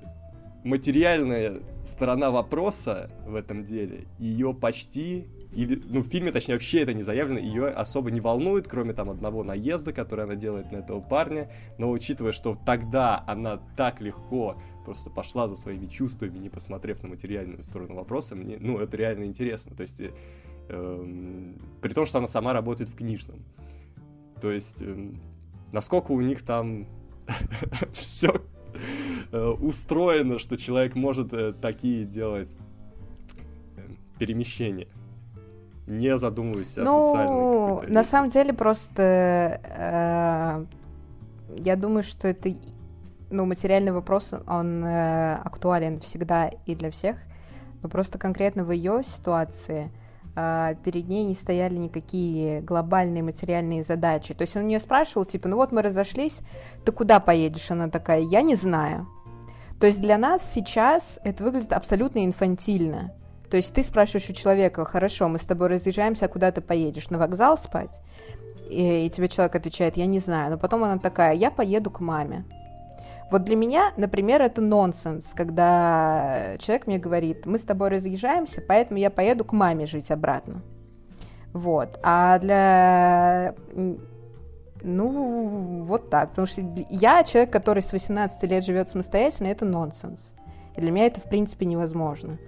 материальная 0.63 1.61
сторона 1.87 2.31
вопроса 2.31 3.11
в 3.27 3.35
этом 3.35 3.65
деле, 3.65 4.05
ее 4.19 4.53
почти, 4.53 5.27
или, 5.55 5.83
ну, 5.87 6.03
в 6.03 6.07
фильме, 6.09 6.33
точнее, 6.33 6.57
вообще 6.57 6.83
это 6.83 6.93
не 6.93 7.03
заявлено, 7.03 7.39
ее 7.39 7.69
особо 7.69 8.11
не 8.11 8.21
волнует, 8.21 8.69
кроме 8.69 8.93
там 8.93 9.09
одного 9.09 9.43
наезда, 9.43 9.95
который 9.95 10.27
она 10.27 10.35
делает 10.35 10.71
на 10.71 10.77
этого 10.77 11.01
парня, 11.01 11.51
но 11.79 11.91
учитывая, 11.91 12.33
что 12.33 12.59
тогда 12.67 13.25
она 13.27 13.59
так 13.75 14.03
легко 14.03 14.59
просто 14.85 15.09
пошла 15.09 15.49
за 15.49 15.57
своими 15.57 15.87
чувствами, 15.87 16.37
не 16.37 16.51
посмотрев 16.51 17.03
на 17.03 17.09
материальную 17.09 17.63
сторону 17.63 17.95
вопроса, 17.95 18.35
мне, 18.35 18.59
ну, 18.61 18.81
это 18.81 18.99
реально 18.99 19.25
интересно. 19.25 19.75
То 19.75 19.81
есть, 19.81 19.99
э, 19.99 20.11
э, 20.69 21.53
при 21.81 21.95
том, 21.95 22.05
что 22.05 22.19
она 22.19 22.27
сама 22.27 22.53
работает 22.53 22.91
в 22.91 22.97
книжном. 22.97 23.43
То 24.43 24.53
есть, 24.53 24.83
э, 24.83 25.11
насколько 25.73 26.13
у 26.13 26.21
них 26.21 26.43
там 26.43 26.87
все 27.95 28.43
устроено, 29.33 30.39
что 30.39 30.57
человек 30.57 30.95
может 30.95 31.33
э, 31.33 31.53
такие 31.53 32.05
делать 32.05 32.57
э, 33.77 33.81
перемещения. 34.19 34.89
Не 35.87 36.17
задумываясь 36.17 36.77
ну, 36.77 36.83
о 36.83 37.07
социальной 37.07 37.93
на 37.93 38.05
самом 38.05 38.31
деле 38.31 38.53
просто 38.53 39.61
э, 39.65 40.67
я 41.59 41.77
думаю, 41.77 42.03
что 42.03 42.29
это 42.29 42.55
ну, 43.31 43.47
материальный 43.47 43.93
вопрос, 43.93 44.35
он 44.47 44.85
э, 44.85 45.35
актуален 45.35 46.01
всегда 46.01 46.51
и 46.67 46.75
для 46.75 46.91
всех, 46.91 47.17
но 47.83 47.89
просто 47.89 48.19
конкретно 48.19 48.65
в 48.65 48.71
ее 48.71 49.03
ситуации 49.05 49.87
э, 49.87 50.02
перед 50.35 51.09
ней 51.09 51.25
не 51.25 51.35
стояли 51.35 51.77
никакие 51.77 52.61
глобальные 52.61 53.23
материальные 53.23 53.83
задачи. 53.83 54.35
То 54.35 54.43
есть 54.43 54.57
он 54.57 54.65
у 54.65 54.67
нее 54.67 54.81
спрашивал, 54.81 55.25
типа, 55.25 55.49
ну 55.49 55.57
вот 55.57 55.73
мы 55.73 55.83
разошлись, 55.83 56.41
ты 56.85 56.93
куда 56.93 57.21
поедешь? 57.21 57.71
Она 57.71 57.89
такая, 57.89 58.21
я 58.21 58.43
не 58.43 58.55
знаю. 58.55 59.09
То 59.79 59.87
есть 59.87 60.01
для 60.01 60.17
нас 60.17 60.49
сейчас 60.51 61.21
это 61.25 61.45
выглядит 61.45 61.73
абсолютно 61.73 62.25
инфантильно. 62.25 63.13
То 63.51 63.57
есть 63.57 63.75
ты 63.75 63.83
спрашиваешь 63.83 64.31
у 64.31 64.33
человека, 64.33 64.85
хорошо, 64.87 65.29
мы 65.29 65.39
с 65.39 65.45
тобой 65.45 65.69
разъезжаемся, 65.69 66.25
а 66.25 66.29
куда 66.29 66.51
ты 66.53 66.63
поедешь? 66.63 67.11
На 67.11 67.19
вокзал 67.19 67.59
спать? 67.59 68.01
И, 68.71 69.07
и 69.07 69.11
тебе 69.11 69.29
человек 69.29 69.55
отвечает, 69.55 69.99
я 69.99 70.07
не 70.07 70.21
знаю. 70.21 70.53
Но 70.53 70.59
потом 70.59 70.85
она 70.85 70.99
такая, 70.99 71.35
я 71.35 71.51
поеду 71.51 71.91
к 71.91 72.01
маме. 72.01 72.47
Вот 73.33 73.45
для 73.45 73.57
меня, 73.57 73.95
например, 73.97 74.43
это 74.43 74.61
нонсенс, 74.61 75.33
когда 75.33 76.55
человек 76.59 76.87
мне 76.87 76.99
говорит, 76.99 77.47
мы 77.47 77.59
с 77.59 77.63
тобой 77.63 77.89
разъезжаемся, 77.89 78.61
поэтому 78.61 78.99
я 78.99 79.09
поеду 79.09 79.43
к 79.47 79.55
маме 79.55 79.87
жить 79.87 80.11
обратно. 80.11 80.61
Вот. 81.55 81.99
А 82.03 82.39
для... 82.39 83.55
Ну, 84.83 85.83
вот 85.83 86.11
так. 86.11 86.31
Потому 86.31 86.47
что 86.47 86.61
я 86.91 87.25
человек, 87.25 87.51
который 87.51 87.83
с 87.83 87.95
18 87.95 88.51
лет 88.51 88.67
живет 88.67 88.91
самостоятельно, 88.91 89.49
это 89.49 89.65
нонсенс. 89.65 90.35
И 90.77 90.83
для 90.83 90.91
меня 90.91 91.07
это, 91.07 91.21
в 91.21 91.25
принципе, 91.25 91.65
невозможно. 91.65 92.39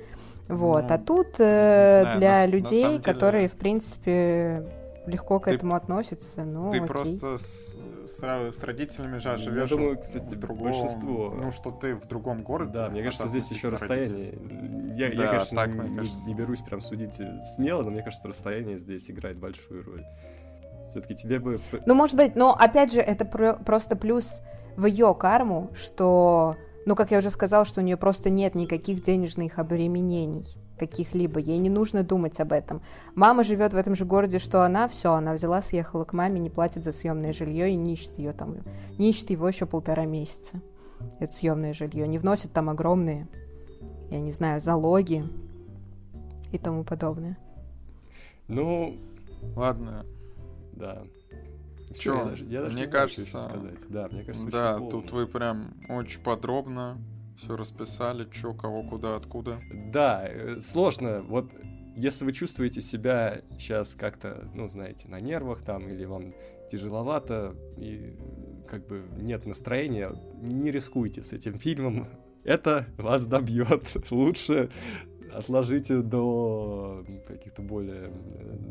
Вот. 0.48 0.84
Ну, 0.86 0.94
а 0.94 0.98
тут 0.98 1.28
э, 1.38 2.00
знаю, 2.02 2.18
для 2.18 2.30
на, 2.40 2.46
людей, 2.46 2.84
на 2.84 2.90
деле... 2.90 3.02
которые, 3.02 3.48
в 3.48 3.56
принципе, 3.56 4.66
легко 5.06 5.40
к 5.40 5.44
ты, 5.44 5.52
этому 5.52 5.76
относятся, 5.76 6.44
ну, 6.44 6.70
Ты 6.70 6.78
окей. 6.78 6.88
просто 6.88 7.38
с, 7.38 7.78
с, 8.06 8.22
с 8.22 8.62
родителями 8.62 9.18
же 9.18 9.36
живешь 9.36 9.70
Я 9.70 9.76
думаю, 9.76 9.98
кстати, 9.98 10.24
в 10.24 10.36
другом... 10.36 10.64
Большинство... 10.64 11.30
Ну, 11.30 11.50
что 11.50 11.70
ты 11.70 11.94
в 11.94 12.06
другом 12.06 12.42
городе. 12.42 12.72
Да, 12.72 12.88
мне 12.88 13.02
кажется, 13.02 13.28
здесь 13.28 13.50
еще 13.50 13.68
расстояние. 13.68 14.38
Я, 14.96 15.14
да, 15.14 15.22
я 15.22 15.28
конечно, 15.30 15.56
так, 15.56 15.74
не, 15.74 15.96
кажется... 15.96 16.28
не 16.28 16.34
берусь 16.34 16.60
прям 16.60 16.80
судить 16.80 17.20
смело, 17.54 17.82
но 17.82 17.90
мне 17.90 18.02
кажется, 18.02 18.28
расстояние 18.28 18.78
здесь 18.78 19.10
играет 19.10 19.38
большую 19.38 19.84
роль. 19.84 20.04
Все-таки 20.90 21.16
тебе 21.16 21.38
бы... 21.38 21.58
Ну, 21.86 21.94
может 21.94 22.16
быть, 22.16 22.36
но 22.36 22.54
опять 22.54 22.92
же, 22.92 23.00
это 23.00 23.24
про- 23.24 23.54
просто 23.54 23.96
плюс 23.96 24.40
в 24.76 24.86
ее 24.86 25.14
карму, 25.14 25.70
что, 25.74 26.56
ну, 26.86 26.94
как 26.94 27.10
я 27.10 27.18
уже 27.18 27.30
сказала, 27.30 27.64
что 27.64 27.80
у 27.80 27.84
нее 27.84 27.96
просто 27.96 28.30
нет 28.30 28.54
никаких 28.54 29.02
денежных 29.02 29.58
обременений 29.58 30.63
каких-либо, 30.78 31.40
ей 31.40 31.58
не 31.58 31.70
нужно 31.70 32.02
думать 32.02 32.40
об 32.40 32.52
этом. 32.52 32.82
Мама 33.14 33.42
живет 33.42 33.72
в 33.72 33.76
этом 33.76 33.94
же 33.94 34.04
городе, 34.04 34.38
что 34.38 34.62
она, 34.62 34.88
все, 34.88 35.12
она 35.12 35.34
взяла, 35.34 35.62
съехала 35.62 36.04
к 36.04 36.12
маме, 36.12 36.40
не 36.40 36.50
платит 36.50 36.84
за 36.84 36.92
съемное 36.92 37.32
жилье 37.32 37.70
и 37.70 37.76
не 37.76 37.94
ищет 37.94 38.18
ее 38.18 38.32
там, 38.32 38.56
не 38.98 39.10
ищет 39.10 39.30
его 39.30 39.48
еще 39.48 39.66
полтора 39.66 40.04
месяца. 40.04 40.60
Это 41.20 41.32
съемное 41.32 41.72
жилье, 41.72 42.08
не 42.08 42.18
вносит 42.18 42.52
там 42.52 42.70
огромные, 42.70 43.28
я 44.10 44.20
не 44.20 44.32
знаю, 44.32 44.60
залоги 44.60 45.24
и 46.52 46.58
тому 46.58 46.84
подобное. 46.84 47.38
Ну, 48.48 48.96
ладно. 49.56 50.04
Да. 50.72 51.02
Даже, 51.88 52.44
я 52.46 52.62
даже 52.62 52.76
мне 52.76 52.86
кажется, 52.86 53.50
да, 53.88 54.08
мне 54.10 54.24
кажется, 54.24 54.50
да, 54.50 54.80
тут 54.80 55.12
вы 55.12 55.26
прям 55.28 55.74
очень 55.88 56.20
подробно 56.20 56.98
все 57.36 57.56
расписали, 57.56 58.28
что, 58.30 58.54
кого, 58.54 58.82
куда, 58.82 59.16
откуда. 59.16 59.60
Да, 59.92 60.26
э, 60.26 60.60
сложно. 60.60 61.22
Вот 61.22 61.50
если 61.96 62.24
вы 62.24 62.32
чувствуете 62.32 62.82
себя 62.82 63.42
сейчас 63.58 63.94
как-то, 63.94 64.48
ну, 64.54 64.68
знаете, 64.68 65.08
на 65.08 65.20
нервах 65.20 65.62
там, 65.62 65.88
или 65.88 66.04
вам 66.04 66.34
тяжеловато, 66.70 67.54
и 67.76 68.16
как 68.68 68.86
бы 68.86 69.04
нет 69.18 69.46
настроения, 69.46 70.12
не 70.40 70.70
рискуйте 70.70 71.22
с 71.22 71.32
этим 71.32 71.58
фильмом. 71.58 72.08
Это 72.42 72.86
вас 72.98 73.26
добьет. 73.26 73.84
Лучше 74.10 74.70
отложите 75.32 75.98
до 76.00 77.04
каких-то 77.26 77.62
более, 77.62 78.10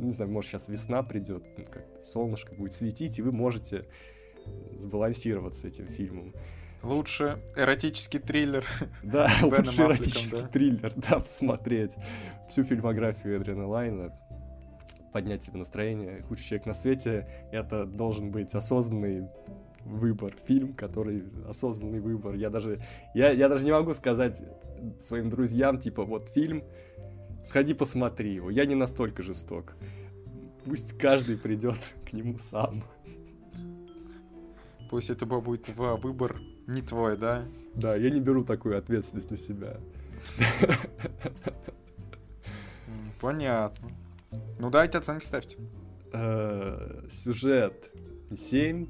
не 0.01 0.13
знаю, 0.13 0.31
может 0.31 0.51
сейчас 0.51 0.67
весна 0.67 1.03
придет, 1.03 1.43
как 1.71 1.85
солнышко 2.01 2.53
будет 2.55 2.73
светить, 2.73 3.19
и 3.19 3.21
вы 3.21 3.31
можете 3.31 3.85
сбалансироваться 4.75 5.61
с 5.61 5.65
этим 5.65 5.87
фильмом. 5.87 6.33
Лучше 6.83 7.39
эротический 7.55 8.19
триллер. 8.19 8.65
Да, 9.03 9.31
лучше 9.41 9.81
эротический 9.81 10.41
да? 10.41 10.47
триллер, 10.47 10.93
да, 10.95 11.19
посмотреть 11.19 11.91
всю 12.49 12.63
фильмографию 12.63 13.39
Эдриана 13.39 13.67
Лайна, 13.67 14.13
поднять 15.13 15.43
себе 15.43 15.59
настроение. 15.59 16.21
Худший 16.23 16.45
человек 16.45 16.65
на 16.67 16.73
свете— 16.73 17.27
это 17.53 17.85
должен 17.85 18.31
быть 18.31 18.53
осознанный 18.53 19.29
выбор, 19.85 20.35
фильм, 20.45 20.73
который 20.73 21.23
осознанный 21.47 22.01
выбор. 22.01 22.35
Я 22.35 22.49
даже, 22.49 22.81
я, 23.13 23.31
я 23.31 23.47
даже 23.47 23.63
не 23.63 23.71
могу 23.71 23.93
сказать 23.93 24.41
своим 25.01 25.29
друзьям, 25.29 25.79
типа, 25.79 26.03
вот 26.03 26.29
фильм, 26.29 26.63
сходи 27.45 27.73
посмотри 27.73 28.33
его. 28.33 28.49
Я 28.49 28.65
не 28.65 28.75
настолько 28.75 29.23
жесток. 29.23 29.75
Пусть 30.65 30.97
каждый 30.97 31.37
придет 31.37 31.77
к 32.05 32.11
нему 32.11 32.39
сам. 32.51 32.83
Пусть 34.89 35.09
это 35.09 35.25
будет 35.25 35.69
выбор 35.69 36.39
не 36.67 36.81
твой, 36.81 37.17
да? 37.17 37.45
Да, 37.75 37.95
я 37.95 38.09
не 38.09 38.19
беру 38.19 38.43
такую 38.43 38.77
ответственность 38.77 39.31
на 39.31 39.37
себя. 39.37 39.77
Понятно. 43.19 43.89
Ну 44.59 44.69
дайте 44.69 44.97
оценки 44.97 45.23
ставьте. 45.25 45.57
Э, 46.13 47.07
сюжет 47.11 47.89
7. 48.49 48.87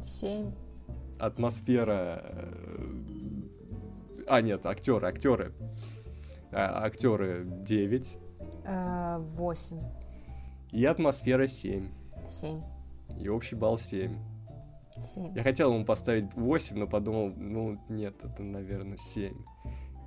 7. 0.00 0.52
Атмосфера... 1.18 2.22
Э, 2.24 2.86
а, 4.26 4.40
нет, 4.40 4.64
актеры, 4.66 5.08
актеры. 5.08 5.52
А, 6.52 6.84
актеры 6.84 7.44
9. 7.46 8.16
8. 8.64 9.76
Э, 9.76 9.80
И 10.70 10.84
атмосфера 10.84 11.46
7. 11.46 11.88
7. 12.28 12.62
И 13.18 13.28
общий 13.28 13.56
балл 13.56 13.78
7. 13.78 14.16
7. 15.00 15.34
Я 15.34 15.42
хотел 15.42 15.72
ему 15.72 15.84
поставить 15.84 16.34
8, 16.34 16.76
но 16.76 16.86
подумал, 16.86 17.32
ну 17.36 17.78
нет, 17.88 18.14
это, 18.22 18.42
наверное, 18.42 18.96
7. 18.96 19.34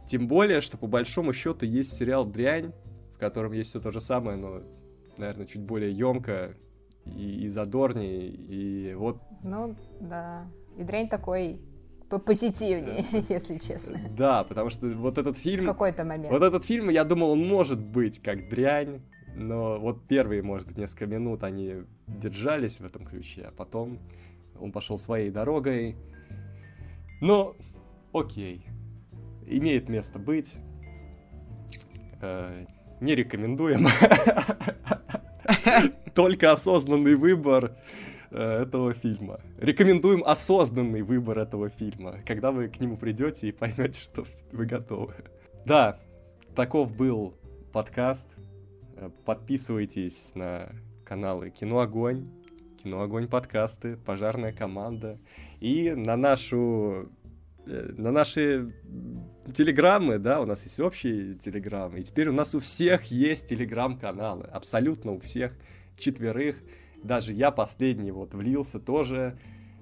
Тем 0.08 0.28
более, 0.28 0.62
что 0.62 0.78
по 0.78 0.88
большому 0.88 1.34
счету 1.34 1.66
есть 1.66 1.94
сериал 1.94 2.26
«Дрянь», 2.26 2.72
в 3.16 3.18
котором 3.18 3.54
есть 3.54 3.72
все 3.72 3.80
то 3.80 3.92
же 3.92 4.02
самое, 4.02 4.38
но, 4.38 4.62
наверное, 5.18 5.48
чуть 5.48 5.62
более 5.62 5.92
емко 5.92 6.56
и, 7.06 7.46
и 7.46 7.48
задорнее, 7.48 8.28
и 8.28 8.94
вот... 8.94 9.22
Ну, 9.44 9.76
да. 10.00 10.48
И 10.78 10.84
«Дрянь» 10.84 11.10
такой 11.10 11.60
позитивнее, 12.10 13.04
если 13.30 13.58
честно. 13.58 13.98
Да, 14.16 14.44
потому 14.44 14.70
что 14.70 14.88
вот 14.88 15.18
этот 15.18 15.38
фильм... 15.38 15.64
В 15.64 15.68
какой-то 15.68 16.04
момент. 16.04 16.32
Вот 16.32 16.44
этот 16.44 16.64
фильм, 16.64 16.90
я 16.90 17.04
думал, 17.04 17.32
он 17.32 17.48
может 17.48 17.80
быть 17.80 18.20
как 18.22 18.48
дрянь, 18.50 19.02
но 19.36 19.80
вот 19.80 20.08
первые, 20.08 20.42
может 20.42 20.68
быть, 20.68 20.78
несколько 20.78 21.08
минут 21.08 21.44
они 21.44 21.84
держались 22.08 22.80
в 22.80 22.86
этом 22.86 23.06
ключе, 23.06 23.46
а 23.48 23.52
потом 23.52 24.00
он 24.60 24.72
пошел 24.72 24.98
своей 24.98 25.30
дорогой. 25.30 25.96
Но, 27.22 27.56
окей, 28.14 28.66
имеет 29.46 29.90
место 29.90 30.20
быть. 30.20 30.58
Э, 32.22 32.66
не 33.00 33.16
рекомендуем. 33.16 33.88
Только 36.16 36.52
осознанный 36.52 37.16
выбор 37.16 37.78
э, 38.32 38.62
этого 38.64 38.94
фильма. 38.94 39.42
Рекомендуем 39.58 40.24
осознанный 40.26 41.02
выбор 41.02 41.40
этого 41.40 41.70
фильма, 41.70 42.20
когда 42.26 42.52
вы 42.52 42.70
к 42.70 42.80
нему 42.80 42.98
придете 42.98 43.50
и 43.50 43.52
поймете, 43.52 44.00
что 44.00 44.26
вы 44.52 44.66
готовы. 44.66 45.16
Да, 45.66 46.00
таков 46.56 46.96
был 46.96 47.36
подкаст. 47.74 48.28
Э, 48.96 49.10
подписывайтесь 49.26 50.32
на 50.36 50.70
каналы 51.04 51.50
Кино 51.50 51.80
Огонь, 51.80 52.30
Кино 52.86 53.02
Огонь 53.02 53.28
подкасты, 53.28 53.98
Пожарная 53.98 54.54
команда 54.54 55.20
и 55.60 55.92
на 55.92 56.16
нашу 56.16 57.10
Э, 57.68 57.94
на 57.98 58.12
наши 58.12 58.72
телеграммы, 59.54 60.20
да, 60.20 60.40
у 60.42 60.46
нас 60.46 60.64
есть 60.64 60.80
общие 60.80 61.36
телеграммы, 61.36 62.00
и 62.00 62.04
теперь 62.04 62.30
у 62.30 62.34
нас 62.34 62.54
у 62.54 62.60
всех 62.60 63.06
есть 63.06 63.48
телеграм-каналы, 63.48 64.46
абсолютно 64.46 65.14
у 65.14 65.20
всех 65.20 65.54
четверых, 65.98 66.62
даже 67.04 67.34
я 67.34 67.52
последний 67.52 68.12
вот 68.12 68.34
влился 68.34 68.80
тоже, 68.80 69.38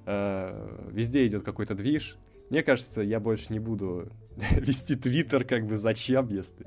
э, 0.06 0.88
везде 0.92 1.28
идет 1.28 1.44
какой-то 1.44 1.76
движ, 1.76 2.18
мне 2.50 2.64
кажется, 2.64 3.02
я 3.02 3.20
больше 3.20 3.52
не 3.52 3.60
буду 3.60 4.12
вести 4.58 4.96
твиттер, 4.96 5.46
как 5.46 5.66
бы 5.66 5.76
зачем, 5.76 6.30
если 6.30 6.66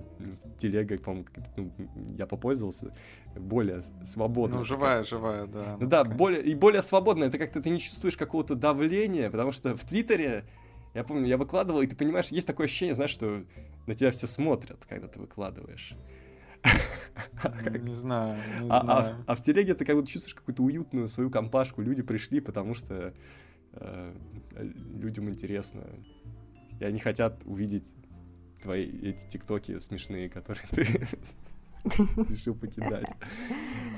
телега, 0.59 0.99
по-моему, 0.99 1.27
ну, 1.57 1.71
я 2.17 2.27
попользовался, 2.27 2.93
более 3.37 3.83
свободно. 4.05 4.59
Ну, 4.59 4.65
живая, 4.65 5.05
живая, 5.05 5.47
да. 5.47 5.77
Ну 5.79 5.87
да, 5.87 6.05
более, 6.05 6.43
и 6.43 6.55
более 6.55 6.83
свободно, 6.83 7.25
это 7.25 7.39
как-то 7.39 7.61
ты 7.61 7.71
не 7.71 7.79
чувствуешь 7.79 8.17
какого-то 8.17 8.55
давления, 8.55 9.31
потому 9.31 9.53
что 9.53 9.77
в 9.77 9.85
твиттере 9.85 10.45
я 10.95 11.05
помню, 11.05 11.27
я 11.27 11.37
выкладывал, 11.37 11.83
и 11.83 11.87
ты 11.87 11.95
понимаешь, 11.95 12.29
есть 12.29 12.47
такое 12.47 12.65
ощущение, 12.65 12.95
знаешь, 12.95 13.11
что 13.11 13.45
на 13.87 13.95
тебя 13.95 14.11
все 14.13 14.27
смотрят, 14.27 14.79
когда 14.89 15.09
ты 15.09 15.21
выкладываешь. 15.21 15.95
Не 17.83 17.93
знаю, 17.93 18.41
не 18.63 18.71
а, 18.71 18.79
а 18.79 18.83
знаю. 18.83 19.17
А, 19.27 19.33
а 19.33 19.35
в 19.37 19.43
телеге 19.43 19.75
ты 19.75 19.85
как 19.85 19.95
будто 19.95 20.11
чувствуешь 20.11 20.35
какую-то 20.35 20.63
уютную 20.63 21.07
свою 21.07 21.31
компашку. 21.31 21.83
Люди 21.83 22.03
пришли, 22.03 22.41
потому 22.41 22.75
что 22.75 23.13
э, 23.73 24.15
людям 24.95 25.29
интересно. 25.29 25.85
И 26.81 26.85
они 26.85 26.99
хотят 26.99 27.41
увидеть 27.45 27.93
твои 28.63 28.85
эти 28.85 29.29
тиктоки 29.31 29.79
смешные, 29.79 30.29
которые 30.29 30.67
ты 30.71 31.09
решил 32.29 32.55
покидать. 32.55 33.07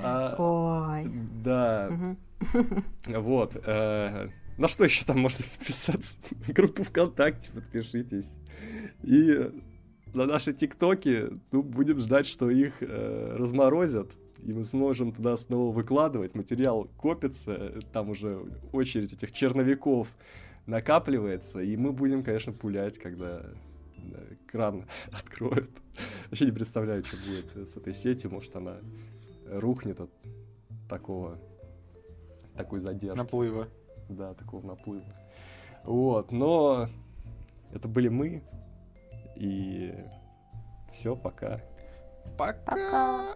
А, 0.03 0.35
Ой. 0.39 1.11
Да. 1.43 2.17
Вот. 3.07 3.57
Э, 3.65 4.29
на 4.59 4.69
что 4.69 4.85
еще 4.85 5.05
там 5.05 5.21
можно 5.21 5.45
подписаться? 5.45 6.15
Группу 6.49 6.83
ВКонтакте 6.83 7.51
подпишитесь. 7.51 8.37
И 9.03 9.51
на 10.15 10.27
наши 10.27 10.53
ТикТоки 10.53 11.31
ну, 11.53 11.63
будем 11.63 11.99
ждать, 11.99 12.27
что 12.27 12.51
их 12.51 12.75
э, 12.81 13.37
разморозят. 13.39 14.11
И 14.45 14.53
мы 14.53 14.65
сможем 14.65 15.13
туда 15.13 15.37
снова 15.37 15.75
выкладывать. 15.75 16.35
Материал 16.35 16.89
копится, 16.97 17.81
там 17.93 18.11
уже 18.11 18.41
очередь 18.73 19.13
этих 19.13 19.33
черновиков 19.33 20.09
накапливается. 20.69 21.61
И 21.61 21.77
мы 21.77 21.93
будем, 21.93 22.23
конечно, 22.23 22.53
пулять, 22.53 22.99
когда 22.99 23.43
экран 24.47 24.87
откроют. 25.13 25.71
Вообще 26.29 26.47
не 26.47 26.53
представляю, 26.53 27.05
что 27.05 27.17
будет 27.17 27.69
с 27.69 27.77
этой 27.77 27.95
сетью. 27.95 28.31
Может, 28.31 28.55
она 28.55 28.77
рухнет 29.47 30.01
от 30.01 30.11
такого 30.89 31.39
такой 32.55 32.81
задержки. 32.81 33.19
Наплыва 33.19 33.69
да, 34.09 34.35
такого 34.35 34.67
наплыва. 34.67 35.05
Вот, 35.85 36.33
но 36.33 36.89
это 37.73 37.89
были 37.89 38.09
мы, 38.09 38.43
и 39.37 39.95
все, 40.91 41.17
пока. 41.17 41.61
Пока. 42.37 42.63
пока. 42.65 43.35